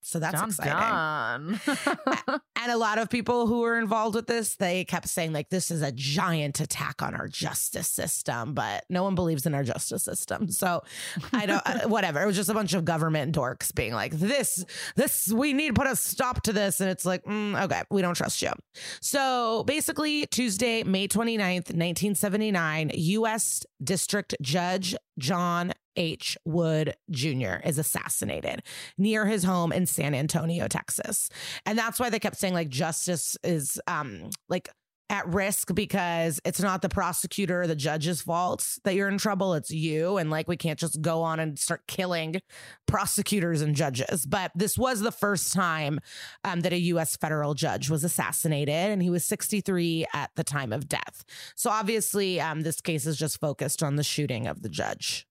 So 0.09 0.19
that's 0.19 0.41
exciting. 0.41 1.59
And 2.61 2.73
a 2.73 2.77
lot 2.77 2.97
of 2.97 3.09
people 3.09 3.47
who 3.47 3.61
were 3.61 3.79
involved 3.79 4.15
with 4.15 4.27
this, 4.27 4.55
they 4.55 4.83
kept 4.83 5.07
saying, 5.07 5.31
like, 5.31 5.49
this 5.49 5.71
is 5.71 5.81
a 5.81 5.93
giant 5.93 6.59
attack 6.59 7.01
on 7.01 7.15
our 7.15 7.29
justice 7.29 7.87
system, 7.87 8.53
but 8.53 8.83
no 8.89 9.01
one 9.01 9.15
believes 9.15 9.45
in 9.45 9.55
our 9.55 9.63
justice 9.63 10.03
system. 10.03 10.51
So 10.51 10.83
I 11.31 11.45
don't, 11.45 11.61
uh, 11.65 11.87
whatever. 11.87 12.21
It 12.21 12.25
was 12.25 12.35
just 12.35 12.49
a 12.49 12.53
bunch 12.53 12.73
of 12.73 12.83
government 12.83 13.33
dorks 13.33 13.73
being 13.73 13.93
like, 13.93 14.11
this, 14.11 14.65
this, 14.97 15.31
we 15.31 15.53
need 15.53 15.69
to 15.69 15.73
put 15.73 15.87
a 15.87 15.95
stop 15.95 16.43
to 16.43 16.53
this. 16.53 16.81
And 16.81 16.89
it's 16.89 17.05
like, 17.05 17.23
mm, 17.23 17.61
okay, 17.63 17.83
we 17.89 18.01
don't 18.01 18.15
trust 18.15 18.41
you. 18.41 18.51
So 18.99 19.63
basically, 19.63 20.25
Tuesday, 20.25 20.83
May 20.83 21.07
29th, 21.07 21.71
1979, 21.71 22.91
U.S. 22.93 23.65
District 23.83 24.35
Judge 24.41 24.95
John 25.17 25.73
H. 25.95 26.37
Wood 26.45 26.95
Jr. 27.11 27.55
is 27.65 27.77
assassinated 27.77 28.63
near 28.97 29.25
his 29.25 29.43
home 29.43 29.71
in 29.71 29.85
San 29.85 30.15
Antonio, 30.15 30.67
Texas. 30.67 31.29
And 31.65 31.77
that's 31.77 31.99
why 31.99 32.09
they 32.09 32.19
kept 32.19 32.37
saying 32.37 32.53
like 32.53 32.69
justice 32.69 33.37
is 33.43 33.79
um 33.87 34.29
like 34.47 34.69
at 35.09 35.27
risk 35.27 35.73
because 35.73 36.39
it's 36.45 36.61
not 36.61 36.81
the 36.81 36.89
prosecutor 36.89 37.63
or 37.63 37.67
the 37.67 37.75
judge's 37.75 38.21
fault 38.21 38.77
that 38.83 38.93
you're 38.93 39.09
in 39.09 39.17
trouble. 39.17 39.55
It's 39.55 39.71
you. 39.71 40.17
And 40.17 40.29
like 40.29 40.47
we 40.47 40.57
can't 40.57 40.77
just 40.77 41.01
go 41.01 41.23
on 41.23 41.39
and 41.39 41.57
start 41.57 41.87
killing 41.87 42.41
prosecutors 42.87 43.61
and 43.61 43.75
judges. 43.75 44.25
But 44.25 44.51
this 44.55 44.77
was 44.77 44.99
the 44.99 45.11
first 45.11 45.51
time 45.53 45.99
um, 46.43 46.61
that 46.61 46.73
a 46.73 46.79
US 46.79 47.17
federal 47.17 47.55
judge 47.55 47.89
was 47.89 48.03
assassinated, 48.03 48.69
and 48.69 49.01
he 49.01 49.09
was 49.09 49.25
63 49.25 50.05
at 50.13 50.31
the 50.35 50.43
time 50.43 50.71
of 50.71 50.87
death. 50.87 51.23
So 51.55 51.69
obviously, 51.69 52.39
um, 52.39 52.61
this 52.61 52.81
case 52.81 53.05
is 53.05 53.17
just 53.17 53.39
focused 53.39 53.81
on 53.81 53.95
the 53.95 54.03
shooting 54.03 54.47
of 54.47 54.61
the 54.61 54.69
judge 54.69 55.25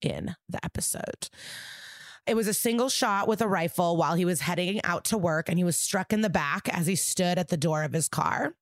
in 0.00 0.34
the 0.48 0.64
episode. 0.64 1.28
It 2.26 2.36
was 2.36 2.48
a 2.48 2.54
single 2.54 2.88
shot 2.88 3.28
with 3.28 3.40
a 3.40 3.48
rifle 3.48 3.96
while 3.96 4.14
he 4.14 4.24
was 4.24 4.40
heading 4.42 4.80
out 4.84 5.04
to 5.06 5.18
work, 5.18 5.48
and 5.48 5.58
he 5.58 5.64
was 5.64 5.76
struck 5.76 6.12
in 6.12 6.20
the 6.20 6.30
back 6.30 6.68
as 6.68 6.86
he 6.86 6.94
stood 6.94 7.38
at 7.38 7.48
the 7.48 7.56
door 7.56 7.82
of 7.82 7.92
his 7.92 8.08
car. 8.08 8.54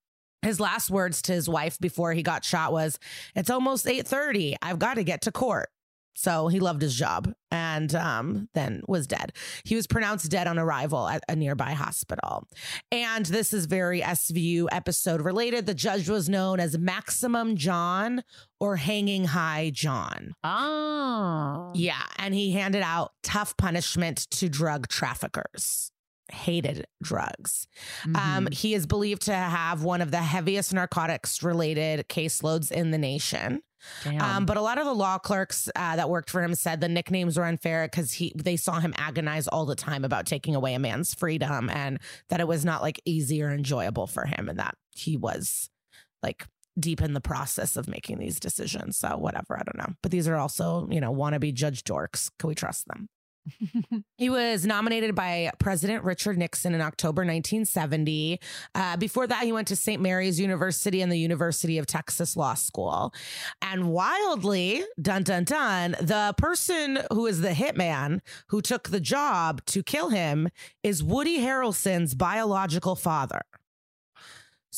His 0.42 0.60
last 0.60 0.90
words 0.90 1.20
to 1.22 1.32
his 1.32 1.48
wife 1.48 1.78
before 1.78 2.12
he 2.12 2.22
got 2.22 2.44
shot 2.44 2.72
was, 2.72 2.98
"It's 3.34 3.50
almost 3.50 3.86
8:30. 3.86 4.56
I've 4.62 4.78
got 4.78 4.94
to 4.94 5.04
get 5.04 5.22
to 5.22 5.32
court." 5.32 5.70
So 6.18 6.48
he 6.48 6.58
loved 6.58 6.82
his 6.82 6.96
job 6.96 7.32
and 7.52 7.94
um, 7.94 8.48
then 8.52 8.82
was 8.88 9.06
dead. 9.06 9.32
He 9.62 9.76
was 9.76 9.86
pronounced 9.86 10.28
dead 10.28 10.48
on 10.48 10.58
arrival 10.58 11.06
at 11.06 11.22
a 11.28 11.36
nearby 11.36 11.74
hospital. 11.74 12.48
And 12.90 13.24
this 13.26 13.52
is 13.52 13.66
very 13.66 14.00
SVU 14.00 14.66
episode 14.72 15.20
related. 15.20 15.66
The 15.66 15.74
judge 15.74 16.08
was 16.08 16.28
known 16.28 16.58
as 16.58 16.76
Maximum 16.76 17.54
John 17.54 18.24
or 18.58 18.74
Hanging 18.74 19.26
High 19.26 19.70
John. 19.72 20.34
oh. 20.42 21.70
Yeah. 21.76 22.02
And 22.16 22.34
he 22.34 22.50
handed 22.50 22.82
out 22.82 23.12
tough 23.22 23.56
punishment 23.56 24.26
to 24.32 24.48
drug 24.48 24.88
traffickers. 24.88 25.92
Hated 26.30 26.86
drugs. 27.02 27.66
Um, 28.04 28.46
Mhm. 28.46 28.54
he 28.54 28.74
is 28.74 28.86
believed 28.86 29.22
to 29.22 29.34
have 29.34 29.82
one 29.82 30.00
of 30.02 30.10
the 30.10 30.18
heaviest 30.22 30.72
narcotics 30.74 31.42
related 31.42 32.08
caseloads 32.08 32.70
in 32.70 32.90
the 32.90 32.98
nation. 32.98 33.62
Um, 34.18 34.44
but 34.44 34.56
a 34.56 34.60
lot 34.60 34.76
of 34.78 34.84
the 34.86 34.92
law 34.92 35.18
clerks 35.18 35.68
uh, 35.76 35.96
that 35.96 36.10
worked 36.10 36.30
for 36.30 36.42
him 36.42 36.54
said 36.56 36.80
the 36.80 36.88
nicknames 36.88 37.38
were 37.38 37.44
unfair 37.44 37.86
because 37.86 38.12
he 38.12 38.32
they 38.36 38.56
saw 38.56 38.80
him 38.80 38.92
agonize 38.98 39.46
all 39.46 39.66
the 39.66 39.76
time 39.76 40.04
about 40.04 40.26
taking 40.26 40.54
away 40.56 40.74
a 40.74 40.78
man's 40.80 41.14
freedom 41.14 41.70
and 41.70 42.00
that 42.28 42.40
it 42.40 42.48
was 42.48 42.64
not 42.64 42.82
like 42.82 43.00
easy 43.04 43.40
or 43.42 43.50
enjoyable 43.52 44.06
for 44.08 44.26
him 44.26 44.48
and 44.48 44.58
that 44.58 44.74
he 44.96 45.16
was 45.16 45.70
like 46.24 46.44
deep 46.78 47.00
in 47.00 47.12
the 47.14 47.20
process 47.20 47.76
of 47.76 47.88
making 47.88 48.18
these 48.18 48.38
decisions. 48.40 48.96
So 48.96 49.16
whatever, 49.16 49.56
I 49.58 49.62
don't 49.62 49.78
know. 49.78 49.94
But 50.02 50.10
these 50.10 50.26
are 50.28 50.36
also, 50.36 50.88
you 50.90 51.00
know, 51.00 51.12
wannabe 51.14 51.54
judge 51.54 51.84
dorks. 51.84 52.30
Can 52.38 52.48
we 52.48 52.54
trust 52.56 52.86
them? 52.88 53.08
He 54.16 54.30
was 54.30 54.66
nominated 54.66 55.14
by 55.14 55.52
President 55.58 56.02
Richard 56.02 56.38
Nixon 56.38 56.74
in 56.74 56.80
October 56.80 57.22
1970. 57.22 58.40
Uh, 58.74 58.96
before 58.96 59.26
that, 59.26 59.44
he 59.44 59.52
went 59.52 59.68
to 59.68 59.76
St. 59.76 60.02
Mary's 60.02 60.40
University 60.40 61.00
and 61.02 61.10
the 61.10 61.18
University 61.18 61.78
of 61.78 61.86
Texas 61.86 62.36
Law 62.36 62.54
School. 62.54 63.14
And 63.62 63.90
wildly, 63.90 64.84
dun 65.00 65.22
dun 65.22 65.44
dun, 65.44 65.92
the 66.00 66.34
person 66.36 66.98
who 67.12 67.26
is 67.26 67.40
the 67.40 67.50
hitman 67.50 68.20
who 68.48 68.60
took 68.60 68.88
the 68.88 69.00
job 69.00 69.64
to 69.66 69.82
kill 69.82 70.08
him 70.08 70.48
is 70.82 71.02
Woody 71.02 71.38
Harrelson's 71.38 72.14
biological 72.14 72.96
father. 72.96 73.42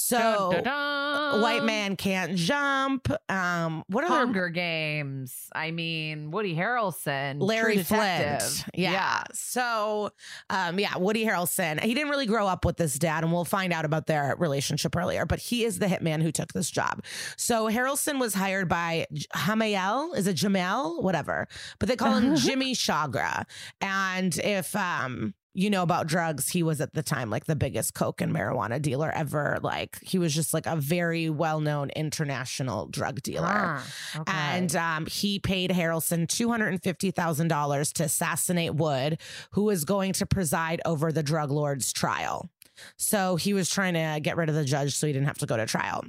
So, 0.03 0.51
Dun, 0.53 0.65
dun, 0.65 0.65
dun. 0.65 1.43
white 1.43 1.63
man 1.63 1.95
can't 1.95 2.35
jump. 2.35 3.13
Um, 3.29 3.85
what 3.89 4.03
other 4.05 4.15
Hunger 4.15 4.49
Games. 4.49 5.35
I 5.55 5.73
mean, 5.73 6.31
Woody 6.31 6.57
Harrelson, 6.57 7.37
Larry. 7.41 7.83
Flynt. 7.83 8.65
Yeah. 8.75 9.25
So, 9.35 10.11
um, 10.49 10.79
yeah, 10.79 10.97
Woody 10.97 11.25
Harrelson. 11.27 11.81
He 11.83 11.93
didn't 11.93 12.09
really 12.09 12.25
grow 12.27 12.47
up 12.47 12.65
with 12.65 12.79
this 12.79 12.99
dad, 12.99 13.25
and 13.25 13.33
we'll 13.33 13.45
find 13.45 13.75
out 13.75 13.85
about 13.85 14.07
their 14.07 14.35
relationship 14.39 14.97
earlier, 14.97 15.27
but 15.27 15.39
he 15.39 15.65
is 15.65 15.79
the 15.79 15.87
hitman 15.87 16.23
who 16.23 16.33
took 16.33 16.55
this 16.55 16.71
job. 16.71 17.05
So, 17.37 17.67
Harrelson 17.69 18.19
was 18.19 18.33
hired 18.33 18.69
by 18.69 19.07
Hamael. 19.35 20.15
Is 20.15 20.27
it 20.27 20.37
Jamel? 20.37 21.03
Whatever. 21.03 21.47
But 21.79 21.89
they 21.91 21.97
call 21.97 22.15
him 22.15 22.37
Jimmy 22.37 22.75
Chagra. 22.75 23.45
And 23.83 24.37
if, 24.39 24.75
um, 24.75 25.35
you 25.53 25.69
know 25.71 25.83
about 25.83 26.07
drugs, 26.07 26.49
he 26.49 26.63
was 26.63 26.81
at 26.81 26.95
the 26.95 27.03
time 27.03 27.29
like 27.31 27.47
the 27.47 27.57
biggest 27.57 27.93
coke 27.95 28.21
and 28.21 28.33
marijuana 28.33 28.81
dealer 28.81 29.11
ever. 29.15 29.59
Like 29.63 29.99
he 30.03 30.19
was 30.19 30.35
just 30.35 30.55
like 30.55 30.67
a 30.67 30.77
very 30.77 31.29
well 31.29 31.61
known 31.61 31.91
international 31.91 32.87
drug 32.87 33.21
dealer. 33.23 33.49
Ah, 33.51 33.87
okay. 34.17 34.33
And 34.33 34.77
um, 34.77 35.07
he 35.07 35.39
paid 35.41 35.71
Harrelson 35.71 36.27
$250,000 36.27 37.93
to 37.95 38.05
assassinate 38.05 38.75
Wood, 38.75 39.21
who 39.53 39.65
was 39.65 39.85
going 39.85 40.13
to 40.15 40.27
preside 40.27 40.81
over 40.85 41.13
the 41.13 41.23
drug 41.23 41.51
lord's 41.51 41.93
trial. 41.93 42.49
So 42.97 43.37
he 43.37 43.53
was 43.53 43.69
trying 43.69 43.95
to 43.95 44.21
get 44.23 44.37
rid 44.37 44.49
of 44.49 44.55
the 44.55 44.65
judge 44.65 44.95
so 44.95 45.07
he 45.07 45.13
didn't 45.13 45.29
have 45.29 45.39
to 45.39 45.47
go 45.47 45.57
to 45.57 45.67
trial. 45.67 46.05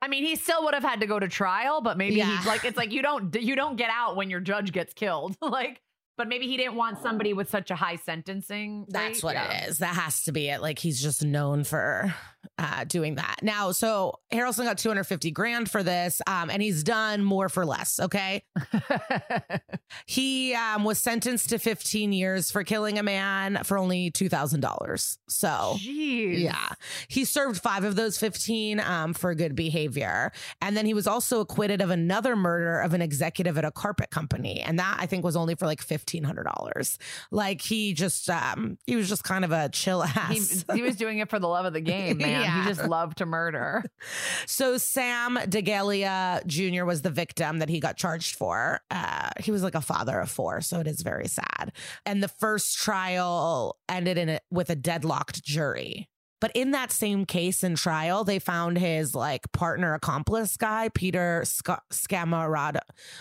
I 0.00 0.08
mean, 0.08 0.24
he 0.24 0.36
still 0.36 0.64
would 0.64 0.74
have 0.74 0.82
had 0.82 1.00
to 1.00 1.06
go 1.06 1.18
to 1.18 1.28
trial, 1.28 1.80
but 1.80 1.96
maybe 1.96 2.16
Yeah. 2.16 2.36
he's 2.36 2.46
like, 2.46 2.64
it's 2.64 2.76
like 2.76 2.92
you 2.92 3.02
don't 3.02 3.34
you 3.40 3.56
don't 3.56 3.76
get 3.76 3.90
out 3.90 4.16
when 4.16 4.28
your 4.30 4.40
judge 4.40 4.72
gets 4.72 4.92
killed. 4.92 5.36
like, 5.42 5.80
but 6.16 6.28
maybe 6.28 6.46
he 6.46 6.56
didn't 6.56 6.74
want 6.76 7.02
somebody 7.02 7.32
with 7.32 7.50
such 7.50 7.70
a 7.70 7.74
high 7.76 7.96
sentencing. 7.96 8.86
That's 8.88 9.22
what 9.22 9.34
Yeah. 9.34 9.64
it 9.64 9.68
is. 9.68 9.78
That 9.78 9.94
has 9.94 10.22
to 10.24 10.32
be 10.32 10.48
it. 10.48 10.60
Like 10.62 10.78
he's 10.78 11.00
just 11.02 11.24
known 11.24 11.64
for 11.64 12.14
uh, 12.58 12.84
doing 12.84 13.16
that. 13.16 13.36
Now, 13.42 13.72
so 13.72 14.20
Harrelson 14.32 14.64
got 14.64 14.78
250 14.78 15.30
grand 15.30 15.70
for 15.70 15.82
this, 15.82 16.20
um, 16.26 16.50
and 16.50 16.62
he's 16.62 16.82
done 16.82 17.22
more 17.24 17.48
for 17.48 17.64
less. 17.66 18.00
Okay. 18.00 18.42
He 20.06 20.54
um, 20.54 20.84
was 20.84 20.98
sentenced 20.98 21.50
to 21.50 21.58
15 21.58 22.12
years 22.12 22.50
for 22.50 22.64
killing 22.64 22.98
a 22.98 23.02
man 23.02 23.60
for 23.64 23.78
only 23.78 24.10
$2,000. 24.10 25.18
So. 25.28 25.48
Jeez. 25.78 26.40
Yeah. 26.40 26.68
He 27.08 27.24
served 27.24 27.60
five 27.62 27.84
of 27.84 27.96
those 27.96 28.18
15 28.18 28.80
um, 28.80 29.14
for 29.14 29.34
good 29.34 29.54
behavior. 29.54 30.32
And 30.60 30.76
then 30.76 30.84
he 30.84 30.94
was 30.94 31.06
also 31.06 31.40
acquitted 31.40 31.80
of 31.80 31.90
another 31.90 32.36
murder 32.36 32.80
of 32.80 32.92
an 32.92 33.02
executive 33.02 33.56
at 33.56 33.64
a 33.64 33.70
carpet 33.70 34.10
company. 34.10 34.60
And 34.60 34.78
that 34.78 34.96
I 35.00 35.06
think 35.06 35.24
was 35.24 35.36
only 35.36 35.54
for 35.54 35.66
like 35.66 35.80
$1,500. 35.84 36.98
Like 37.30 37.60
he 37.62 37.94
just, 37.94 38.28
um, 38.28 38.78
he 38.86 38.96
was 38.96 39.08
just 39.08 39.24
kind 39.24 39.44
of 39.44 39.52
a 39.52 39.68
chill 39.68 40.02
He, 40.02 40.38
ass. 40.38 40.64
he 40.74 40.82
was 40.82 40.96
doing 40.96 41.18
it 41.18 41.30
for 41.30 41.38
the 41.38 41.48
love 41.48 41.64
of 41.66 41.72
the 41.72 41.80
game, 41.82 42.18
man. 42.18 42.33
Yeah. 42.42 42.62
He 42.62 42.68
just 42.68 42.84
loved 42.88 43.18
to 43.18 43.26
murder. 43.26 43.84
so 44.46 44.78
Sam 44.78 45.36
Degelia 45.36 46.44
Jr. 46.46 46.84
was 46.84 47.02
the 47.02 47.10
victim 47.10 47.58
that 47.58 47.68
he 47.68 47.80
got 47.80 47.96
charged 47.96 48.36
for. 48.36 48.80
Uh, 48.90 49.30
he 49.40 49.50
was 49.50 49.62
like 49.62 49.74
a 49.74 49.80
father 49.80 50.20
of 50.20 50.30
four. 50.30 50.60
So 50.60 50.80
it 50.80 50.86
is 50.86 51.02
very 51.02 51.28
sad. 51.28 51.72
And 52.06 52.22
the 52.22 52.28
first 52.28 52.78
trial 52.78 53.78
ended 53.88 54.18
in 54.18 54.28
a, 54.28 54.40
with 54.50 54.70
a 54.70 54.76
deadlocked 54.76 55.44
jury. 55.44 56.08
But 56.44 56.52
in 56.54 56.72
that 56.72 56.92
same 56.92 57.24
case 57.24 57.62
and 57.62 57.74
trial, 57.74 58.22
they 58.22 58.38
found 58.38 58.76
his 58.76 59.14
like 59.14 59.50
partner 59.52 59.94
accomplice 59.94 60.58
guy, 60.58 60.90
Peter 60.90 61.42
Sc- 61.46 61.80
Scamarada, 61.90 62.80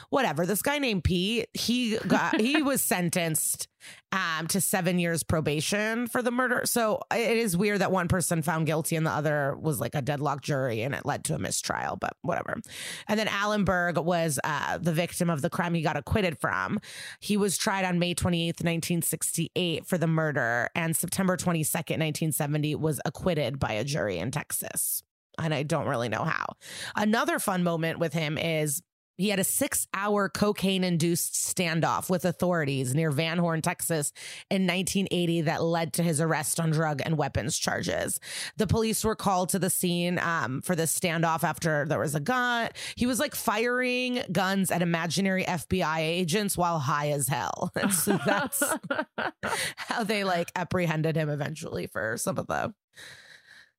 whatever. 0.10 0.46
This 0.46 0.62
guy 0.62 0.78
named 0.78 1.06
Pete, 1.06 1.48
he 1.54 1.98
got 2.06 2.42
he 2.42 2.62
was 2.62 2.82
sentenced 2.82 3.70
um, 4.12 4.48
to 4.48 4.62
seven 4.62 5.00
years 5.00 5.24
probation 5.24 6.08
for 6.08 6.22
the 6.22 6.32
murder. 6.32 6.62
So 6.66 7.02
it 7.12 7.38
is 7.38 7.58
weird 7.58 7.80
that 7.80 7.92
one 7.92 8.08
person 8.08 8.42
found 8.42 8.66
guilty 8.66 8.96
and 8.96 9.06
the 9.06 9.12
other 9.12 9.58
was 9.60 9.80
like 9.80 9.96
a 9.96 10.02
deadlock 10.02 10.42
jury 10.42 10.82
and 10.82 10.94
it 10.94 11.06
led 11.06 11.24
to 11.26 11.36
a 11.36 11.40
mistrial, 11.40 11.96
but 11.96 12.16
whatever. 12.22 12.60
And 13.08 13.20
then 13.20 13.28
Alan 13.28 13.64
Berg 13.64 13.98
was 13.98 14.40
uh, 14.44 14.78
the 14.78 14.94
victim 14.94 15.30
of 15.30 15.42
the 15.42 15.50
crime 15.50 15.74
he 15.74 15.82
got 15.82 15.98
acquitted 15.98 16.40
from. 16.40 16.80
He 17.20 17.38
was 17.38 17.58
tried 17.58 17.86
on 17.86 18.00
May 18.00 18.14
28th, 18.14 18.64
1968 18.64 19.86
for 19.86 19.98
the 19.98 20.08
murder 20.08 20.70
and 20.76 20.96
September 20.96 21.38
22nd, 21.38 22.00
1970 22.00 22.76
was 22.76 23.02
acquitted 23.06 23.60
by 23.60 23.74
a 23.74 23.84
jury 23.84 24.18
in 24.18 24.32
Texas. 24.32 25.04
And 25.40 25.54
I 25.54 25.64
don't 25.64 25.88
really 25.88 26.10
know 26.10 26.24
how. 26.24 26.46
Another 26.96 27.40
fun 27.40 27.64
moment 27.64 27.98
with 27.98 28.14
him 28.14 28.38
is 28.38 28.82
he 29.18 29.30
had 29.30 29.40
a 29.40 29.44
six 29.44 29.88
hour 29.94 30.30
cocaine 30.30 30.84
induced 30.84 31.34
standoff 31.34 32.10
with 32.10 32.26
authorities 32.26 32.94
near 32.96 33.12
Van 33.12 33.38
Horn, 33.38 33.62
Texas 33.62 34.12
in 34.50 34.66
1980 34.68 35.42
that 35.42 35.64
led 35.64 35.94
to 35.94 36.04
his 36.04 36.20
arrest 36.20 36.60
on 36.60 36.72
drug 36.72 37.02
and 37.06 37.18
weapons 37.18 37.58
charges. 37.58 38.20
The 38.58 38.68
police 38.68 39.04
were 39.04 39.16
called 39.16 39.50
to 39.50 39.60
the 39.60 39.70
scene 39.70 40.20
um, 40.20 40.62
for 40.62 40.76
this 40.76 40.98
standoff 40.98 41.44
after 41.44 41.86
there 41.88 42.00
was 42.00 42.16
a 42.16 42.20
gun. 42.20 42.70
He 42.96 43.06
was 43.06 43.20
like 43.20 43.36
firing 43.36 44.22
guns 44.32 44.72
at 44.72 44.82
imaginary 44.82 45.44
FBI 45.44 46.00
agents 46.00 46.58
while 46.58 46.80
high 46.80 47.12
as 47.12 47.28
hell. 47.28 47.72
And 47.84 47.94
so 47.94 48.18
that's 48.26 48.64
how 49.76 50.06
they 50.06 50.24
like 50.24 50.52
apprehended 50.56 51.18
him 51.18 51.28
eventually 51.28 51.86
for 51.88 52.16
some 52.16 52.38
of 52.38 52.48
the 52.48 52.74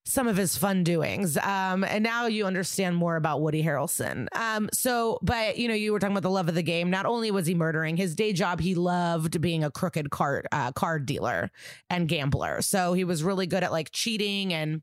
some 0.06 0.28
of 0.28 0.36
his 0.36 0.56
fun 0.56 0.84
doings. 0.84 1.36
Um, 1.38 1.82
and 1.84 2.04
now 2.04 2.26
you 2.26 2.44
understand 2.46 2.94
more 2.96 3.16
about 3.16 3.40
Woody 3.40 3.62
Harrelson. 3.62 4.26
Um, 4.36 4.68
so, 4.72 5.18
but 5.22 5.56
you 5.56 5.66
know, 5.68 5.74
you 5.74 5.92
were 5.92 5.98
talking 5.98 6.12
about 6.14 6.22
the 6.22 6.30
love 6.30 6.48
of 6.48 6.54
the 6.54 6.62
game. 6.62 6.90
Not 6.90 7.06
only 7.06 7.30
was 7.30 7.46
he 7.46 7.54
murdering 7.54 7.96
his 7.96 8.14
day 8.14 8.32
job, 8.32 8.60
he 8.60 8.74
loved 8.74 9.40
being 9.40 9.64
a 9.64 9.70
crooked 9.70 10.10
card 10.10 10.46
uh, 10.52 10.72
card 10.72 11.06
dealer 11.06 11.50
and 11.88 12.06
gambler. 12.08 12.60
So 12.62 12.92
he 12.92 13.04
was 13.04 13.22
really 13.24 13.46
good 13.46 13.62
at 13.64 13.72
like 13.72 13.90
cheating 13.92 14.52
and 14.52 14.82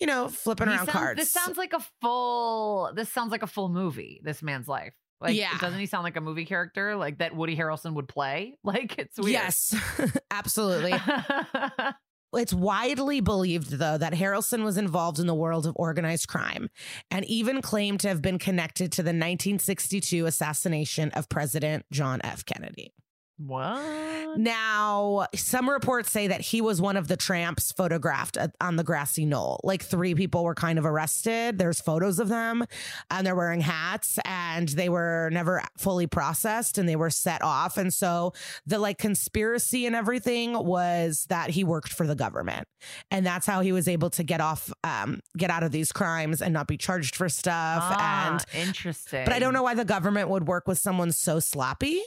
you 0.00 0.06
know 0.06 0.28
flipping 0.28 0.68
He 0.68 0.74
around 0.74 0.86
sounds- 0.86 0.98
cards. 0.98 1.20
This 1.20 1.30
sounds 1.32 1.56
like 1.56 1.72
a 1.72 1.80
full. 2.02 2.92
This 2.94 3.08
sounds 3.10 3.30
like 3.30 3.42
a 3.42 3.46
full 3.46 3.68
movie. 3.68 4.20
This 4.22 4.42
man's 4.42 4.68
life. 4.68 4.92
Like, 5.18 5.34
Yeah. 5.34 5.56
doesn't 5.58 5.78
he 5.80 5.86
sound 5.86 6.04
like 6.04 6.16
a 6.16 6.20
movie 6.20 6.44
character 6.44 6.94
like 6.94 7.18
that 7.18 7.34
Woody 7.34 7.56
Harrelson 7.56 7.94
would 7.94 8.06
play? 8.06 8.58
Like, 8.64 8.98
it's 8.98 9.16
weird. 9.18 9.32
yes, 9.32 9.74
absolutely. 10.30 10.92
It's 12.32 12.52
widely 12.52 13.20
believed, 13.20 13.70
though, 13.70 13.98
that 13.98 14.12
Harrelson 14.12 14.64
was 14.64 14.76
involved 14.76 15.18
in 15.18 15.26
the 15.26 15.34
world 15.34 15.66
of 15.66 15.74
organized 15.76 16.28
crime 16.28 16.68
and 17.10 17.24
even 17.26 17.62
claimed 17.62 18.00
to 18.00 18.08
have 18.08 18.20
been 18.20 18.38
connected 18.38 18.92
to 18.92 19.02
the 19.02 19.08
1962 19.08 20.26
assassination 20.26 21.10
of 21.12 21.28
President 21.28 21.86
John 21.90 22.20
F. 22.22 22.44
Kennedy. 22.44 22.92
What? 23.38 24.38
Now, 24.38 25.26
some 25.34 25.68
reports 25.68 26.10
say 26.10 26.28
that 26.28 26.40
he 26.40 26.60
was 26.62 26.80
one 26.80 26.96
of 26.96 27.08
the 27.08 27.16
tramps 27.16 27.70
photographed 27.72 28.36
at, 28.36 28.54
on 28.60 28.76
the 28.76 28.84
grassy 28.84 29.26
knoll. 29.26 29.60
Like 29.62 29.82
three 29.82 30.14
people 30.14 30.42
were 30.42 30.54
kind 30.54 30.78
of 30.78 30.86
arrested. 30.86 31.58
There's 31.58 31.80
photos 31.80 32.18
of 32.18 32.28
them, 32.28 32.64
and 33.10 33.26
they're 33.26 33.36
wearing 33.36 33.60
hats, 33.60 34.18
and 34.24 34.68
they 34.70 34.88
were 34.88 35.28
never 35.32 35.62
fully 35.76 36.06
processed, 36.06 36.78
and 36.78 36.88
they 36.88 36.96
were 36.96 37.10
set 37.10 37.42
off. 37.42 37.76
And 37.76 37.92
so 37.92 38.32
the 38.66 38.78
like 38.78 38.98
conspiracy 38.98 39.86
and 39.86 39.94
everything 39.94 40.52
was 40.52 41.26
that 41.28 41.50
he 41.50 41.62
worked 41.62 41.92
for 41.92 42.06
the 42.06 42.14
government, 42.14 42.66
and 43.10 43.26
that's 43.26 43.46
how 43.46 43.60
he 43.60 43.72
was 43.72 43.86
able 43.86 44.10
to 44.10 44.22
get 44.22 44.40
off, 44.40 44.72
um, 44.82 45.20
get 45.36 45.50
out 45.50 45.62
of 45.62 45.72
these 45.72 45.92
crimes 45.92 46.40
and 46.40 46.54
not 46.54 46.68
be 46.68 46.78
charged 46.78 47.16
for 47.16 47.28
stuff. 47.28 47.82
Ah, 47.82 48.32
and 48.32 48.66
interesting. 48.66 49.24
but 49.24 49.34
I 49.34 49.38
don't 49.38 49.52
know 49.52 49.62
why 49.62 49.74
the 49.74 49.84
government 49.84 50.30
would 50.30 50.48
work 50.48 50.66
with 50.66 50.78
someone 50.78 51.12
so 51.12 51.38
sloppy. 51.38 52.00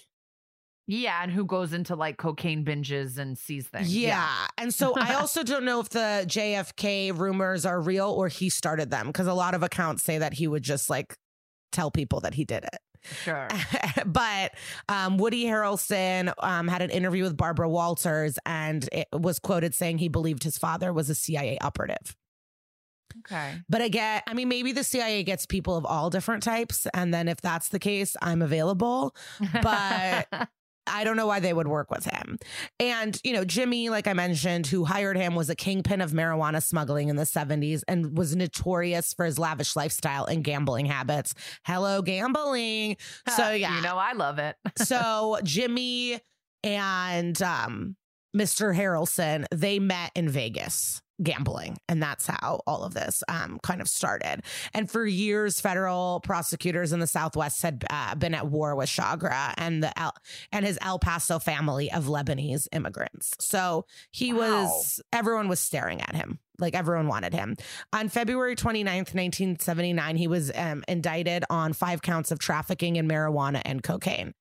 Yeah, 0.91 1.21
and 1.21 1.31
who 1.31 1.45
goes 1.45 1.71
into 1.71 1.95
like 1.95 2.17
cocaine 2.17 2.65
binges 2.65 3.19
and 3.19 3.37
sees 3.37 3.67
things? 3.67 3.95
Yeah. 3.95 4.27
And 4.57 4.73
so 4.73 4.95
I 4.97 5.13
also 5.19 5.43
don't 5.43 5.63
know 5.63 5.79
if 5.79 5.89
the 5.89 6.25
JFK 6.25 7.15
rumors 7.15 7.63
are 7.63 7.79
real 7.79 8.09
or 8.09 8.27
he 8.27 8.49
started 8.49 8.89
them 8.89 9.05
because 9.05 9.27
a 9.27 9.35
lot 9.35 9.53
of 9.53 9.61
accounts 9.61 10.01
say 10.01 10.17
that 10.17 10.33
he 10.33 10.47
would 10.47 10.63
just 10.63 10.89
like 10.89 11.15
tell 11.71 11.91
people 11.91 12.21
that 12.21 12.33
he 12.33 12.43
did 12.43 12.63
it. 12.63 12.79
sure. 13.23 13.47
but 14.07 14.55
um, 14.89 15.19
Woody 15.19 15.45
Harrelson 15.45 16.33
um, 16.39 16.67
had 16.67 16.81
an 16.81 16.89
interview 16.89 17.21
with 17.21 17.37
Barbara 17.37 17.69
Walters 17.69 18.39
and 18.47 18.89
it 18.91 19.07
was 19.13 19.37
quoted 19.37 19.75
saying 19.75 19.99
he 19.99 20.09
believed 20.09 20.43
his 20.43 20.57
father 20.57 20.91
was 20.91 21.07
a 21.07 21.15
CIA 21.15 21.59
operative. 21.61 22.15
Okay. 23.19 23.61
But 23.69 23.83
again, 23.83 24.23
I 24.25 24.33
mean, 24.33 24.47
maybe 24.47 24.71
the 24.71 24.83
CIA 24.83 25.23
gets 25.23 25.45
people 25.45 25.77
of 25.77 25.85
all 25.85 26.09
different 26.09 26.41
types. 26.41 26.87
And 26.95 27.13
then 27.13 27.27
if 27.27 27.41
that's 27.41 27.69
the 27.69 27.79
case, 27.79 28.15
I'm 28.23 28.41
available. 28.41 29.15
But 29.61 30.49
I 30.89 31.03
don't 31.03 31.15
know 31.15 31.27
why 31.27 31.39
they 31.39 31.53
would 31.53 31.67
work 31.67 31.91
with 31.91 32.05
him. 32.05 32.37
And, 32.79 33.19
you 33.23 33.33
know, 33.33 33.45
Jimmy, 33.45 33.89
like 33.89 34.07
I 34.07 34.13
mentioned, 34.13 34.67
who 34.67 34.85
hired 34.85 35.17
him 35.17 35.35
was 35.35 35.49
a 35.49 35.55
kingpin 35.55 36.01
of 36.01 36.11
marijuana 36.11 36.61
smuggling 36.61 37.09
in 37.09 37.15
the 37.15 37.23
70s 37.23 37.83
and 37.87 38.17
was 38.17 38.35
notorious 38.35 39.13
for 39.13 39.25
his 39.25 39.39
lavish 39.39 39.75
lifestyle 39.75 40.25
and 40.25 40.43
gambling 40.43 40.85
habits. 40.85 41.33
Hello, 41.65 42.01
gambling. 42.01 42.97
So, 43.35 43.51
yeah. 43.51 43.75
you 43.75 43.81
know 43.81 43.97
I 43.97 44.13
love 44.13 44.39
it. 44.39 44.55
so 44.77 45.39
Jimmy 45.43 46.19
and 46.63 47.41
um, 47.41 47.95
Mr. 48.35 48.75
Harrelson, 48.75 49.45
they 49.51 49.79
met 49.79 50.11
in 50.15 50.29
Vegas 50.29 51.01
gambling. 51.21 51.77
And 51.87 52.01
that's 52.01 52.27
how 52.27 52.61
all 52.65 52.83
of 52.83 52.93
this 52.93 53.23
um, 53.27 53.59
kind 53.61 53.81
of 53.81 53.87
started. 53.87 54.41
And 54.73 54.89
for 54.89 55.05
years, 55.05 55.59
federal 55.59 56.21
prosecutors 56.23 56.93
in 56.93 56.99
the 56.99 57.07
Southwest 57.07 57.61
had 57.61 57.83
uh, 57.89 58.15
been 58.15 58.33
at 58.33 58.47
war 58.47 58.75
with 58.75 58.89
Chagra 58.89 59.53
and 59.57 59.83
the 59.83 59.97
El- 59.99 60.15
and 60.51 60.65
his 60.65 60.77
El 60.81 60.99
Paso 60.99 61.39
family 61.39 61.91
of 61.91 62.05
Lebanese 62.05 62.67
immigrants. 62.71 63.33
So 63.39 63.85
he 64.11 64.33
Wow. 64.33 64.63
was, 64.63 65.01
everyone 65.11 65.47
was 65.49 65.59
staring 65.59 66.01
at 66.01 66.15
him. 66.15 66.39
Like 66.59 66.75
everyone 66.75 67.07
wanted 67.07 67.33
him. 67.33 67.55
On 67.93 68.09
February 68.09 68.55
29th, 68.55 69.15
1979, 69.15 70.15
he 70.17 70.27
was 70.27 70.51
um, 70.53 70.83
indicted 70.89 71.45
on 71.49 71.71
five 71.73 72.01
counts 72.01 72.31
of 72.31 72.39
trafficking 72.39 72.97
in 72.97 73.07
marijuana 73.07 73.61
and 73.63 73.81
cocaine. 73.81 74.33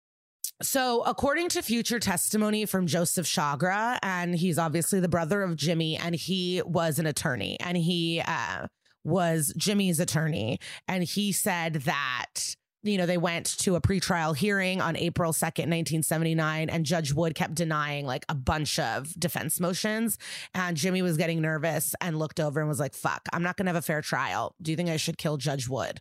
So, 0.60 1.02
according 1.02 1.50
to 1.50 1.62
future 1.62 2.00
testimony 2.00 2.66
from 2.66 2.88
Joseph 2.88 3.26
Chagra, 3.26 3.96
and 4.02 4.34
he's 4.34 4.58
obviously 4.58 4.98
the 4.98 5.08
brother 5.08 5.42
of 5.42 5.54
Jimmy, 5.54 5.96
and 5.96 6.16
he 6.16 6.62
was 6.66 6.98
an 6.98 7.06
attorney, 7.06 7.56
and 7.60 7.76
he 7.76 8.20
uh, 8.26 8.66
was 9.04 9.54
Jimmy's 9.56 10.00
attorney, 10.00 10.58
and 10.88 11.04
he 11.04 11.30
said 11.32 11.74
that. 11.74 12.56
You 12.84 12.96
know, 12.96 13.06
they 13.06 13.18
went 13.18 13.58
to 13.58 13.74
a 13.74 13.80
pretrial 13.80 14.36
hearing 14.36 14.80
on 14.80 14.96
April 14.96 15.32
2nd, 15.32 15.66
1979, 15.66 16.70
and 16.70 16.86
Judge 16.86 17.12
Wood 17.12 17.34
kept 17.34 17.54
denying 17.54 18.06
like 18.06 18.24
a 18.28 18.36
bunch 18.36 18.78
of 18.78 19.12
defense 19.18 19.58
motions. 19.58 20.16
And 20.54 20.76
Jimmy 20.76 21.02
was 21.02 21.16
getting 21.16 21.42
nervous 21.42 21.96
and 22.00 22.20
looked 22.20 22.38
over 22.38 22.60
and 22.60 22.68
was 22.68 22.78
like, 22.78 22.94
fuck, 22.94 23.28
I'm 23.32 23.42
not 23.42 23.56
going 23.56 23.66
to 23.66 23.70
have 23.70 23.82
a 23.82 23.82
fair 23.82 24.00
trial. 24.00 24.54
Do 24.62 24.70
you 24.70 24.76
think 24.76 24.88
I 24.88 24.96
should 24.96 25.18
kill 25.18 25.38
Judge 25.38 25.68
Wood? 25.68 26.00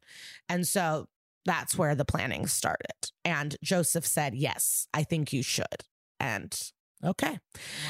And 0.49 0.67
so 0.67 1.07
that's 1.47 1.77
where 1.77 1.95
the 1.95 2.05
planning 2.05 2.45
started. 2.45 2.91
And 3.25 3.55
Joseph 3.63 4.05
said, 4.05 4.35
Yes, 4.35 4.87
I 4.93 5.03
think 5.03 5.33
you 5.33 5.41
should. 5.41 5.83
And 6.19 6.55
okay. 7.03 7.39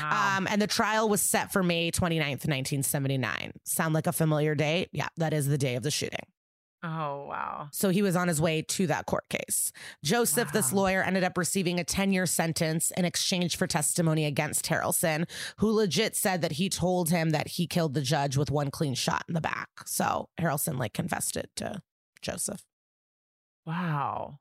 Wow. 0.01 0.37
Um, 0.37 0.47
and 0.49 0.61
the 0.61 0.67
trial 0.67 1.09
was 1.09 1.21
set 1.21 1.51
for 1.51 1.63
May 1.63 1.91
29th, 1.91 2.45
1979. 2.47 3.51
Sound 3.65 3.93
like 3.93 4.07
a 4.07 4.13
familiar 4.13 4.55
date? 4.55 4.89
Yeah, 4.93 5.07
that 5.17 5.33
is 5.33 5.47
the 5.47 5.57
day 5.57 5.75
of 5.75 5.83
the 5.83 5.91
shooting. 5.91 6.19
oh 6.83 7.25
wow. 7.27 7.69
So 7.71 7.89
he 7.89 8.03
was 8.03 8.15
on 8.15 8.27
his 8.27 8.39
way 8.39 8.61
to 8.61 8.87
that 8.87 9.07
court 9.07 9.27
case. 9.29 9.71
Joseph, 10.03 10.51
this 10.51 10.71
lawyer, 10.71 11.01
ended 11.01 11.23
up 11.23 11.37
receiving 11.37 11.79
a 11.79 11.83
10 11.83 12.13
year 12.13 12.27
sentence 12.27 12.91
in 12.95 13.05
exchange 13.05 13.57
for 13.57 13.65
testimony 13.65 14.25
against 14.25 14.65
Harrelson, 14.67 15.27
who 15.57 15.71
legit 15.71 16.15
said 16.15 16.41
that 16.43 16.53
he 16.53 16.69
told 16.69 17.09
him 17.09 17.31
that 17.31 17.47
he 17.47 17.65
killed 17.65 17.95
the 17.95 18.01
judge 18.01 18.37
with 18.37 18.51
one 18.51 18.69
clean 18.69 18.93
shot 18.93 19.23
in 19.27 19.33
the 19.33 19.41
back. 19.41 19.69
So 19.85 20.29
Harrelson 20.39 20.77
like 20.77 20.93
confessed 20.93 21.35
it 21.35 21.49
to 21.55 21.81
Joseph. 22.21 22.61
Wow. 23.67 24.39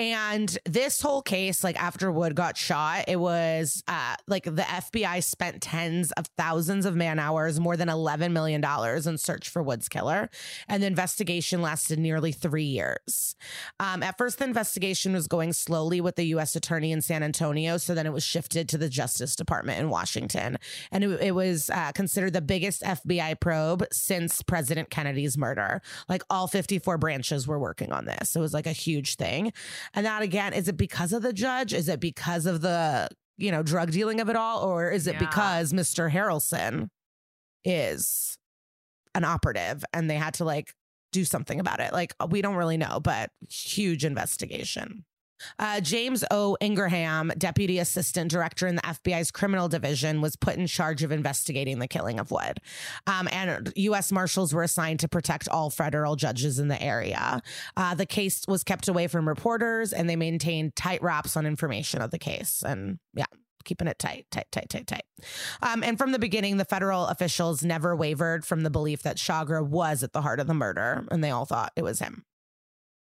And 0.00 0.56
this 0.64 1.02
whole 1.02 1.20
case, 1.20 1.62
like 1.62 1.78
after 1.78 2.10
Wood 2.10 2.34
got 2.34 2.56
shot, 2.56 3.04
it 3.06 3.20
was 3.20 3.84
uh, 3.86 4.14
like 4.26 4.44
the 4.44 4.62
FBI 4.62 5.22
spent 5.22 5.60
tens 5.60 6.10
of 6.12 6.26
thousands 6.38 6.86
of 6.86 6.96
man 6.96 7.18
hours, 7.18 7.60
more 7.60 7.76
than 7.76 7.88
$11 7.88 8.32
million 8.32 8.64
in 8.64 9.18
search 9.18 9.50
for 9.50 9.62
Wood's 9.62 9.90
killer. 9.90 10.30
And 10.68 10.82
the 10.82 10.86
investigation 10.86 11.60
lasted 11.60 11.98
nearly 11.98 12.32
three 12.32 12.64
years. 12.64 13.36
Um, 13.78 14.02
at 14.02 14.16
first, 14.16 14.38
the 14.38 14.44
investigation 14.44 15.12
was 15.12 15.28
going 15.28 15.52
slowly 15.52 16.00
with 16.00 16.16
the 16.16 16.24
U.S. 16.28 16.56
Attorney 16.56 16.92
in 16.92 17.02
San 17.02 17.22
Antonio. 17.22 17.76
So 17.76 17.94
then 17.94 18.06
it 18.06 18.12
was 18.14 18.24
shifted 18.24 18.70
to 18.70 18.78
the 18.78 18.88
Justice 18.88 19.36
Department 19.36 19.80
in 19.80 19.90
Washington. 19.90 20.56
And 20.90 21.04
it, 21.04 21.20
it 21.20 21.34
was 21.34 21.68
uh, 21.68 21.92
considered 21.92 22.32
the 22.32 22.40
biggest 22.40 22.80
FBI 22.80 23.38
probe 23.38 23.84
since 23.92 24.40
President 24.40 24.88
Kennedy's 24.88 25.36
murder. 25.36 25.82
Like 26.08 26.22
all 26.30 26.46
54 26.46 26.96
branches 26.96 27.46
were 27.46 27.58
working 27.58 27.92
on 27.92 28.06
this. 28.06 28.34
It 28.34 28.40
was 28.40 28.54
like 28.54 28.66
a 28.66 28.72
huge 28.72 29.16
thing. 29.16 29.52
And 29.94 30.06
that 30.06 30.22
again, 30.22 30.52
is 30.52 30.68
it 30.68 30.76
because 30.76 31.12
of 31.12 31.22
the 31.22 31.32
judge? 31.32 31.72
Is 31.72 31.88
it 31.88 32.00
because 32.00 32.46
of 32.46 32.60
the, 32.60 33.08
you 33.36 33.50
know, 33.50 33.62
drug 33.62 33.90
dealing 33.90 34.20
of 34.20 34.28
it 34.28 34.36
all? 34.36 34.62
Or 34.64 34.90
is 34.90 35.06
it 35.06 35.14
Yeah. 35.14 35.18
because 35.20 35.72
Mr. 35.72 36.10
Harrelson 36.10 36.88
is 37.64 38.36
an 39.14 39.24
operative 39.24 39.84
and 39.92 40.08
they 40.08 40.14
had 40.16 40.34
to 40.34 40.44
like 40.44 40.72
do 41.12 41.24
something 41.24 41.58
about 41.58 41.80
it? 41.80 41.92
Like 41.92 42.14
we 42.28 42.40
don't 42.42 42.54
really 42.56 42.76
know, 42.76 43.00
but 43.00 43.30
huge 43.48 44.04
investigation. 44.04 45.04
Uh, 45.58 45.80
James 45.80 46.24
O. 46.30 46.56
Ingraham, 46.60 47.32
deputy 47.38 47.78
assistant 47.78 48.30
director 48.30 48.66
in 48.66 48.76
the 48.76 48.82
FBI's 48.82 49.30
criminal 49.30 49.68
division, 49.68 50.20
was 50.20 50.36
put 50.36 50.56
in 50.56 50.66
charge 50.66 51.02
of 51.02 51.12
investigating 51.12 51.78
the 51.78 51.88
killing 51.88 52.18
of 52.18 52.30
Wood. 52.30 52.58
Um, 53.06 53.28
and 53.32 53.72
U.S. 53.76 54.12
Marshals 54.12 54.54
were 54.54 54.62
assigned 54.62 55.00
to 55.00 55.08
protect 55.08 55.48
all 55.48 55.70
federal 55.70 56.16
judges 56.16 56.58
in 56.58 56.68
the 56.68 56.80
area. 56.82 57.42
Uh, 57.76 57.94
the 57.94 58.06
case 58.06 58.42
was 58.48 58.64
kept 58.64 58.88
away 58.88 59.06
from 59.06 59.28
reporters, 59.28 59.92
and 59.92 60.08
they 60.08 60.16
maintained 60.16 60.76
tight 60.76 61.02
wraps 61.02 61.36
on 61.36 61.46
information 61.46 62.02
of 62.02 62.10
the 62.10 62.18
case. 62.18 62.62
And 62.64 62.98
yeah, 63.14 63.24
keeping 63.64 63.88
it 63.88 63.98
tight, 63.98 64.26
tight, 64.30 64.46
tight, 64.50 64.68
tight, 64.68 64.86
tight. 64.86 65.04
Um, 65.62 65.82
and 65.82 65.98
from 65.98 66.12
the 66.12 66.18
beginning, 66.18 66.56
the 66.56 66.64
federal 66.64 67.06
officials 67.06 67.62
never 67.62 67.94
wavered 67.94 68.44
from 68.44 68.62
the 68.62 68.70
belief 68.70 69.02
that 69.02 69.16
Chagra 69.16 69.66
was 69.66 70.02
at 70.02 70.12
the 70.12 70.22
heart 70.22 70.40
of 70.40 70.46
the 70.46 70.54
murder, 70.54 71.06
and 71.10 71.22
they 71.22 71.30
all 71.30 71.44
thought 71.44 71.72
it 71.76 71.84
was 71.84 71.98
him. 71.98 72.24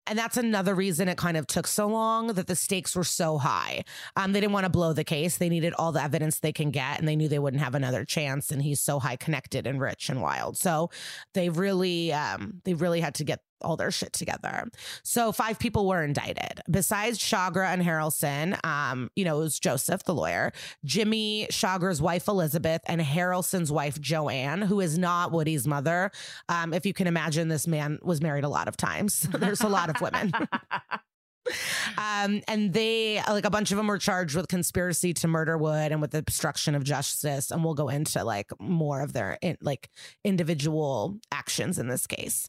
And 0.06 0.18
that's 0.18 0.36
another 0.36 0.74
reason 0.74 1.08
it 1.08 1.18
kind 1.18 1.36
of 1.36 1.46
took 1.46 1.66
so 1.66 1.86
long 1.86 2.28
that 2.28 2.46
the 2.46 2.56
stakes 2.56 2.96
were 2.96 3.04
so 3.04 3.38
high. 3.38 3.84
Um, 4.16 4.32
they 4.32 4.40
didn't 4.40 4.52
want 4.52 4.64
to 4.64 4.70
blow 4.70 4.92
the 4.92 5.04
case. 5.04 5.36
They 5.36 5.48
needed 5.48 5.72
all 5.74 5.92
the 5.92 6.02
evidence 6.02 6.40
they 6.40 6.52
can 6.52 6.70
get, 6.70 6.98
and 6.98 7.06
they 7.06 7.16
knew 7.16 7.28
they 7.28 7.38
wouldn't 7.38 7.62
have 7.62 7.74
another 7.74 8.04
chance. 8.04 8.50
And 8.50 8.62
he's 8.62 8.80
so 8.80 8.98
high 8.98 9.16
connected 9.16 9.66
and 9.66 9.80
rich 9.80 10.08
and 10.08 10.20
wild. 10.20 10.56
So 10.56 10.90
they 11.34 11.48
really, 11.48 12.12
um, 12.12 12.60
they 12.64 12.74
really 12.74 13.00
had 13.00 13.14
to 13.16 13.24
get 13.24 13.40
all 13.62 13.76
their 13.76 13.90
shit 13.90 14.12
together. 14.12 14.68
So 15.02 15.32
five 15.32 15.58
people 15.58 15.86
were 15.86 16.02
indicted. 16.02 16.60
Besides 16.70 17.18
Chagra 17.18 17.66
and 17.66 17.82
Harrelson, 17.82 18.64
um, 18.64 19.10
you 19.16 19.24
know, 19.24 19.38
it 19.40 19.44
was 19.44 19.58
Joseph, 19.58 20.04
the 20.04 20.14
lawyer, 20.14 20.52
Jimmy 20.84 21.46
Chagra's 21.50 22.00
wife 22.00 22.28
Elizabeth, 22.28 22.82
and 22.86 23.00
Harrelson's 23.00 23.72
wife 23.72 24.00
Joanne, 24.00 24.62
who 24.62 24.80
is 24.80 24.98
not 24.98 25.32
Woody's 25.32 25.66
mother. 25.66 26.10
Um, 26.48 26.72
if 26.72 26.86
you 26.86 26.92
can 26.92 27.06
imagine, 27.06 27.48
this 27.48 27.66
man 27.66 27.98
was 28.02 28.20
married 28.20 28.44
a 28.44 28.48
lot 28.48 28.68
of 28.68 28.76
times. 28.76 29.20
There's 29.32 29.60
a 29.62 29.68
lot 29.68 29.90
of 29.90 30.00
women. 30.00 30.32
um, 31.98 32.42
and 32.48 32.72
they, 32.72 33.22
like 33.28 33.44
a 33.44 33.50
bunch 33.50 33.70
of 33.70 33.76
them 33.76 33.86
were 33.86 33.98
charged 33.98 34.36
with 34.36 34.48
conspiracy 34.48 35.12
to 35.14 35.28
murder 35.28 35.56
Wood 35.56 35.92
and 35.92 36.00
with 36.00 36.14
obstruction 36.14 36.74
of 36.74 36.84
justice. 36.84 37.50
And 37.50 37.64
we'll 37.64 37.74
go 37.74 37.88
into 37.88 38.24
like 38.24 38.50
more 38.60 39.02
of 39.02 39.12
their 39.12 39.38
in, 39.42 39.56
like 39.60 39.90
individual 40.24 41.18
actions 41.32 41.78
in 41.78 41.88
this 41.88 42.06
case. 42.06 42.48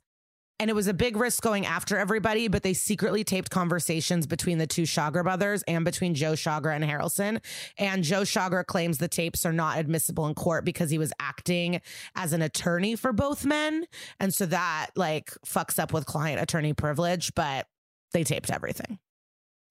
And 0.61 0.69
it 0.69 0.75
was 0.75 0.85
a 0.85 0.93
big 0.93 1.17
risk 1.17 1.41
going 1.41 1.65
after 1.65 1.97
everybody, 1.97 2.47
but 2.47 2.61
they 2.61 2.75
secretly 2.75 3.23
taped 3.23 3.49
conversations 3.49 4.27
between 4.27 4.59
the 4.59 4.67
two 4.67 4.83
Chagra 4.83 5.23
brothers 5.23 5.63
and 5.63 5.83
between 5.83 6.13
Joe 6.13 6.33
Chagra 6.33 6.75
and 6.75 6.83
Harrelson. 6.83 7.43
And 7.79 8.03
Joe 8.03 8.21
Chagra 8.21 8.63
claims 8.63 8.99
the 8.99 9.07
tapes 9.07 9.43
are 9.43 9.53
not 9.53 9.79
admissible 9.79 10.27
in 10.27 10.35
court 10.35 10.63
because 10.63 10.91
he 10.91 10.99
was 10.99 11.11
acting 11.19 11.81
as 12.13 12.31
an 12.31 12.43
attorney 12.43 12.95
for 12.95 13.11
both 13.11 13.43
men. 13.43 13.87
And 14.19 14.35
so 14.35 14.45
that 14.45 14.91
like 14.95 15.31
fucks 15.47 15.79
up 15.79 15.93
with 15.93 16.05
client 16.05 16.39
attorney 16.39 16.73
privilege, 16.73 17.33
but 17.33 17.65
they 18.13 18.23
taped 18.23 18.51
everything. 18.51 18.99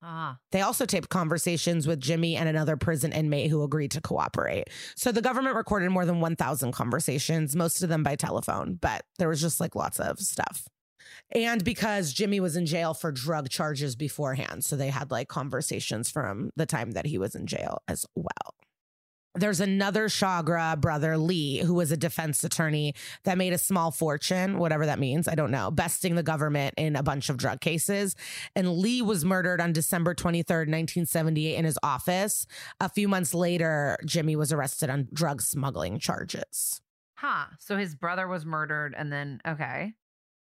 Ah. 0.02 0.38
They 0.50 0.62
also 0.62 0.86
taped 0.86 1.08
conversations 1.08 1.86
with 1.86 2.00
Jimmy 2.00 2.34
and 2.34 2.48
another 2.48 2.76
prison 2.76 3.12
inmate 3.12 3.48
who 3.48 3.62
agreed 3.62 3.92
to 3.92 4.00
cooperate. 4.00 4.64
So 4.96 5.12
the 5.12 5.22
government 5.22 5.54
recorded 5.54 5.90
more 5.90 6.04
than 6.04 6.18
1,000 6.18 6.72
conversations, 6.72 7.54
most 7.54 7.80
of 7.84 7.88
them 7.88 8.02
by 8.02 8.16
telephone, 8.16 8.76
but 8.80 9.04
there 9.20 9.28
was 9.28 9.40
just 9.40 9.60
like 9.60 9.76
lots 9.76 10.00
of 10.00 10.18
stuff 10.18 10.66
and 11.32 11.64
because 11.64 12.12
Jimmy 12.12 12.40
was 12.40 12.56
in 12.56 12.66
jail 12.66 12.94
for 12.94 13.12
drug 13.12 13.48
charges 13.48 13.96
beforehand. 13.96 14.64
So 14.64 14.76
they 14.76 14.88
had 14.88 15.10
like 15.10 15.28
conversations 15.28 16.10
from 16.10 16.50
the 16.56 16.66
time 16.66 16.92
that 16.92 17.06
he 17.06 17.18
was 17.18 17.34
in 17.34 17.46
jail 17.46 17.82
as 17.88 18.06
well. 18.14 18.54
There's 19.36 19.60
another 19.60 20.08
Chagra 20.08 20.80
brother, 20.80 21.16
Lee, 21.16 21.58
who 21.58 21.74
was 21.74 21.92
a 21.92 21.96
defense 21.96 22.42
attorney 22.42 22.94
that 23.22 23.38
made 23.38 23.52
a 23.52 23.58
small 23.58 23.92
fortune, 23.92 24.58
whatever 24.58 24.86
that 24.86 24.98
means. 24.98 25.28
I 25.28 25.36
don't 25.36 25.52
know, 25.52 25.70
besting 25.70 26.16
the 26.16 26.24
government 26.24 26.74
in 26.76 26.96
a 26.96 27.02
bunch 27.04 27.28
of 27.28 27.36
drug 27.36 27.60
cases. 27.60 28.16
And 28.56 28.72
Lee 28.72 29.02
was 29.02 29.24
murdered 29.24 29.60
on 29.60 29.72
December 29.72 30.16
23rd, 30.16 30.66
1978, 30.66 31.54
in 31.54 31.64
his 31.64 31.78
office. 31.84 32.44
A 32.80 32.88
few 32.88 33.06
months 33.06 33.32
later, 33.32 33.96
Jimmy 34.04 34.34
was 34.34 34.52
arrested 34.52 34.90
on 34.90 35.06
drug 35.12 35.42
smuggling 35.42 36.00
charges. 36.00 36.80
Huh. 37.14 37.44
So 37.60 37.76
his 37.76 37.94
brother 37.94 38.26
was 38.26 38.44
murdered 38.44 38.94
and 38.96 39.12
then, 39.12 39.40
okay. 39.46 39.92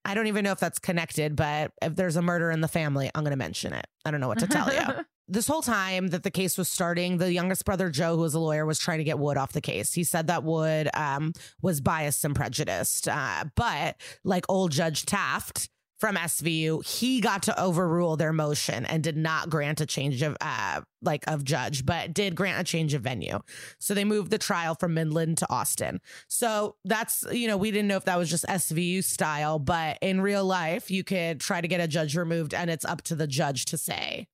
I 0.07 0.13
don't 0.13 0.27
even 0.27 0.45
know 0.45 0.53
if 0.53 0.59
that's 0.59 0.79
connected, 0.79 1.35
but 1.35 1.73
if 1.81 1.95
there's 1.97 2.15
a 2.15 2.21
murder 2.21 2.49
in 2.49 2.61
the 2.61 2.69
family, 2.69 3.11
I'm 3.13 3.23
going 3.23 3.31
to 3.31 3.37
mention 3.37 3.73
it. 3.73 3.85
I 4.05 4.11
don't 4.11 4.21
know 4.21 4.29
what 4.29 4.39
to 4.39 4.47
tell 4.47 4.73
you. 4.73 5.03
this 5.27 5.47
whole 5.47 5.61
time 5.61 6.07
that 6.07 6.23
the 6.23 6.31
case 6.31 6.57
was 6.57 6.69
starting, 6.69 7.17
the 7.17 7.33
youngest 7.33 7.65
brother, 7.65 7.89
Joe, 7.89 8.15
who 8.15 8.21
was 8.21 8.33
a 8.33 8.39
lawyer, 8.39 8.65
was 8.65 8.79
trying 8.79 8.99
to 8.99 9.03
get 9.03 9.19
Wood 9.19 9.35
off 9.35 9.51
the 9.51 9.59
case. 9.59 9.93
He 9.93 10.05
said 10.05 10.27
that 10.27 10.45
Wood 10.45 10.89
um, 10.93 11.33
was 11.61 11.81
biased 11.81 12.23
and 12.23 12.33
prejudiced. 12.33 13.09
Uh, 13.09 13.45
but 13.55 13.97
like 14.23 14.45
old 14.47 14.71
Judge 14.71 15.05
Taft, 15.05 15.69
from 15.99 16.15
SVU, 16.15 16.85
he 16.85 17.21
got 17.21 17.43
to 17.43 17.59
overrule 17.59 18.17
their 18.17 18.33
motion 18.33 18.85
and 18.85 19.03
did 19.03 19.17
not 19.17 19.49
grant 19.49 19.81
a 19.81 19.85
change 19.85 20.21
of 20.21 20.37
uh 20.41 20.81
like 21.01 21.23
of 21.27 21.43
judge, 21.43 21.85
but 21.85 22.13
did 22.13 22.35
grant 22.35 22.59
a 22.59 22.63
change 22.63 22.93
of 22.93 23.01
venue. 23.01 23.39
So 23.79 23.93
they 23.93 24.03
moved 24.03 24.31
the 24.31 24.37
trial 24.37 24.75
from 24.75 24.93
Midland 24.93 25.37
to 25.39 25.49
Austin. 25.49 25.99
So 26.27 26.75
that's 26.85 27.23
you 27.31 27.47
know, 27.47 27.57
we 27.57 27.71
didn't 27.71 27.87
know 27.87 27.97
if 27.97 28.05
that 28.05 28.17
was 28.17 28.29
just 28.29 28.45
SVU 28.45 29.03
style, 29.03 29.59
but 29.59 29.97
in 30.01 30.21
real 30.21 30.45
life, 30.45 30.91
you 30.91 31.03
could 31.03 31.39
try 31.39 31.61
to 31.61 31.67
get 31.67 31.81
a 31.81 31.87
judge 31.87 32.15
removed 32.15 32.53
and 32.53 32.69
it's 32.69 32.85
up 32.85 33.01
to 33.03 33.15
the 33.15 33.27
judge 33.27 33.65
to 33.65 33.77
say 33.77 34.27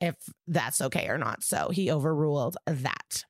if 0.00 0.14
that's 0.46 0.80
okay 0.80 1.08
or 1.08 1.18
not. 1.18 1.42
So 1.42 1.70
he 1.70 1.90
overruled 1.90 2.56
that. 2.66 3.24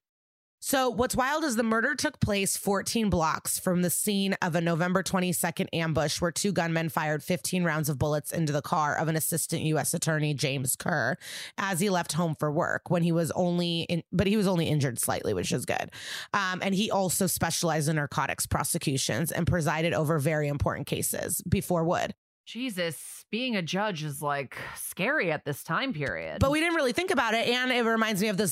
So, 0.67 0.89
what's 0.89 1.15
wild 1.15 1.45
is 1.45 1.57
the 1.57 1.63
murder 1.63 1.95
took 1.95 2.21
place 2.21 2.57
14 2.57 3.11
blocks 3.11 3.59
from 3.59 3.83
the 3.83 3.91
scene 3.91 4.35
of 4.41 4.55
a 4.55 4.63
November 4.63 5.03
22nd 5.03 5.69
ambush 5.75 6.23
where 6.23 6.31
two 6.31 6.53
gunmen 6.53 6.89
fired 6.89 7.23
15 7.23 7.65
rounds 7.65 7.91
of 7.91 7.99
bullets 7.99 8.33
into 8.33 8.51
the 8.51 8.63
car 8.63 8.97
of 8.97 9.09
an 9.09 9.15
assistant 9.15 9.61
U.S. 9.61 9.93
attorney, 9.93 10.33
James 10.33 10.75
Kerr, 10.75 11.19
as 11.59 11.81
he 11.81 11.91
left 11.91 12.15
home 12.15 12.35
for 12.35 12.51
work 12.51 12.89
when 12.89 13.03
he 13.03 13.13
was 13.13 13.31
only 13.33 13.83
in, 13.83 14.05
but 14.11 14.27
he 14.27 14.39
was 14.39 14.47
only 14.47 14.67
injured 14.67 14.99
slightly, 14.99 15.35
which 15.35 15.53
is 15.53 15.67
good. 15.67 15.91
Um, 16.33 16.61
and 16.63 16.75
he 16.75 16.91
also 16.91 17.27
specialized 17.27 17.91
in 17.91 17.97
narcotics 17.97 18.47
prosecutions 18.47 19.33
and 19.33 19.47
presided 19.47 19.93
over 19.93 20.19
very 20.19 20.49
important 20.49 20.87
cases 20.87 21.43
before 21.43 21.85
Wood. 21.85 22.15
Jesus, 22.45 23.25
being 23.31 23.57
a 23.57 23.63
judge 23.63 24.05
is 24.05 24.21
like 24.21 24.57
scary 24.77 25.33
at 25.33 25.45
this 25.45 25.63
time 25.63 25.95
period. 25.95 26.39
But 26.41 26.51
we 26.51 26.61
didn't 26.61 26.75
really 26.75 26.93
think 26.93 27.11
about 27.11 27.33
it. 27.33 27.49
And 27.49 27.73
it 27.73 27.83
reminds 27.83 28.21
me 28.21 28.29
of 28.29 28.37
the 28.37 28.47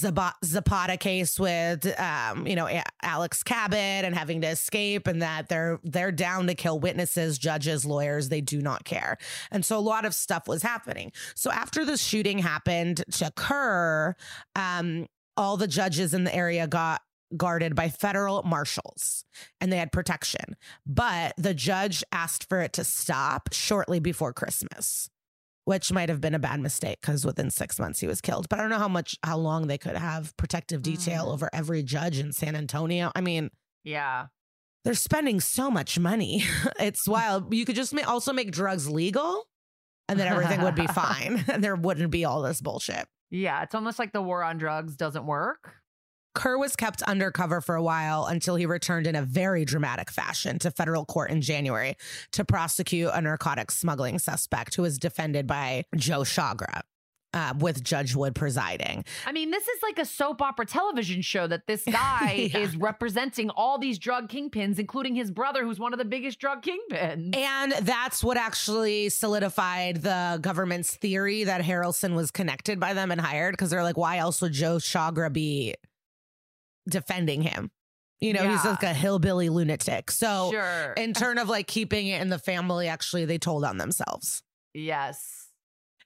Zapata 0.44 0.96
case 0.96 1.38
with, 1.38 1.86
um, 2.00 2.46
you 2.46 2.56
know, 2.56 2.68
Alex 3.02 3.42
Cabot 3.42 3.76
and 3.78 4.16
having 4.16 4.40
to 4.40 4.48
escape 4.48 5.06
and 5.06 5.20
that 5.20 5.48
they're, 5.48 5.78
they're 5.84 6.12
down 6.12 6.46
to 6.46 6.54
kill 6.54 6.80
witnesses, 6.80 7.38
judges, 7.38 7.84
lawyers. 7.84 8.30
They 8.30 8.40
do 8.40 8.62
not 8.62 8.84
care. 8.84 9.18
And 9.50 9.64
so 9.64 9.78
a 9.78 9.80
lot 9.80 10.06
of 10.06 10.14
stuff 10.14 10.48
was 10.48 10.62
happening. 10.62 11.12
So 11.34 11.50
after 11.50 11.84
the 11.84 11.98
shooting 11.98 12.38
happened 12.38 13.04
to 13.12 13.26
occur, 13.26 14.14
um, 14.56 15.06
all 15.36 15.56
the 15.56 15.68
judges 15.68 16.14
in 16.14 16.24
the 16.24 16.34
area 16.34 16.66
got 16.66 17.02
guarded 17.36 17.74
by 17.74 17.88
federal 17.88 18.42
marshals 18.42 19.24
and 19.60 19.72
they 19.72 19.78
had 19.78 19.92
protection. 19.92 20.56
But 20.86 21.34
the 21.36 21.54
judge 21.54 22.04
asked 22.12 22.48
for 22.48 22.60
it 22.60 22.72
to 22.74 22.84
stop 22.84 23.50
shortly 23.52 24.00
before 24.00 24.32
Christmas, 24.32 25.08
which 25.64 25.92
might 25.92 26.08
have 26.08 26.20
been 26.20 26.34
a 26.34 26.38
bad 26.38 26.60
mistake 26.60 26.98
because 27.00 27.24
within 27.24 27.50
six 27.50 27.78
months 27.78 28.00
he 28.00 28.06
was 28.06 28.20
killed. 28.20 28.48
But 28.48 28.58
I 28.58 28.62
don't 28.62 28.70
know 28.70 28.78
how 28.78 28.88
much, 28.88 29.16
how 29.22 29.38
long 29.38 29.66
they 29.66 29.78
could 29.78 29.96
have 29.96 30.36
protective 30.36 30.82
detail 30.82 31.26
mm. 31.26 31.32
over 31.32 31.48
every 31.52 31.82
judge 31.82 32.18
in 32.18 32.32
San 32.32 32.56
Antonio. 32.56 33.10
I 33.14 33.20
mean, 33.20 33.50
yeah. 33.84 34.26
They're 34.84 34.94
spending 34.94 35.40
so 35.40 35.70
much 35.70 35.98
money. 35.98 36.44
it's 36.80 37.06
wild. 37.06 37.54
You 37.54 37.64
could 37.64 37.76
just 37.76 37.96
also 38.04 38.32
make 38.32 38.50
drugs 38.50 38.88
legal 38.90 39.46
and 40.08 40.18
then 40.18 40.28
everything 40.28 40.62
would 40.62 40.74
be 40.74 40.86
fine 40.94 41.44
and 41.48 41.62
there 41.64 41.76
wouldn't 41.76 42.10
be 42.10 42.24
all 42.24 42.42
this 42.42 42.60
bullshit. 42.60 43.06
Yeah, 43.30 43.62
it's 43.62 43.74
almost 43.74 43.98
like 43.98 44.12
the 44.12 44.20
war 44.20 44.42
on 44.44 44.58
drugs 44.58 44.94
doesn't 44.94 45.24
work. 45.24 45.74
Kerr 46.34 46.58
was 46.58 46.76
kept 46.76 47.02
undercover 47.02 47.60
for 47.60 47.74
a 47.74 47.82
while 47.82 48.26
until 48.26 48.56
he 48.56 48.66
returned 48.66 49.06
in 49.06 49.16
a 49.16 49.22
very 49.22 49.64
dramatic 49.64 50.10
fashion 50.10 50.58
to 50.60 50.70
federal 50.70 51.04
court 51.04 51.30
in 51.30 51.40
January 51.42 51.96
to 52.32 52.44
prosecute 52.44 53.10
a 53.12 53.20
narcotics 53.20 53.76
smuggling 53.76 54.18
suspect 54.18 54.74
who 54.74 54.82
was 54.82 54.98
defended 54.98 55.46
by 55.46 55.84
Joe 55.96 56.20
Chagra. 56.20 56.82
Uh, 57.34 57.54
with 57.60 57.82
Judge 57.82 58.14
Wood 58.14 58.34
presiding. 58.34 59.06
I 59.24 59.32
mean, 59.32 59.50
this 59.50 59.66
is 59.66 59.82
like 59.82 59.98
a 59.98 60.04
soap 60.04 60.42
opera 60.42 60.66
television 60.66 61.22
show 61.22 61.46
that 61.46 61.66
this 61.66 61.82
guy 61.90 62.50
yeah. 62.52 62.58
is 62.58 62.76
representing 62.76 63.48
all 63.48 63.78
these 63.78 63.98
drug 63.98 64.28
kingpins, 64.28 64.78
including 64.78 65.14
his 65.14 65.30
brother, 65.30 65.64
who's 65.64 65.78
one 65.78 65.94
of 65.94 65.98
the 65.98 66.04
biggest 66.04 66.38
drug 66.38 66.62
kingpins. 66.62 67.34
And 67.34 67.72
that's 67.72 68.22
what 68.22 68.36
actually 68.36 69.08
solidified 69.08 70.02
the 70.02 70.40
government's 70.42 70.94
theory 70.94 71.44
that 71.44 71.62
Harrelson 71.62 72.14
was 72.14 72.30
connected 72.30 72.78
by 72.78 72.92
them 72.92 73.10
and 73.10 73.18
hired 73.18 73.54
because 73.54 73.70
they're 73.70 73.82
like, 73.82 73.96
why 73.96 74.18
else 74.18 74.42
would 74.42 74.52
Joe 74.52 74.76
Chagra 74.76 75.32
be 75.32 75.74
defending 76.88 77.42
him. 77.42 77.70
You 78.20 78.34
know, 78.34 78.42
yeah. 78.44 78.52
he's 78.52 78.64
like 78.64 78.84
a 78.84 78.94
hillbilly 78.94 79.48
lunatic. 79.48 80.10
So, 80.10 80.50
sure. 80.52 80.92
in 80.96 81.12
turn 81.14 81.38
of 81.38 81.48
like 81.48 81.66
keeping 81.66 82.06
it 82.06 82.22
in 82.22 82.28
the 82.28 82.38
family, 82.38 82.86
actually, 82.86 83.24
they 83.24 83.38
told 83.38 83.64
on 83.64 83.78
themselves. 83.78 84.42
Yes. 84.74 85.41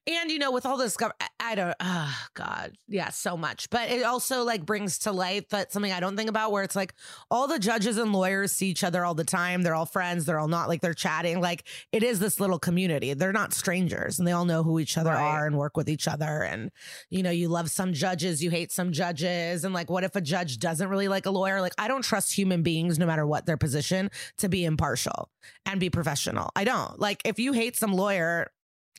And 0.08 0.30
you 0.30 0.38
know, 0.38 0.52
with 0.52 0.64
all 0.66 0.76
this, 0.76 0.96
I 1.40 1.54
don't. 1.56 1.74
Oh 1.80 2.16
God, 2.34 2.76
yeah, 2.86 3.10
so 3.10 3.36
much. 3.36 3.68
But 3.70 3.90
it 3.90 4.04
also 4.04 4.44
like 4.44 4.64
brings 4.64 4.98
to 5.00 5.12
light 5.12 5.48
that 5.50 5.72
something 5.72 5.90
I 5.92 5.98
don't 5.98 6.16
think 6.16 6.30
about, 6.30 6.52
where 6.52 6.62
it's 6.62 6.76
like 6.76 6.94
all 7.30 7.48
the 7.48 7.58
judges 7.58 7.98
and 7.98 8.12
lawyers 8.12 8.52
see 8.52 8.68
each 8.68 8.84
other 8.84 9.04
all 9.04 9.14
the 9.14 9.24
time. 9.24 9.62
They're 9.62 9.74
all 9.74 9.86
friends. 9.86 10.24
They're 10.24 10.38
all 10.38 10.46
not 10.48 10.68
like 10.68 10.80
they're 10.80 10.94
chatting. 10.94 11.40
Like 11.40 11.66
it 11.90 12.04
is 12.04 12.20
this 12.20 12.38
little 12.38 12.58
community. 12.60 13.14
They're 13.14 13.32
not 13.32 13.52
strangers, 13.52 14.18
and 14.18 14.28
they 14.28 14.32
all 14.32 14.44
know 14.44 14.62
who 14.62 14.78
each 14.78 14.96
other 14.96 15.10
Right. 15.10 15.22
are 15.22 15.46
and 15.46 15.56
work 15.58 15.76
with 15.76 15.88
each 15.88 16.06
other. 16.06 16.42
And 16.42 16.70
you 17.10 17.22
know, 17.22 17.30
you 17.30 17.48
love 17.48 17.70
some 17.70 17.92
judges, 17.92 18.42
you 18.44 18.50
hate 18.50 18.70
some 18.70 18.92
judges, 18.92 19.64
and 19.64 19.74
like, 19.74 19.90
what 19.90 20.04
if 20.04 20.14
a 20.14 20.20
judge 20.20 20.58
doesn't 20.58 20.88
really 20.88 21.08
like 21.08 21.26
a 21.26 21.30
lawyer? 21.30 21.60
Like, 21.60 21.74
I 21.78 21.88
don't 21.88 22.02
trust 22.02 22.32
human 22.36 22.62
beings, 22.62 22.98
no 22.98 23.06
matter 23.06 23.26
what 23.26 23.46
their 23.46 23.56
position, 23.56 24.10
to 24.38 24.48
be 24.48 24.64
impartial 24.64 25.30
and 25.64 25.80
be 25.80 25.90
professional. 25.90 26.50
I 26.54 26.62
don't. 26.64 26.98
Like, 27.00 27.22
if 27.24 27.38
you 27.40 27.52
hate 27.52 27.76
some 27.76 27.92
lawyer, 27.92 28.52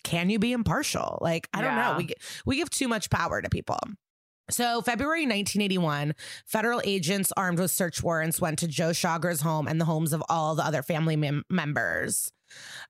can 0.08 0.30
you 0.30 0.40
be 0.40 0.54
impartial? 0.54 1.18
Like, 1.22 1.48
I 1.54 1.62
don't 1.62 1.76
know. 1.76 1.96
We 1.98 2.10
we 2.46 2.56
give 2.56 2.70
too 2.70 2.88
much 2.88 3.10
power 3.10 3.42
to 3.42 3.50
people. 3.50 3.78
So, 4.50 4.82
February 4.82 5.24
1981, 5.24 6.16
federal 6.46 6.82
agents 6.86 7.34
armed 7.36 7.60
with 7.60 7.70
search 7.70 8.02
warrants 8.02 8.40
went 8.40 8.60
to 8.60 8.68
Joe 8.68 8.92
Chagra's 8.94 9.42
home 9.42 9.68
and 9.68 9.82
the 9.82 9.86
homes 9.86 10.14
of 10.14 10.24
all 10.30 10.56
the 10.56 10.64
other 10.64 10.82
family 10.82 11.18
mem- 11.18 11.44
members 11.50 12.32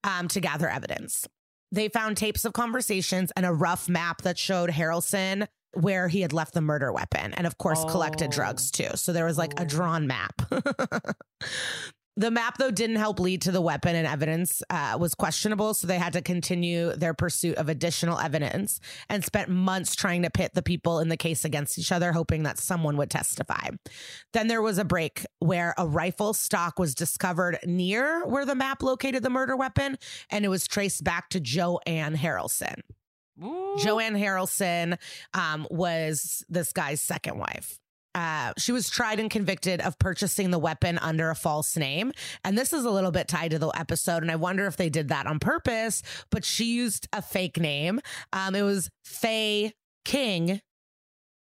um, 0.03 0.27
to 0.27 0.39
gather 0.39 0.69
evidence. 0.69 1.27
They 1.71 1.89
found 1.89 2.15
tapes 2.15 2.45
of 2.45 2.53
conversations 2.53 3.31
and 3.35 3.43
a 3.45 3.51
rough 3.51 3.89
map 3.89 4.21
that 4.21 4.37
showed 4.37 4.69
Harrelson 4.69 5.47
where 5.73 6.07
he 6.07 6.21
had 6.21 6.31
left 6.31 6.53
the 6.53 6.61
murder 6.61 6.93
weapon 6.93 7.33
and, 7.33 7.47
of 7.47 7.57
course, 7.57 7.83
collected 7.85 8.27
Oh. 8.27 8.31
drugs 8.35 8.69
too. 8.69 8.89
So, 8.95 9.11
there 9.11 9.25
was 9.25 9.39
like 9.39 9.59
a 9.59 9.63
Oh. 9.63 9.65
drawn 9.65 10.05
map. 10.05 10.33
The 12.17 12.31
map, 12.31 12.57
though, 12.57 12.71
didn't 12.71 12.95
help 12.95 13.19
lead 13.19 13.43
to 13.43 13.51
the 13.51 13.61
weapon, 13.61 13.95
and 13.95 14.07
evidence 14.07 14.63
uh, 14.71 14.97
was 14.99 15.13
questionable. 15.13 15.75
So 15.75 15.85
they 15.85 15.99
had 15.99 16.13
to 16.13 16.21
continue 16.23 16.93
their 16.95 17.13
pursuit 17.13 17.55
of 17.57 17.69
additional 17.69 18.17
evidence 18.17 18.79
and 19.07 19.23
spent 19.23 19.49
months 19.49 19.95
trying 19.95 20.23
to 20.23 20.31
pit 20.31 20.51
the 20.55 20.63
people 20.63 20.99
in 20.99 21.09
the 21.09 21.15
case 21.15 21.45
against 21.45 21.77
each 21.77 21.91
other, 21.91 22.11
hoping 22.11 22.41
that 22.43 22.57
someone 22.57 22.97
would 22.97 23.11
testify. 23.11 23.69
Then 24.33 24.47
there 24.47 24.63
was 24.63 24.79
a 24.79 24.83
break 24.83 25.27
where 25.37 25.75
a 25.77 25.85
rifle 25.85 26.33
stock 26.33 26.79
was 26.79 26.95
discovered 26.95 27.59
near 27.65 28.25
where 28.25 28.45
the 28.45 28.55
map 28.55 28.81
located 28.81 29.21
the 29.21 29.29
murder 29.29 29.55
weapon, 29.55 29.99
and 30.31 30.43
it 30.43 30.49
was 30.49 30.67
traced 30.67 31.03
back 31.03 31.29
to 31.29 31.39
Joanne 31.39 32.17
Harrelson. 32.17 32.81
Joanne 33.77 34.15
Harrelson 34.15 34.97
um, 35.35 35.67
was 35.69 36.43
this 36.49 36.73
guy's 36.73 36.99
second 36.99 37.37
wife. 37.37 37.79
Uh, 38.17 38.51
she 38.57 38.71
was 38.71 38.89
tried 38.89 39.19
and 39.19 39.29
convicted 39.29 39.79
of 39.79 39.99
purchasing 39.99 40.49
the 40.49 40.57
weapon 40.57 40.97
under 40.97 41.29
a 41.29 41.35
false 41.35 41.77
name. 41.77 42.11
And 42.43 42.57
this 42.57 42.73
is 42.73 42.83
a 42.83 42.89
little 42.89 43.11
bit 43.11 43.27
tied 43.27 43.51
to 43.51 43.59
the 43.59 43.67
episode. 43.67 44.23
And 44.23 44.31
I 44.31 44.37
wonder 44.37 44.65
if 44.65 44.75
they 44.75 44.89
did 44.89 45.09
that 45.09 45.27
on 45.27 45.37
purpose, 45.37 46.01
but 46.31 46.43
she 46.43 46.65
used 46.65 47.07
a 47.13 47.21
fake 47.21 47.59
name. 47.59 47.99
Um, 48.33 48.55
it 48.55 48.63
was 48.63 48.89
Faye 49.05 49.73
King, 50.03 50.61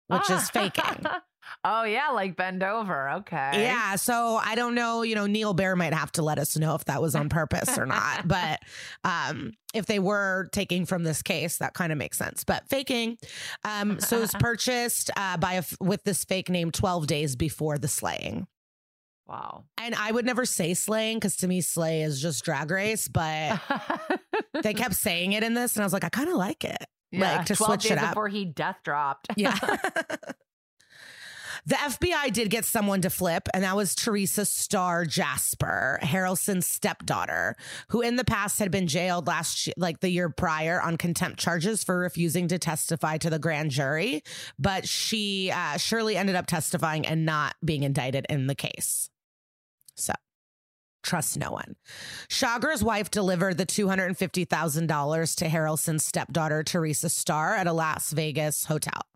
which 0.10 0.30
is 0.30 0.48
faking. 0.52 1.08
oh 1.64 1.84
yeah, 1.84 2.10
like 2.10 2.36
bend 2.36 2.64
over. 2.64 3.10
Okay. 3.12 3.52
Yeah. 3.56 3.96
So 3.96 4.40
I 4.42 4.56
don't 4.56 4.76
know, 4.76 5.02
you 5.04 5.16
know, 5.16 5.26
Neal 5.26 5.54
Baer 5.54 5.76
might 5.76 5.94
have 5.94 6.12
to 6.14 6.22
let 6.22 6.40
us 6.40 6.58
know 6.58 6.76
if 6.76 6.86
that 6.86 7.02
was 7.02 7.16
on 7.16 7.30
purpose 7.30 7.78
or 7.78 7.86
not. 7.86 8.28
But 8.28 8.60
um, 9.04 9.54
if 9.74 9.86
they 9.86 10.00
were 10.00 10.50
taking 10.52 10.86
from 10.86 11.04
this 11.04 11.22
case, 11.22 11.58
that 11.58 11.74
kind 11.74 11.92
of 11.92 11.98
makes 11.98 12.18
sense. 12.18 12.44
But 12.44 12.68
faking. 12.70 13.18
Um, 13.64 14.00
so 14.00 14.18
it 14.18 14.22
was 14.22 14.36
purchased 14.40 15.12
uh, 15.16 15.38
by 15.38 15.54
a, 15.54 15.58
f- 15.60 15.78
with 15.80 16.04
this 16.04 16.24
fake 16.26 16.50
name 16.50 16.72
12 16.72 17.08
days 17.08 17.36
before 17.36 17.78
the 17.78 17.88
slaying. 17.88 18.48
Wow. 19.28 19.66
And 19.78 19.94
I 19.94 20.12
would 20.12 20.26
never 20.26 20.44
say 20.44 20.74
slaying 20.74 21.18
because 21.18 21.36
to 21.38 21.48
me, 21.48 21.62
slay 21.62 22.02
is 22.02 22.20
just 22.20 22.44
drag 22.44 22.72
race, 22.72 23.08
but 23.08 23.62
they 24.64 24.74
kept 24.74 24.96
saying 24.96 25.34
it 25.34 25.44
in 25.44 25.54
this. 25.54 25.76
And 25.76 25.84
I 25.84 25.86
was 25.86 25.94
like, 25.94 26.04
I 26.04 26.10
kind 26.10 26.30
of 26.30 26.36
like 26.36 26.64
it. 26.66 26.84
like 27.14 27.46
to 27.46 27.56
12 27.56 27.70
switch 27.70 27.84
days 27.84 27.92
it 27.92 27.98
up. 28.00 28.12
before 28.12 28.28
he 28.28 28.46
death 28.46 28.78
dropped. 28.84 29.28
Yeah. 29.38 29.56
The 31.66 31.76
FBI 31.76 32.32
did 32.34 32.50
get 32.50 32.66
someone 32.66 33.02
to 33.02 33.10
flip, 33.10 33.48
and 33.54 33.64
that 33.64 33.76
was 33.76 33.96
Teresa 33.96 34.46
Starr 34.46 35.06
Jasper, 35.06 36.00
Harrelson's 36.02 36.68
stepdaughter, 36.68 37.56
who 37.90 38.02
in 38.02 38.16
the 38.16 38.24
past 38.24 38.60
had 38.60 38.72
been 38.72 38.88
jailed 38.88 39.28
last 39.28 39.70
like 39.78 40.00
the 40.00 40.10
year 40.10 40.30
prior 40.30 40.82
on 40.82 40.98
contempt 40.98 41.40
charges 41.40 41.84
for 41.84 41.98
refusing 41.98 42.48
to 42.48 42.60
testify 42.60 43.18
to 43.18 43.30
the 43.30 43.40
grand 43.40 43.72
jury, 43.72 44.24
but 44.58 44.88
she 44.88 45.52
uh, 45.52 45.78
surely 45.78 46.18
ended 46.18 46.36
up 46.36 46.48
testifying 46.48 47.06
and 47.06 47.26
not 47.26 47.56
being 47.64 47.84
indicted 47.84 48.26
in 48.30 48.48
the 48.48 48.56
case. 48.56 49.10
So. 49.96 50.14
Trust 51.02 51.38
no 51.40 51.52
one. 51.52 51.78
Chagra's 52.28 52.84
wife 52.84 53.10
delivered 53.10 53.58
the 53.58 53.66
$250,000 53.66 55.36
to 55.38 55.46
Harrelson's 55.46 56.06
stepdaughter, 56.06 56.62
Teresa 56.62 57.08
Starr, 57.08 57.56
at 57.56 57.68
a 57.68 57.74
Las 57.74 58.12
Vegas 58.12 58.66
hotel 58.66 59.09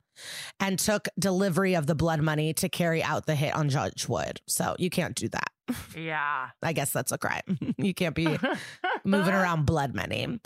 and 0.60 0.78
took 0.78 1.08
delivery 1.18 1.76
of 1.76 1.88
the 1.88 1.96
blood 1.96 2.22
money 2.22 2.54
to 2.56 2.70
carry 2.70 3.02
out 3.02 3.26
the 3.26 3.36
hit 3.36 3.56
on 3.56 3.70
Judge 3.70 4.08
Wood. 4.08 4.42
So 4.48 4.76
you 4.78 4.90
can't 4.90 5.16
do 5.16 5.30
that. 5.30 5.53
Yeah. 5.96 6.50
I 6.62 6.74
guess 6.74 6.92
that's 6.92 7.12
a 7.12 7.18
crime. 7.18 7.58
you 7.78 7.94
can't 7.94 8.16
be 8.16 8.38
moving 9.04 9.34
around 9.34 9.66
blood 9.66 9.96
money. 9.96 10.40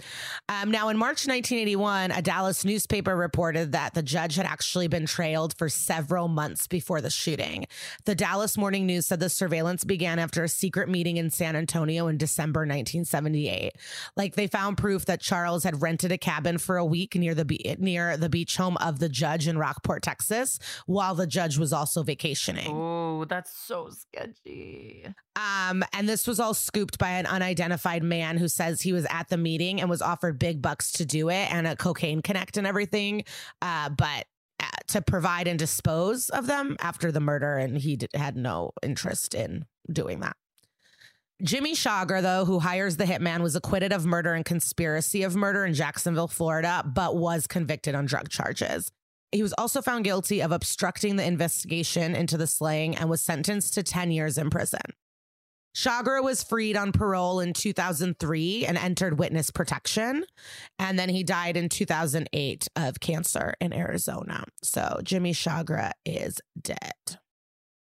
Um, 0.50 0.72
now, 0.72 0.90
in 0.90 0.98
March 0.98 1.28
1981, 1.28 2.12
a 2.12 2.22
Dallas 2.22 2.64
newspaper 2.64 3.16
reported 3.16 3.72
that 3.72 3.94
the 3.94 4.04
judge 4.04 4.36
had 4.36 4.46
actually 4.46 4.88
been 4.88 5.06
trailed 5.06 5.58
for 5.58 5.70
several 5.70 6.28
months 6.28 6.68
before 6.68 7.02
the 7.02 7.10
shooting. 7.10 7.66
The 8.06 8.16
Dallas 8.16 8.58
Morning 8.58 8.86
News 8.86 9.08
said 9.08 9.20
the 9.20 9.30
surveillance 9.30 9.84
began 9.84 10.20
after 10.20 10.44
a 10.44 10.50
secret 10.50 10.90
meeting 10.90 11.18
in 11.18 11.32
San 11.32 11.56
Antonio 11.56 12.08
in 12.08 12.18
December 12.18 12.62
1978. 12.62 13.74
Like 14.16 14.36
they 14.36 14.48
found 14.48 14.78
proof 14.78 15.06
that 15.06 15.22
Charles 15.22 15.64
had 15.64 15.82
rented 15.82 16.12
a 16.12 16.18
cabin 16.18 16.58
for 16.58 16.78
a 16.78 16.86
week 16.86 17.16
near 17.16 17.34
the 17.34 17.46
be- 17.46 17.76
near 17.80 18.18
the 18.18 18.30
beach 18.30 18.58
home 18.58 18.78
of 18.78 19.00
the 19.00 19.10
judge 19.10 19.48
in 19.48 19.58
Rockport, 19.58 20.04
Texas, 20.04 20.60
while 20.86 21.16
the 21.16 21.28
judge 21.28 21.58
was 21.58 21.74
also 21.74 22.04
vacationing. 22.04 22.72
Oh, 22.72 23.26
that's 23.26 23.52
so 23.52 23.90
sketchy. 23.90 25.07
Um, 25.36 25.84
and 25.94 26.10
this 26.10 26.28
was 26.28 26.40
all 26.40 26.54
scooped 26.54 26.98
by 26.98 27.10
an 27.10 27.26
unidentified 27.26 28.04
man 28.04 28.38
who 28.38 28.48
says 28.48 28.82
he 28.82 28.94
was 28.94 29.06
at 29.10 29.30
the 29.30 29.38
meeting 29.38 29.80
and 29.80 29.90
was 29.90 30.02
offered 30.02 30.40
big 30.40 30.62
bucks 30.62 30.92
to 30.94 31.06
do 31.06 31.30
it 31.30 31.54
and 31.54 31.68
a 31.68 31.76
cocaine 31.76 32.22
connect 32.22 32.58
and 32.58 32.66
everything. 32.66 33.24
Uh, 33.62 33.90
but 33.90 34.26
uh, 34.60 34.66
to 34.88 35.02
provide 35.02 35.48
and 35.48 35.60
dispose 35.60 36.30
of 36.30 36.48
them 36.48 36.76
after 36.80 37.12
the 37.12 37.20
murder, 37.20 37.58
and 37.58 37.78
he 37.78 38.00
had 38.16 38.36
no 38.36 38.72
interest 38.82 39.36
in 39.36 39.66
doing 39.92 40.22
that. 40.22 40.36
Jimmy 41.44 41.76
Chagra, 41.76 42.24
though, 42.24 42.46
who 42.46 42.58
hires 42.58 42.98
the 42.98 43.04
hitman, 43.04 43.42
was 43.42 43.56
acquitted 43.56 43.94
of 43.94 44.08
murder 44.08 44.34
and 44.34 44.44
conspiracy 44.44 45.22
of 45.22 45.36
murder 45.36 45.66
in 45.66 45.76
Jacksonville, 45.76 46.28
Florida, 46.28 46.84
but 46.92 47.16
was 47.16 47.46
convicted 47.46 47.94
on 47.94 48.08
drug 48.08 48.30
charges. 48.30 48.92
He 49.32 49.44
was 49.44 49.54
also 49.58 49.84
found 49.84 50.04
guilty 50.04 50.42
of 50.42 50.52
obstructing 50.52 51.18
the 51.18 51.26
investigation 51.26 52.16
into 52.16 52.38
the 52.38 52.48
slaying 52.48 52.96
and 52.96 53.10
was 53.10 53.22
sentenced 53.22 53.76
to 53.76 53.84
10 53.84 54.10
years 54.10 54.40
in 54.40 54.50
prison. 54.50 54.82
Chagra 55.76 56.24
was 56.24 56.44
freed 56.44 56.76
on 56.76 56.92
parole 56.92 57.40
in 57.40 57.54
2003 57.54 58.66
and 58.66 58.78
entered 58.78 59.20
witness 59.20 59.52
protection. 59.52 60.26
And 60.80 60.98
then 60.98 61.10
he 61.10 61.24
died 61.24 61.56
in 61.56 61.70
2008 61.70 62.68
of 62.76 63.00
cancer 63.00 63.54
in 63.62 63.74
Arizona. 63.74 64.44
So 64.64 65.00
Jimmy 65.04 65.34
Chagra 65.34 65.92
is 66.06 66.42
dead. 66.60 67.20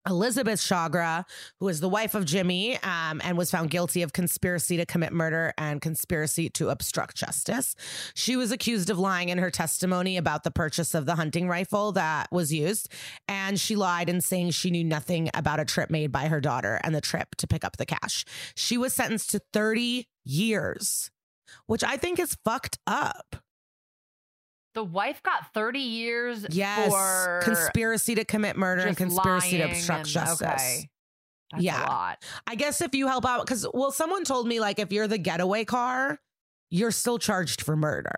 Elizabeth 0.06 0.60
Chagra, 0.60 1.24
who 1.60 1.68
is 1.68 1.80
the 1.80 1.88
wife 1.88 2.14
of 2.14 2.24
Jimmy 2.24 2.76
um, 2.82 3.20
and 3.24 3.38
was 3.38 3.50
found 3.50 3.70
guilty 3.70 4.02
of 4.02 4.12
conspiracy 4.12 4.76
to 4.76 4.86
commit 4.86 5.12
murder 5.12 5.52
and 5.56 5.80
conspiracy 5.80 6.48
to 6.50 6.70
obstruct 6.70 7.16
justice. 7.16 7.74
She 8.14 8.36
was 8.36 8.50
accused 8.50 8.90
of 8.90 8.98
lying 8.98 9.28
in 9.28 9.38
her 9.38 9.50
testimony 9.50 10.16
about 10.16 10.44
the 10.44 10.50
purchase 10.50 10.94
of 10.94 11.06
the 11.06 11.14
hunting 11.14 11.48
rifle 11.48 11.92
that 11.92 12.30
was 12.32 12.52
used. 12.52 12.92
And 13.28 13.60
she 13.60 13.76
lied 13.76 14.08
in 14.08 14.20
saying 14.20 14.50
she 14.50 14.70
knew 14.70 14.84
nothing 14.84 15.30
about 15.34 15.60
a 15.60 15.64
trip 15.64 15.90
made 15.90 16.10
by 16.10 16.26
her 16.26 16.40
daughter 16.40 16.80
and 16.82 16.94
the 16.94 17.00
trip 17.00 17.36
to 17.36 17.46
pick 17.46 17.64
up 17.64 17.76
the 17.76 17.86
cash. 17.86 18.24
She 18.56 18.76
was 18.76 18.92
sentenced 18.92 19.30
to 19.30 19.40
30 19.52 20.08
years, 20.24 21.10
which 21.66 21.84
I 21.84 21.96
think 21.96 22.18
is 22.18 22.36
fucked 22.44 22.78
up. 22.86 23.36
The 24.74 24.85
wife 24.85 25.23
got 25.23 25.53
30 25.53 25.81
years 25.81 26.47
Yes. 26.51 26.90
for 26.90 27.40
Conspiracy 27.44 28.15
to 28.15 28.24
commit 28.24 28.57
murder 28.57 28.82
and 28.82 28.97
conspiracy 28.97 29.59
to 29.59 29.65
obstruct 29.65 30.01
and- 30.01 30.09
justice. 30.09 30.43
Okay. 30.49 30.89
That's 31.53 31.62
Yeah. 31.65 31.85
a 31.85 31.89
lot. 31.89 32.24
I 32.47 32.55
guess 32.55 32.81
if 32.81 32.94
you 32.94 33.07
help 33.07 33.27
out, 33.27 33.44
because, 33.44 33.66
well, 33.74 33.93
someone 33.93 34.24
told 34.24 34.47
me 34.49 34.61
like 34.61 34.78
if 34.78 34.90
you're 34.90 35.07
the 35.09 35.19
getaway 35.19 35.65
car, 35.66 36.19
you're 36.70 36.90
still 36.90 37.19
charged 37.19 37.61
for 37.61 37.77
murder. 37.77 38.15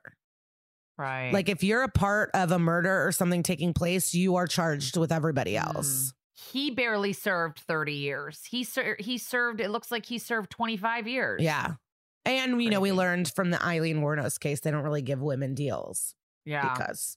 Right. 0.97 1.33
Like 1.33 1.49
if 1.49 1.65
you're 1.65 1.83
a 1.83 1.89
part 1.89 2.31
of 2.35 2.53
a 2.53 2.59
murder 2.61 3.05
or 3.05 3.11
something 3.11 3.43
taking 3.43 3.73
place, 3.75 4.15
you 4.15 4.37
are 4.37 4.47
charged 4.47 4.97
with 4.97 5.11
everybody 5.11 5.55
Mm. 5.55 5.67
else. 5.75 6.13
he 6.53 6.71
barely 6.71 7.13
served 7.13 7.59
30 7.61 7.95
years. 7.95 8.45
He 8.45 8.63
ser- 8.65 8.97
he 9.01 9.19
served 9.19 9.61
it 9.61 9.71
looks 9.71 9.91
like 9.91 10.07
he 10.07 10.19
served 10.19 10.51
25 10.51 11.09
years. 11.09 11.41
Yeah. 11.43 11.75
And, 12.27 12.63
you 12.63 12.71
know, 12.71 12.81
we 12.81 12.93
learned 12.93 13.29
from 13.35 13.51
the 13.51 13.61
Aileen 13.65 14.01
Wuornos 14.03 14.39
case, 14.39 14.61
they 14.61 14.71
don't 14.71 14.83
really 14.85 15.01
give 15.03 15.21
women 15.23 15.55
deals 15.55 16.15
Yeah. 16.45 16.75
because 16.75 17.17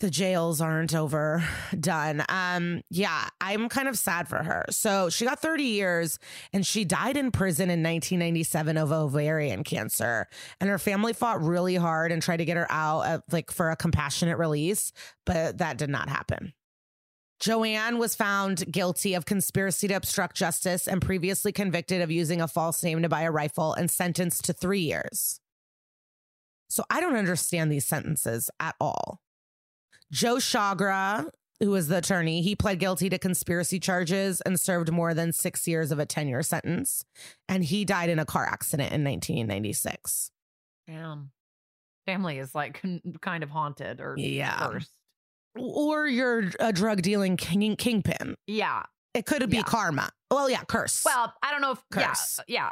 the 0.00 0.10
jails 0.10 0.60
aren't 0.60 0.94
overdone. 0.94 2.24
Um, 2.30 2.82
yeah, 2.90 3.28
I'm 3.40 3.68
kind 3.68 3.88
of 3.88 3.96
sad 3.96 4.26
for 4.26 4.42
her. 4.42 4.64
So 4.70 5.08
she 5.08 5.24
got 5.24 5.40
30 5.40 5.62
years 5.62 6.18
and 6.52 6.66
she 6.66 6.84
died 6.84 7.16
in 7.16 7.30
prison 7.30 7.64
in 7.64 7.82
1997 7.82 8.76
of 8.76 8.92
ovarian 8.92 9.62
cancer. 9.62 10.26
And 10.60 10.68
her 10.68 10.78
family 10.78 11.12
fought 11.12 11.42
really 11.42 11.76
hard 11.76 12.12
and 12.12 12.22
tried 12.22 12.38
to 12.38 12.44
get 12.44 12.56
her 12.56 12.66
out 12.70 13.00
uh, 13.00 13.20
like 13.30 13.50
for 13.50 13.70
a 13.70 13.76
compassionate 13.76 14.38
release, 14.38 14.92
but 15.26 15.58
that 15.58 15.76
did 15.76 15.90
not 15.90 16.08
happen. 16.08 16.54
Joanne 17.40 17.98
was 17.98 18.14
found 18.14 18.70
guilty 18.70 19.14
of 19.14 19.24
conspiracy 19.24 19.88
to 19.88 19.94
obstruct 19.94 20.36
justice 20.36 20.86
and 20.86 21.00
previously 21.00 21.52
convicted 21.52 22.02
of 22.02 22.10
using 22.10 22.40
a 22.40 22.48
false 22.48 22.82
name 22.82 23.02
to 23.02 23.08
buy 23.08 23.22
a 23.22 23.30
rifle 23.30 23.72
and 23.74 23.90
sentenced 23.90 24.44
to 24.44 24.52
three 24.52 24.80
years. 24.80 25.39
So 26.70 26.84
I 26.88 27.00
don't 27.00 27.16
understand 27.16 27.70
these 27.70 27.84
sentences 27.84 28.48
at 28.60 28.76
all. 28.80 29.20
Joe 30.12 30.36
Chagra, 30.36 31.28
who 31.58 31.70
was 31.70 31.88
the 31.88 31.98
attorney, 31.98 32.42
he 32.42 32.56
pled 32.56 32.78
guilty 32.78 33.08
to 33.10 33.18
conspiracy 33.18 33.78
charges 33.80 34.40
and 34.40 34.58
served 34.58 34.90
more 34.92 35.12
than 35.12 35.32
six 35.32 35.66
years 35.68 35.92
of 35.92 35.98
a 35.98 36.06
10 36.06 36.28
year 36.28 36.42
sentence. 36.42 37.04
And 37.48 37.64
he 37.64 37.84
died 37.84 38.08
in 38.08 38.18
a 38.18 38.24
car 38.24 38.46
accident 38.46 38.92
in 38.92 39.04
1996. 39.04 40.30
Damn. 40.86 41.32
Family 42.06 42.38
is 42.38 42.54
like 42.54 42.82
kind 43.20 43.42
of 43.42 43.50
haunted 43.50 44.00
or 44.00 44.14
Yeah. 44.16 44.68
cursed. 44.68 44.90
Or 45.58 46.06
you're 46.06 46.50
a 46.60 46.72
drug 46.72 47.02
dealing 47.02 47.36
king- 47.36 47.76
kingpin. 47.76 48.36
Yeah. 48.46 48.84
It 49.12 49.26
could 49.26 49.48
be 49.50 49.56
Yeah. 49.58 49.62
karma. 49.64 50.10
Well, 50.30 50.48
yeah, 50.48 50.62
curse. 50.64 51.04
Well, 51.04 51.34
I 51.42 51.50
don't 51.50 51.60
know 51.60 51.72
if 51.72 51.82
Curse. 51.90 52.38
yeah, 52.46 52.54
yeah. 52.66 52.70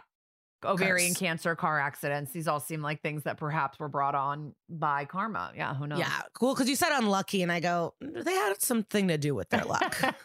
Ovarian 0.65 1.11
Curse. 1.11 1.19
cancer, 1.19 1.57
car 1.57 1.79
accidents. 1.79 2.33
These 2.33 2.49
all 2.49 2.61
seem 2.61 2.83
like 2.83 3.03
things 3.03 3.25
that 3.25 3.37
perhaps 3.37 3.79
were 3.79 3.89
brought 3.89 4.15
on 4.15 4.55
by 4.69 5.05
karma. 5.05 5.53
Yeah, 5.57 5.75
who 5.75 5.87
knows? 5.87 6.01
Yeah, 6.01 6.21
cool. 6.33 6.55
Because 6.55 6.69
you 6.69 6.77
said 6.77 6.91
unlucky, 6.93 7.43
and 7.43 7.53
I 7.53 7.61
go, 7.61 7.95
they 8.01 8.35
had 8.35 8.61
something 8.61 9.09
to 9.09 9.19
do 9.19 9.35
with 9.35 9.49
their 9.51 9.65
luck. 9.65 9.97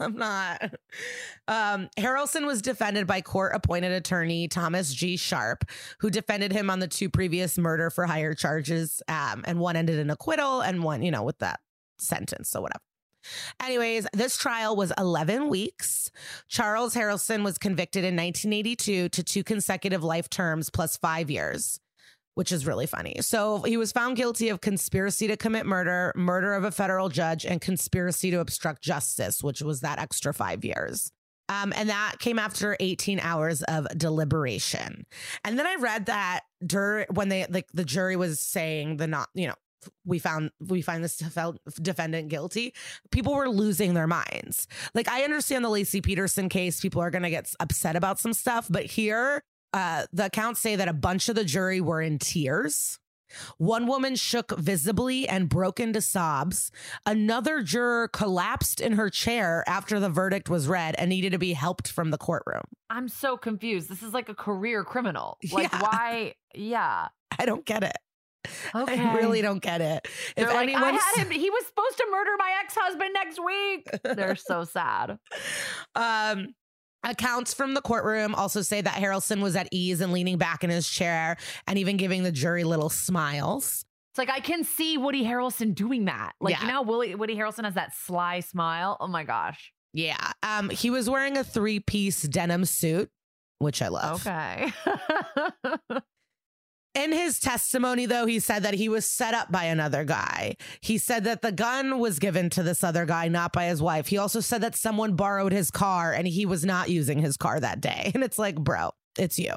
I'm 0.00 0.16
not. 0.16 0.62
Um, 1.48 1.88
Harrelson 1.98 2.46
was 2.46 2.62
defended 2.62 3.06
by 3.06 3.20
court 3.20 3.52
appointed 3.54 3.92
attorney 3.92 4.48
Thomas 4.48 4.92
G. 4.94 5.16
Sharpe, 5.16 5.64
who 5.98 6.10
defended 6.10 6.52
him 6.52 6.70
on 6.70 6.78
the 6.80 6.88
two 6.88 7.10
previous 7.10 7.58
murder 7.58 7.90
for 7.90 8.06
hire 8.06 8.34
charges. 8.34 9.02
Um, 9.08 9.44
and 9.46 9.58
one 9.58 9.76
ended 9.76 9.98
in 9.98 10.10
acquittal, 10.10 10.60
and 10.60 10.82
one, 10.82 11.02
you 11.02 11.10
know, 11.10 11.22
with 11.22 11.38
that 11.38 11.60
sentence. 11.98 12.50
So 12.50 12.60
whatever. 12.62 12.80
Anyways, 13.62 14.06
this 14.12 14.36
trial 14.36 14.76
was 14.76 14.92
11 14.98 15.48
weeks. 15.48 16.10
Charles 16.48 16.94
Harrelson 16.94 17.44
was 17.44 17.58
convicted 17.58 18.04
in 18.04 18.14
1982 18.16 19.08
to 19.08 19.22
two 19.22 19.44
consecutive 19.44 20.02
life 20.02 20.28
terms 20.28 20.70
plus 20.70 20.96
five 20.96 21.30
years 21.30 21.80
which 22.34 22.50
is 22.50 22.66
really 22.66 22.86
funny. 22.86 23.16
So 23.20 23.62
he 23.62 23.76
was 23.76 23.92
found 23.92 24.16
guilty 24.16 24.48
of 24.48 24.60
conspiracy 24.60 25.28
to 25.28 25.36
commit 25.36 25.66
murder, 25.66 26.12
murder 26.16 26.54
of 26.54 26.64
a 26.64 26.70
federal 26.70 27.08
judge, 27.08 27.46
and 27.46 27.60
conspiracy 27.60 28.30
to 28.32 28.40
obstruct 28.40 28.82
justice, 28.82 29.42
which 29.42 29.62
was 29.62 29.80
that 29.80 29.98
extra 29.98 30.34
five 30.34 30.64
years. 30.64 31.12
Um, 31.48 31.72
and 31.76 31.90
that 31.90 32.16
came 32.18 32.38
after 32.38 32.76
18 32.80 33.20
hours 33.20 33.62
of 33.64 33.86
deliberation. 33.96 35.06
And 35.44 35.58
then 35.58 35.66
I 35.66 35.76
read 35.76 36.06
that 36.06 36.40
dur- 36.66 37.06
when 37.12 37.28
they 37.28 37.46
like 37.50 37.68
the 37.72 37.84
jury 37.84 38.16
was 38.16 38.40
saying 38.40 38.96
the 38.96 39.06
not, 39.06 39.28
you 39.34 39.48
know, 39.48 39.54
we 40.04 40.18
found 40.18 40.50
we 40.60 40.82
find 40.82 41.02
this 41.04 41.16
defel- 41.16 41.56
defendant 41.80 42.28
guilty. 42.28 42.74
People 43.10 43.34
were 43.34 43.48
losing 43.48 43.94
their 43.94 44.06
minds. 44.06 44.66
Like 44.94 45.08
I 45.08 45.22
understand 45.22 45.64
the 45.64 45.68
Laci 45.68 46.02
Peterson 46.02 46.48
case, 46.48 46.80
people 46.80 47.00
are 47.00 47.10
going 47.10 47.22
to 47.22 47.30
get 47.30 47.52
upset 47.60 47.96
about 47.96 48.18
some 48.18 48.32
stuff, 48.32 48.66
but 48.70 48.84
here 48.84 49.42
uh, 49.72 50.06
the 50.12 50.26
accounts 50.26 50.60
say 50.60 50.76
that 50.76 50.86
a 50.88 50.92
bunch 50.92 51.28
of 51.28 51.34
the 51.34 51.44
jury 51.44 51.80
were 51.80 52.00
in 52.00 52.18
tears. 52.18 52.98
One 53.58 53.88
woman 53.88 54.14
shook 54.14 54.56
visibly 54.56 55.26
and 55.28 55.48
broke 55.48 55.80
into 55.80 56.00
sobs. 56.00 56.70
Another 57.04 57.62
juror 57.62 58.06
collapsed 58.06 58.80
in 58.80 58.92
her 58.92 59.10
chair 59.10 59.64
after 59.66 59.98
the 59.98 60.08
verdict 60.08 60.48
was 60.48 60.68
read 60.68 60.94
and 60.98 61.08
needed 61.08 61.32
to 61.32 61.38
be 61.38 61.54
helped 61.54 61.88
from 61.88 62.12
the 62.12 62.18
courtroom. 62.18 62.62
I'm 62.90 63.08
so 63.08 63.36
confused. 63.36 63.88
This 63.88 64.04
is 64.04 64.12
like 64.14 64.28
a 64.28 64.34
career 64.34 64.84
criminal. 64.84 65.38
Like, 65.50 65.72
Yeah. 65.72 65.80
why? 65.82 66.34
Yeah. 66.54 67.08
I 67.38 67.44
don't 67.46 67.64
get 67.64 67.82
it. 67.82 67.96
Okay. 68.74 69.00
I 69.00 69.14
really 69.16 69.42
don't 69.42 69.62
get 69.62 69.80
it. 69.80 70.08
They're 70.36 70.48
if 70.48 70.54
like, 70.54 70.68
I 70.74 70.90
had 70.90 71.16
him. 71.24 71.30
He 71.30 71.50
was 71.50 71.66
supposed 71.66 71.96
to 71.98 72.06
murder 72.10 72.30
my 72.38 72.52
ex 72.62 72.74
husband 72.76 73.10
next 73.14 73.38
week. 73.44 73.88
They're 74.16 74.36
so 74.36 74.64
sad. 74.64 75.18
um 75.94 76.48
accounts 77.06 77.52
from 77.52 77.74
the 77.74 77.82
courtroom 77.82 78.34
also 78.34 78.62
say 78.62 78.80
that 78.80 78.94
Harrelson 78.94 79.42
was 79.42 79.56
at 79.56 79.68
ease 79.70 80.00
and 80.00 80.12
leaning 80.12 80.38
back 80.38 80.64
in 80.64 80.70
his 80.70 80.88
chair 80.88 81.36
and 81.66 81.78
even 81.78 81.98
giving 81.98 82.22
the 82.22 82.32
jury 82.32 82.64
little 82.64 82.88
smiles. 82.88 83.84
It's 84.12 84.18
like 84.18 84.30
I 84.30 84.40
can 84.40 84.64
see 84.64 84.96
Woody 84.96 85.22
Harrelson 85.24 85.74
doing 85.74 86.06
that. 86.06 86.32
Like 86.40 86.54
Yeah. 86.54 86.62
you 86.62 86.68
know, 86.68 86.82
Woody, 86.82 87.14
Woody 87.14 87.36
Harrelson 87.36 87.64
has 87.64 87.74
that 87.74 87.94
sly 87.94 88.40
smile. 88.40 88.96
Oh 89.00 89.06
my 89.06 89.24
gosh. 89.24 89.72
Yeah. 89.92 90.32
Um 90.42 90.70
he 90.70 90.88
was 90.90 91.10
wearing 91.10 91.36
a 91.36 91.44
three-piece 91.44 92.22
denim 92.22 92.64
suit, 92.64 93.10
which 93.58 93.82
I 93.82 93.88
love. 93.88 94.26
Okay. 94.26 94.72
In 96.94 97.10
his 97.10 97.40
testimony, 97.40 98.06
though, 98.06 98.24
he 98.24 98.38
said 98.38 98.62
that 98.62 98.74
he 98.74 98.88
was 98.88 99.04
set 99.04 99.34
up 99.34 99.50
by 99.50 99.64
another 99.64 100.04
guy. 100.04 100.56
He 100.80 100.96
said 100.96 101.24
that 101.24 101.42
the 101.42 101.50
gun 101.50 101.98
was 101.98 102.20
given 102.20 102.50
to 102.50 102.62
this 102.62 102.84
other 102.84 103.04
guy, 103.04 103.26
not 103.26 103.52
by 103.52 103.66
his 103.66 103.82
wife. 103.82 104.06
He 104.06 104.16
also 104.16 104.38
said 104.38 104.60
that 104.62 104.76
someone 104.76 105.16
borrowed 105.16 105.52
his 105.52 105.72
car 105.72 106.12
and 106.12 106.26
he 106.26 106.46
was 106.46 106.64
not 106.64 106.90
using 106.90 107.18
his 107.18 107.36
car 107.36 107.58
that 107.60 107.80
day. 107.80 108.10
And 108.14 108.22
it's 108.22 108.38
like, 108.38 108.54
bro, 108.54 108.92
it's 109.18 109.40
you. 109.40 109.54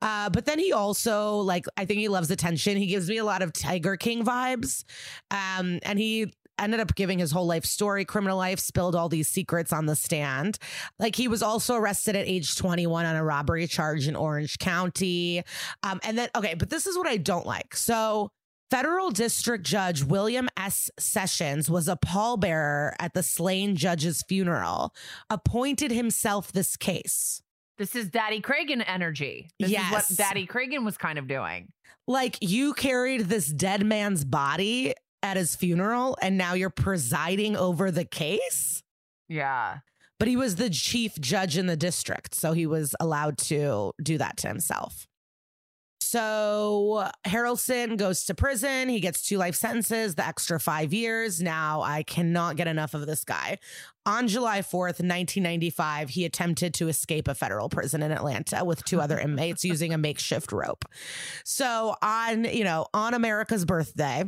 Uh, 0.00 0.30
but 0.30 0.46
then 0.46 0.58
he 0.58 0.72
also 0.72 1.36
like 1.38 1.66
I 1.76 1.84
think 1.84 1.98
he 1.98 2.08
loves 2.08 2.30
attention. 2.30 2.76
He 2.76 2.86
gives 2.86 3.08
me 3.08 3.18
a 3.18 3.24
lot 3.24 3.42
of 3.42 3.52
Tiger 3.52 3.96
King 3.96 4.24
vibes, 4.24 4.84
um, 5.30 5.80
and 5.82 5.98
he 5.98 6.32
ended 6.58 6.80
up 6.80 6.94
giving 6.94 7.18
his 7.18 7.30
whole 7.32 7.46
life 7.46 7.64
story, 7.64 8.04
criminal 8.04 8.36
life, 8.38 8.58
spilled 8.58 8.94
all 8.94 9.08
these 9.08 9.28
secrets 9.28 9.72
on 9.72 9.86
the 9.86 9.96
stand. 9.96 10.58
Like 10.98 11.14
he 11.16 11.28
was 11.28 11.42
also 11.42 11.74
arrested 11.76 12.16
at 12.16 12.26
age 12.26 12.56
21 12.56 13.04
on 13.06 13.16
a 13.16 13.24
robbery 13.24 13.66
charge 13.66 14.08
in 14.08 14.16
Orange 14.16 14.58
County. 14.58 15.42
Um, 15.82 16.00
and 16.02 16.16
then, 16.18 16.28
okay, 16.36 16.54
but 16.54 16.70
this 16.70 16.86
is 16.86 16.96
what 16.96 17.06
I 17.06 17.16
don't 17.16 17.46
like. 17.46 17.74
So, 17.76 18.30
federal 18.70 19.10
district 19.10 19.64
judge 19.64 20.02
William 20.04 20.48
S. 20.56 20.90
Sessions 20.98 21.70
was 21.70 21.88
a 21.88 21.96
pallbearer 21.96 22.92
at 22.98 23.14
the 23.14 23.22
slain 23.22 23.76
judge's 23.76 24.22
funeral, 24.28 24.92
appointed 25.30 25.90
himself 25.90 26.52
this 26.52 26.76
case. 26.76 27.42
this 27.78 27.94
is 27.94 28.08
Daddy 28.08 28.40
Cragen 28.42 28.82
energy. 28.86 29.48
This 29.58 29.66
is 29.68 29.72
Yes. 29.72 29.92
what 30.10 30.16
Daddy 30.18 30.46
Cragen 30.46 30.84
was 30.84 30.96
kind 30.98 31.18
of 31.18 31.28
doing. 31.28 31.72
Like 32.08 32.36
you 32.40 32.74
carried 32.74 33.22
this 33.26 33.46
dead 33.48 33.86
man's 33.86 34.24
body 34.24 34.94
at 35.22 35.36
his 35.36 35.56
funeral 35.56 36.16
and 36.22 36.38
now 36.38 36.54
you're 36.54 36.70
presiding 36.70 37.56
over 37.56 37.90
the 37.90 38.04
case? 38.04 38.82
Yeah. 39.28 39.78
But 40.18 40.28
he 40.28 40.36
was 40.36 40.56
the 40.56 40.70
chief 40.70 41.18
judge 41.20 41.56
in 41.56 41.66
the 41.66 41.76
district, 41.76 42.34
so 42.34 42.52
he 42.52 42.66
was 42.66 42.94
allowed 42.98 43.38
to 43.38 43.92
do 44.02 44.18
that 44.18 44.36
to 44.38 44.48
himself. 44.48 45.06
So 46.10 47.06
Harrelson 47.26 47.98
goes 47.98 48.24
to 48.24 48.34
prison. 48.34 48.88
He 48.88 48.98
gets 48.98 49.20
two 49.20 49.36
life 49.36 49.54
sentences, 49.54 50.14
the 50.14 50.26
extra 50.26 50.58
five 50.58 50.94
years. 50.94 51.42
Now 51.42 51.82
I 51.82 52.02
cannot 52.02 52.56
get 52.56 52.66
enough 52.66 52.94
of 52.94 53.06
this 53.06 53.24
guy. 53.24 53.58
On 54.06 54.26
July 54.26 54.60
4th, 54.60 55.02
1995, 55.04 56.08
he 56.08 56.24
attempted 56.24 56.72
to 56.74 56.88
escape 56.88 57.28
a 57.28 57.34
federal 57.34 57.68
prison 57.68 58.02
in 58.02 58.10
Atlanta 58.10 58.64
with 58.64 58.82
two 58.84 59.02
other 59.02 59.18
inmates 59.18 59.64
using 59.66 59.92
a 59.92 59.98
makeshift 59.98 60.50
rope. 60.50 60.86
So 61.44 61.94
on, 62.00 62.44
you 62.44 62.64
know, 62.64 62.86
on 62.94 63.12
America's 63.12 63.66
birthday, 63.66 64.24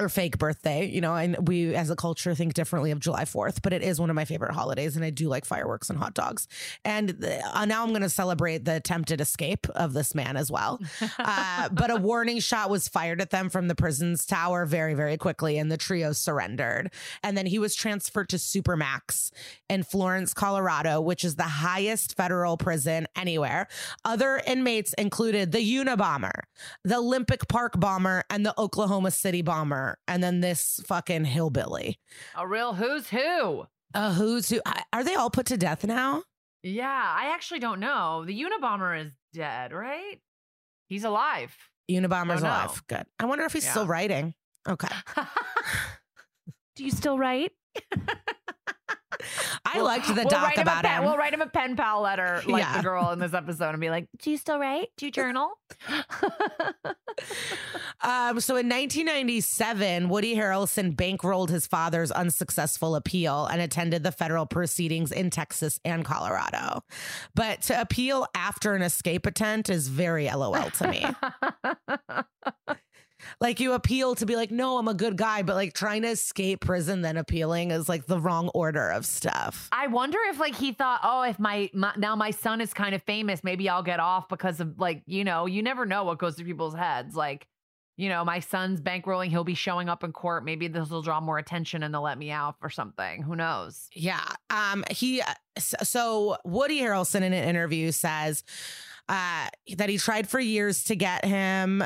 or 0.00 0.08
fake 0.08 0.38
birthday. 0.38 0.86
You 0.86 1.00
know, 1.00 1.14
and 1.14 1.48
we 1.48 1.74
as 1.74 1.90
a 1.90 1.96
culture 1.96 2.34
think 2.34 2.54
differently 2.54 2.90
of 2.90 3.00
July 3.00 3.24
4th, 3.24 3.60
but 3.62 3.72
it 3.72 3.82
is 3.82 4.00
one 4.00 4.10
of 4.10 4.16
my 4.16 4.24
favorite 4.24 4.52
holidays 4.52 4.96
and 4.96 5.04
I 5.04 5.10
do 5.10 5.28
like 5.28 5.44
fireworks 5.44 5.90
and 5.90 5.98
hot 5.98 6.14
dogs. 6.14 6.48
And 6.84 7.24
uh, 7.24 7.64
now 7.64 7.82
I'm 7.82 7.90
going 7.90 8.02
to 8.02 8.08
celebrate 8.08 8.64
the 8.64 8.76
attempted 8.76 9.20
escape 9.20 9.66
of 9.70 9.92
this 9.92 10.14
man 10.14 10.36
as 10.36 10.50
well. 10.50 10.80
Uh, 11.18 11.68
but 11.70 11.90
a 11.90 11.96
warning 11.96 12.40
shot 12.40 12.70
was 12.70 12.88
fired 12.88 13.20
at 13.20 13.30
them 13.30 13.50
from 13.50 13.68
the 13.68 13.74
prison's 13.74 14.24
tower 14.24 14.64
very, 14.64 14.94
very 14.94 15.16
quickly, 15.16 15.58
and 15.58 15.70
the 15.70 15.76
trio 15.76 16.12
surrendered. 16.12 16.90
And 17.22 17.36
then 17.36 17.46
he 17.46 17.58
was 17.58 17.74
transferred 17.74 18.28
to 18.30 18.36
Supermax 18.36 19.30
in 19.68 19.82
Florence, 19.82 20.32
Colorado, 20.32 21.00
which 21.00 21.24
is 21.24 21.36
the 21.36 21.42
highest 21.42 22.16
federal 22.16 22.56
prison 22.56 23.06
anywhere. 23.16 23.68
Other 24.04 24.40
inmates 24.46 24.92
included 24.94 25.52
the 25.52 25.58
Unabomber, 25.58 26.42
the 26.84 26.96
Olympic 26.96 27.48
Park 27.48 27.78
bomber, 27.78 28.24
and 28.30 28.44
the 28.46 28.58
Oklahoma 28.58 29.10
City 29.10 29.42
bomber, 29.42 29.89
and 30.08 30.22
then 30.22 30.40
this 30.40 30.80
fucking 30.86 31.24
hillbilly. 31.24 31.98
A 32.36 32.46
real 32.46 32.74
who's 32.74 33.08
who. 33.08 33.64
Uh, 33.94 34.12
who's 34.14 34.48
who? 34.48 34.60
Are 34.92 35.02
they 35.04 35.14
all 35.14 35.30
put 35.30 35.46
to 35.46 35.56
death 35.56 35.84
now? 35.84 36.22
Yeah, 36.62 36.86
I 36.88 37.32
actually 37.34 37.60
don't 37.60 37.80
know. 37.80 38.24
The 38.26 38.38
Unabomber 38.44 39.00
is 39.06 39.12
dead, 39.32 39.72
right? 39.72 40.20
He's 40.88 41.04
alive. 41.04 41.56
Unabomber's 41.90 42.42
Oh, 42.42 42.46
no. 42.46 42.50
alive. 42.50 42.82
Good. 42.86 43.04
I 43.18 43.24
wonder 43.24 43.44
if 43.44 43.52
he's 43.52 43.64
Yeah. 43.64 43.70
still 43.72 43.86
writing. 43.86 44.34
Okay. 44.68 44.88
Do 46.76 46.84
you 46.84 46.90
still 46.90 47.18
write? 47.18 47.52
I 49.64 49.76
We'll- 49.76 49.84
liked 49.84 50.06
the 50.08 50.14
we'll 50.14 50.24
doc 50.28 50.42
write 50.44 50.56
him 50.58 50.60
a 50.68 50.70
about 50.70 50.86
him. 50.86 51.04
We'll 51.04 51.16
write 51.16 51.34
him 51.34 51.40
a 51.42 51.46
pen 51.48 51.76
pal 51.76 52.00
letter 52.00 52.42
like 52.46 52.62
Yeah. 52.62 52.76
the 52.78 52.82
girl 52.82 53.10
in 53.10 53.18
this 53.18 53.34
episode 53.34 53.70
and 53.70 53.80
be 53.80 53.90
like, 53.90 54.06
Do 54.22 54.30
you 54.30 54.36
still 54.36 54.58
write? 54.58 54.88
Do 54.96 55.06
you 55.06 55.12
journal? 55.12 55.50
Um, 58.02 58.40
so 58.40 58.54
in 58.56 58.66
1997, 58.66 60.08
Woody 60.08 60.34
Harrelson 60.34 60.96
bankrolled 60.96 61.50
his 61.50 61.66
father's 61.66 62.10
unsuccessful 62.10 62.96
appeal 62.96 63.44
and 63.44 63.60
attended 63.60 64.02
the 64.04 64.12
federal 64.12 64.46
proceedings 64.46 65.12
in 65.12 65.28
Texas 65.28 65.78
and 65.84 66.02
Colorado. 66.02 66.82
But 67.34 67.60
to 67.62 67.78
appeal 67.78 68.26
after 68.34 68.74
an 68.74 68.80
escape 68.80 69.26
attempt 69.26 69.68
is 69.68 69.88
very 69.88 70.30
LOL 70.30 70.70
to 70.70 70.88
me. 70.88 71.04
like 73.40 73.60
you 73.60 73.72
appeal 73.72 74.14
to 74.16 74.26
be 74.26 74.36
like, 74.36 74.50
no, 74.50 74.78
I'm 74.78 74.88
a 74.88 74.94
good 74.94 75.16
guy, 75.16 75.42
but 75.42 75.56
like 75.56 75.72
trying 75.72 76.02
to 76.02 76.08
escape 76.08 76.60
prison 76.60 77.02
then 77.02 77.16
appealing 77.16 77.70
is 77.70 77.88
like 77.88 78.06
the 78.06 78.18
wrong 78.18 78.48
order 78.54 78.90
of 78.90 79.06
stuff. 79.06 79.68
I 79.72 79.86
wonder 79.86 80.18
if 80.28 80.38
like 80.38 80.54
he 80.54 80.72
thought, 80.72 81.00
oh, 81.02 81.22
if 81.22 81.38
my, 81.38 81.70
my 81.72 81.92
now 81.96 82.16
my 82.16 82.30
son 82.30 82.60
is 82.60 82.72
kind 82.74 82.94
of 82.94 83.02
famous, 83.02 83.44
maybe 83.44 83.68
I'll 83.68 83.82
get 83.82 84.00
off 84.00 84.28
because 84.28 84.60
of 84.60 84.78
like 84.78 85.02
you 85.06 85.24
know, 85.24 85.46
you 85.46 85.62
never 85.62 85.86
know 85.86 86.04
what 86.04 86.18
goes 86.18 86.36
through 86.36 86.46
people's 86.46 86.74
heads. 86.74 87.14
Like, 87.14 87.46
you 87.96 88.08
know, 88.08 88.24
my 88.24 88.40
son's 88.40 88.80
bankrolling, 88.80 89.28
he'll 89.28 89.44
be 89.44 89.54
showing 89.54 89.88
up 89.88 90.04
in 90.04 90.12
court. 90.12 90.44
Maybe 90.44 90.68
this 90.68 90.88
will 90.88 91.02
draw 91.02 91.20
more 91.20 91.38
attention 91.38 91.82
and 91.82 91.92
they'll 91.92 92.02
let 92.02 92.18
me 92.18 92.30
out 92.30 92.56
or 92.62 92.70
something. 92.70 93.22
Who 93.22 93.36
knows? 93.36 93.88
Yeah. 93.94 94.24
Um. 94.48 94.84
He. 94.90 95.22
So 95.58 96.36
Woody 96.44 96.80
Harrelson 96.80 97.22
in 97.22 97.32
an 97.32 97.44
interview 97.44 97.92
says, 97.92 98.44
uh, 99.10 99.48
that 99.76 99.88
he 99.88 99.98
tried 99.98 100.28
for 100.28 100.38
years 100.38 100.84
to 100.84 100.94
get 100.94 101.24
him 101.24 101.82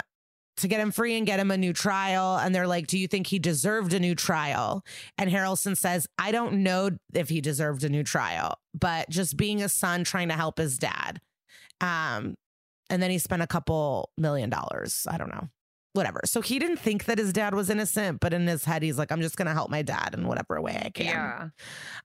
to 0.59 0.68
get 0.68 0.81
him 0.81 0.90
free 0.90 1.16
and 1.16 1.26
get 1.26 1.40
him 1.40 1.51
a 1.51 1.56
new 1.56 1.72
trial. 1.72 2.39
And 2.39 2.55
they're 2.55 2.66
like, 2.66 2.86
Do 2.86 2.98
you 2.98 3.09
think 3.09 3.26
he 3.26 3.39
deserved 3.39 3.93
a 3.93 4.01
new 4.01 4.14
trial? 4.14 4.85
And 5.18 5.31
Harrelson 5.31 5.76
says, 5.76 6.06
I 6.18 6.32
don't 6.32 6.62
know 6.62 6.90
if 7.12 7.28
he 7.28 7.40
deserved 7.40 7.85
a 7.85 7.89
new 7.89 8.05
trial, 8.05 8.59
but 8.78 9.09
just 9.10 9.36
being 9.36 9.62
a 9.62 9.68
son 9.68 10.05
trying 10.05 10.28
to 10.28 10.35
help 10.35 10.59
his 10.59 10.78
dad. 10.78 11.20
Um, 11.81 12.35
and 12.90 13.02
then 13.02 13.10
he 13.10 13.18
spent 13.18 13.43
a 13.43 13.47
couple 13.47 14.10
million 14.16 14.51
dollars. 14.51 15.06
I 15.10 15.18
don't 15.18 15.31
know 15.31 15.48
whatever. 15.95 16.21
So 16.25 16.41
he 16.41 16.59
didn't 16.59 16.79
think 16.79 17.05
that 17.05 17.19
his 17.19 17.33
dad 17.33 17.55
was 17.55 17.71
innocent, 17.71 18.19
but 18.19 18.35
in 18.35 18.49
his 18.49 18.65
head, 18.65 18.83
he's 18.83 18.99
like, 18.99 19.12
I'm 19.12 19.21
just 19.21 19.37
going 19.37 19.47
to 19.47 19.55
help 19.55 19.71
my 19.71 19.83
dad 19.83 20.11
in 20.12 20.27
whatever 20.27 20.61
way 20.61 20.81
I 20.85 20.91
can. 20.91 21.07
Yeah. 21.07 21.49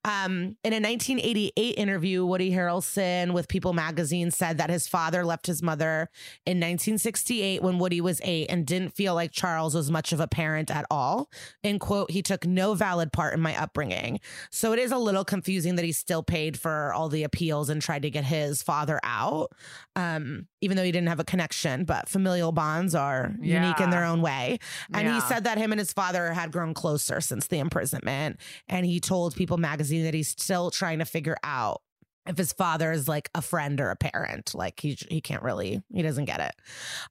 Um, 0.06 0.58
in 0.64 0.74
a 0.74 0.80
1988 0.80 1.72
interview, 1.72 2.24
Woody 2.24 2.52
Harrelson 2.52 3.34
with 3.34 3.48
People 3.48 3.74
magazine 3.74 4.30
said 4.30 4.60
that 4.60 4.70
his 4.70 4.88
father 4.88 5.26
left 5.26 5.48
his 5.48 5.64
mother 5.64 6.10
in 6.46 6.58
1968 6.58 7.64
when 7.64 7.80
Woody 7.80 8.00
was 8.00 8.22
eight 8.24 8.46
and 8.50 8.66
didn't 8.66 8.96
feel 8.96 9.16
like 9.16 9.32
Charles 9.32 9.74
was 9.74 9.90
much 9.90 10.14
of 10.14 10.20
a 10.20 10.28
parent 10.28 10.70
at 10.70 10.86
all. 10.92 11.32
In 11.64 11.80
quote, 11.80 12.12
he 12.12 12.22
took 12.22 12.46
no 12.46 12.76
valid 12.76 13.12
part 13.12 13.34
in 13.34 13.42
my 13.42 13.60
upbringing. 13.60 14.20
So 14.52 14.72
it 14.72 14.78
is 14.78 14.92
a 14.92 14.98
little 15.00 15.26
confusing 15.26 15.78
that 15.78 15.86
he 15.86 15.94
still 15.94 16.22
paid 16.22 16.60
for 16.60 16.94
all 16.94 17.10
the 17.10 17.24
appeals 17.24 17.70
and 17.70 17.82
tried 17.82 18.04
to 18.04 18.12
get 18.12 18.24
his 18.24 18.62
father 18.62 19.00
out, 19.04 19.52
um, 19.96 20.48
even 20.62 20.78
though 20.78 20.84
he 20.84 20.92
didn't 20.92 21.10
have 21.10 21.20
a 21.20 21.26
connection. 21.26 21.86
But 21.86 22.08
familial 22.08 22.52
bonds 22.52 22.94
are 22.94 23.34
unique 23.42 23.79
in 23.80 23.90
their 23.90 24.06
own 24.06 24.22
way. 24.22 24.60
And 24.94 25.08
he 25.08 25.20
said 25.22 25.44
that 25.46 25.58
him 25.58 25.72
and 25.72 25.80
his 25.80 25.94
father 25.94 26.34
had 26.34 26.52
grown 26.52 26.74
closer 26.74 27.22
since 27.22 27.48
the 27.48 27.60
imprisonment. 27.60 28.40
And 28.68 28.86
he 28.86 29.00
told 29.00 29.36
People 29.36 29.58
magazine 29.58 30.04
that 30.04 30.14
he's 30.14 30.30
still 30.30 30.72
trying 30.72 31.00
to 31.00 31.06
figure 31.06 31.38
out 31.44 31.82
if 32.30 32.38
his 32.38 32.54
father 32.54 32.92
is 32.92 33.08
like 33.08 33.30
a 33.34 33.42
friend 33.42 33.82
or 33.82 33.90
a 33.90 33.96
parent. 33.96 34.54
Like 34.54 34.80
he 34.80 34.98
he 35.10 35.20
can't 35.20 35.42
really, 35.42 35.82
he 35.92 36.02
doesn't 36.02 36.26
get 36.26 36.40
it. 36.40 36.56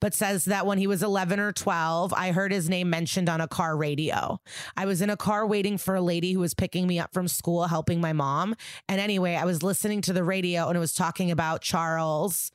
But 0.01 0.15
says 0.15 0.45
that 0.47 0.65
when 0.65 0.79
he 0.79 0.87
was 0.87 1.03
11 1.03 1.41
or 1.41 1.53
12, 1.53 2.15
I 2.15 2.31
heard 2.31 2.53
his 2.53 2.69
name 2.69 2.89
mentioned 2.89 3.29
on 3.29 3.41
a 3.41 3.49
car 3.49 3.77
radio. 3.77 4.41
I 4.77 4.87
was 4.87 5.03
in 5.03 5.11
a 5.11 5.17
car 5.17 5.47
waiting 5.47 5.77
for 5.77 5.97
a 5.97 6.01
lady 6.01 6.33
who 6.33 6.41
was 6.41 6.55
picking 6.55 6.87
me 6.87 6.99
up 6.99 7.13
from 7.13 7.27
school, 7.27 7.65
helping 7.65 8.01
my 8.01 8.13
mom. 8.13 8.55
And 8.89 9.01
anyway, 9.01 9.35
I 9.35 9.45
was 9.45 9.63
listening 9.63 10.03
to 10.03 10.13
the 10.13 10.25
radio 10.25 10.69
and 10.69 10.77
it 10.77 10.81
was 10.81 10.95
talking 10.95 11.31
about 11.31 11.63
Charles. 11.63 12.53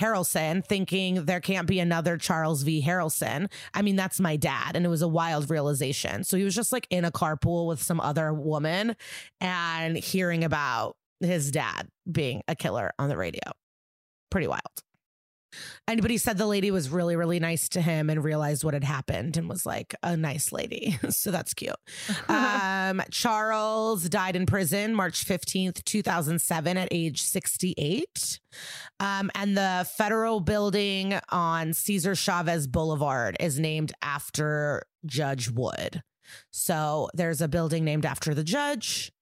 Harrelson 0.00 0.64
thinking 0.64 1.24
there 1.24 1.40
can't 1.40 1.66
be 1.66 1.80
another 1.80 2.16
Charles 2.16 2.62
V. 2.62 2.82
Harrelson. 2.82 3.50
I 3.74 3.82
mean, 3.82 3.96
that's 3.96 4.20
my 4.20 4.36
dad. 4.36 4.76
And 4.76 4.84
it 4.84 4.88
was 4.88 5.02
a 5.02 5.08
wild 5.08 5.50
realization. 5.50 6.24
So 6.24 6.36
he 6.36 6.44
was 6.44 6.54
just 6.54 6.72
like 6.72 6.86
in 6.90 7.04
a 7.04 7.10
carpool 7.10 7.66
with 7.66 7.82
some 7.82 8.00
other 8.00 8.32
woman 8.32 8.96
and 9.40 9.96
hearing 9.96 10.44
about 10.44 10.96
his 11.20 11.50
dad 11.50 11.88
being 12.10 12.42
a 12.46 12.54
killer 12.54 12.92
on 12.98 13.08
the 13.08 13.16
radio. 13.16 13.40
Pretty 14.30 14.46
wild. 14.46 14.85
And 15.86 16.02
but 16.02 16.10
he 16.10 16.18
said 16.18 16.38
the 16.38 16.46
lady 16.46 16.70
was 16.70 16.88
really, 16.88 17.16
really 17.16 17.38
nice 17.38 17.68
to 17.70 17.80
him 17.80 18.10
and 18.10 18.22
realized 18.22 18.64
what 18.64 18.74
had 18.74 18.84
happened 18.84 19.36
and 19.36 19.48
was 19.48 19.64
like 19.66 19.94
a 20.02 20.16
nice 20.16 20.52
lady. 20.52 20.98
so 21.10 21.30
that's 21.30 21.54
cute. 21.54 21.76
um, 22.28 23.02
Charles 23.10 24.08
died 24.08 24.36
in 24.36 24.46
prison 24.46 24.94
March 24.94 25.24
15th, 25.24 25.84
2007 25.84 26.76
at 26.76 26.88
age 26.90 27.22
68. 27.22 28.40
Um, 29.00 29.30
and 29.34 29.56
the 29.56 29.86
federal 29.96 30.40
building 30.40 31.18
on 31.28 31.72
Cesar 31.72 32.14
Chavez 32.14 32.66
Boulevard 32.66 33.36
is 33.40 33.58
named 33.58 33.92
after 34.02 34.82
Judge 35.04 35.50
Wood. 35.50 36.02
So 36.50 37.08
there's 37.14 37.40
a 37.40 37.48
building 37.48 37.84
named 37.84 38.04
after 38.04 38.34
the 38.34 38.44
judge. 38.44 39.12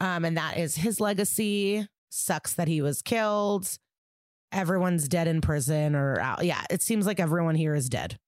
Um, 0.00 0.24
and 0.24 0.36
that 0.36 0.58
is 0.58 0.76
his 0.76 1.00
legacy. 1.00 1.86
Sucks 2.10 2.54
that 2.54 2.68
he 2.68 2.82
was 2.82 3.02
killed. 3.02 3.78
Everyone's 4.52 5.08
dead 5.08 5.28
in 5.28 5.40
prison 5.40 5.94
or 5.94 6.20
out. 6.20 6.44
Yeah, 6.44 6.62
it 6.70 6.82
seems 6.82 7.06
like 7.06 7.20
everyone 7.20 7.54
here 7.54 7.74
is 7.74 7.88
dead. 7.88 8.18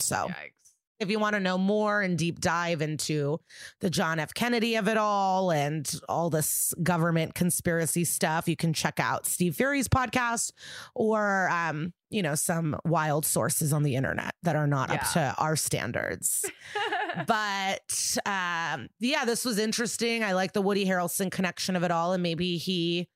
So 0.00 0.28
Yikes. 0.28 0.52
if 1.00 1.10
you 1.10 1.18
want 1.18 1.34
to 1.34 1.40
know 1.40 1.56
more 1.56 2.02
and 2.02 2.18
deep 2.18 2.40
dive 2.40 2.82
into 2.82 3.38
the 3.80 3.90
John 3.90 4.18
F. 4.18 4.34
Kennedy 4.34 4.76
of 4.76 4.88
it 4.88 4.96
all 4.96 5.50
and 5.50 5.90
all 6.08 6.30
this 6.30 6.74
government 6.82 7.34
conspiracy 7.34 8.04
stuff, 8.04 8.48
you 8.48 8.56
can 8.56 8.72
check 8.72 9.00
out 9.00 9.26
Steve 9.26 9.56
Fury's 9.56 9.88
podcast 9.88 10.52
or, 10.94 11.48
um, 11.50 11.92
you 12.10 12.22
know, 12.22 12.34
some 12.34 12.76
wild 12.84 13.24
sources 13.24 13.72
on 13.72 13.82
the 13.82 13.96
internet 13.96 14.34
that 14.42 14.56
are 14.56 14.66
not 14.66 14.90
up 14.90 15.10
to 15.12 15.34
our 15.38 15.56
standards. 15.56 16.44
but 17.26 18.16
um, 18.26 18.88
yeah, 19.00 19.24
this 19.24 19.44
was 19.44 19.58
interesting. 19.58 20.22
I 20.22 20.32
like 20.32 20.52
the 20.52 20.62
Woody 20.62 20.84
Harrelson 20.84 21.30
connection 21.30 21.76
of 21.76 21.82
it 21.82 21.90
all, 21.90 22.12
and 22.12 22.22
maybe 22.22 22.58
he 22.58 23.08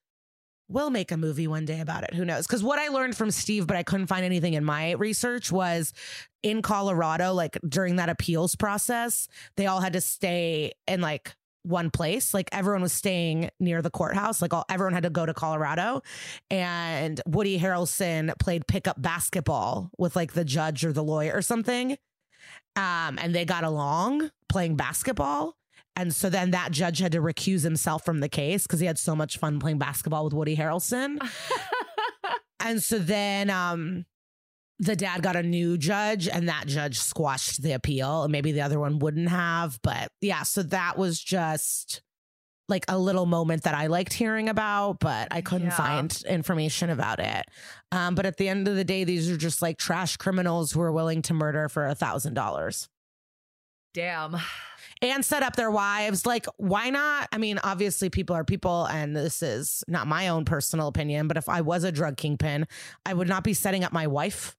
will 0.71 0.91
make 0.91 1.11
a 1.11 1.17
movie 1.17 1.47
one 1.47 1.65
day 1.65 1.81
about 1.81 2.05
it. 2.05 2.15
Who 2.15 2.25
knows? 2.25 2.47
Because 2.47 2.63
what 2.63 2.79
I 2.79 2.89
learned 2.89 3.17
from 3.17 3.31
Steve, 3.31 3.67
but 3.67 3.77
I 3.77 3.83
couldn't 3.83 4.07
find 4.07 4.25
anything 4.25 4.55
in 4.55 4.65
my 4.65 4.93
research, 4.93 5.51
was 5.51 5.93
in 6.43 6.63
Colorado, 6.63 7.35
like 7.35 7.59
during 7.69 7.97
that 7.97 8.09
appeals 8.09 8.57
process, 8.57 9.29
they 9.57 9.67
all 9.67 9.81
had 9.81 9.93
to 9.95 10.01
stay 10.01 10.73
in 10.87 11.01
like 11.01 11.35
one 11.63 11.91
place. 11.91 12.33
Like 12.33 12.49
everyone 12.53 12.83
was 12.83 12.93
staying 12.93 13.51
near 13.59 13.83
the 13.83 13.91
courthouse. 13.91 14.41
Like 14.41 14.55
all 14.55 14.65
everyone 14.71 14.95
had 14.95 15.03
to 15.03 15.11
go 15.11 15.27
to 15.27 15.35
Colorado. 15.35 16.03
And 16.51 17.21
Woody 17.27 17.59
Harrelson 17.59 18.33
played 18.39 18.67
pickup 18.67 19.01
basketball 19.01 19.91
with 19.99 20.17
like 20.17 20.33
the 20.33 20.45
judge 20.45 20.85
or 20.85 20.93
the 20.93 21.05
lawyer 21.05 21.33
or 21.35 21.43
something. 21.43 21.93
Um, 22.77 23.19
and 23.21 23.35
they 23.35 23.45
got 23.45 23.65
along 23.65 24.31
playing 24.49 24.77
basketball. 24.77 25.57
And 26.01 26.15
so 26.15 26.31
then 26.31 26.53
that 26.53 26.73
judge 26.73 26.99
had 26.99 27.13
to 27.13 27.21
recuse 27.21 27.63
himself 27.63 28.07
from 28.07 28.21
the 28.21 28.29
case 28.29 28.63
because 28.63 28.81
he 28.81 28.87
had 28.87 28.99
so 28.99 29.15
much 29.15 29.37
fun 29.37 29.61
playing 29.61 29.77
basketball 29.79 30.25
with 30.25 30.33
Woody 30.33 30.57
Harrelson. 30.57 31.19
and 32.61 32.83
so 32.83 32.99
then 32.99 33.51
um 33.51 34.07
the 34.79 34.97
dad 34.97 35.23
got 35.23 35.37
a 35.37 35.43
new 35.43 35.77
judge 35.77 36.27
and 36.27 36.49
that 36.49 36.67
judge 36.67 36.99
squashed 36.99 37.63
the 37.63 37.73
appeal 37.73 38.23
and 38.23 38.33
maybe 38.33 38.51
the 38.53 38.63
other 38.63 38.81
one 38.81 38.99
wouldn't 38.99 39.29
have 39.29 39.79
but 39.83 40.11
yeah 40.23 40.43
so 40.43 40.63
that 40.63 40.97
was 40.97 41.21
just 41.21 42.01
like 42.69 42.85
a 42.89 42.99
little 42.99 43.27
moment 43.27 43.63
that 43.65 43.75
i 43.75 43.87
liked 43.89 44.13
hearing 44.15 44.49
about 44.49 44.99
but 45.01 45.29
i 45.31 45.41
couldn't 45.43 45.69
Yeah. 45.69 45.77
find 45.77 46.23
information 46.29 46.89
about 46.89 47.19
it 47.21 47.45
um, 47.93 48.15
but 48.15 48.25
at 48.25 48.37
the 48.39 48.49
end 48.49 48.69
of 48.69 48.77
the 48.77 48.85
day 48.85 49.05
these 49.05 49.31
are 49.31 49.37
just 49.37 49.61
like 49.61 49.77
trash 49.77 50.17
criminals 50.17 50.73
who 50.73 50.81
are 50.81 50.93
willing 50.93 51.21
to 51.23 51.35
murder 51.35 51.69
for 51.69 51.87
a 51.87 51.95
thousand 51.95 52.33
dollars 52.35 52.89
Damn. 53.93 54.37
And 55.03 55.25
set 55.25 55.43
up 55.43 55.57
their 55.57 55.71
wives. 55.71 56.27
Like, 56.27 56.47
why 56.57 56.91
not? 56.91 57.29
I 57.33 57.39
mean, 57.39 57.59
obviously, 57.63 58.11
people 58.11 58.37
are 58.37 58.45
people, 58.45 58.87
and 58.87 59.17
this 59.17 59.43
is 59.43 59.83
not 59.89 60.07
my 60.07 60.29
own 60.29 60.45
personal 60.45 60.89
opinion, 60.89 61.29
but 61.29 61.37
if 61.37 61.49
I 61.49 61.61
was 61.63 61.85
a 61.85 61.93
drug 61.93 62.17
kingpin, 62.17 62.67
I 63.07 63.15
would 63.15 63.29
not 63.29 63.45
be 63.45 63.55
setting 63.55 63.85
up 63.85 63.93
my 63.93 64.07
wife. 64.07 64.57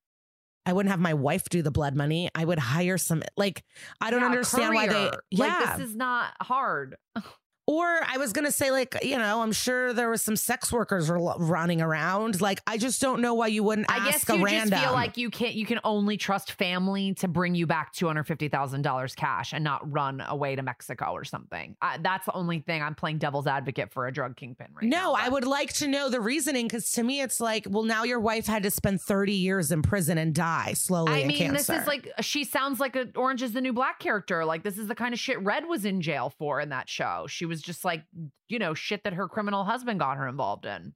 I 0.64 0.72
wouldn't 0.72 0.90
have 0.90 1.00
my 1.00 1.14
wife 1.14 1.48
do 1.48 1.60
the 1.62 1.72
blood 1.72 1.96
money. 1.96 2.28
I 2.34 2.44
would 2.44 2.58
hire 2.58 2.96
some, 2.98 3.22
like, 3.36 3.64
I 4.00 4.10
don't 4.10 4.20
Yeah, 4.20 4.26
understand 4.26 4.74
why 4.74 4.86
they, 4.86 5.10
yeah. 5.30 5.44
Like 5.44 5.78
this 5.78 5.88
is 5.90 5.96
not 5.96 6.34
hard. 6.40 6.96
Or 7.66 7.86
I 7.86 8.18
was 8.18 8.32
going 8.32 8.44
to 8.44 8.50
say, 8.50 8.72
like, 8.72 8.96
you 9.02 9.16
know, 9.16 9.40
I'm 9.40 9.52
sure 9.52 9.92
there 9.92 10.10
was 10.10 10.20
some 10.20 10.34
sex 10.34 10.72
workers 10.72 11.08
r- 11.08 11.18
running 11.38 11.80
around. 11.80 12.40
Like, 12.40 12.60
I 12.66 12.76
just 12.76 13.00
don't 13.00 13.20
know 13.20 13.34
why 13.34 13.46
you 13.46 13.62
wouldn't 13.62 13.88
ask 13.88 14.02
I 14.02 14.10
guess 14.10 14.28
a 14.30 14.36
you 14.36 14.44
random. 14.44 14.70
just 14.70 14.82
feel 14.82 14.92
like 14.92 15.16
you 15.16 15.30
can't. 15.30 15.54
You 15.54 15.64
can 15.64 15.78
only 15.84 16.16
trust 16.16 16.52
family 16.52 17.14
to 17.14 17.28
bring 17.28 17.54
you 17.54 17.68
back 17.68 17.92
two 17.92 18.08
hundred 18.08 18.24
fifty 18.24 18.48
thousand 18.48 18.82
dollars 18.82 19.14
cash 19.14 19.52
and 19.52 19.62
not 19.62 19.80
run 19.92 20.20
away 20.26 20.56
to 20.56 20.62
Mexico 20.62 21.12
or 21.12 21.22
something. 21.22 21.76
I, 21.80 21.98
that's 21.98 22.26
the 22.26 22.32
only 22.34 22.58
thing 22.58 22.82
I'm 22.82 22.96
playing 22.96 23.18
devil's 23.18 23.46
advocate 23.46 23.92
for 23.92 24.08
a 24.08 24.12
drug 24.12 24.36
kingpin 24.36 24.66
right 24.74 24.88
now. 24.88 25.12
no, 25.12 25.14
I 25.14 25.28
would 25.28 25.44
like 25.46 25.72
to 25.74 25.86
know 25.86 26.10
the 26.10 26.20
reasoning 26.20 26.66
because 26.66 26.90
to 26.92 27.04
me, 27.04 27.20
it's 27.20 27.38
like, 27.38 27.66
well, 27.70 27.84
now 27.84 28.02
your 28.02 28.18
wife 28.18 28.46
had 28.46 28.64
to 28.64 28.72
spend 28.72 29.00
30 29.00 29.34
years 29.34 29.70
in 29.70 29.82
prison 29.82 30.18
and 30.18 30.34
die 30.34 30.72
slowly 30.72 31.12
I 31.22 31.26
mean, 31.26 31.36
cancer. 31.38 31.72
this 31.74 31.82
is 31.82 31.86
like 31.86 32.08
she 32.22 32.42
sounds 32.42 32.80
like 32.80 32.96
a 32.96 33.06
Orange 33.14 33.42
is 33.42 33.52
the 33.52 33.60
New 33.60 33.72
Black 33.72 34.00
character. 34.00 34.44
Like 34.44 34.64
this 34.64 34.78
is 34.78 34.88
the 34.88 34.96
kind 34.96 35.14
of 35.14 35.20
shit 35.20 35.40
Red 35.42 35.66
was 35.66 35.84
in 35.84 36.00
jail 36.00 36.32
for 36.38 36.60
in 36.60 36.70
that 36.70 36.88
show. 36.88 37.26
She 37.28 37.44
was 37.44 37.51
just 37.60 37.84
like, 37.84 38.04
you 38.48 38.58
know, 38.58 38.72
shit 38.72 39.04
that 39.04 39.12
her 39.14 39.28
criminal 39.28 39.64
husband 39.64 40.00
got 40.00 40.16
her 40.16 40.28
involved 40.28 40.64
in. 40.64 40.94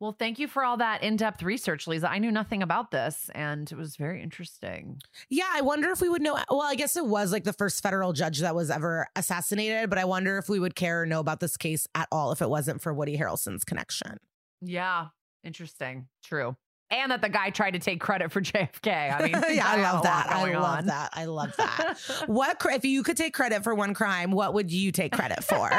Well, 0.00 0.16
thank 0.18 0.38
you 0.38 0.48
for 0.48 0.64
all 0.64 0.78
that 0.78 1.02
in 1.02 1.16
depth 1.16 1.42
research, 1.42 1.86
Liza. 1.86 2.10
I 2.10 2.18
knew 2.18 2.32
nothing 2.32 2.62
about 2.62 2.90
this 2.90 3.30
and 3.34 3.70
it 3.70 3.76
was 3.76 3.96
very 3.96 4.22
interesting. 4.22 4.98
Yeah, 5.28 5.50
I 5.52 5.60
wonder 5.60 5.90
if 5.90 6.00
we 6.00 6.08
would 6.08 6.22
know. 6.22 6.38
Well, 6.50 6.62
I 6.62 6.74
guess 6.74 6.96
it 6.96 7.04
was 7.04 7.32
like 7.32 7.44
the 7.44 7.52
first 7.52 7.82
federal 7.82 8.14
judge 8.14 8.40
that 8.40 8.54
was 8.54 8.70
ever 8.70 9.06
assassinated, 9.14 9.90
but 9.90 9.98
I 9.98 10.06
wonder 10.06 10.38
if 10.38 10.48
we 10.48 10.58
would 10.58 10.74
care 10.74 11.02
or 11.02 11.06
know 11.06 11.20
about 11.20 11.40
this 11.40 11.58
case 11.58 11.86
at 11.94 12.08
all 12.10 12.32
if 12.32 12.40
it 12.40 12.48
wasn't 12.48 12.80
for 12.80 12.94
Woody 12.94 13.18
Harrelson's 13.18 13.62
connection. 13.62 14.16
Yeah, 14.62 15.08
interesting. 15.44 16.08
True. 16.24 16.56
And 16.90 17.12
that 17.12 17.22
the 17.22 17.28
guy 17.28 17.50
tried 17.50 17.72
to 17.72 17.78
take 17.78 18.00
credit 18.00 18.32
for 18.32 18.40
JFK. 18.40 19.20
I 19.20 19.22
mean, 19.22 19.32
yeah, 19.56 19.68
I 19.68 19.82
love 19.82 20.02
that. 20.02 20.26
I 20.28 20.52
love 20.54 20.78
on. 20.78 20.86
that. 20.86 21.10
I 21.12 21.24
love 21.26 21.54
that. 21.56 21.98
what 22.26 22.56
if 22.66 22.84
you 22.84 23.02
could 23.02 23.16
take 23.16 23.34
credit 23.34 23.62
for 23.62 23.74
one 23.74 23.94
crime? 23.94 24.32
What 24.32 24.54
would 24.54 24.72
you 24.72 24.92
take 24.92 25.12
credit 25.12 25.44
for? 25.44 25.70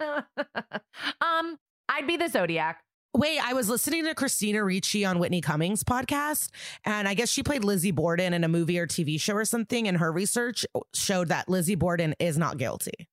um, 1.20 1.58
I'd 1.88 2.06
be 2.06 2.16
the 2.16 2.28
Zodiac. 2.28 2.80
Wait, 3.12 3.40
I 3.44 3.54
was 3.54 3.68
listening 3.68 4.04
to 4.04 4.14
Christina 4.14 4.62
Ricci 4.62 5.04
on 5.04 5.18
Whitney 5.18 5.40
Cummings' 5.40 5.82
podcast, 5.82 6.48
and 6.84 7.08
I 7.08 7.14
guess 7.14 7.28
she 7.28 7.42
played 7.42 7.64
Lizzie 7.64 7.90
Borden 7.90 8.32
in 8.32 8.44
a 8.44 8.48
movie 8.48 8.78
or 8.78 8.86
TV 8.86 9.20
show 9.20 9.34
or 9.34 9.44
something, 9.44 9.88
and 9.88 9.98
her 9.98 10.12
research 10.12 10.64
showed 10.94 11.26
that 11.28 11.48
Lizzie 11.48 11.74
Borden 11.74 12.14
is 12.20 12.38
not 12.38 12.56
guilty. 12.56 13.08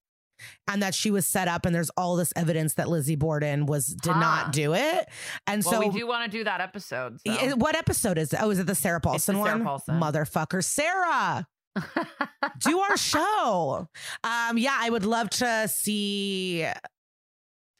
And 0.67 0.81
that 0.83 0.93
she 0.95 1.11
was 1.11 1.25
set 1.27 1.47
up, 1.47 1.65
and 1.65 1.73
there's 1.75 1.89
all 1.97 2.15
this 2.15 2.31
evidence 2.35 2.75
that 2.75 2.87
Lizzie 2.89 3.15
Borden 3.15 3.65
was 3.65 3.87
did 3.87 4.13
Huh. 4.13 4.19
not 4.19 4.51
do 4.53 4.73
it. 4.73 5.07
And 5.47 5.63
Well, 5.63 5.81
so 5.81 5.87
we 5.87 5.89
do 5.89 6.05
want 6.07 6.31
to 6.31 6.37
do 6.37 6.43
that 6.43 6.61
episode. 6.61 7.19
so. 7.25 7.33
Yeah, 7.33 7.53
What 7.53 7.75
episode 7.75 8.17
is 8.17 8.33
it? 8.33 8.39
Oh, 8.41 8.49
is 8.49 8.59
it 8.59 8.67
the 8.67 8.75
Sarah 8.75 8.99
the 9.01 9.07
Paulson 9.07 9.35
Sarah 9.35 9.57
one? 9.57 9.63
Paulson. 9.63 9.99
Motherfucker, 9.99 10.63
Sarah, 10.63 11.47
do 12.59 12.79
our 12.79 12.97
show. 12.97 13.87
Um, 14.23 14.57
yeah, 14.57 14.77
I 14.79 14.89
would 14.89 15.05
love 15.05 15.29
to 15.31 15.67
see. 15.67 16.65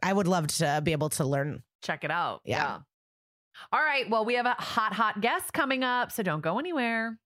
I 0.04 0.14
would 0.14 0.28
love 0.28 0.48
to 0.48 0.82
be 0.84 0.92
able 0.92 1.10
to 1.10 1.26
learn. 1.26 1.64
Check 1.82 2.04
it 2.04 2.12
out. 2.12 2.42
Yeah. 2.46 2.58
yeah. 2.58 2.78
All 3.72 3.80
right. 3.80 4.08
Well, 4.10 4.24
we 4.26 4.36
have 4.36 4.46
a 4.46 4.52
hot, 4.60 4.94
hot 4.94 5.20
guest 5.22 5.52
coming 5.54 5.84
up, 5.84 6.12
so 6.12 6.22
don't 6.24 6.42
go 6.42 6.60
anywhere. 6.60 7.18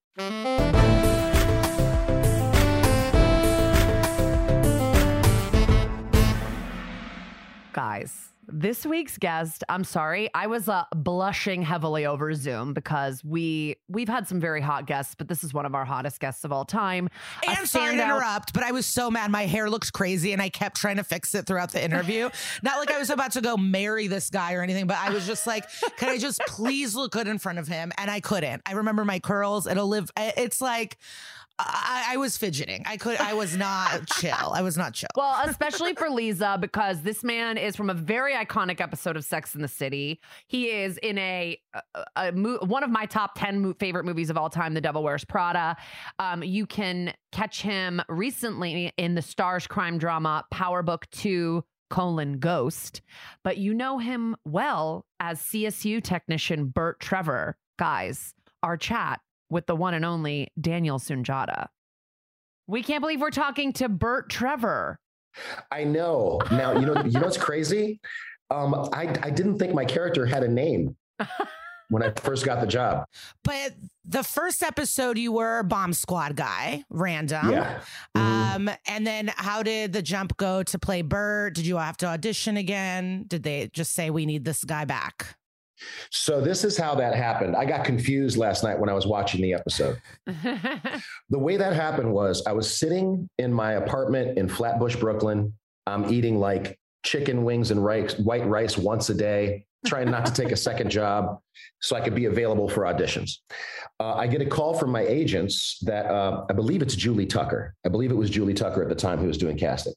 Guys, 7.74 8.32
this 8.50 8.86
week's 8.86 9.18
guest, 9.18 9.64
I'm 9.70 9.86
sorry, 9.86 10.30
I 10.34 10.48
was 10.48 10.68
uh, 10.68 10.84
blushing 10.94 11.62
heavily 11.62 12.06
over 12.06 12.34
Zoom 12.34 12.74
because 12.74 13.24
we 13.24 13.78
we've 13.88 14.10
had 14.10 14.28
some 14.28 14.42
very 14.42 14.60
hot 14.60 14.88
guests, 14.88 15.16
but 15.16 15.30
this 15.30 15.42
is 15.44 15.54
one 15.54 15.66
of 15.66 15.74
our 15.74 15.86
hottest 15.86 16.20
guests 16.20 16.44
of 16.44 16.52
all 16.52 16.66
time. 16.66 17.08
And 17.48 17.66
sorry 17.70 17.96
to 17.96 18.04
interrupt, 18.04 18.54
but 18.54 18.64
I 18.64 18.72
was 18.74 18.86
so 18.86 19.10
mad. 19.10 19.32
My 19.32 19.46
hair 19.46 19.70
looks 19.70 19.90
crazy, 19.90 20.34
and 20.34 20.42
I 20.42 20.50
kept 20.50 20.76
trying 20.76 20.98
to 20.98 21.04
fix 21.04 21.34
it 21.34 21.46
throughout 21.46 21.72
the 21.72 21.82
interview. 21.82 22.30
Not 22.62 22.78
like 22.78 22.92
I 22.92 23.00
was 23.00 23.10
about 23.10 23.32
to 23.34 23.42
go 23.42 23.56
marry 23.56 24.08
this 24.08 24.30
guy 24.30 24.54
or 24.56 24.64
anything, 24.64 24.86
but 24.86 24.98
I 24.98 25.12
was 25.12 25.26
just 25.26 25.48
like, 25.48 25.66
"Can 25.98 26.10
I 26.10 26.18
just 26.18 26.42
please 26.48 26.94
look 26.94 27.14
good 27.14 27.28
in 27.28 27.38
front 27.38 27.58
of 27.60 27.70
him?" 27.70 27.94
And 27.98 28.12
I 28.12 28.20
couldn't. 28.20 28.64
I 28.66 28.74
remember 28.74 29.06
my 29.06 29.20
curls. 29.20 29.66
It'll 29.66 29.88
live. 29.88 30.12
It's 30.18 30.60
like. 30.60 30.98
I, 31.60 32.08
I 32.12 32.18
was 32.18 32.38
fidgeting. 32.38 32.84
I 32.86 32.98
could. 32.98 33.18
I 33.20 33.34
was 33.34 33.56
not 33.56 34.08
chill. 34.08 34.52
I 34.54 34.62
was 34.62 34.78
not 34.78 34.94
chill. 34.94 35.08
Well, 35.18 35.42
especially 35.46 35.94
for 35.94 36.10
Liza, 36.10 36.58
because 36.60 37.02
this 37.02 37.24
man 37.24 37.58
is 37.58 37.76
from 37.76 37.90
a 37.90 37.94
very 37.94 38.34
iconic 38.34 38.82
episode 38.82 39.16
of 39.16 39.24
Sex 39.24 39.54
in 39.54 39.62
the 39.62 39.68
City. 39.68 40.20
He 40.48 40.68
is 40.68 40.98
in 40.98 41.18
a, 41.18 41.60
a, 41.76 42.04
a 42.16 42.32
one 42.32 42.84
of 42.84 42.90
my 42.90 43.06
top 43.06 43.34
10 43.36 43.62
mo- 43.62 43.74
favorite 43.80 44.06
movies 44.06 44.30
of 44.30 44.38
all 44.38 44.50
time, 44.50 44.74
The 44.74 44.82
Devil 44.82 45.04
Wears 45.04 45.24
Prada. 45.26 45.76
Um, 46.18 46.44
you 46.44 46.66
can 46.66 47.14
catch 47.32 47.62
him 47.62 48.02
recently 48.10 48.94
in 48.98 49.16
the 49.16 49.22
Starz 49.22 49.68
crime 49.68 49.98
drama 49.98 50.44
Power 50.50 50.82
Book 50.82 51.08
2 51.12 51.64
colon 51.90 52.40
Ghost, 52.40 53.02
but 53.44 53.58
you 53.58 53.74
know 53.74 54.00
him 54.00 54.36
well 54.46 55.06
as 55.20 55.40
CSU 55.42 56.02
technician 56.02 56.68
Burt 56.68 57.00
Trevor. 57.00 57.58
Guys, 57.78 58.34
our 58.64 58.78
chat 58.78 59.20
with 59.52 59.68
the 59.68 59.76
one 59.76 59.94
and 59.94 60.04
only 60.06 60.48
Daniel 60.60 60.98
Sunjata. 60.98 61.68
We 62.68 62.82
can't 62.82 63.02
believe 63.02 63.22
we're 63.22 63.30
talking 63.30 63.74
to 63.74 63.90
Burt 63.90 64.30
Trevor. 64.30 64.98
I 65.72 65.84
know. 65.84 66.42
Now 66.52 66.74
you 66.74 66.86
know. 66.86 67.04
You 67.04 67.12
know 67.12 67.22
what's 67.22 67.38
crazy? 67.38 68.00
Um, 68.50 68.74
I 68.94 69.04
I 69.22 69.30
didn't 69.30 69.60
think 69.60 69.74
my 69.74 69.86
character 69.86 70.26
had 70.26 70.44
a 70.44 70.48
name 70.48 70.96
when 71.90 72.04
I 72.04 72.12
first 72.12 72.46
got 72.46 72.62
the 72.62 72.68
job. 72.68 73.06
But 73.44 73.74
the 74.06 74.24
first 74.24 74.64
episode, 74.64 75.18
you 75.18 75.32
were 75.34 75.64
bomb 75.64 75.94
squad 75.94 76.36
guy, 76.36 76.84
random. 76.90 77.52
Yeah. 77.52 77.82
Mhm. 78.18 78.56
Um, 78.56 78.70
and 78.88 79.08
then 79.08 79.32
how 79.36 79.64
did 79.64 79.94
the 79.94 80.02
jump 80.02 80.36
go 80.38 80.64
to 80.64 80.80
play 80.80 81.02
Burt? 81.02 81.56
Did 81.56 81.66
you 81.66 81.78
have 81.78 81.96
to 81.98 82.08
audition 82.08 82.58
again? 82.58 83.26
Did 83.28 83.44
they 83.44 83.70
just 83.74 83.94
say 83.94 84.10
we 84.10 84.26
need 84.26 84.44
this 84.44 84.64
guy 84.66 84.84
back? 84.86 85.38
So 86.12 86.42
this 86.42 86.64
is 86.64 86.78
how 86.78 86.96
that 86.96 87.16
happened. 87.16 87.56
I 87.56 87.66
got 87.66 87.86
confused 87.86 88.38
last 88.38 88.64
night 88.64 88.80
when 88.80 88.90
I 88.90 88.94
was 88.94 89.08
watching 89.08 89.42
the 89.42 89.54
episode. 89.54 90.02
The 91.32 91.40
way 91.40 91.56
that 91.56 91.72
happened 91.72 92.12
was 92.12 92.44
I 92.46 92.52
was 92.52 92.78
sitting 92.78 93.30
in 93.38 93.54
my 93.54 93.74
apartment 93.74 94.38
in 94.38 94.50
Flatbush, 94.50 94.98
Brooklyn. 94.98 95.54
I'm 95.88 96.12
eating 96.12 96.40
like 96.40 96.78
chicken 97.04 97.46
wings 97.46 97.72
and 97.72 97.84
rice, 97.84 98.20
white 98.20 98.46
rice 98.46 98.78
once 98.78 99.10
a 99.10 99.14
day, 99.14 99.66
trying 99.86 100.12
not 100.12 100.26
to 100.26 100.34
take 100.34 100.52
a 100.52 100.58
second 100.58 100.90
job 101.00 101.40
so 101.80 101.96
I 101.96 102.02
could 102.02 102.16
be 102.16 102.26
available 102.26 102.68
for 102.68 102.84
auditions. 102.84 103.38
Uh, 103.98 104.14
I 104.16 104.28
get 104.28 104.42
a 104.42 104.46
call 104.46 104.74
from 104.74 104.92
my 104.92 105.02
agents 105.02 105.78
that 105.84 106.06
uh, 106.08 106.46
I 106.50 106.54
believe 106.54 106.82
it's 106.82 106.96
Julie 106.96 107.26
Tucker. 107.26 107.76
I 107.86 107.90
believe 107.90 108.12
it 108.12 108.18
was 108.18 108.30
Julie 108.30 108.54
Tucker 108.54 108.84
at 108.84 108.90
the 108.90 108.96
time 108.96 109.20
who 109.20 109.28
was 109.28 109.38
doing 109.38 109.58
casting. 109.58 109.94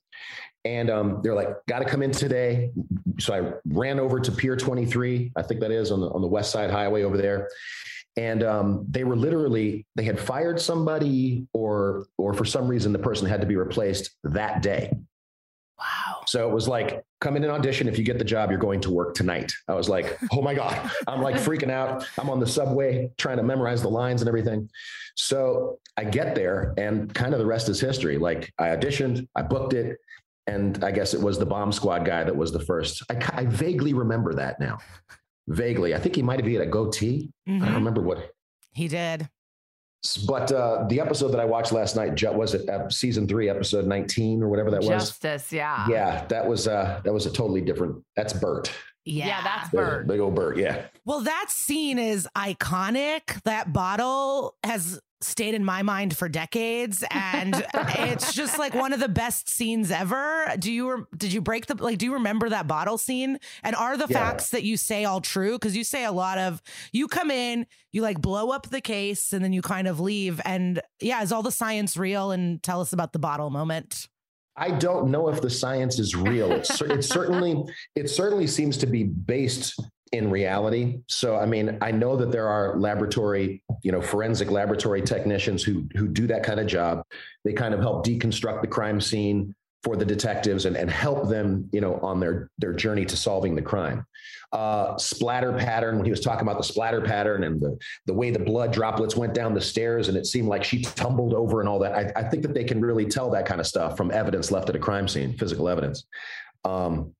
And 0.65 0.91
um, 0.91 1.21
they're 1.23 1.35
like, 1.35 1.49
got 1.67 1.81
to 1.81 1.85
come 1.85 2.03
in 2.03 2.11
today. 2.11 2.71
So 3.19 3.35
I 3.35 3.53
ran 3.67 4.01
over 4.01 4.19
to 4.19 4.33
Pier 4.33 4.57
23, 4.57 5.33
I 5.37 5.43
think 5.43 5.61
that 5.61 5.71
is 5.71 5.91
on 5.91 6.01
the, 6.01 6.09
on 6.09 6.23
the 6.23 6.27
West 6.27 6.51
Side 6.51 6.71
Highway 6.71 7.03
over 7.03 7.17
there. 7.17 7.49
And 8.17 8.43
um, 8.43 8.87
they 8.89 9.05
were 9.05 9.17
literally 9.17 9.87
they 9.97 10.05
had 10.05 10.21
fired 10.21 10.61
somebody 10.61 11.47
or 11.53 12.07
or 12.17 12.33
for 12.33 12.45
some 12.45 12.69
reason 12.69 12.93
the 12.93 12.99
person 12.99 13.27
had 13.27 13.41
to 13.41 13.47
be 13.47 13.57
replaced 13.57 14.11
that 14.23 14.63
day. 14.63 14.93
Wow. 15.77 16.23
so 16.27 16.49
it 16.49 16.55
was 16.55 16.69
like 16.69 17.05
come 17.21 17.37
in 17.37 17.43
and 17.43 17.51
audition. 17.51 17.89
If 17.89 17.99
you 17.99 18.05
get 18.05 18.19
the 18.19 18.25
job 18.25 18.51
you're 18.51 18.61
going 18.61 18.81
to 18.83 18.91
work 18.93 19.15
tonight. 19.15 19.53
I 19.67 19.75
was 19.75 19.89
like 19.89 20.17
oh 20.31 20.41
my 20.41 20.55
god. 20.55 20.93
I'm 21.09 21.23
like 21.23 21.35
freaking 21.49 21.73
out. 21.73 22.09
I'm 22.17 22.31
on 22.31 22.39
the 22.39 22.47
subway 22.47 23.11
trying 23.19 23.39
to 23.39 23.43
memorize 23.43 23.83
the 23.83 23.91
lines 23.91 24.23
and 24.23 24.29
everything. 24.29 24.71
So 25.17 25.81
i 25.97 26.05
get 26.05 26.35
there 26.37 26.75
and 26.77 27.13
kind 27.15 27.35
of 27.35 27.41
the 27.41 27.47
rest 27.47 27.69
is 27.69 27.81
history. 27.81 28.17
Like 28.17 28.53
i 28.61 28.69
auditioned 28.69 29.27
i 29.35 29.43
booked 29.43 29.73
it 29.73 29.99
and 30.47 30.83
i 30.85 30.91
guess 30.91 31.15
it 31.15 31.21
was 31.21 31.39
the 31.39 31.47
bomb 31.47 31.73
squad 31.73 32.05
guy 32.05 32.23
that 32.25 32.35
was 32.37 32.53
the 32.53 32.61
first 32.61 33.03
i, 33.11 33.17
I 33.35 33.45
vaguely 33.47 33.95
remember 33.95 34.35
that 34.35 34.61
now 34.61 34.79
vaguely 35.49 35.95
i 35.95 35.99
think 35.99 36.17
he 36.17 36.23
might 36.23 36.41
have 36.41 36.51
had 36.51 36.63
a 36.63 36.67
goatee 36.67 37.31
I 37.47 37.51
Mhm. 37.51 37.61
don't 37.65 37.75
remember 37.75 38.01
what 38.03 38.31
He 38.73 38.89
did. 38.89 39.29
but 40.27 40.51
uh, 40.53 40.85
the 40.89 41.01
episode 41.01 41.29
that 41.29 41.41
I 41.41 41.45
watched 41.47 41.73
last 41.73 41.97
night 41.97 42.21
was 42.35 42.55
it 42.55 42.69
uh, 42.69 42.89
season 42.91 43.27
three, 43.29 43.49
episode 43.49 43.87
nineteen 43.87 44.43
or 44.43 44.49
whatever 44.49 44.71
that 44.71 44.81
was. 44.81 44.89
Justice, 44.89 45.51
yeah. 45.53 45.87
Yeah, 45.89 46.25
that 46.27 46.47
was 46.47 46.67
uh, 46.69 47.01
that 47.05 47.13
was 47.13 47.25
a 47.27 47.31
totally 47.31 47.61
different. 47.63 48.03
That's 48.17 48.33
Burt, 48.35 48.71
Yeah. 49.07 49.27
Yeah, 49.29 49.43
that's 49.43 49.71
Big- 49.71 49.79
Burt. 49.81 50.07
big 50.07 50.21
old 50.21 50.35
Burt. 50.35 50.57
Yeah, 50.59 50.87
Well, 51.07 51.21
that 51.21 51.47
scene 51.49 51.99
is 51.99 52.29
iconic. 52.37 53.43
That 53.45 53.73
bottle 53.73 54.57
has 54.65 55.01
stayed 55.21 55.55
in 55.55 55.65
my 55.65 55.83
mind 55.83 56.17
for 56.17 56.29
decades 56.29 57.03
and 57.11 57.65
it's 57.99 58.35
just 58.35 58.59
like 58.59 58.75
one 58.75 58.93
of 58.93 59.01
the 59.01 59.09
best 59.09 59.49
scenes 59.49 59.91
ever. 59.91 60.47
Do 60.59 60.71
you 60.71 60.95
re- 60.97 61.05
did 61.17 61.33
you 61.33 61.41
break 61.41 61.67
the 61.67 61.75
like 61.83 61.97
do 61.99 62.05
you 62.07 62.15
remember 62.15 62.51
that 62.51 62.67
bottle 62.67 62.99
scene? 62.99 63.39
And 63.63 63.75
are 63.75 63.97
the 63.97 64.07
Yeah. 64.09 64.19
facts 64.19 64.51
that 64.51 64.65
you 64.65 64.77
say 64.77 65.05
all 65.07 65.21
true 65.23 65.59
cuz 65.59 65.75
you 65.77 65.83
say 65.85 66.05
a 66.05 66.13
lot 66.13 66.37
of 66.39 66.61
you 66.93 67.09
come 67.09 67.31
in, 67.31 67.67
you 67.91 68.03
like 68.03 68.21
blow 68.21 68.51
up 68.51 68.69
the 68.69 68.81
case 68.83 69.33
and 69.33 69.43
then 69.43 69.53
you 69.55 69.63
kind 69.63 69.89
of 69.89 69.99
leave 69.99 70.41
and 70.45 70.81
yeah, 71.01 71.23
is 71.23 71.33
all 71.33 71.43
the 71.43 71.53
science 71.53 71.97
real 71.97 72.31
and 72.31 72.63
tell 72.63 72.81
us 72.83 72.93
about 72.93 73.13
the 73.15 73.19
bottle 73.19 73.49
moment. 73.51 74.09
I 74.57 74.71
don't 74.71 75.11
know 75.11 75.29
if 75.31 75.41
the 75.41 75.51
science 75.51 75.99
is 75.99 76.15
real. 76.15 76.53
It, 76.53 76.67
cer- 76.67 76.93
it 76.93 77.03
certainly 77.05 77.61
it 77.97 78.09
certainly 78.11 78.47
seems 78.47 78.77
to 78.79 78.87
be 78.87 79.03
based 79.05 79.75
in 80.15 80.31
reality. 80.31 81.01
So 81.09 81.37
I 81.37 81.45
mean, 81.45 81.77
I 81.83 81.91
know 81.91 82.17
that 82.17 82.31
there 82.31 82.49
are 82.49 82.79
laboratory, 82.79 83.63
you 83.83 83.91
know, 83.91 84.01
forensic 84.01 84.51
laboratory 84.51 85.03
technicians 85.03 85.63
who 85.65 85.87
who 85.97 86.07
do 86.07 86.27
that 86.29 86.45
kind 86.45 86.61
of 86.61 86.67
job. 86.67 87.05
They 87.45 87.53
kind 87.53 87.75
of 87.75 87.81
help 87.81 88.07
deconstruct 88.07 88.61
the 88.61 88.69
crime 88.69 89.01
scene 89.01 89.55
for 89.83 89.97
the 89.97 90.05
detectives 90.05 90.65
and, 90.65 90.77
and 90.77 90.89
help 90.89 91.29
them, 91.29 91.69
you 91.73 91.81
know, 91.81 91.97
on 91.97 92.21
their 92.21 92.49
their 92.59 92.73
journey 92.73 93.05
to 93.07 93.17
solving 93.17 93.57
the 93.57 93.63
crime. 93.63 94.07
Uh, 94.53 94.97
splatter 94.99 95.53
pattern, 95.53 95.97
when 95.97 96.05
he 96.05 96.13
was 96.13 96.21
talking 96.21 96.43
about 96.43 96.59
the 96.59 96.65
splatter 96.65 97.01
pattern 97.01 97.43
and 97.43 97.61
the 97.61 97.77
the 98.07 98.15
way 98.15 98.31
the 98.31 98.39
blood 98.39 98.73
droplets 98.73 99.17
went 99.17 99.35
down 99.35 99.53
the 99.53 99.61
stairs 99.61 100.09
and 100.09 100.17
it 100.17 100.27
seemed 100.27 100.47
like 100.47 100.63
she 100.63 100.83
tumbled 100.83 101.35
over 101.35 101.59
and 101.59 101.69
all 101.69 101.81
that. 101.81 101.93
I, 101.93 102.21
I 102.21 102.29
think 102.29 102.45
that 102.45 102.55
they 102.55 102.65
can 102.65 102.81
really 102.81 103.05
tell 103.05 103.31
that 103.31 103.47
kind 103.47 103.61
of 103.61 103.67
stuff 103.67 103.97
from 103.97 104.13
evidence 104.13 104.53
left 104.53 104.69
at 104.69 104.77
a 104.77 104.79
crime 104.79 105.09
scene, 105.09 105.37
physical 105.37 105.69
evidence. 105.69 106.07
Um, 106.65 107.15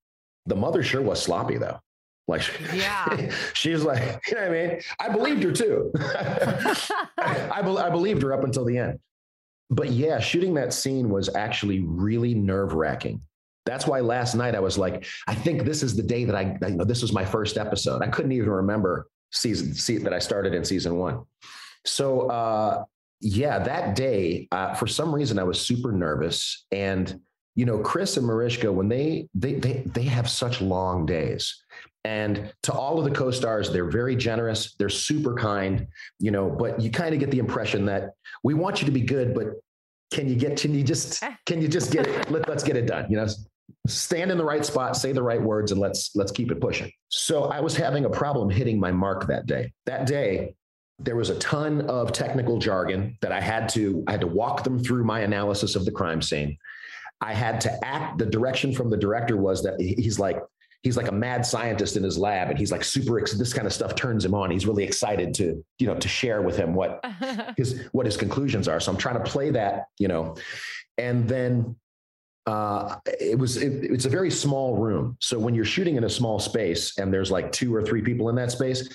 the 0.45 0.55
mother 0.55 0.81
sure 0.81 1.01
was 1.01 1.21
sloppy 1.21 1.57
though. 1.57 1.79
Like, 2.27 2.41
Yeah. 2.73 3.29
she's 3.53 3.83
like, 3.83 4.21
you 4.27 4.35
know 4.35 4.41
what 4.41 4.57
I 4.57 4.67
mean? 4.67 4.81
I 4.99 5.09
believed 5.09 5.43
her 5.43 5.51
too. 5.51 5.91
I, 5.99 7.61
be- 7.63 7.77
I 7.77 7.89
believed 7.89 8.21
her 8.23 8.33
up 8.33 8.43
until 8.43 8.65
the 8.65 8.77
end. 8.77 8.99
But 9.69 9.89
yeah, 9.91 10.19
shooting 10.19 10.53
that 10.55 10.73
scene 10.73 11.09
was 11.09 11.33
actually 11.35 11.79
really 11.81 12.35
nerve 12.35 12.73
wracking 12.73 13.21
That's 13.65 13.87
why 13.87 13.99
last 14.01 14.35
night 14.35 14.53
I 14.55 14.59
was 14.59 14.77
like, 14.77 15.05
I 15.27 15.33
think 15.33 15.63
this 15.63 15.81
is 15.81 15.95
the 15.95 16.03
day 16.03 16.23
that 16.25 16.35
I, 16.35 16.57
you 16.67 16.75
know, 16.75 16.83
this 16.83 17.01
was 17.01 17.11
my 17.13 17.25
first 17.25 17.57
episode. 17.57 18.01
I 18.03 18.07
couldn't 18.07 18.31
even 18.31 18.49
remember 18.49 19.07
season 19.31 19.73
see 19.73 19.97
that 19.97 20.13
I 20.13 20.19
started 20.19 20.53
in 20.53 20.63
season 20.63 20.97
one. 20.97 21.23
So 21.83 22.29
uh, 22.29 22.83
yeah, 23.21 23.59
that 23.59 23.95
day, 23.95 24.47
uh, 24.51 24.75
for 24.75 24.87
some 24.87 25.13
reason, 25.13 25.39
I 25.39 25.43
was 25.43 25.59
super 25.59 25.91
nervous. 25.91 26.65
And 26.71 27.19
you 27.55 27.65
know, 27.65 27.79
Chris 27.79 28.17
and 28.17 28.27
Mariska, 28.27 28.71
when 28.71 28.87
they 28.89 29.27
they 29.33 29.53
they 29.53 29.83
they 29.85 30.03
have 30.03 30.29
such 30.29 30.61
long 30.61 31.05
days. 31.05 31.63
And 32.05 32.53
to 32.61 32.71
all 32.71 32.99
of 32.99 33.03
the 33.03 33.09
co-stars, 33.09 33.71
they're 33.71 33.89
very 33.89 34.15
generous. 34.15 34.75
They're 34.75 34.89
super 34.89 35.33
kind, 35.33 35.87
you 36.19 36.29
know. 36.29 36.51
But 36.51 36.79
you 36.79 36.91
kind 36.91 37.15
of 37.15 37.19
get 37.19 37.31
the 37.31 37.39
impression 37.39 37.83
that 37.87 38.11
we 38.43 38.53
want 38.53 38.79
you 38.79 38.85
to 38.85 38.91
be 38.91 39.01
good, 39.01 39.33
but 39.33 39.47
can 40.11 40.29
you 40.29 40.35
get? 40.35 40.55
Can 40.61 40.75
you 40.75 40.83
just? 40.83 41.23
Eh. 41.23 41.33
Can 41.47 41.63
you 41.63 41.67
just 41.67 41.91
get 41.91 42.05
it? 42.05 42.29
Let, 42.31 42.47
let's 42.47 42.63
get 42.63 42.77
it 42.77 42.85
done. 42.85 43.07
You 43.09 43.17
know, 43.17 43.27
stand 43.87 44.29
in 44.29 44.37
the 44.37 44.45
right 44.45 44.63
spot, 44.63 44.95
say 44.95 45.13
the 45.13 45.23
right 45.23 45.41
words, 45.41 45.71
and 45.71 45.81
let's 45.81 46.15
let's 46.15 46.31
keep 46.31 46.51
it 46.51 46.61
pushing. 46.61 46.91
So 47.09 47.45
I 47.45 47.59
was 47.59 47.75
having 47.75 48.05
a 48.05 48.09
problem 48.09 48.51
hitting 48.51 48.79
my 48.79 48.91
mark 48.91 49.25
that 49.25 49.47
day. 49.47 49.73
That 49.87 50.05
day, 50.05 50.53
there 50.99 51.15
was 51.15 51.31
a 51.31 51.39
ton 51.39 51.89
of 51.89 52.11
technical 52.11 52.59
jargon 52.59 53.17
that 53.21 53.31
I 53.31 53.41
had 53.41 53.67
to 53.69 54.03
I 54.05 54.11
had 54.11 54.21
to 54.21 54.27
walk 54.27 54.63
them 54.63 54.77
through 54.77 55.05
my 55.05 55.21
analysis 55.21 55.75
of 55.75 55.85
the 55.85 55.91
crime 55.91 56.21
scene. 56.21 56.55
I 57.19 57.33
had 57.33 57.59
to 57.61 57.83
act. 57.83 58.19
The 58.19 58.27
direction 58.27 58.73
from 58.75 58.91
the 58.91 58.97
director 58.97 59.37
was 59.37 59.63
that 59.63 59.81
he's 59.81 60.19
like 60.19 60.37
he's 60.85 60.95
like 60.95 61.07
a 61.07 61.11
mad 61.11 61.43
scientist 61.43 61.97
in 61.97 62.03
his 62.03 62.15
lab, 62.15 62.51
and 62.51 62.59
he's 62.59 62.71
like 62.71 62.83
super. 62.83 63.19
Excited. 63.19 63.41
This 63.41 63.53
kind 63.53 63.65
of 63.65 63.73
stuff 63.73 63.95
turns 63.95 64.23
him 64.23 64.35
on. 64.35 64.51
He's 64.51 64.67
really 64.67 64.83
excited 64.83 65.33
to 65.35 65.65
you 65.79 65.87
know 65.87 65.95
to 65.95 66.07
share 66.07 66.41
with 66.43 66.55
him 66.55 66.73
what 66.75 67.03
his 67.57 67.81
what 67.91 68.05
his 68.05 68.15
conclusions 68.15 68.67
are. 68.67 68.79
So 68.79 68.91
I'm 68.91 68.97
trying 68.97 69.21
to 69.21 69.29
play 69.29 69.49
that 69.49 69.87
you 69.97 70.07
know, 70.07 70.35
and 70.97 71.27
then 71.27 71.75
uh, 72.45 72.97
it 73.19 73.37
was 73.37 73.57
it, 73.57 73.83
it's 73.91 74.05
a 74.05 74.09
very 74.09 74.29
small 74.29 74.77
room. 74.77 75.17
So 75.19 75.39
when 75.39 75.55
you're 75.55 75.65
shooting 75.65 75.95
in 75.95 76.03
a 76.03 76.09
small 76.09 76.39
space 76.39 76.97
and 76.99 77.11
there's 77.11 77.31
like 77.31 77.51
two 77.51 77.73
or 77.73 77.83
three 77.83 78.03
people 78.03 78.29
in 78.29 78.35
that 78.35 78.51
space, 78.51 78.87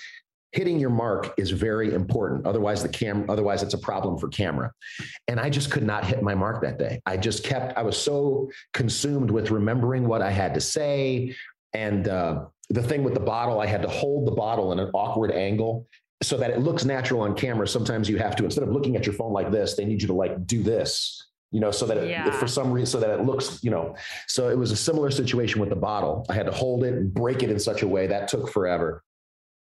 hitting 0.52 0.80
your 0.80 0.90
mark 0.90 1.32
is 1.36 1.50
very 1.50 1.94
important. 1.94 2.46
Otherwise, 2.46 2.82
the 2.82 2.88
cam, 2.88 3.28
otherwise 3.28 3.62
it's 3.62 3.74
a 3.74 3.78
problem 3.78 4.18
for 4.18 4.28
camera. 4.28 4.72
And 5.28 5.38
I 5.38 5.48
just 5.48 5.70
could 5.70 5.84
not 5.84 6.04
hit 6.04 6.22
my 6.22 6.34
mark 6.34 6.62
that 6.62 6.78
day. 6.78 7.00
I 7.06 7.16
just 7.16 7.44
kept, 7.44 7.76
I 7.78 7.82
was 7.82 7.96
so 7.96 8.50
consumed 8.74 9.30
with 9.30 9.50
remembering 9.50 10.08
what 10.08 10.22
I 10.22 10.30
had 10.30 10.54
to 10.54 10.60
say. 10.60 11.36
And 11.72 12.08
uh, 12.08 12.46
the 12.68 12.82
thing 12.82 13.04
with 13.04 13.14
the 13.14 13.20
bottle, 13.20 13.60
I 13.60 13.66
had 13.66 13.82
to 13.82 13.88
hold 13.88 14.26
the 14.26 14.32
bottle 14.32 14.72
in 14.72 14.78
an 14.78 14.90
awkward 14.94 15.32
angle 15.32 15.86
so 16.22 16.36
that 16.36 16.50
it 16.50 16.60
looks 16.60 16.84
natural 16.84 17.22
on 17.22 17.34
camera. 17.34 17.66
Sometimes 17.66 18.08
you 18.08 18.18
have 18.18 18.36
to, 18.36 18.44
instead 18.44 18.64
of 18.64 18.70
looking 18.70 18.96
at 18.96 19.06
your 19.06 19.14
phone 19.14 19.32
like 19.32 19.50
this, 19.50 19.74
they 19.74 19.84
need 19.84 20.02
you 20.02 20.08
to 20.08 20.14
like 20.14 20.46
do 20.46 20.62
this 20.62 21.26
you 21.52 21.60
know, 21.60 21.70
so 21.70 21.84
that 21.86 21.96
it, 21.96 22.08
yeah. 22.08 22.30
for 22.30 22.46
some 22.46 22.70
reason, 22.70 22.86
so 22.86 23.00
that 23.00 23.10
it 23.10 23.24
looks, 23.24 23.62
you 23.62 23.70
know, 23.70 23.96
so 24.28 24.48
it 24.48 24.56
was 24.56 24.70
a 24.70 24.76
similar 24.76 25.10
situation 25.10 25.60
with 25.60 25.68
the 25.68 25.76
bottle. 25.76 26.24
I 26.28 26.34
had 26.34 26.46
to 26.46 26.52
hold 26.52 26.84
it 26.84 26.94
and 26.94 27.12
break 27.12 27.42
it 27.42 27.50
in 27.50 27.58
such 27.58 27.82
a 27.82 27.88
way 27.88 28.06
that 28.06 28.28
took 28.28 28.50
forever. 28.50 29.02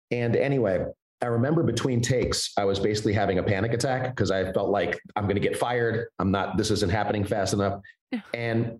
And 0.09 0.35
anyway, 0.35 0.85
I 1.21 1.25
remember 1.25 1.63
between 1.63 2.01
takes, 2.01 2.51
I 2.57 2.65
was 2.65 2.79
basically 2.79 3.13
having 3.13 3.39
a 3.39 3.43
panic 3.43 3.73
attack 3.73 4.15
because 4.15 4.31
I 4.31 4.51
felt 4.53 4.69
like 4.69 4.99
I'm 5.15 5.23
going 5.23 5.35
to 5.35 5.41
get 5.41 5.57
fired. 5.57 6.07
I'm 6.19 6.31
not, 6.31 6.57
this 6.57 6.71
isn't 6.71 6.89
happening 6.91 7.23
fast 7.23 7.53
enough. 7.53 7.81
And 8.35 8.79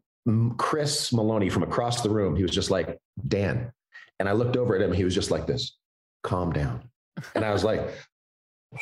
Chris 0.58 1.12
Meloni 1.12 1.52
from 1.52 1.64
across 1.64 2.02
the 2.02 2.10
room, 2.10 2.36
he 2.36 2.44
was 2.44 2.52
just 2.52 2.72
like, 2.72 2.98
Dan. 3.28 3.72
And 4.20 4.30
I 4.30 4.32
looked 4.32 4.58
over 4.58 4.76
at 4.76 4.82
him. 4.82 4.94
He 4.94 5.04
was 5.04 5.14
just 5.14 5.32
like 5.32 5.48
this, 5.48 5.78
calm 6.24 6.54
down. 6.54 6.90
And 7.36 7.44
I 7.44 7.52
was 7.52 7.64
like, 7.64 7.90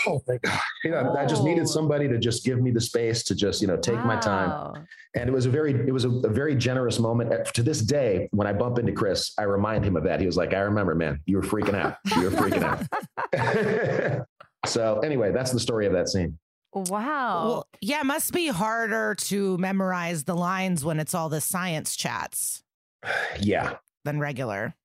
oh 0.06 0.20
thank 0.26 0.42
god 0.42 0.60
you 0.84 0.92
know, 0.92 1.14
oh. 1.16 1.20
i 1.20 1.26
just 1.26 1.44
needed 1.44 1.68
somebody 1.68 2.08
to 2.08 2.18
just 2.18 2.46
give 2.46 2.62
me 2.62 2.72
the 2.72 2.82
space 2.82 3.24
to 3.24 3.36
just 3.36 3.62
you 3.62 3.68
know 3.68 3.78
take 3.78 3.96
wow. 3.96 4.06
my 4.06 4.16
time 4.16 4.88
and 5.16 5.30
it 5.30 5.34
was 5.34 5.46
a 5.46 5.50
very 5.50 5.74
it 5.74 5.92
was 5.92 6.06
a, 6.06 6.10
a, 6.10 6.30
very 6.30 6.56
generous 6.56 7.00
moment 7.00 7.46
to 7.54 7.64
this 7.64 7.82
day 7.82 8.28
when 8.32 8.48
i 8.48 8.54
bump 8.54 8.80
into 8.80 8.92
chris 8.92 9.34
i 9.38 9.44
remind 9.44 9.84
him 9.84 9.96
of 9.96 10.04
that 10.04 10.20
he 10.20 10.26
was 10.26 10.38
like 10.38 10.54
i 10.54 10.60
remember 10.60 10.96
man 10.96 11.20
you 11.26 11.36
were 11.36 11.44
freaking 11.44 11.76
out 11.76 11.98
you 12.16 12.24
were 12.24 12.30
freaking 12.30 12.64
out 12.64 14.26
so 14.66 15.00
anyway 15.00 15.32
that's 15.32 15.52
the 15.52 15.60
story 15.60 15.86
of 15.86 15.94
that 15.94 16.08
scene 16.08 16.38
Wow. 16.74 17.46
Well, 17.46 17.68
yeah, 17.82 18.02
it 18.02 18.06
must 18.06 18.34
be 18.34 18.48
harder 18.48 19.16
to 19.16 19.58
memorize 19.58 20.24
the 20.24 20.36
lines 20.36 20.86
when 20.86 21.00
it's 21.00 21.14
all 21.14 21.30
the 21.30 21.42
science 21.42 21.96
chats. 21.96 22.64
Yeah. 23.40 23.78
Than 24.04 24.20
regular. 24.20 24.76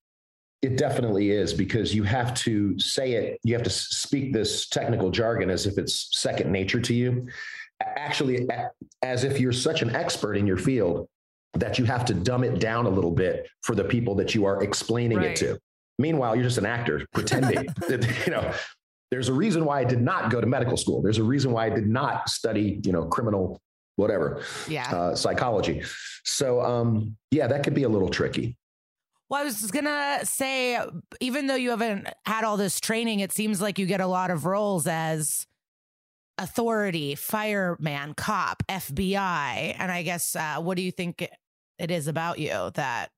It 0.63 0.77
definitely 0.77 1.31
is 1.31 1.53
because 1.53 1.95
you 1.95 2.03
have 2.03 2.35
to 2.35 2.79
say 2.79 3.13
it, 3.13 3.39
you 3.43 3.55
have 3.55 3.63
to 3.63 3.71
speak 3.71 4.33
this 4.33 4.69
technical 4.69 5.11
jargon 5.11 5.51
as 5.51 5.67
if 5.67 5.79
it's 5.79 6.09
second 6.19 6.51
nature 6.51 6.81
to 6.81 6.95
you. 6.95 7.27
Actually, 7.81 8.49
as 9.03 9.25
if 9.25 9.39
you're 9.39 9.53
such 9.53 9.83
an 9.83 9.95
expert 9.95 10.35
in 10.35 10.47
your 10.47 10.57
field 10.57 11.09
that 11.55 11.79
you 11.79 11.85
have 11.85 12.05
to 12.07 12.15
dumb 12.15 12.45
it 12.45 12.59
down 12.59 12.87
a 12.87 12.91
little 12.91 13.11
bit 13.11 13.49
for 13.63 13.75
the 13.75 13.85
people 13.85 14.15
that 14.15 14.35
you 14.35 14.45
are 14.45 14.63
explaining 14.63 15.19
right. 15.19 15.31
it 15.31 15.37
to. 15.37 15.59
Meanwhile, 15.99 16.37
you're 16.37 16.45
just 16.45 16.59
an 16.59 16.67
actor 16.67 17.07
pretending 17.15 17.67
that, 17.89 18.27
you 18.27 18.33
know, 18.33 18.53
there's 19.17 19.31
a 19.31 19.33
reason 19.33 19.65
why 19.65 19.81
I 19.81 19.85
did 19.85 20.03
not 20.03 20.31
go 20.31 20.43
to 20.43 20.47
medical 20.47 20.77
school. 20.77 21.01
There's 21.01 21.17
a 21.17 21.25
reason 21.25 21.51
why 21.51 21.65
I 21.65 21.71
did 21.71 21.87
not 21.87 22.29
study, 22.29 22.83
you 22.85 22.93
know, 22.93 23.07
criminal 23.07 23.63
whatever, 23.95 24.43
yeah, 24.69 24.95
uh, 24.95 25.15
psychology. 25.15 25.81
So, 26.23 26.61
um, 26.61 27.17
yeah, 27.31 27.47
that 27.47 27.65
could 27.65 27.73
be 27.73 27.85
a 27.85 27.89
little 27.89 28.11
tricky. 28.11 28.59
Well, 29.31 29.41
I 29.41 29.45
was 29.45 29.71
gonna 29.71 30.21
say, 30.25 30.79
even 31.19 31.47
though 31.47 31.55
you 31.55 31.71
haven't 31.71 32.09
had 32.27 32.45
all 32.45 32.59
this 32.59 32.79
training, 32.79 33.21
it 33.21 33.33
seems 33.33 33.59
like 33.59 33.79
you 33.79 33.87
get 33.87 34.03
a 34.03 34.07
lot 34.07 34.31
of 34.31 34.45
roles 34.45 34.87
as 34.87 35.47
authority, 36.37 37.15
fireman, 37.15 38.13
cop, 38.13 38.65
FBI, 38.69 39.77
and 39.79 39.91
I 39.91 40.03
guess 40.03 40.37
uh, 40.37 40.57
what 40.59 40.77
do 40.77 40.83
you 40.83 40.93
think 40.93 41.27
it 41.79 41.91
is 41.91 42.07
about 42.07 42.39
you 42.39 42.71
that? 42.75 43.09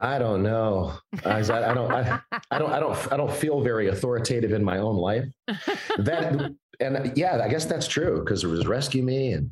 I 0.00 0.18
don't 0.18 0.42
know. 0.42 0.94
I, 1.24 1.38
I 1.38 1.74
don't. 1.74 1.92
I, 1.92 2.20
I, 2.50 2.58
don't. 2.58 2.72
I 2.72 2.80
don't. 2.80 3.12
I 3.12 3.16
don't 3.16 3.32
feel 3.32 3.60
very 3.60 3.88
authoritative 3.88 4.52
in 4.52 4.64
my 4.64 4.78
own 4.78 4.96
life. 4.96 5.26
That 5.98 6.54
and 6.80 7.12
yeah, 7.16 7.40
I 7.42 7.48
guess 7.48 7.66
that's 7.66 7.86
true 7.86 8.20
because 8.20 8.42
it 8.42 8.48
was 8.48 8.66
rescue 8.66 9.02
me 9.02 9.32
and 9.32 9.50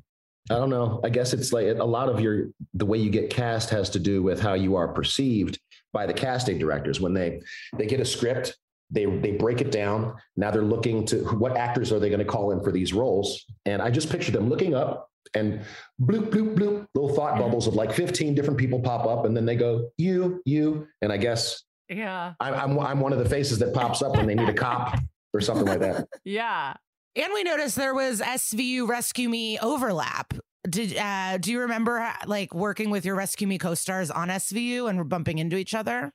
I 0.51 0.55
don't 0.55 0.71
know. 0.71 1.01
I 1.05 1.11
guess 1.11 1.35
it's 1.35 1.53
like 1.53 1.67
a 1.67 1.85
lot 1.85 2.09
of 2.09 2.21
your 2.21 2.49
the 2.75 2.87
way 2.87 2.99
you 2.99 3.11
get 3.11 3.29
cast 3.29 3.69
has 3.71 3.91
to 3.91 3.99
do 3.99 4.23
with 4.23 4.41
how 4.41 4.55
you 4.55 4.77
are 4.77 4.89
perceived 4.89 5.59
by 5.93 6.07
the 6.07 6.15
casting 6.15 6.59
directors 6.59 7.01
when 7.01 7.13
they 7.13 7.41
they 7.77 7.87
get 7.87 8.01
a 8.01 8.05
script 8.05 8.57
they 8.91 9.05
they 9.05 9.33
break 9.33 9.61
it 9.61 9.71
down 9.71 10.15
now 10.37 10.51
they're 10.51 10.63
looking 10.63 11.05
to 11.05 11.19
what 11.37 11.57
actors 11.57 11.93
are 11.93 11.99
they 11.99 12.09
going 12.09 12.19
to 12.19 12.25
call 12.25 12.53
in 12.53 12.63
for 12.63 12.73
these 12.73 12.93
roles 12.93 13.45
and 13.67 13.83
i 13.83 13.91
just 13.91 14.11
picture 14.11 14.33
them 14.33 14.49
looking 14.49 14.75
up 14.75 15.08
and 15.35 15.61
bloop 16.01 16.31
bloop 16.31 16.55
bloop 16.55 16.87
little 16.95 17.15
thought 17.15 17.39
bubbles 17.39 17.67
of 17.67 17.75
like 17.75 17.93
15 17.93 18.35
different 18.35 18.59
people 18.59 18.81
pop 18.81 19.07
up 19.07 19.25
and 19.25 19.37
then 19.37 19.45
they 19.45 19.57
go 19.57 19.91
you 19.99 20.43
you 20.45 20.87
and 21.03 21.13
i 21.13 21.17
guess 21.17 21.65
yeah 21.89 22.35
i'm 22.41 22.55
i'm, 22.55 22.79
I'm 22.79 23.01
one 23.01 23.13
of 23.13 23.19
the 23.19 23.29
faces 23.29 23.59
that 23.59 23.73
pops 23.75 24.03
up 24.03 24.17
when 24.17 24.27
they 24.27 24.35
need 24.35 24.49
a 24.49 24.55
cop 24.55 24.99
or 25.35 25.41
something 25.41 25.67
like 25.67 25.81
that 25.81 26.07
yeah 26.25 26.75
and 27.19 27.33
we 27.33 27.43
noticed 27.43 27.75
there 27.75 27.95
was 27.95 28.21
SVU 28.21 28.87
Rescue 28.87 29.29
Me 29.29 29.59
overlap. 29.59 30.35
Did 30.69 30.97
uh, 30.97 31.39
do 31.39 31.51
you 31.51 31.61
remember 31.61 32.13
like 32.27 32.55
working 32.55 32.91
with 32.91 33.05
your 33.05 33.17
Rescue 33.17 33.49
Me 33.49 33.59
co-stars 33.59 34.11
on 34.11 34.29
SVU 34.29 34.89
and 34.89 35.09
bumping 35.09 35.39
into 35.39 35.57
each 35.57 35.75
other? 35.75 36.13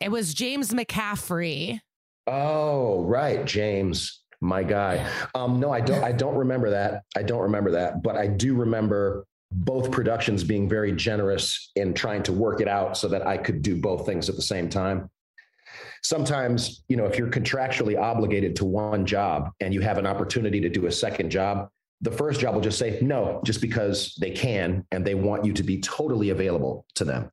It 0.00 0.10
was 0.10 0.34
James 0.34 0.72
McCaffrey. 0.74 1.80
Oh, 2.26 3.04
right, 3.04 3.44
James, 3.46 4.22
my 4.44 4.62
guy. 4.62 5.10
Um, 5.34 5.58
no, 5.60 5.72
I 5.72 5.80
don't. 5.80 6.02
I 6.02 6.12
don't 6.12 6.36
remember 6.36 6.70
that. 6.70 7.02
I 7.16 7.22
don't 7.22 7.42
remember 7.42 7.70
that, 7.72 8.02
but 8.02 8.16
I 8.16 8.26
do 8.26 8.54
remember 8.54 9.26
both 9.50 9.90
productions 9.90 10.42
being 10.42 10.68
very 10.68 10.92
generous 10.92 11.70
in 11.76 11.94
trying 11.94 12.22
to 12.24 12.32
work 12.32 12.60
it 12.60 12.68
out 12.68 12.96
so 12.96 13.08
that 13.08 13.26
I 13.26 13.36
could 13.36 13.62
do 13.62 13.80
both 13.80 14.04
things 14.04 14.28
at 14.28 14.36
the 14.36 14.42
same 14.42 14.68
time 14.68 15.10
sometimes, 16.04 16.84
you 16.88 16.96
know, 16.96 17.06
if 17.06 17.18
you're 17.18 17.30
contractually 17.30 17.98
obligated 17.98 18.54
to 18.56 18.64
one 18.64 19.06
job 19.06 19.50
and 19.60 19.74
you 19.74 19.80
have 19.80 19.98
an 19.98 20.06
opportunity 20.06 20.60
to 20.60 20.68
do 20.68 20.86
a 20.86 20.92
second 20.92 21.30
job, 21.30 21.68
the 22.02 22.10
first 22.10 22.40
job 22.40 22.54
will 22.54 22.60
just 22.60 22.78
say 22.78 22.98
no, 23.00 23.40
just 23.44 23.60
because 23.60 24.14
they 24.20 24.30
can 24.30 24.86
and 24.92 25.04
they 25.04 25.14
want 25.14 25.44
you 25.44 25.52
to 25.54 25.62
be 25.62 25.80
totally 25.80 26.30
available 26.30 26.84
to 26.94 27.04
them. 27.04 27.30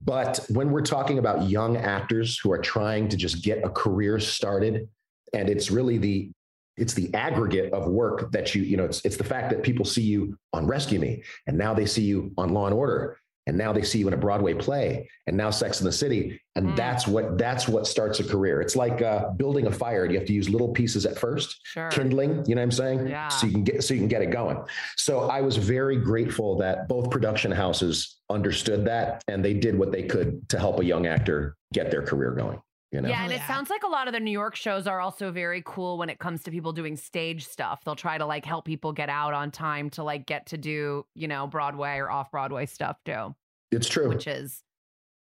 But 0.00 0.46
when 0.50 0.70
we're 0.70 0.82
talking 0.82 1.18
about 1.18 1.48
young 1.48 1.76
actors 1.76 2.38
who 2.38 2.52
are 2.52 2.58
trying 2.58 3.08
to 3.08 3.16
just 3.16 3.42
get 3.42 3.64
a 3.64 3.68
career 3.68 4.20
started, 4.20 4.88
and 5.32 5.48
it's 5.48 5.70
really 5.70 5.98
the 5.98 6.30
it's 6.76 6.94
the 6.94 7.12
aggregate 7.12 7.72
of 7.72 7.88
work 7.88 8.30
that 8.32 8.54
you 8.54 8.62
you 8.62 8.76
know 8.76 8.84
it's 8.84 9.04
it's 9.04 9.16
the 9.16 9.24
fact 9.24 9.50
that 9.50 9.62
people 9.62 9.84
see 9.84 10.02
you 10.02 10.36
on 10.52 10.66
Rescue 10.66 11.00
Me 11.00 11.22
and 11.46 11.56
now 11.56 11.74
they 11.74 11.86
see 11.86 12.02
you 12.02 12.32
on 12.38 12.50
Law 12.50 12.66
and 12.66 12.74
Order 12.74 13.18
and 13.48 13.56
now 13.56 13.72
they 13.72 13.82
see 13.82 13.98
you 13.98 14.06
in 14.06 14.12
a 14.12 14.18
Broadway 14.18 14.52
play, 14.52 15.08
and 15.26 15.34
now 15.34 15.48
Sex 15.48 15.80
in 15.80 15.86
the 15.86 15.92
City, 15.92 16.38
and 16.54 16.68
mm. 16.68 16.76
that's 16.76 17.06
what 17.06 17.38
that's 17.38 17.66
what 17.66 17.86
starts 17.86 18.20
a 18.20 18.24
career. 18.24 18.60
It's 18.60 18.76
like 18.76 19.00
uh, 19.00 19.30
building 19.30 19.66
a 19.66 19.72
fire. 19.72 20.04
You 20.04 20.18
have 20.18 20.26
to 20.26 20.34
use 20.34 20.50
little 20.50 20.68
pieces 20.68 21.06
at 21.06 21.18
first, 21.18 21.58
sure. 21.64 21.88
kindling. 21.88 22.44
You 22.46 22.54
know 22.54 22.60
what 22.60 22.64
I'm 22.64 22.70
saying? 22.72 23.08
Yeah. 23.08 23.28
So 23.28 23.46
you 23.46 23.54
can 23.54 23.64
get 23.64 23.82
so 23.82 23.94
you 23.94 24.00
can 24.00 24.08
get 24.08 24.20
it 24.20 24.30
going. 24.30 24.62
So 24.96 25.30
I 25.30 25.40
was 25.40 25.56
very 25.56 25.96
grateful 25.96 26.58
that 26.58 26.88
both 26.88 27.10
production 27.10 27.50
houses 27.50 28.18
understood 28.28 28.84
that, 28.84 29.24
and 29.28 29.42
they 29.42 29.54
did 29.54 29.78
what 29.78 29.92
they 29.92 30.02
could 30.02 30.46
to 30.50 30.58
help 30.58 30.78
a 30.80 30.84
young 30.84 31.06
actor 31.06 31.56
get 31.72 31.90
their 31.90 32.02
career 32.02 32.32
going. 32.32 32.60
You 32.90 33.02
know? 33.02 33.08
Yeah, 33.10 33.24
and 33.24 33.32
it 33.32 33.42
sounds 33.46 33.68
like 33.68 33.82
a 33.82 33.88
lot 33.88 34.06
of 34.08 34.14
the 34.14 34.20
New 34.20 34.30
York 34.30 34.56
shows 34.56 34.86
are 34.86 34.98
also 34.98 35.30
very 35.30 35.62
cool 35.64 35.98
when 35.98 36.08
it 36.08 36.18
comes 36.18 36.42
to 36.44 36.50
people 36.50 36.72
doing 36.72 36.96
stage 36.96 37.46
stuff. 37.46 37.84
They'll 37.84 37.96
try 37.96 38.16
to 38.16 38.24
like 38.24 38.46
help 38.46 38.64
people 38.64 38.92
get 38.92 39.10
out 39.10 39.34
on 39.34 39.50
time 39.50 39.90
to 39.90 40.02
like 40.02 40.24
get 40.24 40.46
to 40.46 40.58
do, 40.58 41.04
you 41.14 41.28
know, 41.28 41.46
Broadway 41.46 41.98
or 41.98 42.10
off 42.10 42.30
Broadway 42.30 42.64
stuff 42.64 42.96
too. 43.04 43.34
It's 43.70 43.88
true. 43.88 44.08
which 44.08 44.26
is 44.26 44.62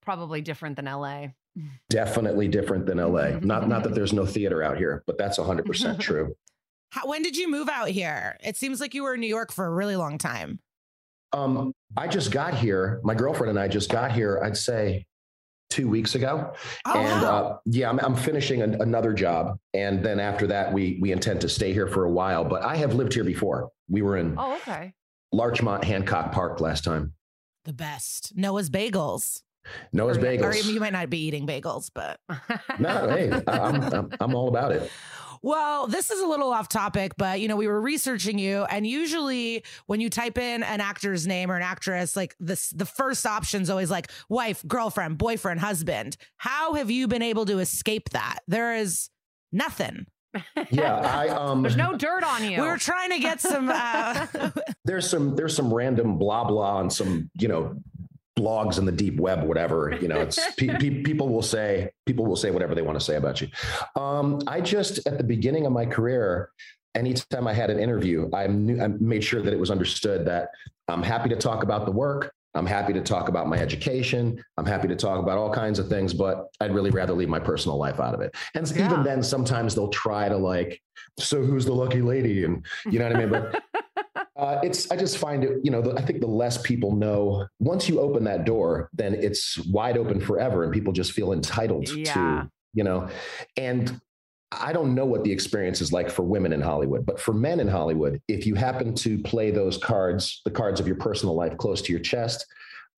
probably 0.01 0.39
different 0.41 0.77
than 0.77 0.85
LA. 0.85 1.27
Definitely 1.89 2.47
different 2.47 2.85
than 2.85 2.99
LA. 2.99 3.39
Not 3.41 3.67
not 3.67 3.83
that 3.83 3.95
there's 3.95 4.13
no 4.13 4.25
theater 4.25 4.63
out 4.63 4.77
here, 4.77 5.03
but 5.05 5.17
that's 5.17 5.37
100% 5.37 5.99
true. 5.99 6.35
How, 6.91 7.07
when 7.07 7.21
did 7.21 7.35
you 7.35 7.49
move 7.49 7.67
out 7.67 7.89
here? 7.89 8.37
It 8.41 8.55
seems 8.55 8.79
like 8.79 8.93
you 8.93 9.03
were 9.03 9.15
in 9.15 9.19
New 9.19 9.27
York 9.27 9.51
for 9.51 9.65
a 9.65 9.71
really 9.71 9.95
long 9.97 10.17
time. 10.17 10.59
Um, 11.33 11.73
I 11.95 12.07
just 12.07 12.31
got 12.31 12.53
here. 12.53 12.99
My 13.03 13.15
girlfriend 13.15 13.51
and 13.51 13.59
I 13.59 13.67
just 13.67 13.89
got 13.89 14.11
here. 14.11 14.39
I'd 14.43 14.57
say 14.57 15.05
two 15.71 15.87
weeks 15.89 16.13
ago, 16.15 16.53
Oh, 16.85 16.93
and 16.99 17.21
wow. 17.23 17.29
uh, 17.45 17.57
yeah, 17.65 17.89
I'm, 17.89 17.97
I'm 17.99 18.15
finishing 18.15 18.61
an, 18.61 18.79
another 18.81 19.13
job, 19.13 19.57
and 19.73 20.03
then 20.05 20.19
after 20.19 20.45
that, 20.47 20.71
we 20.71 20.99
we 21.01 21.11
intend 21.11 21.41
to 21.41 21.49
stay 21.49 21.73
here 21.73 21.87
for 21.87 22.03
a 22.05 22.11
while. 22.11 22.43
But 22.43 22.63
I 22.63 22.75
have 22.75 22.93
lived 22.93 23.13
here 23.13 23.23
before. 23.23 23.69
We 23.89 24.01
were 24.03 24.17
in 24.17 24.35
Oh, 24.37 24.55
okay. 24.57 24.93
Larchmont 25.31 25.83
Hancock 25.83 26.31
Park 26.31 26.59
last 26.61 26.83
time. 26.83 27.13
the 27.65 27.73
best. 27.73 28.33
Noah's 28.35 28.69
Bagels. 28.69 29.41
Noah's 29.93 30.17
Or- 30.17 30.21
Bagels. 30.21 30.43
Or 30.67 30.71
you 30.71 30.79
might 30.79 30.91
not 30.93 31.09
be 31.09 31.19
eating 31.19 31.45
bagels, 31.47 31.89
but 31.93 32.19
no, 32.79 33.07
hey, 33.09 33.31
I'm, 33.47 33.81
I'm 33.93 34.09
I'm 34.19 34.35
all 34.35 34.47
about 34.49 34.71
it. 34.73 34.91
Well, 35.43 35.87
this 35.87 36.11
is 36.11 36.21
a 36.21 36.27
little 36.27 36.51
off 36.51 36.69
topic, 36.69 37.13
but 37.17 37.39
you 37.39 37.47
know, 37.47 37.55
we 37.55 37.67
were 37.67 37.81
researching 37.81 38.37
you, 38.37 38.63
and 38.63 38.85
usually 38.85 39.63
when 39.87 39.99
you 39.99 40.09
type 40.09 40.37
in 40.37 40.61
an 40.61 40.81
actor's 40.81 41.25
name 41.25 41.51
or 41.51 41.55
an 41.55 41.63
actress, 41.63 42.15
like 42.15 42.35
this, 42.39 42.69
the 42.69 42.85
first 42.85 43.25
option's 43.25 43.69
always 43.69 43.89
like 43.89 44.11
wife, 44.29 44.63
girlfriend, 44.67 45.17
boyfriend, 45.17 45.59
husband. 45.59 46.15
How 46.37 46.73
have 46.75 46.91
you 46.91 47.07
been 47.07 47.23
able 47.23 47.45
to 47.45 47.59
escape 47.59 48.09
that? 48.11 48.39
There 48.47 48.75
is 48.75 49.09
nothing. 49.51 50.05
Yeah, 50.69 50.95
I 50.99 51.29
um. 51.29 51.61
There's 51.61 51.75
no 51.75 51.97
dirt 51.97 52.23
on 52.23 52.43
you. 52.43 52.61
We 52.61 52.67
were 52.67 52.77
trying 52.77 53.09
to 53.11 53.19
get 53.19 53.41
some. 53.41 53.69
Uh, 53.69 54.27
there's 54.85 55.09
some 55.09 55.35
there's 55.35 55.55
some 55.55 55.73
random 55.73 56.17
blah 56.17 56.43
blah 56.43 56.77
on 56.77 56.89
some 56.89 57.29
you 57.39 57.47
know 57.47 57.75
blogs 58.41 58.77
in 58.79 58.85
the 58.85 58.91
deep 58.91 59.19
web 59.19 59.43
whatever 59.43 59.95
you 60.01 60.07
know 60.07 60.19
it's 60.19 60.39
pe- 60.55 60.75
pe- 60.77 61.03
people 61.03 61.29
will 61.29 61.41
say 61.43 61.89
people 62.05 62.25
will 62.25 62.35
say 62.35 62.49
whatever 62.51 62.73
they 62.73 62.81
want 62.81 62.97
to 62.99 63.05
say 63.05 63.15
about 63.15 63.39
you 63.41 63.47
um 63.95 64.39
i 64.47 64.59
just 64.59 65.05
at 65.07 65.17
the 65.17 65.23
beginning 65.23 65.65
of 65.67 65.71
my 65.71 65.85
career 65.85 66.49
anytime 66.95 67.47
i 67.47 67.53
had 67.53 67.69
an 67.69 67.79
interview 67.79 68.29
i 68.33 68.47
knew 68.47 68.81
i 68.81 68.87
made 68.87 69.23
sure 69.23 69.41
that 69.41 69.53
it 69.53 69.59
was 69.59 69.69
understood 69.71 70.25
that 70.25 70.49
i'm 70.87 71.03
happy 71.03 71.29
to 71.29 71.35
talk 71.35 71.61
about 71.63 71.85
the 71.85 71.91
work 71.91 72.33
i'm 72.55 72.65
happy 72.65 72.93
to 72.93 73.01
talk 73.01 73.29
about 73.29 73.47
my 73.47 73.57
education 73.57 74.43
i'm 74.57 74.65
happy 74.65 74.87
to 74.87 74.95
talk 74.95 75.19
about 75.19 75.37
all 75.37 75.53
kinds 75.53 75.77
of 75.79 75.87
things 75.87 76.13
but 76.13 76.47
i'd 76.61 76.73
really 76.73 76.89
rather 76.89 77.13
leave 77.13 77.29
my 77.29 77.39
personal 77.39 77.77
life 77.77 77.99
out 77.99 78.13
of 78.15 78.21
it 78.21 78.35
and 78.55 78.67
Yeah. 78.71 78.87
even 78.91 79.03
then 79.03 79.21
sometimes 79.21 79.75
they'll 79.75 79.87
try 79.89 80.27
to 80.29 80.37
like 80.37 80.81
so 81.19 81.41
who's 81.41 81.65
the 81.65 81.73
lucky 81.73 82.01
lady? 82.01 82.43
And 82.43 82.65
you 82.85 82.99
know 82.99 83.07
what 83.07 83.15
i 83.15 83.19
mean? 83.19 83.29
But 83.29 83.61
uh, 84.35 84.59
it's 84.63 84.89
I 84.91 84.95
just 84.95 85.17
find 85.17 85.43
it, 85.43 85.59
you 85.63 85.71
know, 85.71 85.81
the, 85.81 85.97
I 85.97 86.01
think 86.01 86.21
the 86.21 86.27
less 86.27 86.61
people 86.61 86.95
know, 86.95 87.45
once 87.59 87.87
you 87.87 87.99
open 87.99 88.23
that 88.25 88.45
door, 88.45 88.89
then 88.93 89.13
it's 89.13 89.57
wide 89.67 89.97
open 89.97 90.19
forever, 90.19 90.63
and 90.63 90.73
people 90.73 90.93
just 90.93 91.11
feel 91.11 91.33
entitled 91.33 91.87
Yeah. 91.89 92.13
to, 92.13 92.49
you 92.73 92.83
know, 92.83 93.09
and 93.57 93.99
I 94.51 94.73
don't 94.73 94.93
know 94.93 95.05
what 95.05 95.23
the 95.23 95.31
experience 95.31 95.79
is 95.79 95.93
like 95.93 96.09
for 96.09 96.23
women 96.23 96.51
in 96.51 96.59
Hollywood, 96.59 97.05
but 97.05 97.19
for 97.19 97.33
men 97.33 97.61
in 97.61 97.69
Hollywood, 97.69 98.21
if 98.27 98.45
you 98.45 98.55
happen 98.55 98.93
to 98.95 99.17
play 99.19 99.49
those 99.49 99.77
cards, 99.77 100.41
the 100.43 100.51
cards 100.51 100.79
of 100.81 100.87
your 100.87 100.97
personal 100.97 101.35
life 101.35 101.57
close 101.57 101.81
to 101.83 101.91
your 101.93 102.01
chest, 102.01 102.45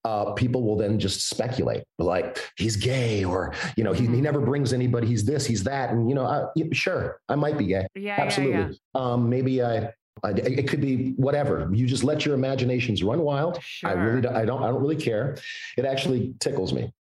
uh, 0.04 0.32
people 0.32 0.62
will 0.62 0.76
then 0.76 0.98
just 0.98 1.28
speculate 1.28 1.82
like 1.98 2.38
he's 2.56 2.76
gay 2.76 3.24
or 3.24 3.54
you 3.76 3.82
know 3.84 3.92
he, 3.92 4.06
he 4.06 4.20
never 4.20 4.40
brings 4.40 4.72
anybody 4.72 5.06
he's 5.06 5.24
this 5.24 5.46
he's 5.46 5.64
that 5.64 5.90
and 5.90 6.08
you 6.08 6.14
know 6.14 6.24
I, 6.26 6.44
yeah, 6.56 6.66
sure 6.72 7.20
i 7.28 7.34
might 7.34 7.56
be 7.56 7.66
gay 7.66 7.86
yeah, 7.94 8.16
absolutely 8.18 8.76
yeah, 8.94 9.00
um 9.00 9.28
maybe 9.30 9.62
I, 9.62 9.90
I 10.22 10.30
it 10.30 10.68
could 10.68 10.80
be 10.82 11.12
whatever 11.16 11.70
you 11.72 11.86
just 11.86 12.04
let 12.04 12.26
your 12.26 12.34
imaginations 12.34 13.02
run 13.02 13.20
wild. 13.20 13.62
Sure. 13.62 13.90
i 13.90 13.92
really 13.94 14.20
don't 14.20 14.36
i 14.36 14.44
don't 14.44 14.62
i 14.62 14.66
don't 14.68 14.80
really 14.82 14.96
care 14.96 15.38
it 15.78 15.84
actually 15.84 16.34
tickles 16.38 16.72
me 16.72 16.92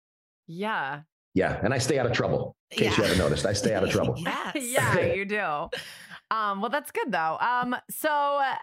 Yeah. 0.47 1.01
yeah 1.35 1.59
and 1.65 1.75
i 1.75 1.79
stay 1.79 1.99
out 1.99 2.07
of 2.07 2.13
trouble 2.13 2.55
in 2.71 2.79
case 2.79 2.97
you 2.97 3.03
haven't 3.03 3.19
noticed 3.19 3.47
i 3.47 3.53
stay 3.53 3.75
out 3.75 3.83
of 3.83 3.91
trouble 3.97 4.15
yes. 4.19 4.57
yeah, 4.61 5.01
you 5.15 5.25
do. 5.25 5.69
Um, 6.31 6.63
well, 6.63 6.71
that's 6.71 6.91
good 6.91 7.13
though. 7.13 7.37
Um, 7.41 7.77
so 7.91 8.09
uh, 8.09 8.55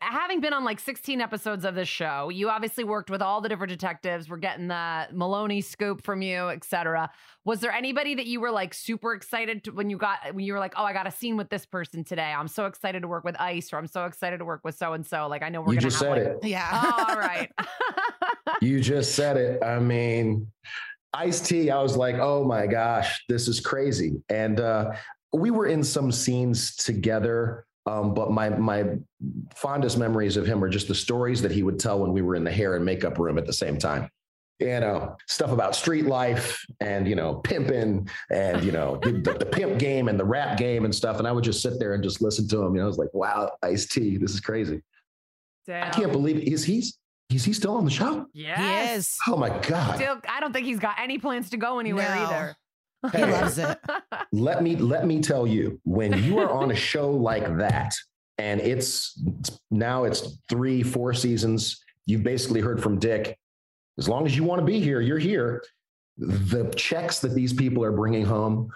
having 0.00 0.40
been 0.40 0.52
on 0.52 0.64
like 0.64 0.80
16 0.80 1.20
episodes 1.20 1.64
of 1.64 1.74
this 1.74 1.88
show, 1.88 2.28
you 2.28 2.48
obviously 2.48 2.84
worked 2.84 3.10
with 3.10 3.22
all 3.22 3.40
the 3.40 3.48
different 3.48 3.70
detectives. 3.70 4.28
We're 4.28 4.36
getting 4.38 4.68
the 4.68 5.08
Meloni 5.12 5.62
scoop 5.62 6.02
from 6.02 6.22
you, 6.22 6.48
etc. 6.48 7.10
Was 7.44 7.60
there 7.60 7.72
anybody 7.72 8.14
that 8.14 8.26
you 8.26 8.40
were 8.40 8.50
like 8.50 8.74
super 8.74 9.14
excited 9.14 9.64
to, 9.64 9.70
when 9.72 9.90
you 9.90 9.98
got 9.98 10.34
when 10.34 10.44
you 10.44 10.52
were 10.52 10.58
like, 10.58 10.74
oh, 10.76 10.84
I 10.84 10.92
got 10.92 11.06
a 11.06 11.10
scene 11.10 11.36
with 11.36 11.50
this 11.50 11.66
person 11.66 12.04
today. 12.04 12.32
I'm 12.32 12.48
so 12.48 12.66
excited 12.66 13.02
to 13.02 13.08
work 13.08 13.24
with 13.24 13.36
Ice, 13.40 13.72
or 13.72 13.78
I'm 13.78 13.86
so 13.86 14.04
excited 14.04 14.38
to 14.38 14.44
work 14.44 14.60
with 14.64 14.76
so 14.76 14.92
and 14.92 15.06
so. 15.06 15.26
Like 15.28 15.42
I 15.42 15.48
know 15.48 15.60
we're 15.60 15.74
you 15.74 15.80
gonna 15.80 15.90
just 15.90 16.02
have 16.02 16.16
said 16.16 16.26
like, 16.34 16.44
it 16.44 16.48
Yeah. 16.48 17.04
all 17.08 17.16
right. 17.18 17.50
you 18.62 18.80
just 18.80 19.14
said 19.14 19.36
it 19.36 19.62
i 19.62 19.78
mean 19.78 20.50
Ice 21.14 21.40
T, 21.40 21.70
I 21.70 21.80
was 21.82 21.96
like, 21.96 22.16
oh 22.16 22.44
my 22.44 22.66
gosh, 22.66 23.24
this 23.28 23.48
is 23.48 23.60
crazy. 23.60 24.22
And 24.28 24.60
uh, 24.60 24.92
we 25.32 25.50
were 25.50 25.66
in 25.66 25.82
some 25.82 26.12
scenes 26.12 26.76
together, 26.76 27.64
um, 27.88 28.12
but 28.14 28.30
my 28.30 28.50
my 28.50 28.84
fondest 29.54 29.96
memories 29.98 30.36
of 30.36 30.46
him 30.46 30.62
are 30.62 30.68
just 30.68 30.88
the 30.88 30.94
stories 30.94 31.40
that 31.42 31.50
he 31.50 31.62
would 31.62 31.78
tell 31.78 32.00
when 32.00 32.12
we 32.12 32.22
were 32.22 32.34
in 32.34 32.44
the 32.44 32.52
hair 32.52 32.76
and 32.76 32.84
makeup 32.84 33.18
room 33.18 33.38
at 33.38 33.46
the 33.46 33.52
same 33.52 33.78
time. 33.78 34.10
You 34.60 34.80
know, 34.80 35.16
stuff 35.28 35.52
about 35.52 35.76
street 35.76 36.06
life 36.06 36.64
and 36.80 37.06
you 37.08 37.14
know 37.14 37.36
pimping 37.36 38.08
and 38.30 38.62
you 38.64 38.72
know 38.72 38.98
the, 39.02 39.12
the, 39.12 39.34
the 39.38 39.46
pimp 39.46 39.78
game 39.78 40.08
and 40.08 40.18
the 40.18 40.24
rap 40.24 40.58
game 40.58 40.84
and 40.84 40.94
stuff. 40.94 41.18
And 41.18 41.28
I 41.28 41.32
would 41.32 41.44
just 41.44 41.62
sit 41.62 41.78
there 41.78 41.94
and 41.94 42.02
just 42.02 42.20
listen 42.20 42.46
to 42.48 42.62
him. 42.62 42.74
You 42.74 42.80
know, 42.80 42.86
I 42.86 42.88
was 42.88 42.98
like, 42.98 43.14
wow, 43.14 43.52
Ice 43.62 43.86
T, 43.86 44.16
this 44.18 44.32
is 44.32 44.40
crazy. 44.40 44.82
I 45.68 45.90
can't 45.90 46.12
believe 46.12 46.38
is 46.38 46.64
he's 46.64 46.98
is 47.30 47.44
he 47.44 47.52
still 47.52 47.76
on 47.76 47.84
the 47.84 47.90
show? 47.90 48.26
Yes. 48.32 48.58
He 48.58 48.94
is. 48.96 49.16
Oh 49.28 49.36
my 49.36 49.50
god! 49.50 49.96
Still, 49.96 50.16
I 50.28 50.40
don't 50.40 50.52
think 50.52 50.66
he's 50.66 50.78
got 50.80 50.96
any 50.98 51.18
plans 51.18 51.50
to 51.50 51.56
go 51.56 51.78
anywhere 51.78 52.14
No. 52.14 52.22
either. 52.22 52.56
He 53.12 53.24
loves 53.24 53.58
it. 53.58 53.78
let 54.32 54.62
me 54.62 54.76
let 54.76 55.06
me 55.06 55.20
tell 55.20 55.46
you 55.46 55.80
when 55.84 56.22
you 56.24 56.38
are 56.38 56.50
on 56.50 56.70
a 56.70 56.74
show 56.90 57.10
like 57.10 57.56
that 57.58 57.94
and 58.38 58.60
it's 58.60 59.22
now 59.70 60.04
it's 60.04 60.38
three 60.48 60.82
four 60.82 61.12
seasons 61.14 61.80
you've 62.06 62.22
basically 62.22 62.60
heard 62.60 62.82
from 62.82 62.98
dick 62.98 63.38
as 63.98 64.08
long 64.08 64.26
as 64.26 64.36
you 64.36 64.42
want 64.42 64.60
to 64.60 64.64
be 64.64 64.80
here 64.80 65.00
you're 65.00 65.18
here 65.18 65.62
the 66.16 66.72
checks 66.76 67.20
that 67.20 67.34
these 67.34 67.52
people 67.52 67.84
are 67.84 67.92
bringing 67.92 68.24
home 68.24 68.68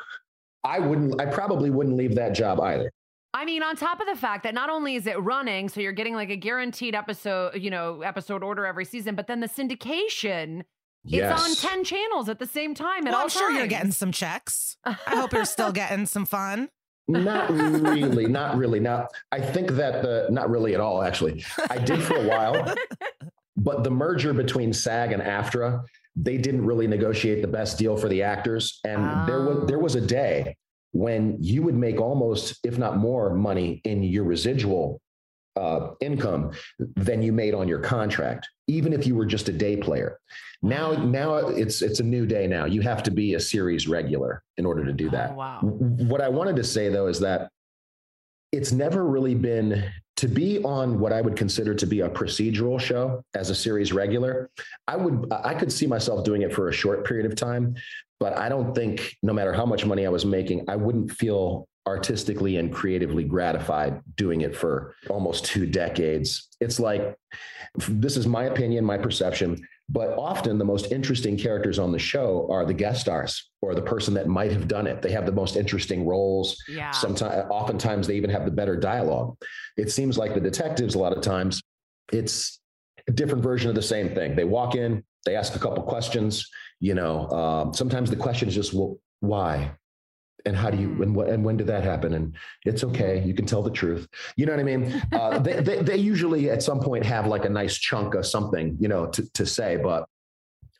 i 0.62 0.78
wouldn't 0.78 1.20
i 1.20 1.26
probably 1.26 1.70
wouldn't 1.70 1.96
leave 1.96 2.14
that 2.14 2.32
job 2.32 2.60
either 2.60 2.90
I 3.34 3.46
mean, 3.46 3.62
on 3.62 3.76
top 3.76 3.98
of 3.98 4.06
the 4.06 4.14
fact 4.14 4.42
that 4.42 4.52
not 4.52 4.68
only 4.68 4.94
is 4.94 5.06
it 5.06 5.18
running, 5.18 5.70
so 5.70 5.80
you're 5.80 5.92
getting 5.92 6.14
like 6.14 6.28
a 6.28 6.36
guaranteed 6.36 6.94
episode, 6.94 7.54
you 7.56 7.70
know, 7.70 8.02
episode 8.02 8.42
order 8.42 8.66
every 8.66 8.84
season, 8.84 9.14
but 9.14 9.26
then 9.26 9.40
the 9.40 9.48
syndication, 9.48 10.64
yes 11.04 11.40
it's 11.40 11.64
on 11.64 11.70
10 11.70 11.84
channels 11.84 12.28
at 12.28 12.38
the 12.38 12.46
same 12.46 12.74
time. 12.74 13.06
At 13.06 13.12
Well, 13.12 13.22
I'm 13.22 13.28
sure 13.28 13.50
you're 13.50 13.66
getting 13.66 13.92
some 13.92 14.12
checks. 14.12 14.76
I 14.84 15.16
hope 15.16 15.32
you're 15.32 15.44
still 15.44 15.72
getting 15.72 16.06
some 16.06 16.26
fun. 16.26 16.68
not 17.08 17.50
really 17.50 18.26
not 18.26 18.56
really 18.56 18.78
now 18.78 19.08
i 19.32 19.40
think 19.40 19.72
that 19.72 20.02
the 20.02 20.28
not 20.30 20.48
really 20.48 20.72
at 20.72 20.80
all 20.80 21.02
actually 21.02 21.44
i 21.68 21.76
did 21.76 22.00
for 22.00 22.14
a 22.14 22.28
while 22.28 22.74
but 23.56 23.82
the 23.82 23.90
merger 23.90 24.32
between 24.32 24.72
sag 24.72 25.10
and 25.10 25.20
aftra 25.20 25.82
they 26.14 26.38
didn't 26.38 26.64
really 26.64 26.86
negotiate 26.86 27.42
the 27.42 27.48
best 27.48 27.76
deal 27.76 27.96
for 27.96 28.08
the 28.08 28.22
actors 28.22 28.78
and 28.84 29.28
there 29.28 29.42
was 29.42 29.66
there 29.66 29.80
was 29.80 29.96
a 29.96 30.00
day 30.00 30.56
when 30.92 31.36
you 31.40 31.60
would 31.62 31.74
make 31.74 32.00
almost 32.00 32.58
if 32.64 32.78
not 32.78 32.96
more 32.98 33.34
money 33.34 33.80
in 33.84 34.02
your 34.04 34.24
residual 34.24 35.00
uh, 35.56 35.90
income 36.00 36.52
than 36.78 37.20
you 37.20 37.32
made 37.32 37.52
on 37.52 37.66
your 37.66 37.80
contract 37.80 38.48
even 38.68 38.92
if 38.92 39.06
you 39.06 39.16
were 39.16 39.26
just 39.26 39.48
a 39.48 39.52
day 39.52 39.76
player 39.76 40.18
now 40.62 40.92
now 40.92 41.36
it's 41.36 41.82
it's 41.82 42.00
a 42.00 42.04
new 42.04 42.24
day 42.26 42.46
now 42.46 42.64
you 42.64 42.80
have 42.80 43.02
to 43.02 43.10
be 43.10 43.34
a 43.34 43.40
series 43.40 43.88
regular 43.88 44.42
in 44.56 44.64
order 44.64 44.84
to 44.84 44.92
do 44.92 45.10
that 45.10 45.30
Oh, 45.32 45.34
wow. 45.34 45.60
What 45.62 46.20
I 46.20 46.28
wanted 46.28 46.56
to 46.56 46.64
say 46.64 46.88
though 46.88 47.08
is 47.08 47.18
that 47.20 47.50
it's 48.52 48.70
never 48.72 49.04
really 49.06 49.34
been 49.34 49.90
to 50.16 50.28
be 50.28 50.62
on 50.62 51.00
what 51.00 51.12
I 51.12 51.20
would 51.20 51.36
consider 51.36 51.74
to 51.74 51.86
be 51.86 52.00
a 52.00 52.08
procedural 52.08 52.78
show 52.78 53.22
as 53.34 53.50
a 53.50 53.54
series 53.54 53.92
regular. 53.92 54.50
I 54.86 54.96
would 54.96 55.26
I 55.32 55.54
could 55.54 55.72
see 55.72 55.86
myself 55.86 56.22
doing 56.24 56.42
it 56.42 56.52
for 56.52 56.68
a 56.68 56.72
short 56.72 57.04
period 57.04 57.26
of 57.26 57.34
time, 57.34 57.74
but 58.20 58.36
I 58.38 58.48
don't 58.48 58.74
think 58.74 59.16
no 59.22 59.32
matter 59.32 59.52
how 59.52 59.66
much 59.66 59.84
money 59.84 60.06
I 60.06 60.10
was 60.10 60.24
making, 60.24 60.68
I 60.68 60.76
wouldn't 60.76 61.10
feel 61.10 61.66
artistically 61.88 62.58
and 62.58 62.72
creatively 62.72 63.24
gratified 63.24 64.00
doing 64.16 64.42
it 64.42 64.54
for 64.54 64.94
almost 65.08 65.44
two 65.46 65.66
decades. 65.66 66.48
It's 66.60 66.78
like 66.78 67.16
this 67.88 68.16
is 68.16 68.26
my 68.26 68.44
opinion, 68.44 68.84
my 68.84 68.98
perception. 68.98 69.66
But 69.92 70.16
often 70.18 70.56
the 70.56 70.64
most 70.64 70.90
interesting 70.90 71.36
characters 71.36 71.78
on 71.78 71.92
the 71.92 71.98
show 71.98 72.48
are 72.50 72.64
the 72.64 72.72
guest 72.72 73.02
stars 73.02 73.50
or 73.60 73.74
the 73.74 73.82
person 73.82 74.14
that 74.14 74.26
might 74.26 74.50
have 74.50 74.66
done 74.66 74.86
it. 74.86 75.02
They 75.02 75.12
have 75.12 75.26
the 75.26 75.32
most 75.32 75.54
interesting 75.54 76.06
roles. 76.06 76.56
Yeah. 76.66 76.90
Sometimes, 76.92 77.46
oftentimes, 77.50 78.06
they 78.06 78.16
even 78.16 78.30
have 78.30 78.46
the 78.46 78.50
better 78.50 78.74
dialogue. 78.74 79.36
It 79.76 79.90
seems 79.90 80.16
like 80.16 80.32
the 80.32 80.40
detectives, 80.40 80.94
a 80.94 80.98
lot 80.98 81.14
of 81.14 81.22
times, 81.22 81.62
it's 82.10 82.58
a 83.06 83.12
different 83.12 83.42
version 83.42 83.68
of 83.68 83.74
the 83.74 83.82
same 83.82 84.14
thing. 84.14 84.34
They 84.34 84.44
walk 84.44 84.76
in, 84.76 85.04
they 85.26 85.36
ask 85.36 85.54
a 85.56 85.58
couple 85.58 85.82
questions. 85.82 86.48
You 86.80 86.94
know, 86.94 87.28
um, 87.30 87.74
sometimes 87.74 88.08
the 88.08 88.16
question 88.16 88.48
is 88.48 88.54
just, 88.54 88.72
well, 88.72 88.96
why? 89.20 89.72
And 90.46 90.56
how 90.56 90.70
do 90.70 90.78
you, 90.78 91.02
and, 91.02 91.16
wh- 91.16 91.28
and 91.28 91.44
when 91.44 91.56
did 91.56 91.66
that 91.68 91.84
happen? 91.84 92.14
And 92.14 92.34
it's 92.64 92.84
okay. 92.84 93.22
You 93.24 93.34
can 93.34 93.46
tell 93.46 93.62
the 93.62 93.70
truth. 93.70 94.08
You 94.36 94.46
know 94.46 94.52
what 94.52 94.60
I 94.60 94.64
mean? 94.64 95.02
Uh, 95.12 95.38
they, 95.46 95.60
they, 95.60 95.82
they 95.82 95.96
usually 95.96 96.50
at 96.50 96.62
some 96.62 96.80
point 96.80 97.04
have 97.04 97.26
like 97.26 97.44
a 97.44 97.48
nice 97.48 97.76
chunk 97.76 98.14
of 98.14 98.26
something, 98.26 98.76
you 98.80 98.88
know, 98.88 99.06
to, 99.06 99.30
to 99.32 99.46
say, 99.46 99.76
but 99.76 100.08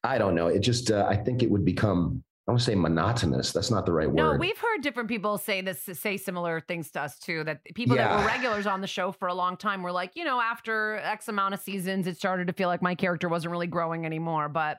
I 0.04 0.18
don't 0.18 0.34
know. 0.34 0.48
It 0.48 0.60
just 0.60 0.90
uh, 0.90 1.06
I 1.08 1.16
think 1.16 1.42
it 1.42 1.50
would 1.50 1.64
become 1.64 2.24
I 2.46 2.50
want 2.50 2.58
to 2.60 2.64
say 2.64 2.74
monotonous. 2.74 3.52
That's 3.52 3.70
not 3.70 3.86
the 3.86 3.92
right 3.92 4.12
No, 4.12 4.30
word. 4.30 4.32
No, 4.34 4.38
we've 4.40 4.58
heard 4.58 4.82
different 4.82 5.08
people 5.08 5.38
say 5.38 5.60
this, 5.60 5.88
say 5.92 6.16
similar 6.16 6.60
things 6.60 6.90
to 6.90 7.02
us 7.02 7.16
too. 7.20 7.44
That 7.44 7.60
people 7.74 7.96
that 7.96 8.18
were 8.18 8.26
regulars 8.26 8.66
on 8.66 8.80
the 8.80 8.88
show 8.88 9.12
for 9.12 9.28
a 9.28 9.34
long 9.34 9.56
time 9.56 9.80
were 9.80 9.92
like, 9.92 10.16
you 10.16 10.24
know, 10.24 10.40
after 10.40 10.96
X 10.96 11.28
amount 11.28 11.54
of 11.54 11.60
seasons, 11.60 12.08
it 12.08 12.16
started 12.16 12.48
to 12.48 12.52
feel 12.52 12.68
like 12.68 12.82
my 12.82 12.96
character 12.96 13.28
wasn't 13.28 13.52
really 13.52 13.68
growing 13.68 14.04
anymore. 14.04 14.48
But 14.48 14.78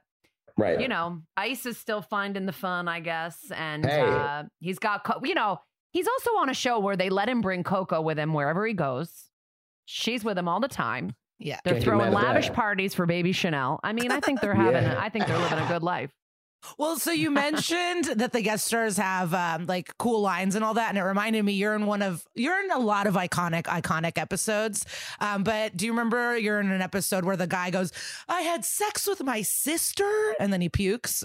right. 0.58 0.80
you 0.80 0.88
know, 0.88 1.22
Ice 1.38 1.66
is 1.66 1.78
still 1.78 2.02
finding 2.02 2.46
the 2.46 2.52
fun, 2.54 2.88
I 2.88 3.00
guess, 3.00 3.38
and 3.56 3.86
Hey. 3.86 4.02
uh, 4.02 4.44
he's 4.60 4.80
got, 4.80 5.04
co- 5.04 5.22
you 5.24 5.34
know, 5.36 5.60
he's 5.92 6.08
also 6.08 6.32
on 6.38 6.50
a 6.50 6.54
show 6.54 6.80
where 6.80 6.96
they 6.96 7.10
let 7.10 7.30
him 7.30 7.42
bring 7.42 7.64
Coco 7.64 8.02
with 8.02 8.18
him 8.20 8.34
wherever 8.34 8.66
he 8.66 8.74
goes. 8.74 9.30
She's 9.86 10.24
with 10.24 10.38
him 10.38 10.48
all 10.48 10.60
the 10.60 10.68
time. 10.68 11.16
Yeah. 11.40 11.60
They're 11.66 11.74
Can't 11.74 11.84
throwing 11.84 12.14
lavish 12.14 12.48
that. 12.48 12.56
parties 12.56 12.94
for 12.94 13.06
baby 13.06 13.32
Chanel. 13.34 13.80
I 13.84 13.92
mean, 13.94 14.12
I 14.12 14.20
think 14.22 14.40
they're 14.40 14.54
having, 14.56 14.84
Yeah. 14.84 15.00
I 15.00 15.10
think 15.10 15.28
they're 15.28 15.38
living 15.38 15.60
a 15.60 15.68
good 15.68 15.84
life. 15.84 16.12
Well, 16.78 16.98
so 16.98 17.12
you 17.12 17.32
mentioned 17.32 18.06
that 18.06 18.32
the 18.32 18.42
guest 18.42 18.66
stars 18.66 18.98
have 18.98 19.34
um, 19.34 19.66
like 19.66 19.98
cool 19.98 20.22
lines 20.22 20.56
and 20.56 20.64
all 20.64 20.74
that, 20.76 20.90
and 20.90 20.98
it 20.98 21.04
reminded 21.04 21.44
me 21.44 21.54
you're 21.54 21.76
in 21.76 21.86
one 21.86 22.02
of 22.02 22.26
you're 22.36 22.60
in 22.64 22.72
a 22.72 22.80
lot 22.80 23.08
of 23.08 23.16
iconic 23.16 23.64
iconic 23.64 24.18
episodes. 24.18 24.86
Um, 25.20 25.44
but 25.44 25.76
do 25.76 25.86
you 25.86 25.92
remember 25.92 26.38
you're 26.38 26.60
in 26.60 26.72
an 26.72 26.82
episode 26.82 27.26
where 27.26 27.38
the 27.38 27.48
guy 27.48 27.70
goes, 27.70 27.92
"I 28.28 28.42
had 28.42 28.66
sex 28.66 29.08
with 29.08 29.24
my 29.24 29.42
sister," 29.42 30.36
and 30.40 30.52
then 30.52 30.62
he 30.62 30.70
pukes. 30.70 31.24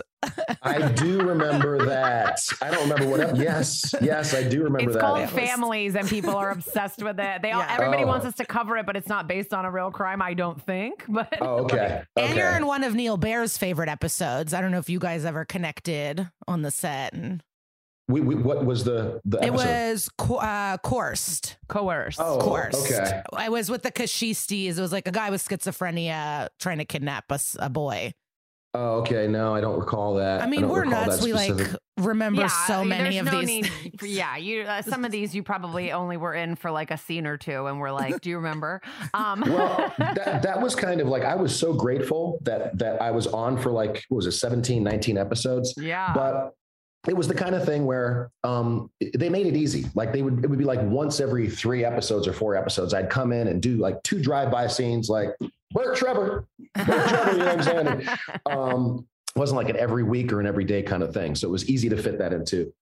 I 0.63 0.91
do 0.93 1.21
remember 1.21 1.87
that. 1.87 2.41
I 2.61 2.71
don't 2.71 2.89
remember 2.89 3.09
what. 3.09 3.21
ep- 3.21 3.37
Yes, 3.37 3.95
yes, 4.03 4.35
I 4.35 4.43
do 4.43 4.65
remember 4.65 4.91
It's 4.91 4.95
that. 4.99 5.17
It's 5.17 5.31
called 5.33 5.47
Families, 5.47 5.95
and 5.95 6.09
people 6.09 6.35
are 6.35 6.51
obsessed 6.51 7.03
with 7.03 7.19
it. 7.21 7.43
They 7.43 7.53
all, 7.53 7.61
Yeah. 7.61 7.75
everybody 7.75 8.03
Oh. 8.03 8.07
wants 8.09 8.27
us 8.27 8.35
to 8.37 8.45
cover 8.45 8.77
it, 8.77 8.87
but 8.87 8.97
it's 8.97 9.09
not 9.09 9.29
based 9.29 9.55
on 9.55 9.65
a 9.65 9.71
real 9.71 9.91
crime. 9.91 10.21
I 10.21 10.35
don't 10.35 10.61
think. 10.61 11.05
But 11.09 11.39
Oh, 11.41 11.65
okay. 11.65 12.03
And 12.17 12.37
you're 12.37 12.51
in 12.51 12.67
one 12.67 12.83
of 12.85 12.95
Neal 12.95 13.17
Baer's 13.17 13.57
favorite 13.57 13.89
episodes. 13.89 14.53
I 14.55 14.61
don't 14.61 14.73
know 14.73 14.79
if 14.79 14.89
you 14.91 14.99
guys 14.99 15.25
ever 15.25 15.45
connected 15.45 16.29
on 16.49 16.63
the 16.63 16.71
set. 16.71 17.13
And 17.13 17.43
We, 18.09 18.21
we, 18.21 18.35
what 18.35 18.65
was 18.65 18.85
the 18.85 19.21
the 19.25 19.39
Episode? 19.39 19.47
it 19.47 19.53
was 19.53 20.09
co- 20.19 20.37
uh, 20.37 20.79
coerced. 20.79 21.59
coerce. 21.69 22.17
Oh, 22.19 22.39
Coerced. 22.41 22.91
okay. 22.93 23.23
I 23.33 23.49
was 23.51 23.71
with 23.71 23.83
the 23.83 23.93
Kashistis. 23.93 24.79
It 24.79 24.81
was 24.81 24.93
like 24.93 25.07
a 25.07 25.13
guy 25.13 25.31
with 25.31 25.47
schizophrenia 25.47 26.49
trying 26.59 26.79
to 26.79 26.85
kidnap 26.85 27.27
a 27.59 27.71
boy. 27.71 28.13
Oh, 28.75 28.99
okay. 29.01 29.27
No, 29.27 29.55
I 29.55 29.61
don't 29.61 29.79
recall 29.79 30.15
that. 30.15 30.43
I 30.43 30.47
mean, 30.47 30.61
don't 30.63 30.71
we're 30.71 30.83
recall 30.85 31.07
nuts. 31.07 31.23
We 31.23 31.33
like 31.33 31.55
remember 31.99 32.43
Yeah, 32.43 32.49
so 32.67 32.75
I 32.75 32.81
mean, 32.81 32.89
many 32.91 33.19
of 33.19 33.27
no 33.27 33.41
these. 33.41 33.47
need 33.47 34.03
yeah, 34.03 34.37
you. 34.37 34.63
Uh, 34.63 34.83
some 34.83 35.05
of 35.05 35.11
these 35.11 35.35
you 35.35 35.43
probably 35.43 35.91
only 35.91 36.17
were 36.17 36.35
in 36.35 36.55
for 36.55 36.71
like 36.71 36.91
a 36.91 36.99
scene 36.99 37.27
or 37.27 37.37
two, 37.37 37.67
and 37.67 37.81
we're 37.81 37.91
like, 37.93 38.21
"Do 38.21 38.29
you 38.31 38.37
remember?" 38.37 38.81
Um, 39.15 39.41
well, 39.47 39.93
that, 39.99 40.43
that 40.43 40.61
was 40.61 40.75
kind 40.77 41.01
of 41.01 41.09
like 41.09 41.25
I 41.25 41.35
was 41.35 41.59
so 41.59 41.73
grateful 41.73 42.39
that 42.43 42.77
that 42.79 43.01
I 43.01 43.11
was 43.11 43.27
on 43.27 43.57
for 43.57 43.71
like 43.71 44.05
what 44.11 44.17
was 44.17 44.27
it 44.27 44.33
17, 44.33 44.83
19 44.85 45.17
episodes. 45.19 45.75
yeah. 45.77 46.13
But 46.15 46.55
it 47.09 47.17
was 47.17 47.27
the 47.27 47.35
kind 47.35 47.55
of 47.55 47.65
thing 47.65 47.87
where 47.87 48.31
um, 48.45 48.91
they 49.15 49.31
made 49.31 49.47
it 49.47 49.57
easy. 49.57 49.87
Like 49.95 50.13
they 50.13 50.21
would, 50.21 50.45
it 50.45 50.51
would 50.51 50.59
be 50.59 50.65
like 50.65 50.83
once 50.83 51.21
every 51.21 51.49
three 51.49 51.85
episodes 51.85 52.27
or 52.29 52.33
four 52.35 52.55
episodes, 52.55 52.93
I'd 52.93 53.09
come 53.09 53.33
in 53.33 53.47
and 53.47 53.63
do 53.63 53.77
like 53.77 54.03
two 54.03 54.21
drive-by 54.21 54.67
scenes, 54.67 55.09
like 55.09 55.31
Burt 55.79 55.97
Trevor, 55.97 56.49
Burt 56.75 57.09
Trevor, 57.09 57.33
you 57.33 57.39
know 57.39 57.45
what 57.45 57.55
I'm 57.55 57.63
saying? 57.63 57.87
And, 57.87 58.09
um, 58.51 59.07
it 59.35 59.39
wasn't 59.39 59.59
like 59.59 59.69
an 59.69 59.77
every 59.77 60.03
week 60.03 60.33
or 60.33 60.41
an 60.41 60.47
everyday 60.47 60.83
kind 60.83 61.03
of 61.03 61.15
thing. 61.15 61.35
So 61.37 61.47
it 61.47 61.51
was 61.51 61.69
easy 61.69 61.89
to 61.89 61.97
fit 61.97 62.19
that 62.19 62.33
into 62.33 62.73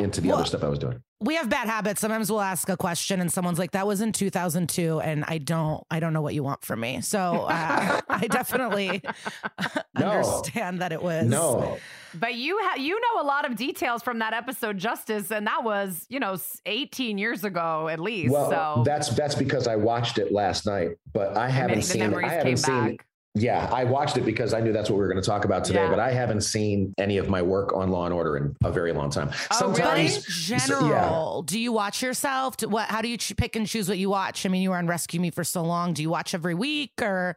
into 0.00 0.20
the 0.20 0.28
Well, 0.28 0.38
other 0.38 0.46
stuff 0.46 0.64
I 0.64 0.68
was 0.68 0.78
doing. 0.78 1.02
we 1.20 1.34
have 1.36 1.48
bad 1.50 1.68
habits. 1.68 2.00
Sometimes 2.00 2.30
we'll 2.30 2.40
ask 2.40 2.68
a 2.68 2.76
question 2.76 3.20
and 3.20 3.30
someone's 3.32 3.58
like, 3.58 3.72
"That 3.72 3.86
was 3.86 4.00
in 4.00 4.12
2002," 4.12 5.00
and 5.00 5.24
I 5.28 5.38
don't, 5.38 5.84
I 5.90 6.00
don't 6.00 6.12
know 6.12 6.22
what 6.22 6.34
you 6.34 6.42
want 6.42 6.64
from 6.64 6.80
me. 6.80 7.00
So 7.02 7.46
uh, 7.48 8.00
I 8.08 8.26
definitely 8.26 9.02
No. 9.98 10.06
understand 10.10 10.80
that 10.80 10.92
it 10.92 11.02
was. 11.02 11.26
No, 11.26 11.76
But 12.14 12.34
you 12.34 12.58
ha- 12.62 12.76
you 12.76 12.98
know 13.00 13.22
a 13.22 13.26
lot 13.26 13.44
of 13.48 13.56
details 13.56 14.02
from 14.02 14.18
that 14.20 14.32
episode, 14.32 14.78
Justice, 14.78 15.30
and 15.30 15.46
that 15.46 15.62
was 15.64 16.06
you 16.08 16.20
know 16.20 16.36
18 16.66 17.18
years 17.18 17.44
ago 17.44 17.88
at 17.88 18.00
least. 18.00 18.32
well, 18.32 18.50
so 18.50 18.82
that's 18.84 19.08
that's 19.10 19.34
because 19.34 19.66
I 19.68 19.76
watched 19.76 20.18
it 20.18 20.32
last 20.32 20.66
night, 20.66 20.92
but 21.12 21.36
I 21.36 21.46
I 21.46 21.48
haven't 21.48 21.76
the 21.80 21.82
seen. 21.82 22.14
I 22.14 22.28
haven't 22.28 22.56
seen. 22.58 22.96
back. 22.96 23.06
Yeah, 23.34 23.70
I 23.72 23.84
watched 23.84 24.16
it 24.16 24.24
because 24.24 24.52
I 24.52 24.60
knew 24.60 24.72
that's 24.72 24.90
what 24.90 24.96
we 24.96 25.02
were 25.02 25.08
going 25.12 25.22
to 25.22 25.28
talk 25.28 25.44
about 25.44 25.62
today, 25.64 25.84
Yeah. 25.84 25.90
but 25.90 26.00
I 26.00 26.10
haven't 26.10 26.40
seen 26.40 26.92
any 26.98 27.16
of 27.16 27.28
my 27.28 27.40
work 27.40 27.72
on 27.72 27.88
Law 27.90 28.04
and 28.04 28.12
Order 28.12 28.36
in 28.36 28.56
a 28.64 28.72
very 28.72 28.92
long 28.92 29.08
time. 29.08 29.30
Oh, 29.52 29.68
really? 29.68 29.80
But 29.80 29.98
in 29.98 30.08
Sometimes, 30.08 30.26
general, 30.26 31.42
do 31.42 31.58
you 31.60 31.70
watch 31.70 32.02
yourself? 32.02 32.56
Do, 32.56 32.68
what? 32.68 32.88
How 32.88 33.00
do 33.02 33.08
you 33.08 33.16
pick 33.36 33.54
and 33.54 33.68
choose 33.68 33.88
what 33.88 33.98
you 33.98 34.10
watch? 34.10 34.44
I 34.44 34.48
mean, 34.48 34.62
you 34.62 34.70
were 34.70 34.76
on 34.76 34.88
Rescue 34.88 35.20
Me 35.20 35.30
for 35.30 35.44
so 35.44 35.62
long. 35.62 35.92
Do 35.92 36.02
you 36.02 36.10
watch 36.10 36.34
every 36.34 36.54
week 36.54 36.92
or 37.00 37.36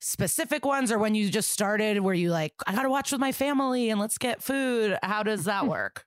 specific 0.00 0.64
ones, 0.64 0.90
or 0.90 0.98
when 0.98 1.14
you 1.14 1.28
just 1.28 1.50
started, 1.50 2.00
were 2.00 2.14
you 2.14 2.30
like, 2.30 2.54
I 2.66 2.74
got 2.74 2.84
to 2.84 2.90
watch 2.90 3.12
with 3.12 3.20
my 3.20 3.32
family 3.32 3.90
and 3.90 4.00
let's 4.00 4.16
get 4.16 4.42
food? 4.42 4.98
How 5.02 5.22
does 5.22 5.44
that 5.44 5.66
work? 5.66 6.04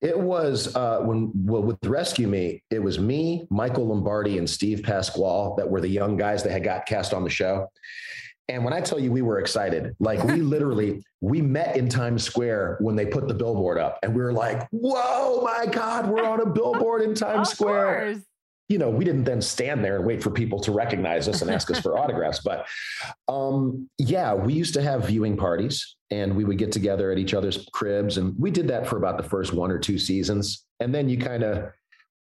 It 0.00 0.18
was 0.18 0.74
uh, 0.76 1.00
when 1.00 1.32
well 1.34 1.62
with 1.62 1.84
Rescue 1.84 2.28
Me, 2.28 2.62
it 2.70 2.78
was 2.78 3.00
me, 3.00 3.46
Michael 3.50 3.88
Lombardi, 3.88 4.38
and 4.38 4.48
Steve 4.48 4.82
Pasquale 4.84 5.54
that 5.56 5.68
were 5.68 5.80
the 5.80 5.88
young 5.88 6.16
guys 6.16 6.44
that 6.44 6.52
had 6.52 6.62
got 6.62 6.86
cast 6.86 7.12
on 7.12 7.24
the 7.24 7.30
show. 7.30 7.66
And 8.50 8.64
when 8.64 8.72
I 8.72 8.80
tell 8.80 8.98
you 8.98 9.12
we 9.12 9.22
were 9.22 9.38
excited, 9.38 9.94
like 10.00 10.22
we 10.24 10.36
literally 10.42 11.02
we 11.20 11.40
met 11.40 11.76
in 11.76 11.88
Times 11.88 12.24
Square 12.24 12.78
when 12.80 12.96
they 12.96 13.06
put 13.06 13.28
the 13.28 13.34
billboard 13.34 13.78
up, 13.78 13.98
and 14.02 14.14
we 14.14 14.20
were 14.20 14.32
like, 14.32 14.68
"Whoa, 14.70 15.40
my 15.42 15.66
God, 15.66 16.08
we're 16.08 16.24
on 16.24 16.40
a 16.40 16.46
billboard 16.46 17.02
in 17.02 17.14
Times 17.14 17.48
Of 17.48 17.54
Square!" 17.54 18.12
course. 18.14 18.24
you 18.68 18.78
know, 18.78 18.90
we 18.90 19.04
didn't 19.04 19.24
then 19.24 19.40
stand 19.40 19.84
there 19.84 19.96
and 19.96 20.04
wait 20.04 20.22
for 20.22 20.30
people 20.30 20.58
to 20.60 20.72
recognize 20.72 21.28
us 21.28 21.42
and 21.42 21.50
ask 21.50 21.70
us 21.70 21.80
for 21.80 21.96
autographs. 22.02 22.40
But 22.40 22.66
um, 23.28 23.88
yeah, 23.98 24.34
we 24.34 24.52
used 24.52 24.74
to 24.74 24.82
have 24.82 25.06
viewing 25.06 25.36
parties 25.36 25.96
and 26.10 26.36
we 26.36 26.44
would 26.44 26.58
get 26.58 26.72
together 26.72 27.12
at 27.12 27.18
each 27.18 27.34
other's 27.34 27.68
cribs. 27.72 28.16
And 28.18 28.34
we 28.38 28.50
did 28.50 28.66
that 28.68 28.86
for 28.86 28.96
about 28.96 29.16
the 29.16 29.22
first 29.22 29.52
one 29.52 29.70
or 29.70 29.78
two 29.78 29.98
seasons. 29.98 30.64
And 30.80 30.94
then 30.94 31.08
you 31.08 31.18
kind 31.18 31.42
of, 31.42 31.72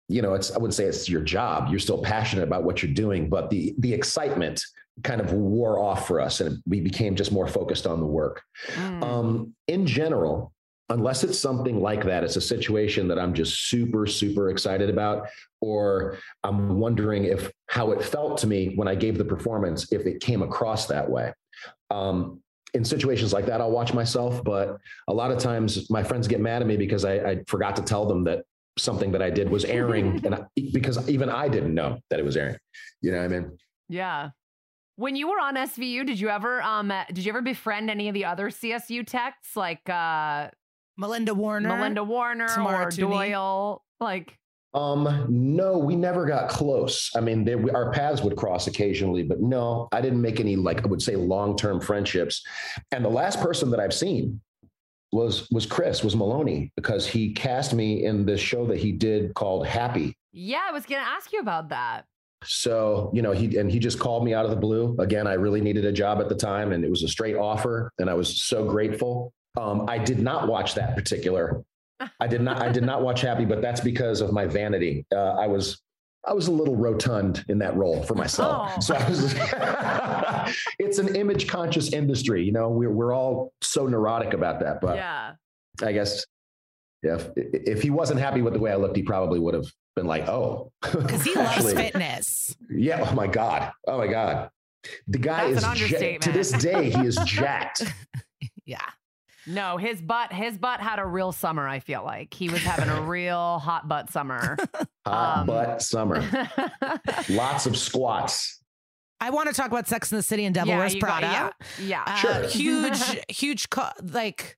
you 0.09 0.21
know, 0.21 0.33
it's, 0.33 0.51
I 0.51 0.57
wouldn't 0.57 0.73
say 0.73 0.85
it's 0.85 1.09
your 1.09 1.21
job. 1.21 1.69
You're 1.69 1.79
still 1.79 2.01
passionate 2.01 2.43
about 2.43 2.63
what 2.63 2.83
you're 2.83 2.93
doing, 2.93 3.29
but 3.29 3.49
the, 3.49 3.73
the 3.79 3.93
excitement 3.93 4.61
kind 5.01 5.19
of 5.19 5.33
wore 5.33 5.79
off 5.79 6.07
for 6.07 6.21
us 6.21 6.39
and 6.39 6.61
we 6.67 6.79
became 6.79 7.15
just 7.15 7.31
more 7.31 7.47
focused 7.47 7.87
on 7.87 7.99
the 7.99 8.05
work. 8.05 8.43
Mm. 8.75 9.03
Um, 9.03 9.55
in 9.67 9.87
general, 9.87 10.53
unless 10.89 11.23
it's 11.23 11.39
something 11.39 11.81
like 11.81 12.03
that, 12.03 12.23
it's 12.23 12.35
a 12.35 12.41
situation 12.41 13.07
that 13.07 13.17
I'm 13.17 13.33
just 13.33 13.69
super, 13.69 14.05
super 14.05 14.49
excited 14.49 14.89
about, 14.89 15.27
or 15.61 16.17
I'm 16.43 16.77
wondering 16.79 17.25
if 17.25 17.51
how 17.67 17.91
it 17.91 18.03
felt 18.03 18.37
to 18.39 18.47
me 18.47 18.73
when 18.75 18.87
I 18.87 18.95
gave 18.95 19.17
the 19.17 19.25
performance, 19.25 19.91
if 19.91 20.05
it 20.05 20.21
came 20.21 20.41
across 20.43 20.85
that 20.87 21.09
way. 21.09 21.33
Um, 21.89 22.41
in 22.73 22.83
situations 22.83 23.33
like 23.33 23.45
that, 23.45 23.61
I'll 23.61 23.71
watch 23.71 23.93
myself, 23.93 24.43
but 24.43 24.77
a 25.07 25.13
lot 25.13 25.31
of 25.31 25.37
times 25.37 25.89
my 25.89 26.03
friends 26.03 26.27
get 26.27 26.41
mad 26.41 26.61
at 26.61 26.67
me 26.67 26.77
because 26.77 27.05
I, 27.05 27.13
I 27.15 27.43
forgot 27.47 27.75
to 27.77 27.81
tell 27.81 28.05
them 28.05 28.23
that 28.25 28.45
something 28.77 29.11
that 29.11 29.21
I 29.21 29.29
did 29.29 29.49
was 29.49 29.65
airing, 29.79 30.25
and 30.25 30.35
I, 30.35 30.45
because 30.73 31.09
even 31.09 31.29
I 31.29 31.47
didn't 31.47 31.73
know 31.73 31.99
that 32.09 32.19
it 32.19 32.25
was 32.25 32.35
airing. 32.35 32.57
You 33.01 33.11
know 33.11 33.19
what 33.19 33.25
I 33.25 33.27
mean? 33.27 33.57
Yeah. 33.89 34.29
When 34.95 35.15
you 35.15 35.27
were 35.27 35.39
on 35.39 35.55
SVU, 35.55 36.05
did 36.05 36.19
you 36.19 36.29
ever 36.29 36.61
um 36.61 36.91
uh, 36.91 37.05
did 37.07 37.25
you 37.25 37.31
ever 37.31 37.41
befriend 37.41 37.89
any 37.89 38.07
of 38.09 38.13
the 38.13 38.25
other 38.25 38.49
CSU 38.49 39.05
techs 39.05 39.55
like 39.55 39.87
uh 39.89 40.49
Melinda 40.97 41.33
Warner. 41.33 41.69
Melinda 41.69 42.03
Warner 42.03 42.47
Tamara 42.47 42.85
or 42.85 42.89
Tooney? 42.89 42.97
Doyle? 43.31 43.83
Like 43.99 44.37
Um, 44.75 45.25
no, 45.29 45.77
we 45.77 45.95
never 45.95 46.25
got 46.25 46.49
close. 46.49 47.11
I 47.15 47.21
mean, 47.21 47.43
they, 47.43 47.55
we, 47.55 47.71
our 47.71 47.91
paths 47.91 48.21
would 48.21 48.35
cross 48.35 48.67
occasionally, 48.67 49.23
but 49.23 49.39
no, 49.39 49.87
I 49.91 50.01
didn't 50.01 50.21
make 50.21 50.39
any 50.39 50.55
like 50.55 50.83
I 50.83 50.87
would 50.87 51.01
say 51.01 51.15
long 51.15 51.55
term 51.57 51.79
friendships. 51.79 52.43
And 52.91 53.03
the 53.03 53.09
last 53.09 53.39
person 53.39 53.71
that 53.71 53.79
I've 53.79 53.93
seen 53.93 54.41
was 55.11 55.47
was 55.51 55.65
Chris, 55.65 56.03
was 56.03 56.15
Meloni, 56.15 56.71
because 56.75 57.07
he 57.07 57.33
cast 57.33 57.73
me 57.73 58.05
in 58.05 58.25
this 58.25 58.39
show 58.39 58.65
that 58.67 58.77
he 58.77 58.91
did 58.91 59.33
called 59.35 59.65
Happy. 59.65 60.15
yeah, 60.31 60.61
I 60.67 60.71
was 60.71 60.85
gonna 60.85 61.01
ask 61.01 61.31
you 61.31 61.39
about 61.39 61.69
that. 61.69 62.05
So 62.45 63.11
you 63.13 63.21
know 63.21 63.31
he 63.31 63.57
and 63.57 63.71
he 63.71 63.79
just 63.79 63.99
called 63.99 64.23
me 64.23 64.33
out 64.33 64.45
of 64.45 64.51
the 64.51 64.57
blue. 64.57 64.95
Again, 64.99 65.27
I 65.27 65.33
really 65.33 65.61
needed 65.61 65.85
a 65.85 65.91
job 65.91 66.19
at 66.19 66.29
the 66.29 66.35
time, 66.35 66.71
and 66.71 66.83
it 66.83 66.89
was 66.89 67.03
a 67.03 67.07
straight 67.07 67.35
offer, 67.35 67.91
and 67.99 68.09
I 68.09 68.13
was 68.13 68.43
so 68.43 68.65
grateful. 68.67 69.33
Um, 69.59 69.85
I 69.87 69.97
did 69.97 70.19
not 70.19 70.47
watch 70.47 70.75
that 70.75 70.95
particular. 70.95 71.63
I 72.19 72.27
did 72.27 72.41
not. 72.41 72.61
I 72.61 72.71
did 72.71 72.83
not 72.83 73.01
watch 73.01 73.21
Happy, 73.21 73.45
but 73.45 73.61
that's 73.61 73.81
because 73.81 74.21
of 74.21 74.31
my 74.33 74.45
vanity. 74.45 75.05
Uh, 75.13 75.33
I 75.33 75.47
was. 75.47 75.81
I 76.25 76.31
was 76.31 76.47
a 76.47 76.53
little 76.53 76.77
rotund 76.77 77.43
in 77.49 77.57
that 77.59 77.75
role 77.75 78.01
for 78.01 78.15
myself. 78.15 78.71
Oh. 78.73 78.79
So 78.79 78.95
I 78.95 79.09
was, 79.09 79.35
it's 80.79 80.97
an 80.97 81.17
image 81.17 81.49
conscious 81.49 81.91
industry. 81.91 82.45
You 82.45 82.53
know, 82.53 82.69
we're, 82.69 82.91
we're 82.91 83.13
all 83.13 83.51
so 83.61 83.87
neurotic 83.87 84.33
about 84.33 84.61
that. 84.61 84.79
But 84.79 84.95
yeah. 84.95 85.33
I 85.81 85.91
guess 85.91 86.25
if, 87.01 87.29
if 87.35 87.81
he 87.81 87.89
wasn't 87.89 88.21
happy 88.21 88.41
with 88.41 88.53
the 88.53 88.59
way 88.59 88.71
I 88.71 88.75
looked, 88.75 88.95
he 88.95 89.03
probably 89.03 89.39
would 89.39 89.53
have 89.53 89.65
been 89.95 90.07
like, 90.07 90.27
oh, 90.27 90.71
Because 90.81 91.23
he 91.23 91.35
loves 91.35 91.71
fitness. 91.73 92.55
yeah. 92.69 93.07
Oh 93.09 93.13
my 93.15 93.27
God. 93.27 93.71
Oh 93.87 93.97
my 93.97 94.07
God. 94.07 94.49
The 95.07 95.17
guy 95.19 95.51
That's 95.53 95.65
is 95.65 95.81
an 95.83 95.89
ja- 96.01 96.17
to 96.19 96.31
this 96.31 96.51
day, 96.51 96.89
he 96.89 97.05
is 97.07 97.15
jacked. 97.25 97.83
Yeah. 98.65 98.79
No, 99.45 99.75
his 99.75 100.01
butt 100.01 100.31
his 100.31 100.57
butt 100.57 100.79
had 100.79 100.99
a 100.99 101.05
real 101.05 101.33
summer, 101.33 101.67
I 101.67 101.79
feel 101.79 102.01
like. 102.03 102.33
He 102.33 102.47
was 102.49 102.61
having 102.63 102.87
a 102.89 103.01
real 103.01 103.59
hot 103.59 103.89
butt 103.89 104.09
summer. 104.09 104.55
Hot 105.05 105.37
Um, 105.39 105.47
butt 105.47 105.81
summer. 105.81 106.21
Lots 107.29 107.65
of 107.65 107.77
squats. 107.77 108.61
I 109.19 109.29
want 109.31 109.49
to 109.49 109.53
talk 109.53 109.67
about 109.67 109.87
Sex 109.87 110.11
in 110.13 110.17
the 110.17 110.23
City 110.23 110.45
and 110.45 110.55
Devil 110.55 110.69
Yeah, 110.69 110.77
Wears 110.79 110.95
you 110.95 111.01
got- 111.01 111.19
Prada. 111.21 111.53
yeah, 111.79 111.85
yeah. 111.85 112.03
Uh, 112.07 112.15
Sure. 112.15 112.47
huge, 112.47 113.25
huge, 113.29 113.69
co- 113.69 113.89
like. 114.01 114.57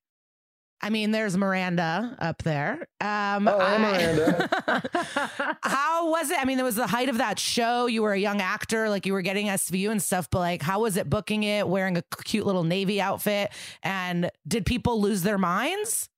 I 0.82 0.90
mean, 0.90 1.12
there's 1.12 1.36
Miranda 1.38 2.16
up 2.20 2.44
there. 2.44 2.88
Um, 3.02 3.48
Oh, 3.48 3.58
I- 3.60 3.78
Miranda. 3.78 4.50
how 5.64 6.10
was 6.12 6.30
it? 6.30 6.38
I 6.40 6.46
mean, 6.46 6.60
it 6.60 6.64
was 6.64 6.76
the 6.76 6.86
height 6.88 7.10
of 7.10 7.18
that 7.18 7.40
show. 7.40 7.88
You 7.88 8.04
were 8.04 8.14
a 8.14 8.20
young 8.20 8.42
actor, 8.42 8.90
like 8.90 9.06
you 9.06 9.14
were 9.14 9.22
getting 9.22 9.48
SVU 9.48 9.90
and 9.90 10.02
stuff, 10.02 10.30
but 10.30 10.40
like, 10.40 10.62
how 10.62 10.82
was 10.82 10.98
it 10.98 11.10
booking 11.10 11.44
it, 11.44 11.68
wearing 11.68 11.98
a 11.98 12.04
cute 12.24 12.46
little 12.46 12.64
Navy 12.64 13.02
outfit? 13.02 13.52
And 13.84 14.30
did 14.48 14.66
people 14.66 15.02
lose 15.02 15.24
their 15.24 15.38
minds? 15.38 16.10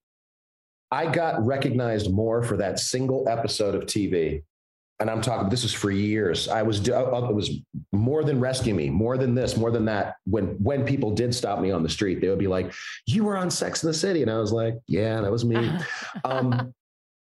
I 0.92 1.08
got 1.12 1.46
recognized 1.46 2.12
more 2.12 2.42
for 2.44 2.58
that 2.58 2.80
single 2.80 3.28
episode 3.28 3.76
of 3.76 3.84
TV. 3.84 4.44
And 5.00 5.10
I'm 5.10 5.22
talking, 5.22 5.50
this 5.50 5.64
is 5.64 5.74
for 5.74 5.92
years. 5.92 6.48
I 6.48 6.64
was, 6.64 6.90
uh, 6.90 7.28
it 7.30 7.36
was 7.36 7.60
more 7.92 8.24
than 8.24 8.40
rescue 8.40 8.74
me, 8.74 8.90
more 8.90 9.18
than 9.18 9.36
this, 9.36 9.56
more 9.56 9.70
than 9.70 9.86
that. 9.86 10.16
When, 10.26 10.56
when 10.64 10.86
people 10.86 11.12
did 11.12 11.36
stop 11.36 11.60
me 11.60 11.70
on 11.70 11.84
the 11.84 11.90
street, 11.90 12.20
they 12.20 12.30
would 12.30 12.40
be 12.40 12.48
like, 12.48 12.74
you 13.06 13.24
were 13.24 13.38
on 13.38 13.52
Sex 13.52 13.84
in 13.84 13.88
the 13.88 13.94
City. 13.94 14.24
And 14.24 14.32
I 14.32 14.40
was 14.40 14.52
like, 14.52 14.76
yeah, 14.88 15.22
that 15.22 15.32
was 15.32 15.46
me. 15.46 15.72
um, 16.26 16.74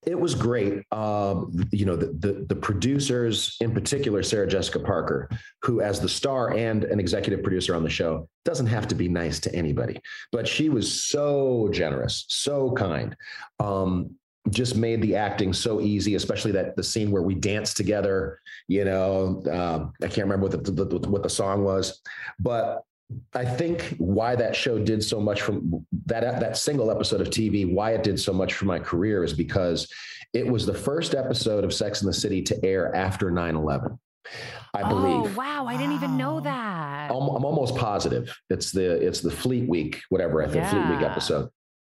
it 0.06 0.20
was 0.20 0.34
great. 0.34 0.84
Um, 0.92 1.68
you 1.72 1.86
know, 1.86 1.96
the, 1.96 2.08
the 2.08 2.46
the 2.48 2.56
producers, 2.56 3.58
in 3.60 3.74
particular, 3.74 4.24
Sarah 4.24 4.48
Jessica 4.48 4.80
Parker, 4.80 5.30
who, 5.62 5.82
as 5.82 6.00
the 6.00 6.08
star 6.08 6.56
and 6.56 6.86
an 6.86 7.00
executive 7.00 7.44
producer 7.44 7.76
on 7.76 7.84
the 7.84 7.90
show, 7.90 8.28
doesn't 8.46 8.68
have 8.68 8.88
to 8.88 8.96
be 8.96 9.10
nice 9.10 9.40
to 9.42 9.54
anybody, 9.54 10.00
but 10.32 10.48
she 10.48 10.70
was 10.70 11.04
so 11.04 11.70
generous, 11.72 12.26
so 12.30 12.72
kind. 12.72 13.16
Um, 13.60 14.16
just 14.50 14.76
made 14.76 15.02
the 15.02 15.16
acting 15.16 15.54
so 15.54 15.82
easy, 15.82 16.16
especially 16.16 16.52
that 16.54 16.76
the 16.76 16.84
scene 16.84 17.12
where 17.12 17.22
we 17.22 17.36
danced 17.36 17.78
together. 17.78 18.40
You 18.68 18.86
know, 18.86 19.44
um, 19.52 19.94
I 20.02 20.08
can't 20.08 20.28
remember 20.28 20.48
what 20.48 20.64
the, 20.64 20.72
the 20.72 21.10
what 21.10 21.24
the 21.24 21.30
song 21.30 21.64
was, 21.64 22.02
but 22.40 22.84
I 23.34 23.44
think 23.44 23.96
why 23.98 24.36
that 24.36 24.56
show 24.56 24.78
did 24.78 25.04
so 25.04 25.20
much 25.20 25.42
from 25.42 25.86
that 26.06 26.40
that 26.40 26.58
single 26.58 26.92
episode 26.92 27.22
of 27.22 27.30
TV, 27.30 27.72
why 27.72 27.92
it 27.92 28.04
did 28.04 28.20
so 28.20 28.34
much 28.34 28.54
for 28.54 28.66
my 28.66 28.80
career 28.80 29.24
is 29.24 29.34
because 29.34 29.92
it 30.34 30.48
was 30.48 30.66
the 30.66 30.74
first 30.74 31.16
episode 31.16 31.64
of 31.64 31.74
Sex 31.74 32.02
in 32.02 32.08
the 32.08 32.14
City 32.14 32.42
to 32.44 32.66
air 32.66 32.96
after 32.96 33.32
9/11. 33.32 33.98
I 34.74 34.88
believe. 34.88 35.34
Oh 35.34 35.38
wow, 35.38 35.66
I 35.66 35.76
didn't 35.76 35.96
even 35.96 36.18
know 36.18 36.40
that. 36.42 37.12
I'm, 37.12 37.30
I'm 37.30 37.46
almost 37.46 37.76
positive 37.76 38.36
it's 38.50 38.72
the 38.72 39.06
it's 39.06 39.22
the 39.22 39.32
Fleet 39.32 39.68
Week, 39.68 40.02
whatever 40.10 40.44
I 40.44 40.48
think 40.48 40.66
Fleet 40.68 40.88
Week 40.90 41.02
episode. 41.02 41.50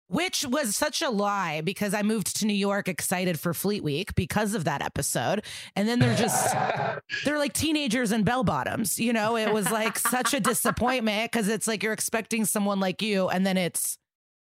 Which 0.10 0.44
was 0.44 0.76
such 0.76 1.04
a 1.04 1.10
lie 1.12 1.62
because 1.62 1.94
I 1.94 2.02
moved 2.02 2.38
to 2.40 2.48
New 2.48 2.54
York 2.54 2.88
excited 2.88 3.40
for 3.40 3.54
Fleet 3.54 3.84
Week 3.84 4.16
because 4.16 4.56
of 4.56 4.64
that 4.66 4.82
episode. 4.82 5.46
And 5.76 5.88
then 5.88 6.00
they're 6.00 6.16
just, 6.16 6.56
they're 7.26 7.38
like 7.38 7.54
teenagers 7.54 8.12
in 8.12 8.24
bell 8.24 8.44
bottoms. 8.44 8.98
You 8.98 9.14
know, 9.14 9.38
it 9.38 9.54
was 9.54 9.70
like 9.70 10.00
such 10.00 10.34
a 10.34 10.40
disappointment 10.40 11.32
because 11.32 11.48
it's 11.48 11.68
like 11.68 11.84
you're 11.84 11.94
expecting 11.94 12.44
someone 12.46 12.80
like 12.80 13.04
you 13.04 13.30
and 13.30 13.46
then 13.46 13.56
it's, 13.56 14.00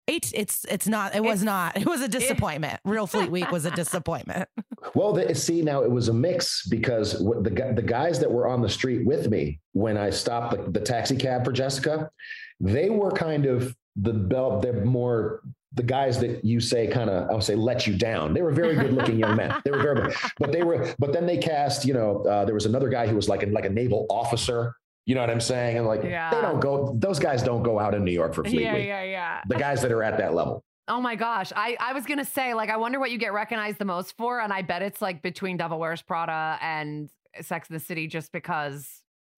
it's, 0.07 0.33
it's, 0.33 0.65
it's 0.71 0.89
not, 0.89 1.15
it 1.15 1.23
was 1.23 1.45
not, 1.45 1.77
it 1.77 1.87
was 1.87 2.01
a 2.01 2.09
disappointment. 2.09 2.81
Real 2.87 3.07
Fleet 3.07 3.31
Week 3.31 3.53
was 3.53 3.67
a 3.67 3.71
disappointment. 3.83 4.49
Well, 4.95 5.13
the, 5.13 5.35
see, 5.35 5.61
now 5.61 5.83
it 5.83 5.91
was 5.91 6.09
a 6.09 6.15
mix 6.15 6.67
because 6.67 7.21
what 7.21 7.45
the 7.45 7.51
the 7.51 7.83
guys 7.83 8.19
that 8.21 8.31
were 8.31 8.49
on 8.49 8.63
the 8.63 8.69
street 8.69 9.07
with 9.07 9.31
me 9.31 9.61
when 9.73 9.97
I 9.97 10.11
stopped 10.11 10.57
the, 10.57 10.71
the 10.71 10.81
taxi 10.81 11.17
cab 11.17 11.45
for 11.45 11.53
Jessica, 11.53 12.11
they 12.59 12.91
were 12.91 13.11
kind 13.11 13.47
of 13.47 13.77
the 13.97 14.13
bell. 14.13 14.61
They're 14.61 14.85
more 14.85 15.43
the 15.75 15.83
guys 15.83 16.19
that 16.21 16.45
you 16.45 16.61
say 16.61 16.87
kind 16.87 17.09
of 17.09 17.31
I'll 17.31 17.41
say 17.41 17.55
let 17.55 17.87
you 17.87 17.97
down. 17.97 18.35
They 18.35 18.43
were 18.43 18.53
very 18.53 18.75
good 18.75 18.93
looking 18.93 19.19
young 19.19 19.37
men. 19.37 19.55
They 19.65 19.71
were 19.71 19.83
very, 19.83 20.15
but 20.39 20.53
they 20.53 20.63
were. 20.63 20.95
But 20.99 21.13
then 21.13 21.27
they 21.27 21.39
cast. 21.39 21.85
You 21.87 21.95
know, 21.95 22.23
uh, 22.25 22.45
there 22.45 22.55
was 22.55 22.67
another 22.67 22.89
guy 22.89 23.07
who 23.07 23.17
was 23.17 23.29
like 23.29 23.43
a, 23.43 23.47
like 23.47 23.65
a 23.65 23.71
naval 23.71 24.07
officer. 24.11 24.75
You 25.07 25.15
know 25.17 25.21
what 25.21 25.31
I'm 25.31 25.41
saying? 25.41 25.79
And 25.79 25.87
like 25.87 26.05
Yeah. 26.05 26.31
they 26.31 26.41
don't 26.41 26.61
go. 26.61 26.95
Those 26.99 27.19
guys 27.19 27.43
don't 27.43 27.63
go 27.63 27.79
out 27.79 27.95
in 27.95 28.05
New 28.05 28.13
York 28.13 28.35
for 28.35 28.45
Fleet 28.45 28.61
yeah, 28.63 28.75
Week. 28.75 28.87
yeah, 28.87 29.03
yeah. 29.03 29.41
The 29.49 29.57
guys 29.57 29.83
that 29.83 29.91
are 29.93 30.03
at 30.03 30.19
that 30.19 30.35
level. 30.35 30.63
Oh 30.89 31.01
my 31.01 31.15
gosh. 31.17 31.53
I, 31.57 31.77
I 31.81 31.93
was 31.93 32.05
gonna 32.07 32.25
say, 32.25 32.55
like, 32.55 32.69
I 32.69 32.77
wonder 32.77 32.99
what 33.01 33.11
you 33.11 33.19
get 33.19 33.33
recognized 33.33 33.79
the 33.79 33.85
most 33.85 34.17
for. 34.17 34.41
And 34.41 34.53
I 34.53 34.63
bet 34.63 34.83
it's 34.83 35.01
like 35.01 35.23
between 35.23 35.57
Devil 35.57 35.79
Wears 35.79 36.03
Prada 36.03 36.59
and 36.61 37.09
Sex 37.41 37.69
in 37.71 37.75
the 37.75 37.81
City, 37.81 38.07
just 38.09 38.31
because, 38.33 38.89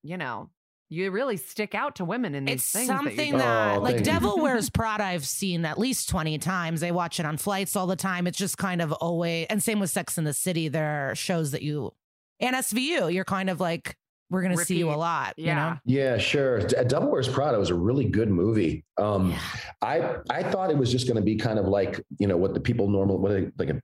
you 0.03 0.17
know, 0.17 0.51
you 0.95 1.11
really 1.11 1.37
stick 1.37 1.75
out 1.75 1.97
to 1.97 2.05
women 2.05 2.35
in 2.35 2.45
these 2.45 2.55
It's 2.57 2.71
things. 2.73 2.89
that 2.89 2.93
you 3.03 3.09
something 3.11 3.33
do. 3.33 3.39
that, 3.39 3.77
Oh, 3.79 3.81
like. 3.81 4.03
Devil 4.03 4.39
Wears 4.39 4.71
Prada, 4.75 5.05
I've 5.05 5.27
seen 5.27 5.65
at 5.65 5.79
least 5.79 6.09
20 6.09 6.39
times. 6.39 6.83
I 6.83 6.91
watch 6.93 7.21
it 7.21 7.27
on 7.27 7.37
flights 7.37 7.77
all 7.77 7.87
the 7.87 7.97
time. 7.97 8.27
It's 8.27 8.39
just 8.39 8.57
kind 8.59 8.81
of 8.81 8.93
always, 8.93 9.47
and 9.51 9.63
same 9.63 9.81
with 9.81 9.91
Sex 9.91 10.17
in 10.19 10.25
the 10.25 10.33
City. 10.33 10.69
There 10.69 11.11
are 11.11 11.15
shows 11.15 11.51
that 11.51 11.63
you, 11.63 11.93
and 12.41 12.57
SVU, 12.57 13.13
you're 13.13 13.25
kind 13.25 13.51
of 13.51 13.61
like, 13.61 13.97
we're 14.31 14.43
going 14.43 14.57
to 14.57 14.65
see 14.65 14.77
you 14.79 14.87
a 14.87 14.91
Repeat. 14.93 14.99
lot. 14.99 15.35
You 15.39 15.45
Yeah. 15.47 15.55
know? 15.55 15.79
Yeah, 15.85 16.19
sure. 16.19 16.61
Devil 16.61 17.11
Wears 17.13 17.29
Prada 17.29 17.59
was 17.59 17.71
a 17.71 17.75
really 17.75 18.07
good 18.09 18.31
movie. 18.31 18.85
Um, 18.97 19.31
Yeah. 19.31 19.39
I 19.83 20.17
I 20.31 20.43
thought 20.43 20.71
it 20.71 20.79
was 20.79 20.91
just 20.91 21.07
going 21.07 21.17
to 21.17 21.23
be 21.23 21.37
kind 21.37 21.59
of 21.59 21.67
like 21.67 22.01
you 22.19 22.27
know 22.27 22.37
what 22.39 22.55
the 22.55 22.61
people 22.61 22.89
normal 22.89 23.19
what 23.19 23.33
they, 23.33 23.51
like 23.59 23.71
a 23.71 23.81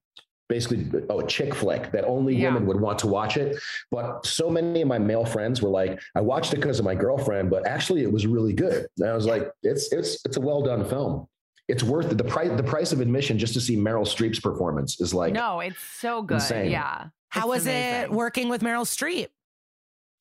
basically 0.51 0.86
oh 1.09 1.20
a 1.20 1.27
chick 1.27 1.55
flick 1.55 1.90
that 1.93 2.05
only 2.05 2.35
Yeah. 2.36 2.48
women 2.48 2.66
would 2.66 2.78
want 2.81 2.98
to 2.98 3.06
watch 3.06 3.39
it. 3.39 3.56
But 3.90 4.27
so 4.27 4.51
many 4.51 4.82
of 4.82 4.89
my 4.89 4.98
male 4.98 5.24
friends 5.24 5.62
were 5.62 5.70
like, 5.70 5.98
I 6.14 6.20
watched 6.20 6.52
it 6.52 6.56
because 6.56 6.78
of 6.78 6.85
my 6.85 6.94
girlfriend, 6.94 7.48
but 7.48 7.66
actually 7.66 8.02
it 8.02 8.12
was 8.12 8.27
really 8.27 8.52
good. 8.52 8.86
And 8.98 9.09
I 9.09 9.14
was 9.14 9.24
like, 9.27 9.51
it's 9.62 9.90
it's 9.93 10.22
it's 10.27 10.36
a 10.36 10.40
well 10.40 10.60
done 10.60 10.85
film. 10.85 11.27
It's 11.68 11.85
worth 11.85 12.10
it. 12.12 12.18
The 12.18 12.24
price 12.24 12.51
the 12.55 12.62
price 12.74 12.93
of 12.93 13.01
admission 13.01 13.39
just 13.39 13.55
to 13.55 13.60
see 13.60 13.77
Meryl 13.77 14.02
Streep's 14.14 14.40
performance 14.40 15.01
is 15.01 15.14
like 15.14 15.32
no, 15.32 15.60
it's 15.60 15.81
so 15.81 16.20
good. 16.20 16.35
insane. 16.35 16.70
Yeah. 16.70 17.06
How 17.28 17.43
It's 17.43 17.48
was 17.48 17.66
it 17.68 18.10
working 18.10 18.48
with 18.48 18.60
Meryl 18.60 18.85
Streep? 18.85 19.28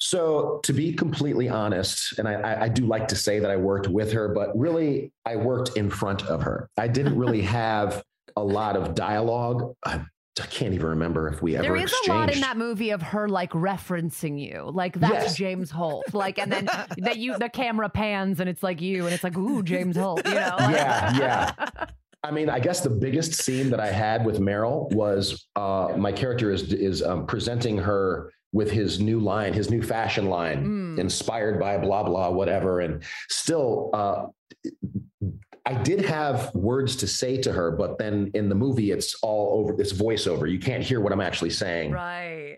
So, 0.01 0.61
to 0.63 0.71
be 0.71 0.93
completely 0.93 1.49
honest, 1.49 2.17
and 2.19 2.25
I- 2.27 2.39
I, 2.51 2.63
I 2.65 2.69
do 2.69 2.85
like 2.85 3.09
to 3.09 3.15
say 3.17 3.39
that 3.39 3.51
I 3.51 3.57
worked 3.57 3.87
with 3.89 4.13
her, 4.13 4.29
but 4.29 4.57
really 4.57 5.11
I 5.25 5.35
worked 5.35 5.75
in 5.75 5.89
front 5.89 6.25
of 6.27 6.41
her. 6.43 6.69
I 6.77 6.87
didn't 6.87 7.17
really 7.17 7.41
have 7.63 8.01
a 8.37 8.43
lot 8.43 8.77
of 8.77 8.95
dialogue. 8.95 9.73
I, 9.85 10.05
I 10.41 10.45
can't 10.47 10.73
even 10.73 10.87
remember 10.87 11.27
if 11.27 11.41
we 11.41 11.55
ever 11.55 11.75
exchanged. 11.75 11.77
There 11.77 11.83
is 11.85 11.91
exchanged. 11.91 12.09
a 12.09 12.13
lot 12.13 12.33
in 12.33 12.41
that 12.41 12.57
movie 12.57 12.89
of 12.91 13.01
her 13.01 13.27
like 13.29 13.51
referencing 13.51 14.39
you, 14.39 14.69
like 14.73 14.99
that's 14.99 15.13
Yes. 15.13 15.35
James 15.35 15.71
Holt, 15.71 16.05
like, 16.13 16.39
and 16.39 16.51
then 16.51 16.65
that 16.97 17.17
you 17.17 17.37
the 17.37 17.49
camera 17.49 17.89
pans 17.89 18.39
and 18.39 18.49
it's 18.49 18.63
like 18.63 18.81
you, 18.81 19.05
and 19.05 19.13
it's 19.13 19.23
like 19.23 19.37
ooh 19.37 19.63
James 19.63 19.95
Holt, 19.97 20.25
you 20.25 20.33
know? 20.33 20.55
Yeah, 20.59 21.17
yeah. 21.17 21.85
I 22.23 22.31
mean, 22.31 22.49
I 22.49 22.59
guess 22.59 22.81
the 22.81 22.89
biggest 22.89 23.33
scene 23.35 23.69
that 23.69 23.79
I 23.79 23.87
had 23.91 24.25
with 24.25 24.39
Meryl 24.39 24.91
was 24.93 25.47
uh, 25.55 25.93
my 25.97 26.11
character 26.11 26.51
is 26.51 26.73
is 26.73 27.01
um, 27.01 27.25
presenting 27.25 27.77
her 27.77 28.31
with 28.51 28.69
his 28.71 28.99
new 28.99 29.19
line, 29.19 29.53
his 29.53 29.69
new 29.69 29.81
fashion 29.81 30.27
line, 30.27 30.65
Mm. 30.65 30.99
inspired 30.99 31.59
by 31.59 31.77
blah 31.77 32.03
blah 32.03 32.29
whatever, 32.29 32.81
and 32.81 33.03
still. 33.29 33.89
Uh, 33.93 34.25
I 35.69 35.73
did 35.83 36.01
have 36.05 36.53
words 36.55 36.95
to 36.95 37.07
say 37.07 37.37
to 37.41 37.51
her, 37.51 37.69
but 37.69 37.99
then 37.99 38.31
in 38.33 38.49
the 38.49 38.55
movie, 38.55 38.89
it's 38.89 39.13
all 39.21 39.59
over. 39.59 39.79
It's 39.79 39.93
voiceover. 39.93 40.49
You 40.51 40.57
can't 40.57 40.83
hear 40.83 40.99
what 40.99 41.13
I'm 41.13 41.21
actually 41.21 41.51
saying. 41.51 41.91
Right. 41.91 42.57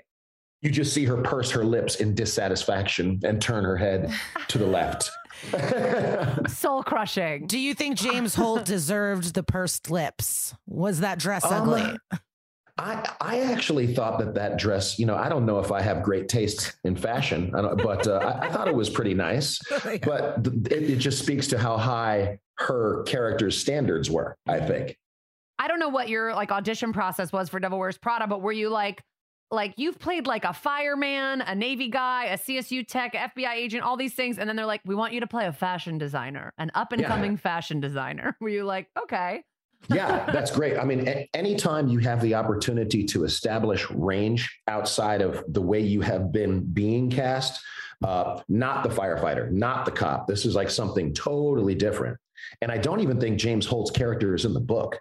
You 0.61 0.71
just 0.71 0.93
see 0.93 1.03
her 1.03 1.17
purse 1.17 1.51
her 1.51 1.65
lips 1.65 1.95
in 1.97 2.15
dissatisfaction 2.15 3.19
and 3.25 3.41
turn 3.41 3.65
her 3.65 3.75
head 3.75 4.13
to 4.47 4.57
the 4.57 4.65
left. 4.65 5.11
Soul 6.49 6.83
crushing. 6.83 7.47
Do 7.47 7.59
you 7.59 7.73
think 7.73 7.97
James 7.97 8.33
Holt 8.35 8.63
deserved 8.63 9.33
the 9.33 9.43
pursed 9.43 9.89
lips? 9.91 10.53
Was 10.65 11.01
that 11.01 11.19
dress 11.19 11.43
Um, 11.43 11.63
ugly? 11.69 11.97
I 12.77 13.05
I 13.19 13.39
actually 13.41 13.93
thought 13.93 14.19
that 14.19 14.35
that 14.35 14.57
dress, 14.57 14.97
you 14.97 15.05
know, 15.05 15.15
I 15.17 15.27
don't 15.27 15.45
know 15.45 15.59
if 15.59 15.71
I 15.73 15.81
have 15.81 16.01
great 16.03 16.29
taste 16.29 16.77
in 16.85 16.95
fashion, 16.95 17.51
I 17.53 17.61
don't, 17.61 17.83
but 17.83 18.07
uh, 18.07 18.13
I, 18.19 18.47
I 18.47 18.51
thought 18.51 18.69
it 18.69 18.73
was 18.75 18.89
pretty 18.89 19.13
nice. 19.13 19.59
But 20.03 20.43
th- 20.45 20.55
it, 20.67 20.89
it 20.91 20.95
just 20.97 21.19
speaks 21.19 21.47
to 21.47 21.57
how 21.59 21.75
high 21.77 22.39
her 22.67 23.03
character's 23.03 23.57
standards 23.57 24.09
were. 24.09 24.35
I 24.47 24.59
think. 24.59 24.97
I 25.59 25.67
don't 25.67 25.79
know 25.79 25.89
what 25.89 26.09
your 26.09 26.33
like 26.33 26.51
audition 26.51 26.91
process 26.91 27.31
was 27.31 27.49
for 27.49 27.59
Devil 27.59 27.77
Wears 27.77 27.97
Prada, 27.97 28.27
but 28.27 28.41
were 28.41 28.51
you 28.51 28.69
like 28.69 29.03
like 29.51 29.73
you've 29.77 29.99
played 29.99 30.27
like 30.27 30.45
a 30.45 30.53
fireman, 30.53 31.41
a 31.41 31.53
Navy 31.53 31.89
guy, 31.89 32.25
a 32.25 32.37
CSU 32.37 32.87
tech, 32.87 33.13
FBI 33.13 33.53
agent, 33.53 33.83
all 33.83 33.97
these 33.97 34.13
things, 34.13 34.39
and 34.39 34.47
then 34.47 34.55
they're 34.55 34.65
like, 34.65 34.81
we 34.85 34.95
want 34.95 35.13
you 35.13 35.19
to 35.19 35.27
play 35.27 35.45
a 35.45 35.51
fashion 35.51 35.97
designer, 35.97 36.53
an 36.57 36.71
up 36.73 36.93
and 36.93 37.03
coming 37.03 37.35
fashion 37.35 37.81
designer. 37.81 38.35
Were 38.41 38.49
you 38.49 38.63
like, 38.63 38.87
okay, 38.97 39.43
Yeah, 39.89 40.25
that's 40.31 40.51
great. 40.51 40.77
I 40.77 40.83
mean, 40.83 41.07
a- 41.07 41.29
anytime 41.33 41.87
you 41.87 41.99
have 41.99 42.21
the 42.21 42.35
opportunity 42.35 43.03
to 43.05 43.23
establish 43.23 43.89
range 43.91 44.49
outside 44.67 45.21
of 45.21 45.43
the 45.47 45.61
way 45.61 45.79
you 45.79 46.01
have 46.01 46.31
been 46.31 46.61
being 46.61 47.09
cast, 47.09 47.61
uh, 48.03 48.41
not 48.47 48.83
the 48.83 48.89
firefighter, 48.89 49.51
not 49.51 49.85
the 49.85 49.91
cop. 49.91 50.27
This 50.27 50.45
is 50.45 50.55
like 50.55 50.69
something 50.69 51.13
totally 51.13 51.75
different. 51.75 52.17
And 52.61 52.71
I 52.71 52.77
don't 52.77 52.99
even 52.99 53.19
think 53.19 53.39
James 53.39 53.65
Holt's 53.65 53.91
character 53.91 54.35
is 54.35 54.45
in 54.45 54.53
the 54.53 54.59
book. 54.59 54.99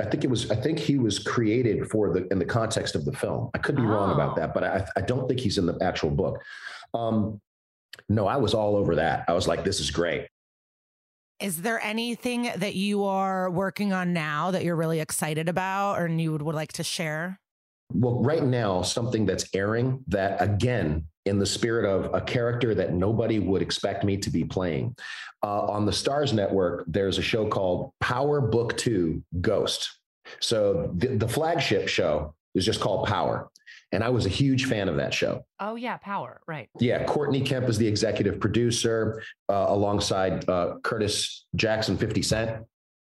I 0.00 0.04
think 0.06 0.22
it 0.24 0.30
was. 0.30 0.50
I 0.50 0.54
think 0.56 0.78
he 0.78 0.96
was 0.98 1.18
created 1.18 1.88
for 1.90 2.12
the 2.12 2.26
in 2.32 2.38
the 2.38 2.44
context 2.44 2.94
of 2.94 3.04
the 3.04 3.12
film. 3.12 3.50
I 3.54 3.58
could 3.58 3.74
be 3.76 3.82
wrong 3.82 4.12
about 4.12 4.32
Oh. 4.32 4.40
that, 4.40 4.54
but 4.54 4.62
I, 4.64 4.86
I 4.96 5.00
don't 5.00 5.26
think 5.26 5.40
he's 5.40 5.58
in 5.58 5.66
the 5.66 5.76
actual 5.82 6.10
book. 6.10 6.40
Um, 6.94 7.40
no, 8.08 8.26
I 8.28 8.36
was 8.36 8.54
all 8.54 8.76
over 8.76 8.94
that. 8.96 9.24
I 9.26 9.32
was 9.32 9.48
like, 9.48 9.64
this 9.64 9.80
is 9.80 9.90
great. 9.90 10.28
Is 11.40 11.62
there 11.62 11.80
anything 11.80 12.50
that 12.56 12.74
you 12.74 13.04
are 13.04 13.50
working 13.50 13.92
on 13.92 14.12
now 14.12 14.50
that 14.52 14.64
you're 14.64 14.76
really 14.76 15.00
excited 15.00 15.48
about 15.48 16.00
or 16.00 16.08
you 16.08 16.32
would, 16.32 16.42
would 16.42 16.54
like 16.54 16.72
to 16.74 16.84
share? 16.84 17.38
Well, 17.92 18.22
right 18.22 18.42
now, 18.42 18.82
something 18.82 19.24
that's 19.24 19.48
airing 19.54 20.04
that 20.08 20.40
again, 20.42 21.06
in 21.28 21.38
the 21.38 21.46
spirit 21.46 21.84
of 21.84 22.12
a 22.14 22.20
character 22.20 22.74
that 22.74 22.94
nobody 22.94 23.38
would 23.38 23.62
expect 23.62 24.02
me 24.02 24.16
to 24.16 24.30
be 24.30 24.44
playing. 24.44 24.96
Uh, 25.42 25.66
on 25.66 25.84
the 25.84 25.92
Starz 25.92 26.32
Network, 26.32 26.84
there's 26.86 27.18
a 27.18 27.22
show 27.22 27.46
called 27.46 27.92
Power 28.00 28.40
Book 28.40 28.76
Two 28.76 29.22
Ghost. 29.40 30.00
So 30.40 30.90
the, 30.96 31.08
the 31.08 31.28
flagship 31.28 31.88
show 31.88 32.34
is 32.54 32.64
just 32.64 32.80
called 32.80 33.06
Power. 33.06 33.50
And 33.92 34.04
I 34.04 34.10
was 34.10 34.26
a 34.26 34.30
huge 34.30 34.66
fan 34.66 34.88
of 34.88 34.96
that 34.96 35.14
show. 35.14 35.44
Oh 35.60 35.76
yeah, 35.76 35.96
Power, 35.96 36.40
right? 36.46 36.68
Yeah, 36.78 37.04
Courtney 37.04 37.40
Kemp 37.40 37.68
is 37.68 37.78
the 37.78 37.86
executive 37.86 38.38
producer, 38.38 39.22
uh, 39.48 39.66
alongside 39.68 40.46
uh, 40.48 40.74
Curtis 40.82 41.46
Jackson, 41.56 41.96
Fifty 41.96 42.22
Cent. 42.22 42.64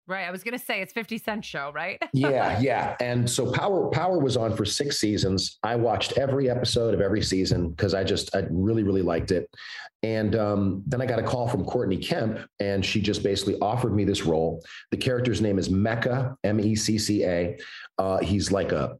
Right. 0.06 0.28
I 0.28 0.32
was 0.32 0.44
gonna 0.44 0.60
say 0.60 0.82
it's 0.82 0.92
50 0.92 1.18
Cent 1.18 1.46
show, 1.46 1.72
right? 1.74 2.02
yeah, 2.14 2.60
yeah. 2.60 2.98
And 3.00 3.30
so 3.30 3.52
Power 3.52 3.90
Power 3.90 4.20
was 4.20 4.36
on 4.36 4.56
for 4.56 4.66
six 4.66 5.00
seasons. 5.00 5.60
I 5.64 5.78
watched 5.78 6.18
every 6.18 6.50
episode 6.50 6.94
of 6.94 7.00
every 7.00 7.22
season 7.22 7.70
because 7.70 7.94
I 7.94 8.04
just 8.04 8.36
I 8.36 8.44
really 8.50 8.84
really 8.84 9.02
liked 9.02 9.32
it. 9.32 9.50
And 10.04 10.36
um, 10.36 10.84
then 10.86 11.02
I 11.02 11.06
got 11.06 11.20
a 11.20 11.24
call 11.24 11.48
from 11.48 11.64
Courtney 11.64 11.96
Kemp, 11.98 12.40
and 12.60 12.86
she 12.86 13.02
just 13.02 13.24
basically 13.24 13.58
offered 13.62 13.96
me 13.96 14.04
this 14.04 14.26
role. 14.26 14.62
The 14.92 14.98
character's 14.98 15.40
name 15.40 15.58
is 15.58 15.70
Mecca, 15.70 16.36
M 16.44 16.60
E 16.60 16.76
C 16.76 16.98
C 16.98 17.24
A. 17.24 17.58
Uh, 17.98 18.18
he's 18.18 18.52
like 18.52 18.74
a 18.74 18.98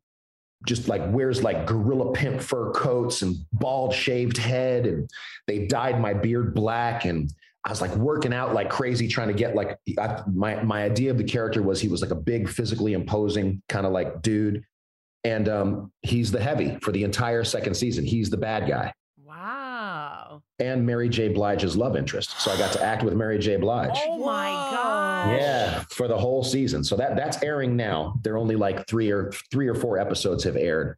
just 0.66 0.88
like 0.88 1.02
wears 1.12 1.44
like 1.44 1.66
gorilla 1.66 2.14
pimp 2.14 2.42
fur 2.42 2.72
coats 2.72 3.22
and 3.22 3.36
bald 3.52 3.94
shaved 3.94 4.38
head 4.38 4.86
and 4.86 5.10
they 5.46 5.68
dyed 5.68 6.00
my 6.00 6.14
beard 6.14 6.54
black 6.54 7.04
and 7.04 7.30
I 7.66 7.70
was 7.70 7.82
like 7.82 7.96
working 7.96 8.34
out 8.34 8.54
like 8.54 8.70
crazy, 8.70 9.08
trying 9.08 9.30
to 9.30 9.34
get 9.34 9.56
like 9.56 9.78
I, 9.98 10.22
my 10.32 10.62
my 10.64 10.84
idea 10.84 11.12
of 11.12 11.18
the 11.18 11.24
character 11.24 11.62
was 11.62 11.80
he 11.80 11.88
was 11.88 12.02
like 12.02 12.12
a 12.12 12.16
big, 12.16 12.50
physically 12.50 12.94
imposing 12.94 13.62
kind 13.70 13.86
of 13.86 13.94
like 13.94 14.22
dude, 14.22 14.64
and 15.24 15.48
um, 15.48 15.92
he's 16.02 16.30
the 16.32 16.42
heavy 16.42 16.78
for 16.82 16.92
the 16.92 17.04
entire 17.04 17.44
second 17.44 17.76
season. 17.76 18.04
He's 18.04 18.30
the 18.30 18.38
bad 18.38 18.68
guy. 18.68 18.94
Wow. 19.18 20.44
And 20.60 20.86
Mary 20.86 21.08
J. 21.08 21.30
Blige's 21.30 21.78
love 21.78 21.96
interest. 21.96 22.40
So 22.42 22.52
I 22.52 22.58
got 22.58 22.74
to 22.74 22.84
act 22.84 23.04
with 23.04 23.14
Mary 23.14 23.40
J. 23.40 23.56
Blige. 23.56 23.98
Oh 24.08 24.18
my 24.20 24.50
god. 24.50 25.32
Yeah, 25.32 25.84
for 25.90 26.10
the 26.10 26.18
whole 26.18 26.44
season. 26.44 26.84
So 26.84 26.98
that 26.98 27.16
that's 27.16 27.42
airing 27.42 27.78
now. 27.78 28.16
They're 28.24 28.38
only 28.38 28.58
like 28.58 28.88
three 28.88 29.10
or 29.10 29.32
three 29.52 29.70
or 29.70 29.76
four 29.76 29.98
episodes 29.98 30.44
have 30.44 30.58
aired, 30.58 30.98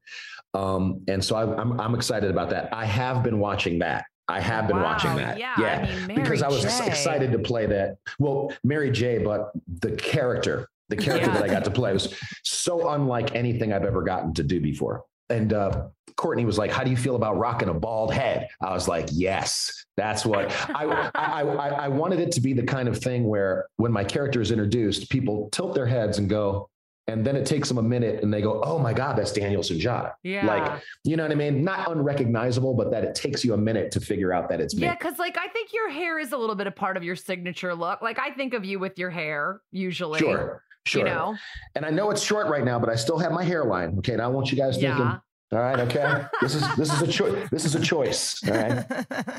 um, 0.55 1.03
and 1.07 1.23
so 1.23 1.35
I, 1.35 1.61
I'm 1.61 1.79
I'm 1.79 1.93
excited 1.93 2.31
about 2.31 2.49
that. 2.49 2.69
I 2.73 2.85
have 2.85 3.21
been 3.21 3.37
watching 3.37 3.79
that. 3.79 4.05
I 4.27 4.39
have 4.39 4.68
been 4.68 4.77
Wow, 4.77 4.84
watching 4.84 5.15
that. 5.18 5.38
yeah, 5.38 5.53
Yeah. 5.60 5.88
I 6.03 6.06
mean, 6.07 6.18
because 6.22 6.41
I 6.41 6.47
was 6.47 6.64
J. 6.64 6.88
excited 6.88 7.31
to 7.31 7.39
play 7.39 7.65
that. 7.68 7.97
Well, 8.19 8.52
Mary 8.64 8.89
J, 8.91 9.19
but 9.19 9.52
the 9.81 9.91
character, 9.91 10.68
the 10.89 10.95
character 10.95 11.27
Yeah. 11.27 11.34
that 11.35 11.43
I 11.43 11.47
got 11.47 11.64
to 11.65 11.72
play 11.72 11.93
was 11.93 12.14
so 12.43 12.89
unlike 12.89 13.35
anything 13.35 13.72
I've 13.73 13.85
ever 13.85 14.02
gotten 14.02 14.34
to 14.35 14.43
do 14.43 14.60
before. 14.60 15.03
And 15.30 15.53
uh, 15.53 15.88
Courtney 16.18 16.45
was 16.45 16.57
like, 16.57 16.72
"How 16.72 16.84
do 16.84 16.91
you 16.91 16.97
feel 16.97 17.15
about 17.15 17.38
rocking 17.38 17.68
a 17.69 17.73
bald 17.73 18.14
head?" 18.14 18.47
I 18.61 18.73
was 18.73 18.88
like, 18.88 19.07
"Yes, 19.11 19.85
that's 19.97 20.23
what 20.26 20.52
I, 20.69 20.85
I, 21.15 21.41
I, 21.41 21.68
I 21.69 21.88
wanted 21.88 22.19
it 22.19 22.31
to 22.34 22.41
be 22.41 22.53
the 22.53 22.64
kind 22.64 22.88
of 22.88 22.97
thing 22.99 23.27
where 23.27 23.65
when 23.77 23.91
my 23.91 24.03
character 24.03 24.39
is 24.41 24.52
introduced, 24.52 25.10
people 25.10 25.49
tilt 25.52 25.73
their 25.73 25.88
heads 25.88 26.19
and 26.19 26.30
go, 26.30 26.69
and 27.07 27.26
then 27.26 27.36
it 27.36 27.45
takes 27.45 27.68
them 27.68 27.77
a 27.77 27.84
minute 27.84 28.23
and 28.23 28.34
they 28.34 28.41
go, 28.41 28.61
"Oh 28.64 28.80
my 28.80 28.94
God, 28.94 29.18
that's 29.18 29.32
Daniel 29.32 29.61
Sunjata." 29.61 30.14
Yeah. 30.23 30.45
Like, 30.45 30.82
you 31.03 31.15
know 31.15 31.23
what 31.23 31.32
I 31.32 31.36
mean? 31.36 31.64
Not 31.64 31.91
unrecognizable, 31.91 32.73
but 32.73 32.90
that 32.91 33.03
it 33.03 33.14
takes 33.14 33.45
you 33.45 33.53
a 33.53 33.57
minute 33.57 33.91
to 33.91 33.99
figure 33.99 34.34
out 34.34 34.49
that 34.49 34.60
it's 34.60 34.76
me. 34.76 34.84
Yeah, 34.84 34.95
because 34.95 35.19
like 35.19 35.38
I 35.38 35.48
think 35.48 35.72
your 35.72 35.90
hair 35.90 36.18
is 36.18 36.32
a 36.32 36.38
little 36.38 36.56
bit 36.56 36.68
a 36.68 36.72
part 36.72 36.98
of 36.98 37.03
your 37.03 37.15
signature 37.15 37.76
look. 37.76 38.02
Like 38.02 38.18
I 38.18 38.32
think 38.32 38.53
of 38.53 38.65
you 38.65 38.80
with 38.80 38.98
your 38.98 39.11
hair 39.11 39.61
usually. 39.72 40.19
Sure, 40.19 40.64
sure. 40.86 41.07
You 41.07 41.14
know. 41.14 41.36
And 41.76 41.86
I 41.86 41.91
know 41.91 42.10
it's 42.10 42.23
short 42.23 42.48
right 42.48 42.64
now, 42.64 42.80
but 42.80 42.90
I 42.90 42.95
still 42.95 43.19
have 43.19 43.32
my 43.32 43.44
hairline. 43.44 43.98
Okay, 43.99 44.15
now 44.15 44.26
I 44.26 44.27
want 44.27 44.52
you 44.52 44.57
guys 44.57 44.76
thinking. 44.76 44.99
Yeah. 44.99 45.19
All 45.52 45.60
right, 45.60 45.80
okay. 45.82 46.26
this 46.41 46.56
is 46.56 46.76
this 46.76 46.91
is 46.91 47.02
a 47.03 47.07
choice. 47.07 47.48
This 47.52 47.65
is 47.65 47.76
a 47.76 47.80
choice. 47.80 48.41
All 48.48 48.56
right. 48.56 48.86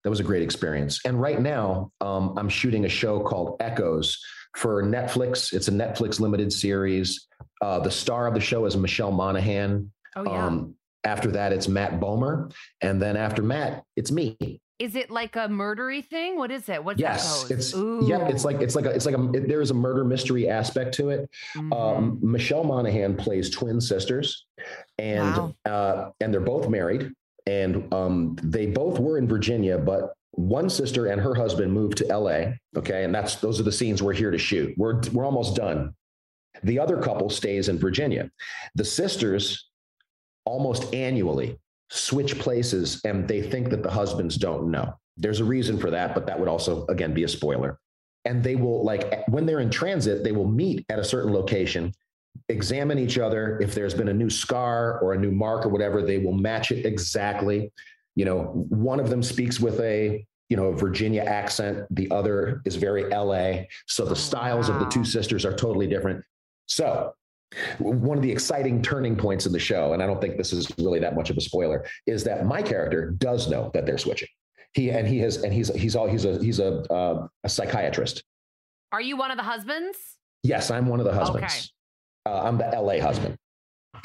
That 0.03 0.11
was 0.11 0.21
a 0.21 0.23
great 0.23 0.41
experience. 0.41 1.01
And 1.03 1.19
right 1.19 1.41
now, 1.41 1.91
um, 1.99 2.37
I'm 2.37 2.47
shooting 2.47 2.85
a 2.85 2.87
show 2.87 3.19
called 3.19 3.57
Echoes 3.59 4.23
for 4.57 4.81
Netflix. 4.83 5.53
It's 5.53 5.67
a 5.67 5.71
Netflix 5.71 6.19
limited 6.19 6.51
series. 6.51 7.27
Uh, 7.61 7.79
the 7.79 7.91
star 7.91 8.25
of 8.27 8.33
the 8.33 8.39
show 8.39 8.65
is 8.65 8.75
Michelle 8.75 9.11
Monaghan. 9.11 9.91
Oh 10.15 10.23
yeah. 10.23 10.45
Um, 10.47 10.73
after 11.03 11.29
that, 11.31 11.53
it's 11.53 11.67
Matt 11.67 11.99
Bomer, 11.99 12.51
and 12.81 12.99
then 13.01 13.15
after 13.15 13.41
Matt, 13.43 13.83
it's 13.95 14.11
me. 14.11 14.35
is 14.79 14.95
it 14.95 15.09
like 15.09 15.35
a 15.35 15.47
murdery 15.47 16.03
thing? 16.05 16.37
What 16.37 16.51
is 16.51 16.67
it? 16.69 16.83
What's 16.83 16.99
Yes, 16.99 17.49
it's 17.51 17.73
Ooh. 17.75 18.01
yeah, 18.03 18.27
it's 18.27 18.43
like 18.43 18.59
it's 18.61 18.75
like 18.75 18.85
a, 18.85 18.89
it's 18.89 19.05
like 19.05 19.15
a, 19.15 19.31
it, 19.33 19.47
there 19.47 19.61
is 19.61 19.69
a 19.71 19.75
murder 19.75 20.03
mystery 20.03 20.49
aspect 20.49 20.93
to 20.95 21.09
it. 21.11 21.29
Mhm. 21.55 21.71
Um, 21.73 22.19
Michelle 22.21 22.63
Monaghan 22.63 23.15
plays 23.15 23.49
twin 23.51 23.79
sisters, 23.79 24.45
and 24.97 25.37
Wow. 25.37 25.55
uh, 25.65 26.09
and 26.19 26.33
they're 26.33 26.41
both 26.41 26.67
married, 26.67 27.11
and 27.45 27.91
um, 27.93 28.35
they 28.43 28.65
both 28.65 28.99
were 28.99 29.17
in 29.19 29.27
Virginia, 29.27 29.77
but 29.77 30.13
one 30.37 30.69
sister 30.69 31.07
and 31.07 31.19
her 31.19 31.33
husband 31.33 31.73
moved 31.73 31.97
to 31.97 32.09
L.A. 32.09 32.59
Okay, 32.77 33.03
and 33.03 33.13
that's 33.13 33.37
those 33.37 33.59
are 33.59 33.63
the 33.63 33.71
scenes 33.71 34.03
we're 34.03 34.13
here 34.13 34.29
to 34.29 34.37
shoot. 34.37 34.73
We're 34.77 35.01
we're 35.11 35.25
almost 35.25 35.55
done. 35.55 35.95
The 36.63 36.79
other 36.79 37.01
couple 37.01 37.29
stays 37.29 37.69
in 37.69 37.79
Virginia. 37.79 38.29
The 38.75 38.85
sisters 38.85 39.69
almost 40.45 40.93
annually 40.93 41.57
switch 41.89 42.37
places, 42.37 43.01
and 43.03 43.27
they 43.27 43.41
think 43.41 43.69
that 43.71 43.81
the 43.81 43.89
husbands 43.89 44.37
don't 44.37 44.69
know. 44.69 44.93
There's 45.17 45.39
a 45.39 45.45
reason 45.45 45.79
for 45.79 45.89
that, 45.89 46.13
but 46.13 46.27
that 46.27 46.39
would 46.39 46.47
also 46.47 46.85
again 46.85 47.15
be 47.15 47.23
a 47.23 47.27
spoiler. 47.27 47.79
And 48.23 48.43
they 48.43 48.55
will 48.55 48.83
like 48.83 49.27
when 49.27 49.47
they're 49.47 49.59
in 49.59 49.71
transit, 49.71 50.23
they 50.23 50.33
will 50.33 50.47
meet 50.47 50.85
at 50.89 50.99
a 50.99 51.03
certain 51.03 51.33
location 51.33 51.91
examine 52.49 52.99
each 52.99 53.17
other. 53.17 53.59
If 53.59 53.73
there's 53.73 53.95
been 53.95 54.09
a 54.09 54.13
new 54.13 54.29
scar 54.29 54.99
or 54.99 55.13
a 55.13 55.17
new 55.17 55.31
mark 55.31 55.65
or 55.65 55.69
whatever, 55.69 56.03
they 56.03 56.19
will 56.19 56.33
match 56.33 56.71
it 56.71 56.85
exactly. 56.85 57.71
You 58.17 58.25
know, 58.25 58.39
one 58.69 58.99
of 58.99 59.11
them 59.11 59.21
speaks 59.21 59.59
with 59.59 59.79
a 59.79 60.25
you 60.49 60.57
know 60.57 60.65
a 60.65 60.75
Virginia 60.75 61.21
accent. 61.21 61.85
The 61.91 62.09
other 62.09 62.63
is 62.65 62.75
very 62.75 63.03
LA. 63.03 63.65
So 63.85 64.05
the 64.05 64.15
styles 64.15 64.69
of 64.69 64.79
the 64.79 64.87
two 64.87 65.05
sisters 65.05 65.45
are 65.45 65.53
totally 65.53 65.85
different. 65.85 66.23
So 66.65 67.13
one 67.77 68.17
of 68.17 68.23
the 68.23 68.31
exciting 68.31 68.81
turning 68.81 69.15
points 69.15 69.45
in 69.45 69.53
the 69.53 69.59
show, 69.59 69.93
and 69.93 70.01
I 70.01 70.07
don't 70.07 70.19
think 70.19 70.35
this 70.35 70.51
is 70.51 70.67
really 70.79 70.99
that 70.99 71.15
much 71.15 71.29
of 71.29 71.37
a 71.37 71.41
spoiler, 71.41 71.85
is 72.07 72.23
that 72.23 72.47
my 72.47 72.63
character 72.63 73.11
does 73.11 73.49
know 73.49 73.69
that 73.75 73.85
they're 73.85 73.99
switching. 73.99 74.29
He 74.73 74.89
and 74.89 75.07
he 75.07 75.19
has 75.19 75.43
and 75.43 75.53
he's 75.53 75.69
he's 75.75 75.95
all 75.95 76.07
he's 76.07 76.25
a 76.25 76.43
he's 76.43 76.59
a 76.59 76.81
uh, 76.91 77.27
a 77.43 77.49
psychiatrist. 77.49 78.23
Are 78.91 79.01
you 79.01 79.15
one 79.15 79.29
of 79.29 79.37
the 79.37 79.43
husbands? 79.43 79.95
Yes, 80.41 80.71
I'm 80.71 80.87
one 80.87 80.99
of 80.99 81.05
the 81.05 81.13
husbands. 81.13 81.71
Uh, 82.25 82.41
I'm 82.41 82.57
the 82.57 82.65
LA 82.65 82.99
husband. 82.99 83.37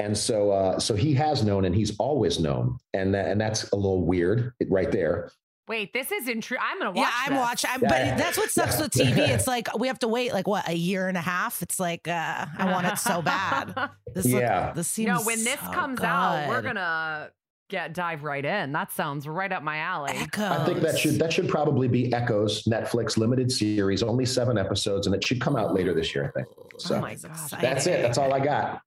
And 0.00 0.16
so, 0.16 0.50
uh, 0.50 0.78
so 0.78 0.94
he 0.94 1.12
has 1.14 1.44
known, 1.44 1.64
and 1.66 1.74
he's 1.74 1.96
always 1.98 2.40
known, 2.40 2.78
and 2.94 3.14
that, 3.14 3.28
and 3.28 3.40
that's 3.40 3.70
a 3.72 3.76
little 3.76 4.02
weird, 4.04 4.52
right 4.68 4.90
there. 4.90 5.30
Wait, 5.68 5.92
this 5.92 6.10
is 6.10 6.28
intriguing. 6.28 6.64
I'm 6.68 6.78
gonna 6.78 6.90
watch. 6.90 6.98
yeah, 7.06 7.10
I'm 7.24 7.32
this. 7.34 7.38
watching. 7.40 7.70
I'm, 7.72 7.82
Yeah, 7.82 7.88
but 7.88 7.98
yeah. 8.06 8.16
that's 8.16 8.36
what 8.36 8.50
sucks 8.50 8.76
Yeah. 8.76 8.82
with 8.82 8.92
TV. 8.92 9.28
It's 9.34 9.46
like 9.46 9.68
we 9.78 9.86
have 9.88 9.98
to 10.00 10.08
wait 10.08 10.32
like 10.32 10.46
what 10.48 10.68
a 10.68 10.74
year 10.74 11.08
and 11.08 11.16
a 11.16 11.20
half. 11.20 11.62
It's 11.62 11.78
like 11.78 12.08
uh, 12.08 12.46
I 12.58 12.72
want 12.72 12.86
it 12.86 12.98
so 12.98 13.22
bad. 13.22 13.74
This 14.14 14.26
look- 14.26 14.40
Yeah. 14.42 14.72
this 14.72 14.88
seems 14.88 15.08
no, 15.08 15.22
when 15.22 15.42
this 15.44 15.60
so 15.60 15.70
comes 15.72 16.00
out, 16.00 16.48
we're 16.48 16.62
gonna 16.62 17.30
get 17.70 17.94
dive 17.94 18.24
right 18.24 18.44
in. 18.44 18.72
That 18.72 18.92
sounds 18.92 19.26
right 19.28 19.50
up 19.52 19.62
my 19.62 19.78
alley. 19.78 20.10
I 20.12 20.64
think 20.64 20.80
that 20.80 20.98
should 20.98 21.18
that 21.20 21.32
should 21.32 21.48
probably 21.48 21.86
be 21.88 22.12
Echoes 22.12 22.64
Netflix 22.64 23.16
limited 23.16 23.50
series, 23.52 24.02
only 24.02 24.26
seven 24.26 24.58
episodes, 24.58 25.06
and 25.06 25.14
it 25.16 25.24
should 25.24 25.40
come 25.40 25.56
out 25.56 25.72
later 25.74 25.94
this 25.94 26.14
year, 26.14 26.24
I 26.26 26.30
think. 26.38 26.48
So 26.78 26.96
oh 26.96 27.00
my 27.00 27.14
gosh. 27.14 27.50
that's 27.60 27.86
it. 27.86 28.02
That's 28.02 28.18
all 28.18 28.34
I 28.34 28.40
got. 28.40 28.82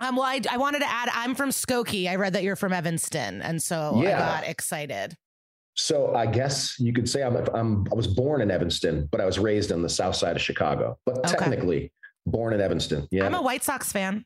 Um, 0.00 0.16
well, 0.16 0.24
I, 0.26 0.40
I 0.50 0.56
wanted 0.56 0.80
to 0.80 0.88
add. 0.90 1.08
I'm 1.12 1.34
from 1.34 1.50
Skokie. 1.50 2.08
I 2.08 2.16
read 2.16 2.32
that 2.34 2.42
you're 2.42 2.56
from 2.56 2.72
Evanston, 2.72 3.40
and 3.42 3.62
so 3.62 4.00
Yeah. 4.02 4.16
I 4.16 4.40
got 4.40 4.48
excited. 4.48 5.16
So 5.76 6.14
I 6.14 6.26
guess 6.26 6.78
you 6.78 6.92
could 6.92 7.08
say 7.08 7.22
I'm, 7.22 7.36
I'm 7.54 7.86
I 7.90 7.94
was 7.94 8.06
born 8.06 8.40
in 8.42 8.50
Evanston, 8.50 9.08
but 9.10 9.20
I 9.20 9.24
was 9.24 9.38
raised 9.38 9.72
on 9.72 9.82
the 9.82 9.88
south 9.88 10.14
side 10.16 10.36
of 10.36 10.42
Chicago. 10.42 10.98
But 11.06 11.18
Okay. 11.18 11.28
technically, 11.36 11.92
born 12.26 12.52
in 12.52 12.60
Evanston. 12.60 13.08
Yeah. 13.10 13.26
I'm 13.26 13.34
a 13.34 13.42
White 13.42 13.64
Sox 13.64 13.90
fan. 13.92 14.24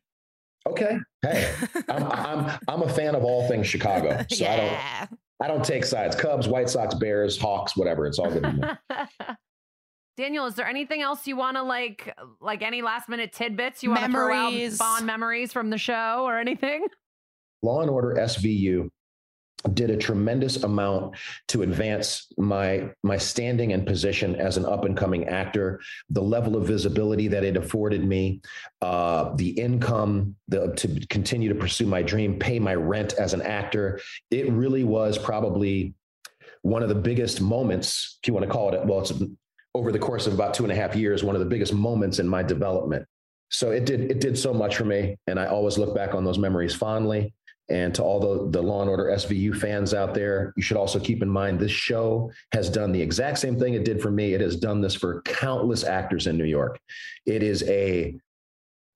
okay. 0.66 0.98
Hey, 1.22 1.54
I'm, 1.88 2.02
I'm 2.12 2.58
I'm 2.68 2.82
a 2.82 2.88
fan 2.88 3.14
of 3.14 3.24
all 3.24 3.48
things 3.48 3.66
Chicago. 3.66 4.24
So 4.30 4.44
I 4.46 4.56
don't 4.56 4.66
yeah. 4.66 5.06
I 5.42 5.48
don't 5.48 5.64
take 5.64 5.84
sides. 5.84 6.16
Cubs, 6.16 6.48
White 6.48 6.68
Sox, 6.68 6.94
Bears, 6.96 7.38
Hawks, 7.38 7.76
whatever. 7.76 8.06
It's 8.06 8.18
all 8.18 8.30
good. 8.30 8.44
to 10.18 10.22
me. 10.22 10.26
Daniel, 10.26 10.46
is 10.46 10.54
there 10.54 10.66
anything 10.66 11.02
else 11.02 11.26
you 11.26 11.36
want 11.36 11.56
to 11.56 11.62
like, 11.62 12.14
like 12.40 12.62
any 12.62 12.82
last 12.82 13.08
minute 13.08 13.32
tidbits 13.32 13.82
you 13.82 13.90
want 13.90 14.04
to 14.04 14.10
throw 14.10 14.34
out, 14.34 14.52
Memories. 14.52 14.76
fond 14.76 15.06
memories 15.06 15.52
from 15.52 15.70
the 15.70 15.78
show 15.78 16.24
or 16.24 16.38
anything? 16.38 16.86
Law 17.62 17.80
and 17.80 17.90
Order 17.90 18.14
SVU 18.20 18.90
did 19.74 19.90
a 19.90 19.96
tremendous 19.96 20.62
amount 20.62 21.16
to 21.48 21.62
advance 21.62 22.28
my 22.38 22.88
my 23.02 23.16
standing 23.16 23.72
and 23.72 23.86
position 23.86 24.36
as 24.36 24.56
an 24.56 24.64
up 24.64 24.84
and 24.84 24.96
coming 24.96 25.26
actor 25.26 25.80
the 26.10 26.22
level 26.22 26.56
of 26.56 26.66
visibility 26.66 27.26
that 27.26 27.42
it 27.42 27.56
afforded 27.56 28.04
me 28.06 28.40
uh, 28.82 29.34
the 29.34 29.50
income 29.50 30.36
the, 30.46 30.72
to 30.74 31.04
continue 31.08 31.48
to 31.48 31.56
pursue 31.56 31.86
my 31.86 32.02
dream 32.02 32.38
pay 32.38 32.60
my 32.60 32.74
rent 32.74 33.14
as 33.14 33.34
an 33.34 33.42
actor 33.42 34.00
it 34.30 34.48
really 34.52 34.84
was 34.84 35.18
probably 35.18 35.92
one 36.62 36.82
of 36.82 36.88
the 36.88 36.94
biggest 36.94 37.40
moments 37.40 38.18
if 38.22 38.28
you 38.28 38.34
want 38.34 38.46
to 38.46 38.52
call 38.52 38.72
it 38.72 38.86
well 38.86 39.00
it's 39.00 39.12
over 39.78 39.92
the 39.92 39.98
course 39.98 40.26
of 40.26 40.34
about 40.34 40.52
two 40.52 40.64
and 40.64 40.72
a 40.72 40.76
half 40.76 40.94
years 40.94 41.24
one 41.24 41.34
of 41.34 41.40
the 41.40 41.46
biggest 41.46 41.72
moments 41.72 42.18
in 42.18 42.28
my 42.28 42.42
development 42.42 43.06
so 43.50 43.70
it 43.70 43.86
did 43.86 44.10
it 44.10 44.20
did 44.20 44.38
so 44.38 44.52
much 44.52 44.76
for 44.76 44.84
me, 44.84 45.16
and 45.26 45.40
I 45.40 45.46
always 45.46 45.78
look 45.78 45.94
back 45.94 46.14
on 46.14 46.24
those 46.24 46.38
memories 46.38 46.74
fondly. 46.74 47.32
And 47.70 47.94
to 47.96 48.02
all 48.02 48.18
the, 48.18 48.50
the 48.50 48.62
Law 48.62 48.80
and 48.80 48.88
Order 48.88 49.05
SVU 49.14 49.55
fans 49.55 49.92
out 49.92 50.14
there, 50.14 50.55
you 50.56 50.62
should 50.62 50.78
also 50.78 50.98
keep 50.98 51.22
in 51.22 51.28
mind 51.28 51.60
this 51.60 51.70
show 51.70 52.30
has 52.52 52.70
done 52.70 52.92
the 52.92 53.02
exact 53.02 53.38
same 53.38 53.59
thing 53.59 53.74
it 53.74 53.84
did 53.84 54.00
for 54.00 54.10
me. 54.10 54.32
It 54.32 54.40
has 54.40 54.56
done 54.56 54.80
this 54.80 54.94
for 54.94 55.20
countless 55.22 55.84
actors 55.84 56.26
in 56.26 56.38
New 56.38 56.46
York. 56.46 56.80
It 57.26 57.42
is 57.42 57.62
a 57.64 58.14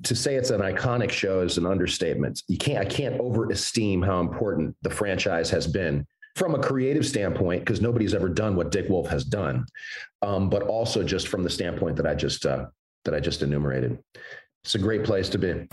to 0.04 0.14
say 0.16 0.36
it's 0.36 0.50
an 0.50 0.62
iconic 0.62 1.10
show 1.10 1.40
is 1.40 1.58
an 1.58 1.66
understatement. 1.66 2.42
You 2.48 2.58
can't 2.58 2.78
I 2.78 2.88
can't 2.88 3.18
overesteem 3.18 4.04
how 4.04 4.20
important 4.20 4.74
the 4.82 4.90
franchise 4.90 5.50
has 5.50 5.66
been 5.66 6.06
from 6.36 6.54
a 6.54 6.58
creative 6.58 7.06
standpoint 7.06 7.60
because 7.60 7.80
nobody's 7.80 8.14
ever 8.14 8.28
done 8.28 8.56
what 8.56 8.70
Dick 8.70 8.88
Wolf 8.88 9.08
has 9.08 9.24
done, 9.24 9.66
um, 10.22 10.48
but 10.48 10.62
also 10.62 11.02
just 11.02 11.28
from 11.28 11.42
the 11.42 11.50
standpoint 11.50 11.96
that 11.96 12.06
I 12.06 12.14
just 12.14 12.46
uh, 12.46 12.66
that 13.04 13.14
I 13.14 13.20
just 13.20 13.42
enumerated. 13.42 13.98
It's 14.64 14.74
a 14.74 14.78
great 14.78 15.04
place 15.04 15.28
to 15.30 15.38
be. 15.38 15.68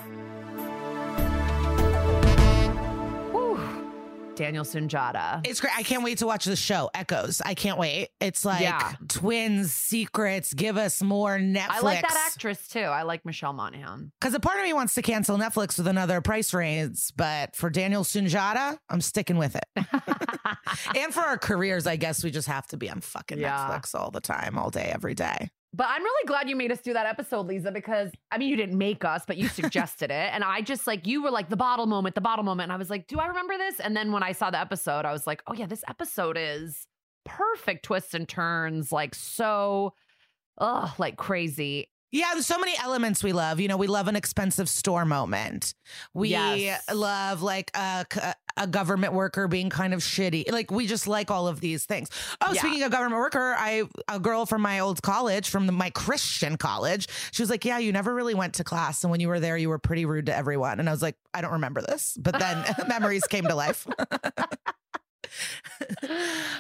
Daniel 4.39 4.63
Sunjata. 4.63 5.45
It's 5.45 5.59
great. 5.59 5.73
I 5.77 5.83
can't 5.83 6.01
wait 6.01 6.19
to 6.19 6.25
watch 6.25 6.45
the 6.45 6.55
show. 6.55 6.89
Echoes. 6.93 7.41
I 7.45 7.55
can't 7.55 7.77
wait. 7.77 8.07
It's 8.21 8.45
like 8.45 8.61
Yeah. 8.61 8.93
twins, 9.09 9.73
secrets. 9.73 10.53
Give 10.53 10.77
us 10.77 11.01
more 11.01 11.37
Netflix. 11.37 11.67
I 11.69 11.79
like 11.81 12.01
that 12.01 12.29
actress 12.33 12.65
too. 12.69 12.79
I 12.79 13.01
like 13.03 13.25
Michelle 13.25 13.51
Monaghan. 13.51 14.13
Because 14.17 14.33
a 14.33 14.39
part 14.39 14.57
of 14.59 14.63
me 14.65 14.71
wants 14.71 14.93
to 14.93 15.01
cancel 15.01 15.37
Netflix 15.37 15.77
with 15.77 15.87
another 15.87 16.21
price 16.21 16.53
raise, 16.53 17.11
but 17.17 17.53
for 17.53 17.69
Daniel 17.69 18.03
Sunjata, 18.05 18.77
I'm 18.89 19.01
sticking 19.01 19.37
with 19.37 19.57
it. 19.57 19.65
and 20.95 21.13
for 21.13 21.19
our 21.21 21.37
careers, 21.37 21.85
I 21.85 21.97
guess 21.97 22.23
we 22.23 22.31
just 22.31 22.47
have 22.47 22.65
to 22.67 22.77
be 22.77 22.89
on 22.89 23.01
fucking 23.01 23.39
Yeah. 23.39 23.57
Netflix 23.69 23.93
all 23.93 24.09
the 24.09 24.21
time, 24.21 24.57
all 24.57 24.69
day, 24.69 24.89
every 24.93 25.15
day. 25.15 25.49
But 25.71 25.87
I'm 25.89 26.01
really 26.01 26.25
glad 26.25 26.49
you 26.49 26.55
made 26.55 26.71
us 26.71 26.79
do 26.79 26.93
that 26.93 27.05
episode, 27.05 27.45
Liza, 27.45 27.71
because 27.71 28.11
I 28.31 28.39
mean, 28.39 28.49
you 28.49 28.55
didn't 28.55 28.77
make 28.77 29.05
us, 29.05 29.23
but 29.27 29.37
you 29.37 29.47
suggested 29.47 30.09
it. 30.09 30.31
And 30.33 30.43
I 30.43 30.61
just 30.61 30.87
like, 30.87 31.05
you 31.05 31.21
were 31.21 31.29
like, 31.29 31.49
the 31.49 31.57
bottle 31.57 31.85
moment, 31.85 32.15
the 32.15 32.21
bottle 32.21 32.43
moment. 32.43 32.65
And 32.65 32.73
I 32.73 32.77
was 32.77 32.89
like, 32.89 33.07
do 33.07 33.19
I 33.19 33.27
remember 33.27 33.55
this? 33.57 33.79
And 33.79 33.95
then 33.95 34.11
when 34.11 34.23
I 34.23 34.31
saw 34.31 34.49
the 34.49 34.59
episode, 34.59 35.05
I 35.05 35.11
was 35.11 35.27
like, 35.27 35.43
oh, 35.45 35.53
yeah, 35.53 35.67
this 35.67 35.83
episode 35.87 36.37
is 36.39 36.87
perfect 37.23 37.83
twists 37.83 38.15
and 38.15 38.27
turns, 38.27 38.91
like 38.91 39.13
so, 39.13 39.93
ugh, 40.57 40.89
like 40.97 41.17
crazy. 41.17 41.89
Yeah, 42.11 42.29
there's 42.33 42.47
so 42.47 42.57
many 42.57 42.73
elements 42.81 43.23
we 43.23 43.33
love. 43.33 43.59
You 43.59 43.67
know, 43.67 43.77
we 43.77 43.87
love 43.87 44.07
an 44.07 44.15
expensive 44.15 44.67
store 44.67 45.05
moment. 45.05 45.75
We 46.13 46.29
Yes. 46.29 46.83
love 46.93 47.41
like 47.43 47.69
a, 47.75 48.05
a 48.57 48.65
government 48.67 49.13
worker 49.13 49.47
being 49.47 49.69
kind 49.69 49.93
of 49.93 49.99
shitty. 49.99 50.51
Like 50.51 50.71
we 50.71 50.87
just 50.87 51.07
like 51.07 51.29
all 51.29 51.47
of 51.47 51.61
these 51.61 51.85
things. 51.85 52.09
Oh, 52.41 52.51
Yeah. 52.53 52.61
speaking 52.61 52.83
of 52.83 52.91
government 52.91 53.19
worker, 53.19 53.55
I 53.57 53.83
a 54.07 54.19
girl 54.19 54.45
from 54.47 54.61
my 54.61 54.79
old 54.79 55.01
college, 55.03 55.49
from 55.49 55.67
the, 55.67 55.71
my 55.71 55.91
Christian 55.91 56.57
college, 56.57 57.07
she 57.31 57.41
was 57.43 57.49
like, 57.49 57.63
"Yeah, 57.63 57.77
you 57.77 57.91
never 57.91 58.13
really 58.13 58.33
went 58.33 58.55
to 58.55 58.63
class, 58.63 59.03
and 59.03 59.11
when 59.11 59.19
you 59.19 59.27
were 59.27 59.39
there, 59.39 59.55
you 59.57 59.69
were 59.69 59.79
pretty 59.79 60.05
rude 60.05 60.25
to 60.27 60.35
everyone." 60.35 60.79
And 60.79 60.89
I 60.89 60.91
was 60.91 61.01
like, 61.03 61.15
"I 61.33 61.41
don't 61.41 61.53
remember 61.53 61.81
this," 61.81 62.17
but 62.19 62.37
then 62.39 62.65
memories 62.87 63.23
came 63.25 63.45
to 63.45 63.55
life. 63.55 63.87
um, 66.03 66.09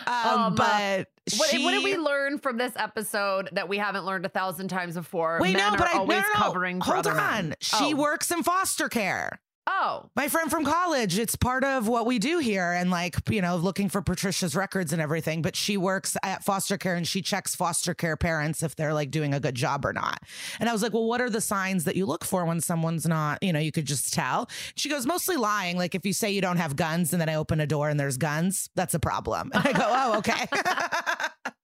Um, 0.07 0.55
but 0.55 1.07
What, 1.37 1.49
she, 1.49 1.63
what 1.63 1.71
did 1.71 1.83
we 1.83 1.97
learn 1.97 2.39
from 2.39 2.57
this 2.57 2.73
episode 2.75 3.49
that 3.53 3.67
we 3.69 3.77
haven't 3.77 4.05
learned 4.05 4.25
a 4.25 4.29
thousand 4.29 4.69
times 4.69 4.95
before? 4.95 5.39
Wait, 5.41 5.53
Men 5.53 5.73
no, 5.73 5.77
but 5.77 5.87
I 5.89 5.93
no, 5.93 5.99
always 5.99 6.17
no, 6.17 6.39
no. 6.39 6.45
covering 6.45 6.81
for 6.81 6.93
Hold 6.93 7.07
on. 7.07 7.15
men. 7.17 7.55
She 7.59 7.93
oh. 7.93 7.95
works 7.95 8.31
in 8.31 8.43
foster 8.43 8.89
care. 8.89 9.39
Oh, 9.71 10.09
My 10.15 10.27
friend 10.29 10.49
from 10.49 10.65
college, 10.65 11.19
it's 11.19 11.35
part 11.35 11.63
of 11.63 11.87
what 11.87 12.07
we 12.07 12.17
do 12.17 12.39
here 12.39 12.71
and 12.71 12.89
like, 12.89 13.15
you 13.29 13.39
know, 13.39 13.55
looking 13.55 13.87
for 13.87 14.01
Patricia's 14.01 14.55
records 14.55 14.91
and 14.93 15.01
everything, 15.01 15.43
but 15.43 15.55
she 15.55 15.77
works 15.77 16.17
at 16.23 16.43
foster 16.43 16.75
care 16.75 16.95
and 16.95 17.07
she 17.07 17.21
checks 17.21 17.53
foster 17.53 17.93
care 17.93 18.17
parents 18.17 18.63
if 18.63 18.75
they're 18.75 18.95
like 18.95 19.11
doing 19.11 19.31
a 19.31 19.39
good 19.39 19.53
job 19.53 19.85
or 19.85 19.93
not. 19.93 20.23
And 20.59 20.67
I 20.67 20.73
was 20.73 20.81
like, 20.81 20.93
"Well, 20.93 21.05
what 21.05 21.21
are 21.21 21.29
the 21.29 21.39
signs 21.39 21.83
that 21.83 21.95
you 21.95 22.07
look 22.07 22.25
for 22.25 22.45
when 22.45 22.61
someone's 22.61 23.07
not, 23.07 23.43
you 23.43 23.53
know, 23.53 23.59
you 23.59 23.71
could 23.71 23.85
just 23.85 24.11
tell?" 24.11 24.49
She 24.75 24.89
goes, 24.89 25.05
"Mostly 25.05 25.37
lying. 25.37 25.77
Like 25.77 25.93
if 25.93 26.03
you 26.03 26.13
say 26.13 26.31
you 26.31 26.41
don't 26.41 26.57
have 26.57 26.75
guns 26.75 27.13
and 27.13 27.21
then 27.21 27.29
I 27.29 27.35
open 27.35 27.59
a 27.59 27.67
door 27.67 27.89
and 27.89 27.99
there's 27.99 28.17
guns, 28.17 28.69
that's 28.75 28.95
a 28.95 28.99
problem." 28.99 29.51
And 29.53 29.67
I 29.67 29.73
go, 29.73 29.85
"Oh, 29.85 30.17
okay." 30.17 30.47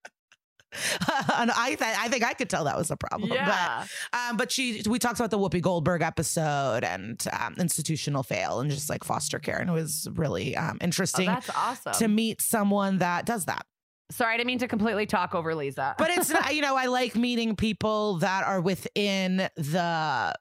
and 1.38 1.52
I, 1.52 1.76
th- 1.76 1.82
I 1.82 2.08
think 2.10 2.24
I 2.24 2.34
could 2.34 2.50
tell 2.50 2.66
that 2.66 2.78
was 2.78 2.92
a 2.92 2.98
problem. 2.98 3.30
But 3.30 3.36
yeah. 3.38 3.86
um, 4.14 4.38
but 4.38 4.52
she, 4.52 4.82
we 4.88 5.00
talked 5.00 5.20
about 5.20 5.32
the 5.32 5.40
Whoopi 5.40 5.62
Goldberg 5.62 6.02
episode 6.02 6.84
and 6.84 7.24
um, 7.40 7.56
institutional 7.60 8.24
fail 8.24 8.60
and 8.60 8.70
just 8.70 8.90
like 8.90 9.04
foster 9.04 9.40
care, 9.40 9.58
and 9.58 9.70
it 9.70 9.74
was 9.74 10.08
really 10.14 10.56
um, 10.56 10.78
Oh, 10.82 10.84
interesting 10.86 11.28
that's 11.28 11.50
awesome. 11.56 11.94
to 11.94 12.08
meet 12.08 12.42
someone 12.42 12.98
that 13.00 13.26
does 13.26 13.46
that. 13.46 13.66
Sorry, 14.12 14.34
I 14.34 14.38
didn't 14.38 14.48
mean 14.48 14.60
to 14.60 14.68
completely 14.68 15.06
talk 15.08 15.34
over 15.34 15.56
Liza. 15.56 15.96
But 15.98 16.12
it's 16.12 16.30
not, 16.34 16.54
you 16.54 16.62
know, 16.62 16.76
I 16.76 16.86
like 16.86 17.16
meeting 17.16 17.56
people 17.56 18.18
that 18.18 18.46
are 18.46 18.62
within 18.62 19.48
the 19.56 20.34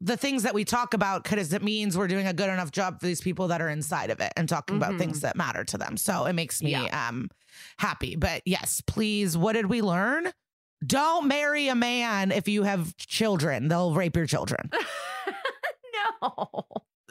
the 0.00 0.16
things 0.16 0.44
that 0.44 0.54
we 0.54 0.64
talk 0.64 0.94
about 0.94 1.24
because 1.24 1.52
it 1.52 1.62
means 1.62 1.98
we're 1.98 2.06
doing 2.08 2.26
a 2.26 2.32
good 2.32 2.48
enough 2.48 2.70
job 2.70 3.00
for 3.00 3.06
these 3.06 3.20
people 3.20 3.48
that 3.48 3.60
are 3.60 3.68
inside 3.68 4.10
of 4.10 4.20
it 4.20 4.32
and 4.36 4.48
talking 4.48 4.76
about 4.76 4.92
Mhm. 4.92 4.98
things 4.98 5.20
that 5.20 5.34
matter 5.36 5.64
to 5.64 5.76
them. 5.78 5.96
So 5.96 6.24
it 6.26 6.34
makes 6.34 6.62
me 6.62 6.70
Yeah. 6.70 7.08
um 7.08 7.30
happy. 7.78 8.14
But 8.14 8.42
yes, 8.46 8.80
please, 8.86 9.36
what 9.36 9.54
did 9.54 9.66
we 9.66 9.82
learn? 9.82 10.32
Don't 10.86 11.26
marry 11.26 11.66
a 11.66 11.74
man 11.74 12.30
if 12.30 12.46
you 12.46 12.62
have 12.62 12.96
children. 12.96 13.66
They'll 13.66 13.92
rape 13.94 14.14
your 14.14 14.26
children. 14.26 14.70
no. 16.22 16.64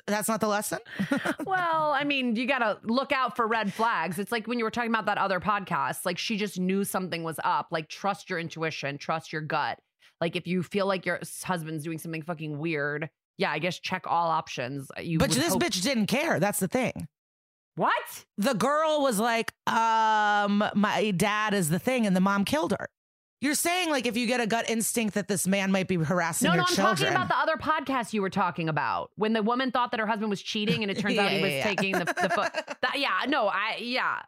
That's 0.06 0.30
not 0.30 0.40
the 0.40 0.48
lesson. 0.48 0.80
well, 1.46 1.92
I 1.92 2.06
mean, 2.06 2.38
you 2.38 2.46
got 2.48 2.60
to 2.60 2.80
look 2.84 3.12
out 3.12 3.36
for 3.36 3.46
red 3.46 3.74
flags. 3.74 4.20
It's 4.20 4.32
like 4.32 4.48
when 4.48 4.58
you 4.58 4.64
were 4.64 4.72
talking 4.72 4.90
about 4.92 5.08
that 5.08 5.18
other 5.18 5.42
podcast, 5.42 6.06
like 6.06 6.18
she 6.18 6.38
just 6.38 6.58
knew 6.58 6.86
something 6.86 7.24
was 7.24 7.40
up. 7.44 7.68
Like, 7.72 7.90
trust 7.90 8.30
your 8.30 8.40
intuition, 8.40 8.98
trust 8.98 9.34
your 9.34 9.42
gut. 9.42 9.80
Like, 10.22 10.35
if 10.35 10.48
you 10.48 10.64
feel 10.64 10.85
like 10.88 11.06
your 11.06 11.19
husband's 11.44 11.84
doing 11.84 11.98
something 11.98 12.22
fucking 12.23 12.57
weird, 12.57 13.10
yeah, 13.38 13.52
I 13.52 13.60
guess 13.60 13.80
check 13.80 14.03
all 14.07 14.30
options. 14.30 14.89
You 14.99 15.19
but 15.19 15.30
this 15.31 15.49
hope- 15.53 15.61
bitch 15.61 15.81
didn't 15.84 16.07
care. 16.07 16.39
That's 16.39 16.60
the 16.60 16.68
thing. 16.68 17.07
What? 17.76 18.26
The 18.39 18.53
girl 18.56 19.02
was 19.03 19.19
like, 19.19 19.52
um, 19.68 20.64
my 20.73 21.11
dad 21.15 21.53
is 21.53 21.69
the 21.69 21.77
thing, 21.77 22.07
and 22.07 22.15
the 22.15 22.19
mom 22.19 22.44
killed 22.44 22.72
her. 22.72 22.89
You're 23.40 23.54
saying 23.54 23.92
like 23.92 24.08
if 24.08 24.18
you 24.18 24.26
get 24.26 24.40
a 24.40 24.48
gut 24.48 24.68
instinct 24.68 25.14
that 25.14 25.28
this 25.28 25.46
man 25.46 25.72
might 25.72 25.88
be 25.88 25.96
harassing 25.96 26.48
No, 26.48 26.54
your 26.56 26.62
no, 26.62 26.66
I'm 26.70 26.76
children. 26.76 27.14
talking 27.14 27.16
about 27.16 27.28
the 27.28 27.38
other 27.38 27.56
podcast 27.58 28.12
you 28.12 28.24
were 28.24 28.32
talking 28.32 28.68
about 28.68 29.12
when 29.16 29.34
the 29.34 29.44
woman 29.44 29.70
thought 29.70 29.92
that 29.92 30.00
her 30.00 30.08
husband 30.08 30.32
was 30.32 30.42
cheating 30.42 30.82
and 30.82 30.90
it 30.90 30.98
turns 31.00 31.18
out 31.20 31.30
he 31.30 31.38
Yeah, 31.38 31.42
was 31.44 31.52
yeah, 31.52 31.58
yeah. 31.58 31.64
taking 31.64 31.92
the, 31.94 32.06
the 32.06 32.30
foot. 32.30 32.52
That, 32.82 33.00
yeah, 33.00 33.26
no, 33.28 33.48
I, 33.48 33.78
yeah. 33.80 34.20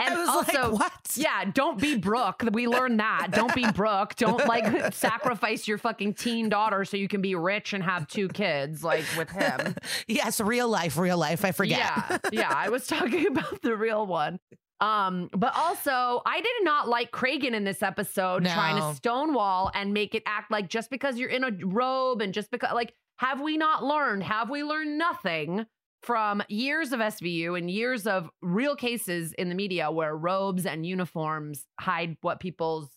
And 0.00 0.14
I 0.14 0.26
also, 0.26 0.70
like, 0.70 0.80
what? 0.80 0.92
Yeah, 1.14 1.44
don't 1.52 1.78
be 1.78 1.96
Brooke. 1.98 2.42
We 2.52 2.66
learned 2.66 3.00
that. 3.00 3.28
Don't 3.32 3.54
be 3.54 3.70
Brooke. 3.70 4.14
Don't 4.16 4.46
like 4.46 4.92
sacrifice 4.94 5.68
your 5.68 5.76
fucking 5.78 6.14
teen 6.14 6.48
daughter 6.48 6.84
so 6.86 6.96
you 6.96 7.06
can 7.06 7.20
be 7.20 7.34
rich 7.34 7.74
and 7.74 7.84
have 7.84 8.08
two 8.08 8.28
kids 8.28 8.82
like 8.82 9.04
with 9.18 9.30
him. 9.30 9.74
Yes, 10.06 10.40
real 10.40 10.68
life, 10.68 10.96
real 10.96 11.18
life. 11.18 11.44
I 11.44 11.52
forget. 11.52 11.78
Yeah, 11.78 12.18
yeah. 12.32 12.52
I 12.54 12.70
was 12.70 12.86
talking 12.86 13.26
about 13.26 13.60
the 13.62 13.76
real 13.76 14.06
one. 14.06 14.40
Um, 14.80 15.28
but 15.32 15.56
also 15.56 16.22
I 16.24 16.40
did 16.40 16.52
not 16.62 16.88
like 16.88 17.10
Cragen 17.10 17.52
in 17.52 17.64
this 17.64 17.82
episode 17.82 18.44
trying 18.44 18.76
to 18.76 18.94
stonewall 18.94 19.72
and 19.74 19.92
make 19.92 20.14
it 20.14 20.22
act 20.24 20.52
like 20.52 20.68
just 20.68 20.88
because 20.88 21.18
you're 21.18 21.30
in 21.30 21.42
a 21.42 21.50
robe 21.64 22.22
and 22.22 22.32
just 22.32 22.50
because 22.50 22.72
like 22.72 22.94
have 23.16 23.40
we 23.40 23.56
not 23.56 23.82
learned? 23.82 24.22
Have 24.22 24.48
we 24.48 24.62
learned 24.62 24.96
nothing 24.96 25.66
from 26.02 26.42
years 26.48 26.92
of 26.92 27.00
SVU 27.00 27.58
and 27.58 27.68
years 27.68 28.06
of 28.06 28.30
real 28.40 28.76
cases 28.76 29.32
in 29.32 29.48
the 29.48 29.54
media 29.54 29.90
where 29.90 30.16
robes 30.16 30.64
and 30.64 30.86
uniforms 30.86 31.66
hide 31.80 32.16
what 32.20 32.38
people's 32.38 32.88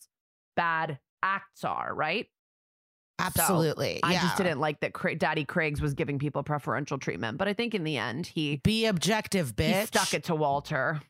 bad 0.56 1.00
acts 1.24 1.64
are, 1.64 1.94
right? 1.94 2.28
Absolutely. 3.20 4.00
I 4.04 4.14
yeah. 4.14 4.22
just 4.22 4.38
didn't 4.38 4.60
like 4.60 4.80
that 4.80 4.94
Cra- 4.94 5.16
Daddy 5.16 5.46
Craig's 5.46 5.82
was 5.82 5.94
giving 5.94 6.18
people 6.20 6.44
preferential 6.44 6.98
treatment, 6.98 7.38
but 7.38 7.48
I 7.48 7.54
think 7.54 7.76
in 7.76 7.84
the 7.84 7.98
end 7.98 8.28
he 8.28 8.58
be 8.64 8.86
objective, 8.86 9.56
bitch. 9.56 9.80
he 9.80 9.86
stuck 9.86 10.14
it 10.14 10.24
to 10.26 10.36
Walter. 10.36 11.02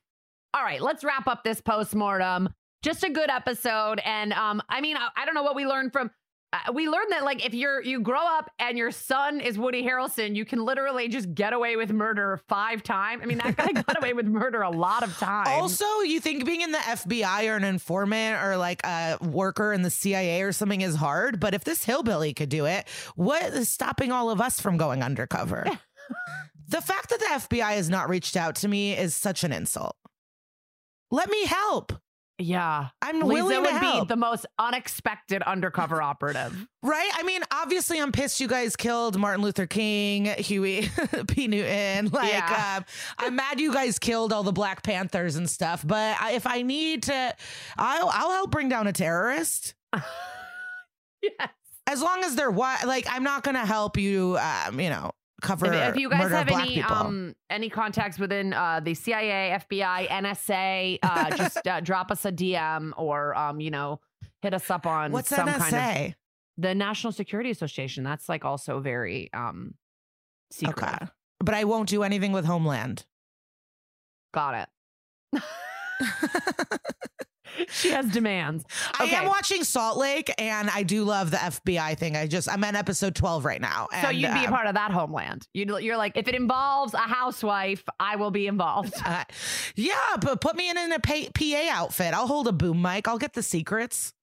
All 0.54 0.64
right, 0.64 0.82
let's 0.82 1.04
wrap 1.04 1.28
up 1.28 1.44
this 1.44 1.62
postmortem. 1.62 2.50
Just 2.84 3.04
a 3.04 3.10
good 3.10 3.30
episode, 3.30 4.02
and 4.04 4.34
um, 4.34 4.62
I 4.68 4.82
mean, 4.82 4.98
I, 4.98 5.10
I 5.16 5.26
don't 5.26 5.36
know 5.36 5.44
what 5.44 5.56
we 5.56 5.66
learned 5.66 5.94
from. 5.94 6.12
Uh, 6.52 6.74
we 6.74 6.90
learned 6.90 7.12
that 7.12 7.24
like 7.24 7.46
if 7.46 7.54
you're 7.54 7.82
you 7.82 8.02
grow 8.02 8.20
up 8.20 8.52
and 8.60 8.78
your 8.78 8.92
son 8.92 9.40
is 9.40 9.58
Woody 9.58 9.84
Harrelson, 9.84 10.36
you 10.36 10.44
can 10.44 10.66
literally 10.66 11.08
just 11.08 11.34
get 11.34 11.54
away 11.54 11.78
with 11.78 11.94
murder 11.94 12.42
five 12.50 12.84
times. 12.84 13.22
I 13.24 13.28
mean, 13.28 13.38
that 13.38 13.56
guy 13.56 13.72
got 13.72 13.98
away 13.98 14.12
with 14.14 14.26
murder 14.26 14.62
a 14.62 14.70
lot 14.70 15.04
of 15.04 15.16
times. 15.18 15.48
Also, 15.48 15.86
you 16.02 16.20
think 16.20 16.44
being 16.44 16.60
in 16.60 16.74
the 16.74 16.80
FBI 16.80 17.50
or 17.50 17.56
an 17.56 17.64
informant 17.64 18.44
or 18.44 18.58
like 18.58 18.86
a 18.86 19.18
worker 19.22 19.72
in 19.72 19.84
the 19.84 19.90
CIA 19.90 20.42
or 20.42 20.52
something 20.52 20.82
is 20.82 20.96
hard, 20.96 21.40
but 21.40 21.54
if 21.54 21.64
this 21.64 21.86
hillbilly 21.86 22.34
could 22.34 22.50
do 22.50 22.66
it, 22.66 22.86
what 23.16 23.44
is 23.54 23.70
stopping 23.70 24.12
all 24.12 24.30
of 24.30 24.42
us 24.42 24.60
from 24.60 24.76
going 24.76 25.04
undercover? 25.04 25.66
the 26.68 26.82
fact 26.82 27.12
that 27.12 27.20
the 27.20 27.56
FBI 27.56 27.76
has 27.76 27.90
not 27.90 28.10
reached 28.10 28.36
out 28.36 28.56
to 28.56 28.68
me 28.68 28.98
is 28.98 29.16
such 29.16 29.46
an 29.46 29.54
insult. 29.54 29.96
Let 31.12 31.30
me 31.30 31.46
help. 31.46 31.94
yeah, 32.40 32.88
I'm 33.02 33.20
Lisa 33.22 33.28
willing 33.44 33.56
to 33.58 33.62
would 33.72 33.82
help. 33.82 34.08
be 34.08 34.14
the 34.14 34.16
most 34.16 34.46
unexpected 34.58 35.44
undercover 35.44 36.02
operative. 36.02 36.68
Right? 36.84 37.12
I 37.14 37.22
mean, 37.22 37.42
obviously, 37.52 38.02
I'm 38.02 38.12
pissed 38.12 38.40
you 38.40 38.48
guys 38.48 38.76
killed 38.76 39.16
Martin 39.20 39.44
Luther 39.44 39.68
King, 39.68 40.26
Huey 40.26 40.90
P. 41.28 41.48
Newton. 41.48 42.10
Like, 42.12 42.32
Yeah. 42.34 42.78
um, 42.80 42.86
I'm 43.20 43.36
mad 43.36 43.60
you 43.60 43.72
guys 43.72 44.00
killed 44.00 44.34
all 44.34 44.42
the 44.42 44.52
Black 44.52 44.82
Panthers 44.82 45.36
and 45.36 45.48
stuff. 45.48 45.84
But 45.86 46.18
I, 46.20 46.32
if 46.32 46.48
I 46.48 46.64
need 46.64 47.04
to, 47.04 47.36
I'll, 47.78 48.10
I'll 48.12 48.32
help 48.32 48.50
bring 48.50 48.68
down 48.70 48.88
a 48.88 48.94
terrorist. 48.94 49.76
yes. 51.22 51.50
As 51.88 52.02
long 52.02 52.24
as 52.24 52.36
they're 52.36 52.50
what, 52.50 52.86
like, 52.88 53.06
I'm 53.10 53.24
not 53.24 53.44
gonna 53.44 53.66
help 53.66 53.98
you. 53.98 54.38
Um, 54.40 54.80
you 54.80 54.90
know, 54.90 55.12
cover. 55.42 55.72
If, 55.72 55.90
if 55.90 55.98
you 55.98 56.10
guys 56.10 56.32
have 56.32 56.50
any 56.50 56.82
um 56.82 57.36
any 57.50 57.70
contacts 57.70 58.18
within 58.20 58.54
uh 58.54 58.80
the 58.80 58.94
CIA, 58.94 59.58
FBI, 59.70 60.08
NSA, 60.08 61.00
uh 61.04 61.30
just 61.38 61.68
uh, 61.68 61.82
drop 61.82 62.12
us 62.12 62.26
a 62.26 62.32
DM 62.32 62.92
or 62.98 63.36
um 63.36 63.60
you 63.60 63.72
know 63.72 64.00
hit 64.42 64.54
us 64.54 64.70
up 64.70 64.86
on 64.86 65.12
what's 65.12 65.30
some 65.30 65.48
NSA? 65.48 65.70
kind 65.70 66.08
of 66.08 66.14
the 66.58 66.76
National 66.76 67.12
Security 67.12 67.50
Association. 67.50 68.04
That's 68.04 68.30
like 68.30 68.46
also 68.46 68.80
very 68.80 69.30
um 69.34 69.76
secret. 70.52 70.78
Okay, 70.84 71.06
but 71.40 71.56
I 71.56 71.64
won't 71.66 71.90
do 71.90 72.04
anything 72.04 72.32
with 72.32 72.46
Homeland. 72.46 73.06
Got 74.34 74.68
it. 75.34 75.42
she 77.72 77.92
has 77.92 78.08
demands. 78.08 78.64
I 79.00 79.06
am 79.06 79.28
watching 79.28 79.64
Salt 79.64 79.98
Lake, 79.98 80.34
and 80.38 80.70
I 80.70 80.84
do 80.84 81.04
love 81.04 81.32
the 81.32 81.38
FBI 81.38 81.98
thing. 81.98 82.16
I 82.16 82.28
just 82.28 82.50
I'm 82.50 82.64
on 82.64 82.76
episode 82.76 83.16
12 83.16 83.46
right 83.46 83.62
now. 83.62 83.88
So 84.02 84.10
you'd 84.10 84.34
be 84.34 84.44
a 84.44 84.48
um, 84.48 84.54
part 84.54 84.68
of 84.68 84.76
that 84.76 84.92
homeland. 84.92 85.48
You'd, 85.54 85.70
you're 85.82 85.98
like, 85.98 86.14
if 86.16 86.28
it 86.28 86.36
involves 86.36 86.94
a 86.94 87.00
housewife, 87.00 87.84
I 88.00 88.16
will 88.16 88.32
be 88.32 88.48
involved. 88.48 88.94
uh, 89.06 89.24
yeah, 89.76 89.94
but 90.22 90.42
put 90.42 90.56
me 90.56 90.70
in, 90.70 90.78
in 90.78 90.92
a 90.92 91.00
PA 91.00 91.70
outfit. 91.72 92.14
I'll 92.14 92.28
hold 92.28 92.48
a 92.48 92.54
boom 92.54 92.82
mic. 92.82 93.08
I'll 93.08 93.18
get 93.18 93.34
the 93.34 93.44
secrets. 93.44 94.14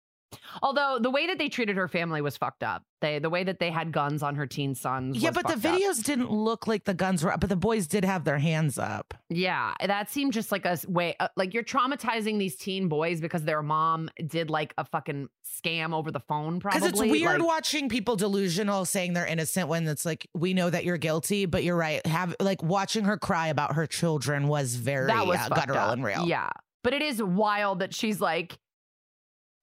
Although 0.63 0.99
the 1.01 1.11
way 1.11 1.27
that 1.27 1.39
they 1.39 1.49
treated 1.49 1.77
her 1.77 1.89
family 1.89 2.21
was 2.21 2.37
fucked 2.37 2.63
up. 2.63 2.85
They 3.01 3.19
the 3.19 3.31
way 3.31 3.45
that 3.45 3.61
they 3.61 3.71
had 3.71 3.93
guns 3.93 4.23
on 4.23 4.35
her 4.37 4.47
teen 4.47 4.75
sons. 4.75 5.17
Yeah, 5.19 5.31
but 5.31 5.47
the 5.47 5.53
fucked 5.55 5.67
up. 5.67 5.81
videos 5.81 6.03
didn't 6.03 6.31
look 6.31 6.67
like 6.67 6.85
the 6.85 6.95
guns 6.95 7.23
were 7.23 7.33
up, 7.33 7.41
but 7.41 7.49
the 7.49 7.57
boys 7.57 7.87
did 7.87 8.05
have 8.05 8.25
their 8.25 8.39
hands 8.39 8.79
up. 8.79 9.15
Yeah, 9.29 9.75
that 9.85 10.11
seemed 10.11 10.33
just 10.33 10.51
like 10.51 10.67
a 10.67 10.79
way, 10.89 11.15
uh, 11.21 11.29
like 11.37 11.55
you're 11.55 11.63
traumatizing 11.63 12.39
these 12.39 12.57
teen 12.57 12.89
boys 12.89 13.21
because 13.21 13.45
their 13.45 13.63
mom 13.63 14.11
did 14.27 14.51
like 14.51 14.75
a 14.79 14.85
fucking 14.85 15.29
scam 15.47 15.95
over 15.95 16.11
the 16.11 16.21
phone. 16.21 16.61
Probably 16.61 16.81
Because 16.81 16.93
it's 16.93 17.01
weird 17.01 17.39
Like, 17.39 17.47
watching 17.47 17.89
people 17.89 18.17
delusional 18.17 18.85
saying 18.85 19.13
they're 19.13 19.27
innocent 19.27 19.69
when 19.69 19.87
it's 19.87 20.05
like 20.05 20.29
we 20.35 20.55
know 20.55 20.69
that 20.69 20.85
you're 20.85 20.99
guilty, 20.99 21.47
but 21.47 21.63
you're 21.63 21.77
right. 21.77 22.05
Have 22.07 22.35
like 22.41 22.63
watching 22.63 23.05
her 23.05 23.17
cry 23.17 23.49
about 23.49 23.75
her 23.75 23.87
children 23.87 24.49
was 24.49 24.75
very 24.75 25.07
that 25.07 25.27
was 25.27 25.39
uh, 25.39 25.49
guttural 25.51 25.79
up. 25.79 25.93
and 25.93 26.05
real. 26.05 26.27
Yeah, 26.27 26.51
but 26.83 26.95
it 26.95 27.03
is 27.03 27.23
wild 27.23 27.79
that 27.79 27.95
she's 27.95 28.21
like 28.21 28.59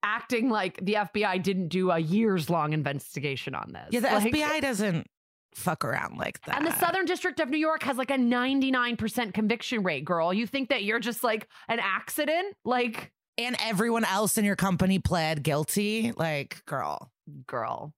acting 0.06 0.50
like 0.50 0.80
the 0.86 0.94
FBI 0.94 1.42
didn't 1.42 1.70
do 1.70 1.90
a 1.92 1.98
years 2.00 2.50
long 2.50 2.74
investigation 2.74 3.56
on 3.56 3.74
this. 3.74 3.88
yeah. 3.92 4.00
The 4.02 4.08
Like- 4.08 4.34
FBI 4.34 4.62
doesn't 4.62 5.08
fuck 5.56 5.84
around 5.86 6.18
like 6.18 6.42
that. 6.42 6.58
And 6.58 6.68
the 6.68 6.78
Southern 6.78 7.06
District 7.06 7.40
of 7.40 7.50
New 7.50 7.58
York 7.58 7.82
has 7.84 7.98
like 7.98 8.12
a 8.12 8.18
99% 8.18 9.34
conviction 9.34 9.84
rate, 9.84 10.06
girl. 10.06 10.34
You 10.34 10.46
think 10.48 10.70
that 10.70 10.84
you're 10.84 11.00
just 11.00 11.24
like 11.24 11.48
an 11.70 11.80
accident? 11.80 12.56
Like, 12.66 13.12
and 13.38 13.56
everyone 13.62 14.06
else 14.06 14.38
in 14.38 14.46
your 14.46 14.56
company 14.56 15.00
pled 15.00 15.44
guilty. 15.44 16.12
Like, 16.16 16.64
girl. 16.66 17.12
girl, 17.48 17.94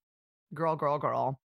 girl, 0.53 0.75
girl, 0.75 0.97
girl. 0.99 1.39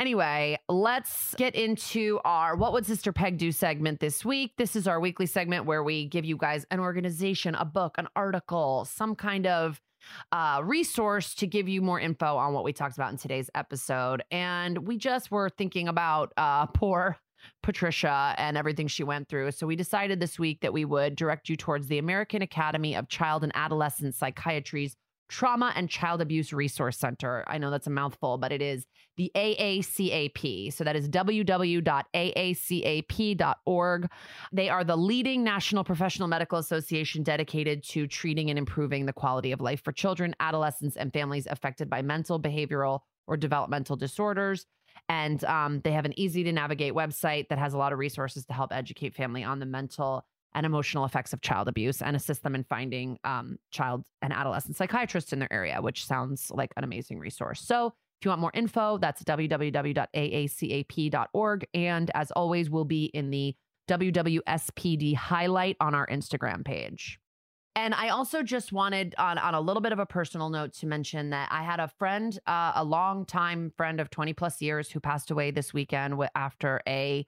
Anyway, 0.00 0.58
let's 0.68 1.34
get 1.36 1.54
into 1.54 2.18
our 2.24 2.56
What 2.56 2.72
Would 2.72 2.86
Sister 2.86 3.12
Peg 3.12 3.38
Do 3.38 3.52
segment 3.52 4.00
this 4.00 4.24
week. 4.24 4.52
This 4.58 4.74
is 4.74 4.88
our 4.88 4.98
weekly 4.98 5.26
segment 5.26 5.64
where 5.64 5.82
we 5.84 6.06
give 6.06 6.24
you 6.24 6.36
guys 6.36 6.66
an 6.72 6.80
organization, 6.80 7.54
a 7.54 7.64
book, 7.64 7.94
an 7.98 8.08
article, 8.16 8.84
some 8.84 9.14
kind 9.14 9.46
of 9.46 9.80
uh, 10.32 10.60
resource 10.64 11.34
to 11.36 11.46
give 11.46 11.68
you 11.68 11.82
more 11.82 12.00
info 12.00 12.36
on 12.36 12.52
what 12.52 12.64
we 12.64 12.72
talked 12.72 12.96
about 12.96 13.12
in 13.12 13.18
today's 13.18 13.50
episode. 13.54 14.22
And 14.30 14.86
we 14.86 14.96
just 14.96 15.30
were 15.30 15.50
thinking 15.50 15.88
about 15.88 16.32
uh, 16.36 16.66
poor 16.66 17.16
Patricia 17.62 18.34
and 18.38 18.56
everything 18.56 18.88
she 18.88 19.04
went 19.04 19.28
through. 19.28 19.50
So 19.52 19.66
we 19.66 19.76
decided 19.76 20.20
this 20.20 20.38
week 20.38 20.60
that 20.60 20.72
we 20.72 20.84
would 20.84 21.16
direct 21.16 21.48
you 21.48 21.56
towards 21.56 21.86
the 21.86 21.98
American 21.98 22.42
Academy 22.42 22.94
of 22.94 23.08
Child 23.08 23.44
and 23.44 23.52
Adolescent 23.54 24.14
Psychiatry's 24.14 24.96
Trauma 25.28 25.72
and 25.74 25.90
Child 25.90 26.20
Abuse 26.20 26.52
Resource 26.52 26.98
Center. 26.98 27.44
I 27.46 27.58
know 27.58 27.70
that's 27.70 27.86
a 27.86 27.90
mouthful, 27.90 28.38
but 28.38 28.52
it 28.52 28.62
is 28.62 28.86
the 29.16 29.30
AACAP. 29.34 30.72
So 30.72 30.84
that 30.84 30.94
is 30.94 31.08
www.aacap.org. 31.08 31.86
They 34.52 34.68
are 34.68 34.84
the 34.84 34.96
leading 34.96 35.42
national 35.42 35.84
professional 35.84 36.28
medical 36.28 36.58
association 36.58 37.22
dedicated 37.22 37.82
to 37.84 38.06
treating 38.06 38.50
and 38.50 38.58
improving 38.58 39.06
the 39.06 39.12
quality 39.12 39.52
of 39.52 39.60
life 39.60 39.82
for 39.82 39.92
children, 39.92 40.34
adolescents, 40.40 40.96
and 40.96 41.12
families 41.12 41.46
affected 41.46 41.90
by 41.90 42.02
mental, 42.02 42.40
behavioral, 42.40 43.00
or 43.26 43.36
developmental 43.36 43.96
disorders. 43.96 44.66
And 45.08 45.42
um, 45.44 45.80
they 45.80 45.92
have 45.92 46.04
an 46.04 46.18
easy 46.18 46.42
to 46.44 46.52
navigate 46.52 46.92
website 46.92 47.48
that 47.48 47.58
has 47.58 47.74
a 47.74 47.78
lot 47.78 47.92
of 47.92 47.98
resources 47.98 48.44
to 48.46 48.52
help 48.52 48.72
educate 48.72 49.14
family 49.14 49.44
on 49.44 49.60
the 49.60 49.66
mental 49.66 50.24
and 50.54 50.64
emotional 50.64 51.04
effects 51.04 51.32
of 51.32 51.40
child 51.40 51.68
abuse 51.68 52.00
and 52.00 52.16
assist 52.16 52.42
them 52.42 52.54
in 52.54 52.64
finding 52.64 53.18
um, 53.24 53.58
child 53.70 54.04
and 54.22 54.32
adolescent 54.32 54.76
psychiatrists 54.76 55.32
in 55.32 55.38
their 55.38 55.52
area, 55.52 55.80
which 55.82 56.06
sounds 56.06 56.50
like 56.50 56.72
an 56.76 56.84
amazing 56.84 57.18
resource. 57.18 57.60
So 57.60 57.94
if 58.20 58.24
you 58.24 58.30
want 58.30 58.40
more 58.40 58.52
info, 58.54 58.96
that's 58.98 59.22
www.aacap.org. 59.24 60.06
And 61.74 62.10
as 62.14 62.30
always, 62.30 62.70
we'll 62.70 62.84
be 62.84 63.04
in 63.06 63.30
the 63.30 63.54
WWSPD 63.88 65.14
highlight 65.14 65.76
on 65.80 65.94
our 65.94 66.06
Instagram 66.06 66.64
page. 66.64 67.20
And 67.76 67.92
I 67.94 68.08
also 68.08 68.42
just 68.42 68.72
wanted, 68.72 69.14
on, 69.18 69.36
on 69.36 69.54
a 69.54 69.60
little 69.60 69.82
bit 69.82 69.92
of 69.92 69.98
a 69.98 70.06
personal 70.06 70.48
note, 70.48 70.72
to 70.74 70.86
mention 70.86 71.28
that 71.30 71.50
I 71.52 71.62
had 71.62 71.78
a 71.78 71.88
friend, 71.98 72.36
uh, 72.46 72.72
a 72.74 72.82
long 72.82 73.26
time 73.26 73.70
friend 73.76 74.00
of 74.00 74.08
20 74.08 74.32
plus 74.32 74.62
years, 74.62 74.90
who 74.90 74.98
passed 74.98 75.30
away 75.30 75.50
this 75.50 75.74
weekend 75.74 76.14
after 76.34 76.80
a 76.88 77.26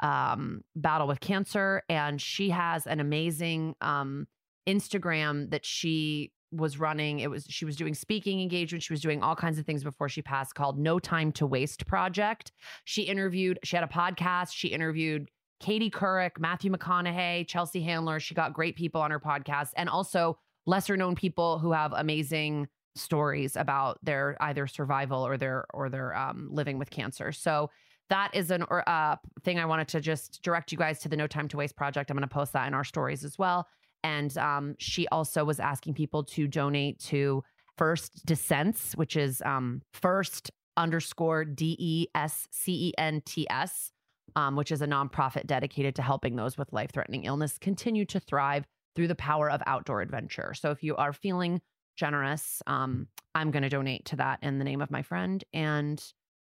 um, 0.00 0.62
battle 0.76 1.06
with 1.06 1.20
cancer. 1.20 1.82
And 1.88 2.20
she 2.20 2.50
has 2.50 2.86
an 2.86 3.00
amazing 3.00 3.74
um, 3.80 4.26
Instagram 4.68 5.50
that 5.50 5.64
she 5.64 6.32
was 6.50 6.78
running. 6.78 7.20
It 7.20 7.30
was 7.30 7.44
she 7.48 7.64
was 7.64 7.76
doing 7.76 7.94
speaking 7.94 8.40
engagements. 8.40 8.86
She 8.86 8.92
was 8.92 9.00
doing 9.00 9.22
all 9.22 9.36
kinds 9.36 9.58
of 9.58 9.66
things 9.66 9.84
before 9.84 10.08
she 10.08 10.22
passed 10.22 10.54
called 10.54 10.78
No 10.78 10.98
Time 10.98 11.32
to 11.32 11.46
Waste 11.46 11.86
Project. 11.86 12.52
She 12.84 13.02
interviewed, 13.02 13.58
she 13.64 13.76
had 13.76 13.84
a 13.84 13.88
podcast. 13.88 14.52
She 14.52 14.68
interviewed 14.68 15.28
Katie 15.60 15.90
Couric, 15.90 16.38
Matthew 16.38 16.70
McConaughey, 16.70 17.46
Chelsea 17.46 17.82
Handler. 17.82 18.20
She 18.20 18.34
got 18.34 18.52
great 18.52 18.76
people 18.76 19.00
on 19.00 19.10
her 19.10 19.20
podcast 19.20 19.70
and 19.76 19.88
also 19.88 20.38
lesser 20.66 20.96
known 20.96 21.14
people 21.14 21.58
who 21.58 21.72
have 21.72 21.92
amazing 21.92 22.68
stories 22.94 23.56
about 23.56 23.98
their 24.02 24.36
either 24.40 24.66
survival 24.66 25.26
or 25.26 25.36
their 25.36 25.66
or 25.72 25.88
their 25.88 26.16
um, 26.16 26.48
living 26.50 26.78
with 26.78 26.90
cancer. 26.90 27.32
So 27.32 27.70
that 28.10 28.30
is 28.34 28.50
an 28.50 28.62
uh, 28.62 29.16
thing 29.42 29.58
I 29.58 29.66
wanted 29.66 29.88
to 29.88 30.00
just 30.00 30.42
direct 30.42 30.72
you 30.72 30.78
guys 30.78 30.98
to 31.00 31.08
the 31.08 31.16
No 31.16 31.26
Time 31.26 31.48
to 31.48 31.56
Waste 31.56 31.76
project. 31.76 32.10
I'm 32.10 32.16
going 32.16 32.28
to 32.28 32.34
post 32.34 32.52
that 32.54 32.66
in 32.66 32.74
our 32.74 32.84
stories 32.84 33.24
as 33.24 33.38
well. 33.38 33.68
And 34.04 34.36
um, 34.38 34.74
she 34.78 35.06
also 35.08 35.44
was 35.44 35.60
asking 35.60 35.94
people 35.94 36.24
to 36.24 36.46
donate 36.46 36.98
to 37.00 37.42
First 37.76 38.24
Descents, 38.26 38.96
which 38.96 39.16
is 39.16 39.42
um, 39.44 39.82
first 39.92 40.50
underscore 40.76 41.44
D 41.44 41.76
E 41.78 42.06
S 42.14 42.48
C 42.50 42.88
E 42.88 42.92
N 42.96 43.22
T 43.24 43.46
S, 43.50 43.92
um, 44.36 44.56
which 44.56 44.72
is 44.72 44.82
a 44.82 44.86
nonprofit 44.86 45.46
dedicated 45.46 45.94
to 45.96 46.02
helping 46.02 46.36
those 46.36 46.56
with 46.56 46.72
life 46.72 46.90
threatening 46.92 47.24
illness 47.24 47.58
continue 47.58 48.04
to 48.06 48.20
thrive 48.20 48.66
through 48.94 49.08
the 49.08 49.14
power 49.14 49.50
of 49.50 49.62
outdoor 49.66 50.00
adventure. 50.00 50.54
So 50.54 50.70
if 50.70 50.82
you 50.82 50.96
are 50.96 51.12
feeling 51.12 51.60
generous, 51.96 52.62
um, 52.66 53.08
I'm 53.34 53.50
going 53.50 53.62
to 53.62 53.68
donate 53.68 54.04
to 54.06 54.16
that 54.16 54.38
in 54.42 54.58
the 54.58 54.64
name 54.64 54.80
of 54.80 54.90
my 54.90 55.02
friend. 55.02 55.42
And 55.52 56.02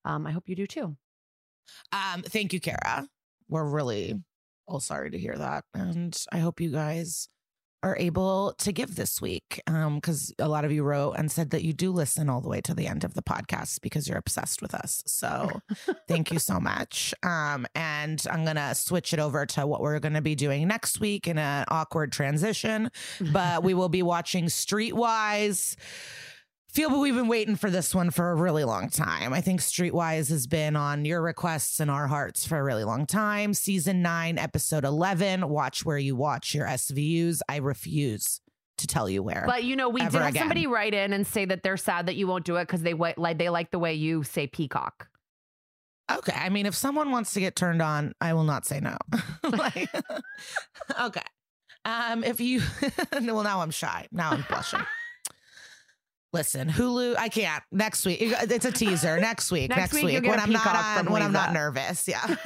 um, 0.05 0.27
I 0.27 0.31
hope 0.31 0.49
you 0.49 0.57
do 0.57 0.67
too. 0.67 0.97
Um, 1.93 2.23
thank 2.23 2.53
you, 2.53 2.61
Kara. 2.61 3.07
We're 3.49 3.65
really 3.65 4.15
all 4.67 4.81
sorry 4.81 5.11
to 5.11 5.19
hear 5.19 5.37
that. 5.37 5.65
And 5.75 6.17
I 6.31 6.39
hope 6.39 6.61
you 6.61 6.71
guys 6.71 7.29
are 7.83 7.97
able 7.97 8.55
to 8.59 8.73
give 8.73 8.97
this 8.97 9.21
week. 9.21 9.63
Um, 9.67 9.97
because 9.97 10.35
a 10.39 10.49
lot 10.49 10.65
of 10.65 10.73
you 10.73 10.83
wrote 10.83 11.13
and 11.13 11.31
said 11.31 11.51
that 11.51 11.63
you 11.63 11.73
do 11.73 11.93
listen 11.93 12.29
all 12.29 12.41
the 12.41 12.49
way 12.49 12.61
to 12.63 12.75
the 12.75 12.87
end 12.87 13.05
of 13.05 13.15
the 13.15 13.23
podcast 13.23 13.81
because 13.83 14.09
you're 14.09 14.19
obsessed 14.19 14.61
with 14.61 14.75
us. 14.75 15.03
So 15.07 15.61
thank 16.09 16.33
you 16.33 16.39
so 16.39 16.59
much. 16.59 17.15
Um, 17.23 17.67
and 17.75 18.25
I'm 18.31 18.45
gonna 18.45 18.75
switch 18.75 19.13
it 19.13 19.21
over 19.21 19.47
to 19.47 19.67
what 19.67 19.81
we're 19.81 20.01
gonna 20.01 20.23
be 20.23 20.35
doing 20.35 20.67
next 20.67 20.99
week 21.01 21.29
in 21.29 21.39
an 21.39 21.65
awkward 21.69 22.11
transition. 22.11 22.91
But 23.33 23.63
we 23.63 23.75
will 23.75 23.89
be 23.89 24.03
watching 24.03 24.47
Streetwise 24.47 25.77
feel 26.71 26.91
but 26.91 26.99
we've 26.99 27.15
been 27.15 27.29
waiting 27.29 27.57
for 27.57 27.71
this 27.71 27.95
one 27.95 28.11
for 28.11 28.31
a 28.31 28.35
really 28.35 28.65
long 28.65 28.89
time. 28.91 29.33
I 29.33 29.41
think 29.41 29.61
Streetwise 29.61 30.29
has 30.31 30.47
been 30.47 30.77
on 30.77 31.05
your 31.05 31.23
requests 31.23 31.81
and 31.81 31.91
our 31.91 32.07
hearts 32.07 32.47
for 32.47 32.59
a 32.59 32.63
really 32.63 32.85
long 32.85 33.07
time. 33.07 33.55
Season 33.55 34.03
9, 34.03 34.39
episode 34.39 34.85
11, 34.85 35.49
watch 35.49 35.85
where 35.85 35.99
you 35.99 36.15
watch 36.15 36.55
your 36.55 36.67
SVUs. 36.67 37.41
I 37.49 37.57
refuse 37.57 38.41
to 38.79 38.87
tell 38.87 39.09
you 39.11 39.23
where. 39.23 39.45
But 39.47 39.65
you 39.65 39.75
know, 39.77 39.89
we 39.89 40.01
did 40.01 40.13
have 40.13 40.29
again. 40.29 40.41
somebody 40.43 40.67
write 40.67 40.95
in 40.95 41.13
and 41.13 41.27
say 41.27 41.45
that 41.45 41.63
they're 41.63 41.77
sad 41.77 42.07
that 42.07 42.17
you 42.17 42.27
won't 42.27 42.45
do 42.45 42.57
it 42.57 42.67
because 42.67 42.83
they 42.83 42.95
like 42.95 43.39
they 43.39 43.49
like 43.49 43.71
the 43.71 43.79
way 43.79 43.95
you 43.95 44.23
say 44.23 44.47
peacock. 44.47 45.09
okay, 46.11 46.33
I 46.35 46.49
mean 46.49 46.65
if 46.65 46.75
someone 46.75 47.11
wants 47.11 47.33
to 47.35 47.41
get 47.41 47.57
turned 47.57 47.83
on, 47.83 48.13
I 48.21 48.35
will 48.35 48.45
not 48.45 48.65
say 48.67 48.79
no. 48.81 48.97
like, 49.43 49.89
okay. 51.01 51.23
Um 51.85 52.23
if 52.23 52.41
you 52.41 52.61
well 53.21 53.43
now 53.43 53.63
I'm 53.63 53.71
shy. 53.73 54.07
Now 54.13 54.31
I'm 54.31 54.45
blushing. 54.49 54.81
Listen, 56.33 56.69
Hulu, 56.69 57.17
I 57.17 57.29
can't. 57.29 57.63
Next 57.73 58.05
week, 58.05 58.19
it's 58.21 58.67
a 58.67 58.73
teaser. 58.73 59.19
Next 59.21 59.51
week, 59.51 59.71
next, 59.71 59.95
next 59.95 60.05
week, 60.05 60.21
week 60.21 60.31
when 60.31 60.39
I'm 60.39 60.53
not 60.53 60.67
on, 60.67 61.11
when 61.11 61.23
I'm 61.23 61.33
not 61.33 61.55
nervous. 61.55 62.07
Yeah. 62.07 62.23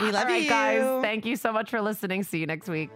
we 0.00 0.10
love 0.10 0.14
All 0.14 0.24
right, 0.24 0.42
you 0.42 0.48
guys. 0.48 1.02
Thank 1.02 1.24
you 1.24 1.36
so 1.36 1.52
much 1.52 1.70
for 1.70 1.80
listening. 1.80 2.22
See 2.22 2.38
you 2.38 2.46
next 2.46 2.68
week. 2.68 2.90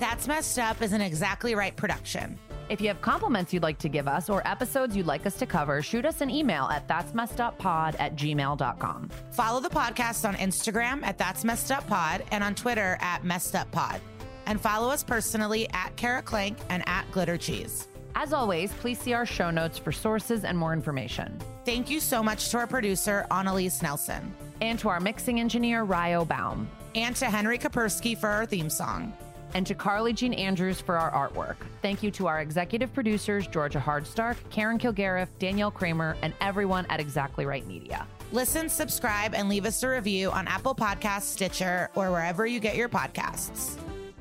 That's 0.00 0.26
Messed 0.26 0.58
Up 0.58 0.80
is 0.80 0.92
an 0.92 1.02
exactly 1.02 1.54
right 1.54 1.76
production. 1.76 2.38
If 2.70 2.80
you 2.80 2.88
have 2.88 3.00
compliments 3.02 3.52
you'd 3.52 3.62
like 3.62 3.78
to 3.78 3.88
give 3.90 4.08
us 4.08 4.30
or 4.30 4.46
episodes 4.46 4.96
you'd 4.96 5.06
like 5.06 5.26
us 5.26 5.34
to 5.36 5.46
cover, 5.46 5.82
shoot 5.82 6.06
us 6.06 6.20
an 6.22 6.30
email 6.30 6.64
at 6.64 6.88
that's 6.88 7.12
messed 7.12 7.40
up 7.40 7.58
pod 7.58 7.94
at 7.98 8.16
gmail.com. 8.16 9.10
Follow 9.32 9.60
the 9.60 9.68
podcast 9.68 10.26
on 10.26 10.34
Instagram 10.36 11.02
at 11.04 11.18
That's 11.18 11.44
Messed 11.44 11.70
Up 11.70 11.86
Pod 11.86 12.24
and 12.30 12.42
on 12.42 12.54
Twitter 12.54 12.96
at 13.00 13.22
Messed 13.22 13.54
Up 13.54 13.70
Pod. 13.70 14.00
And 14.46 14.60
follow 14.60 14.88
us 14.90 15.02
personally 15.02 15.68
at 15.70 15.94
Kara 15.96 16.22
Klenk 16.22 16.56
and 16.70 16.82
at 16.86 17.10
Glitter 17.12 17.36
Cheese. 17.36 17.88
As 18.14 18.32
always, 18.32 18.72
please 18.74 18.98
see 18.98 19.12
our 19.12 19.26
show 19.26 19.50
notes 19.50 19.76
for 19.76 19.92
sources 19.92 20.44
and 20.44 20.56
more 20.56 20.72
information. 20.72 21.38
Thank 21.66 21.90
you 21.90 21.98
so 22.00 22.22
much 22.22 22.48
to 22.50 22.58
our 22.58 22.66
producer, 22.66 23.26
Annalise 23.30 23.82
Nelson, 23.82 24.34
And 24.60 24.78
to 24.78 24.88
our 24.88 25.00
mixing 25.00 25.40
engineer, 25.40 25.82
Ryo 25.82 26.24
Baum. 26.24 26.68
and 26.94 27.14
to 27.16 27.26
Henry 27.26 27.58
Kapersky 27.58 28.16
for 28.16 28.28
our 28.28 28.46
theme 28.46 28.70
song. 28.70 29.12
And 29.54 29.66
to 29.66 29.74
Carly 29.74 30.12
Jean 30.12 30.34
Andrews 30.34 30.80
for 30.80 30.98
our 30.98 31.10
artwork. 31.12 31.56
Thank 31.80 32.02
you 32.02 32.10
to 32.12 32.26
our 32.26 32.40
executive 32.40 32.92
producers, 32.92 33.46
Georgia 33.46 33.78
Hardstark, 33.78 34.36
Karen 34.50 34.78
Kilgariff, 34.78 35.28
Danielle 35.38 35.70
Kramer, 35.70 36.16
and 36.22 36.34
everyone 36.40 36.86
at 36.90 37.00
Exactly 37.00 37.46
Right 37.46 37.66
Media. 37.66 38.06
Listen, 38.32 38.68
subscribe, 38.68 39.34
and 39.34 39.48
leave 39.48 39.64
us 39.64 39.82
a 39.82 39.88
review 39.88 40.30
on 40.32 40.48
Apple 40.48 40.74
Podcasts, 40.74 41.22
Stitcher, 41.22 41.88
or 41.94 42.10
wherever 42.10 42.46
you 42.46 42.58
get 42.58 42.74
your 42.76 42.88
podcasts. 42.88 43.78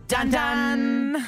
Dun 0.07 0.29
dun! 0.29 1.27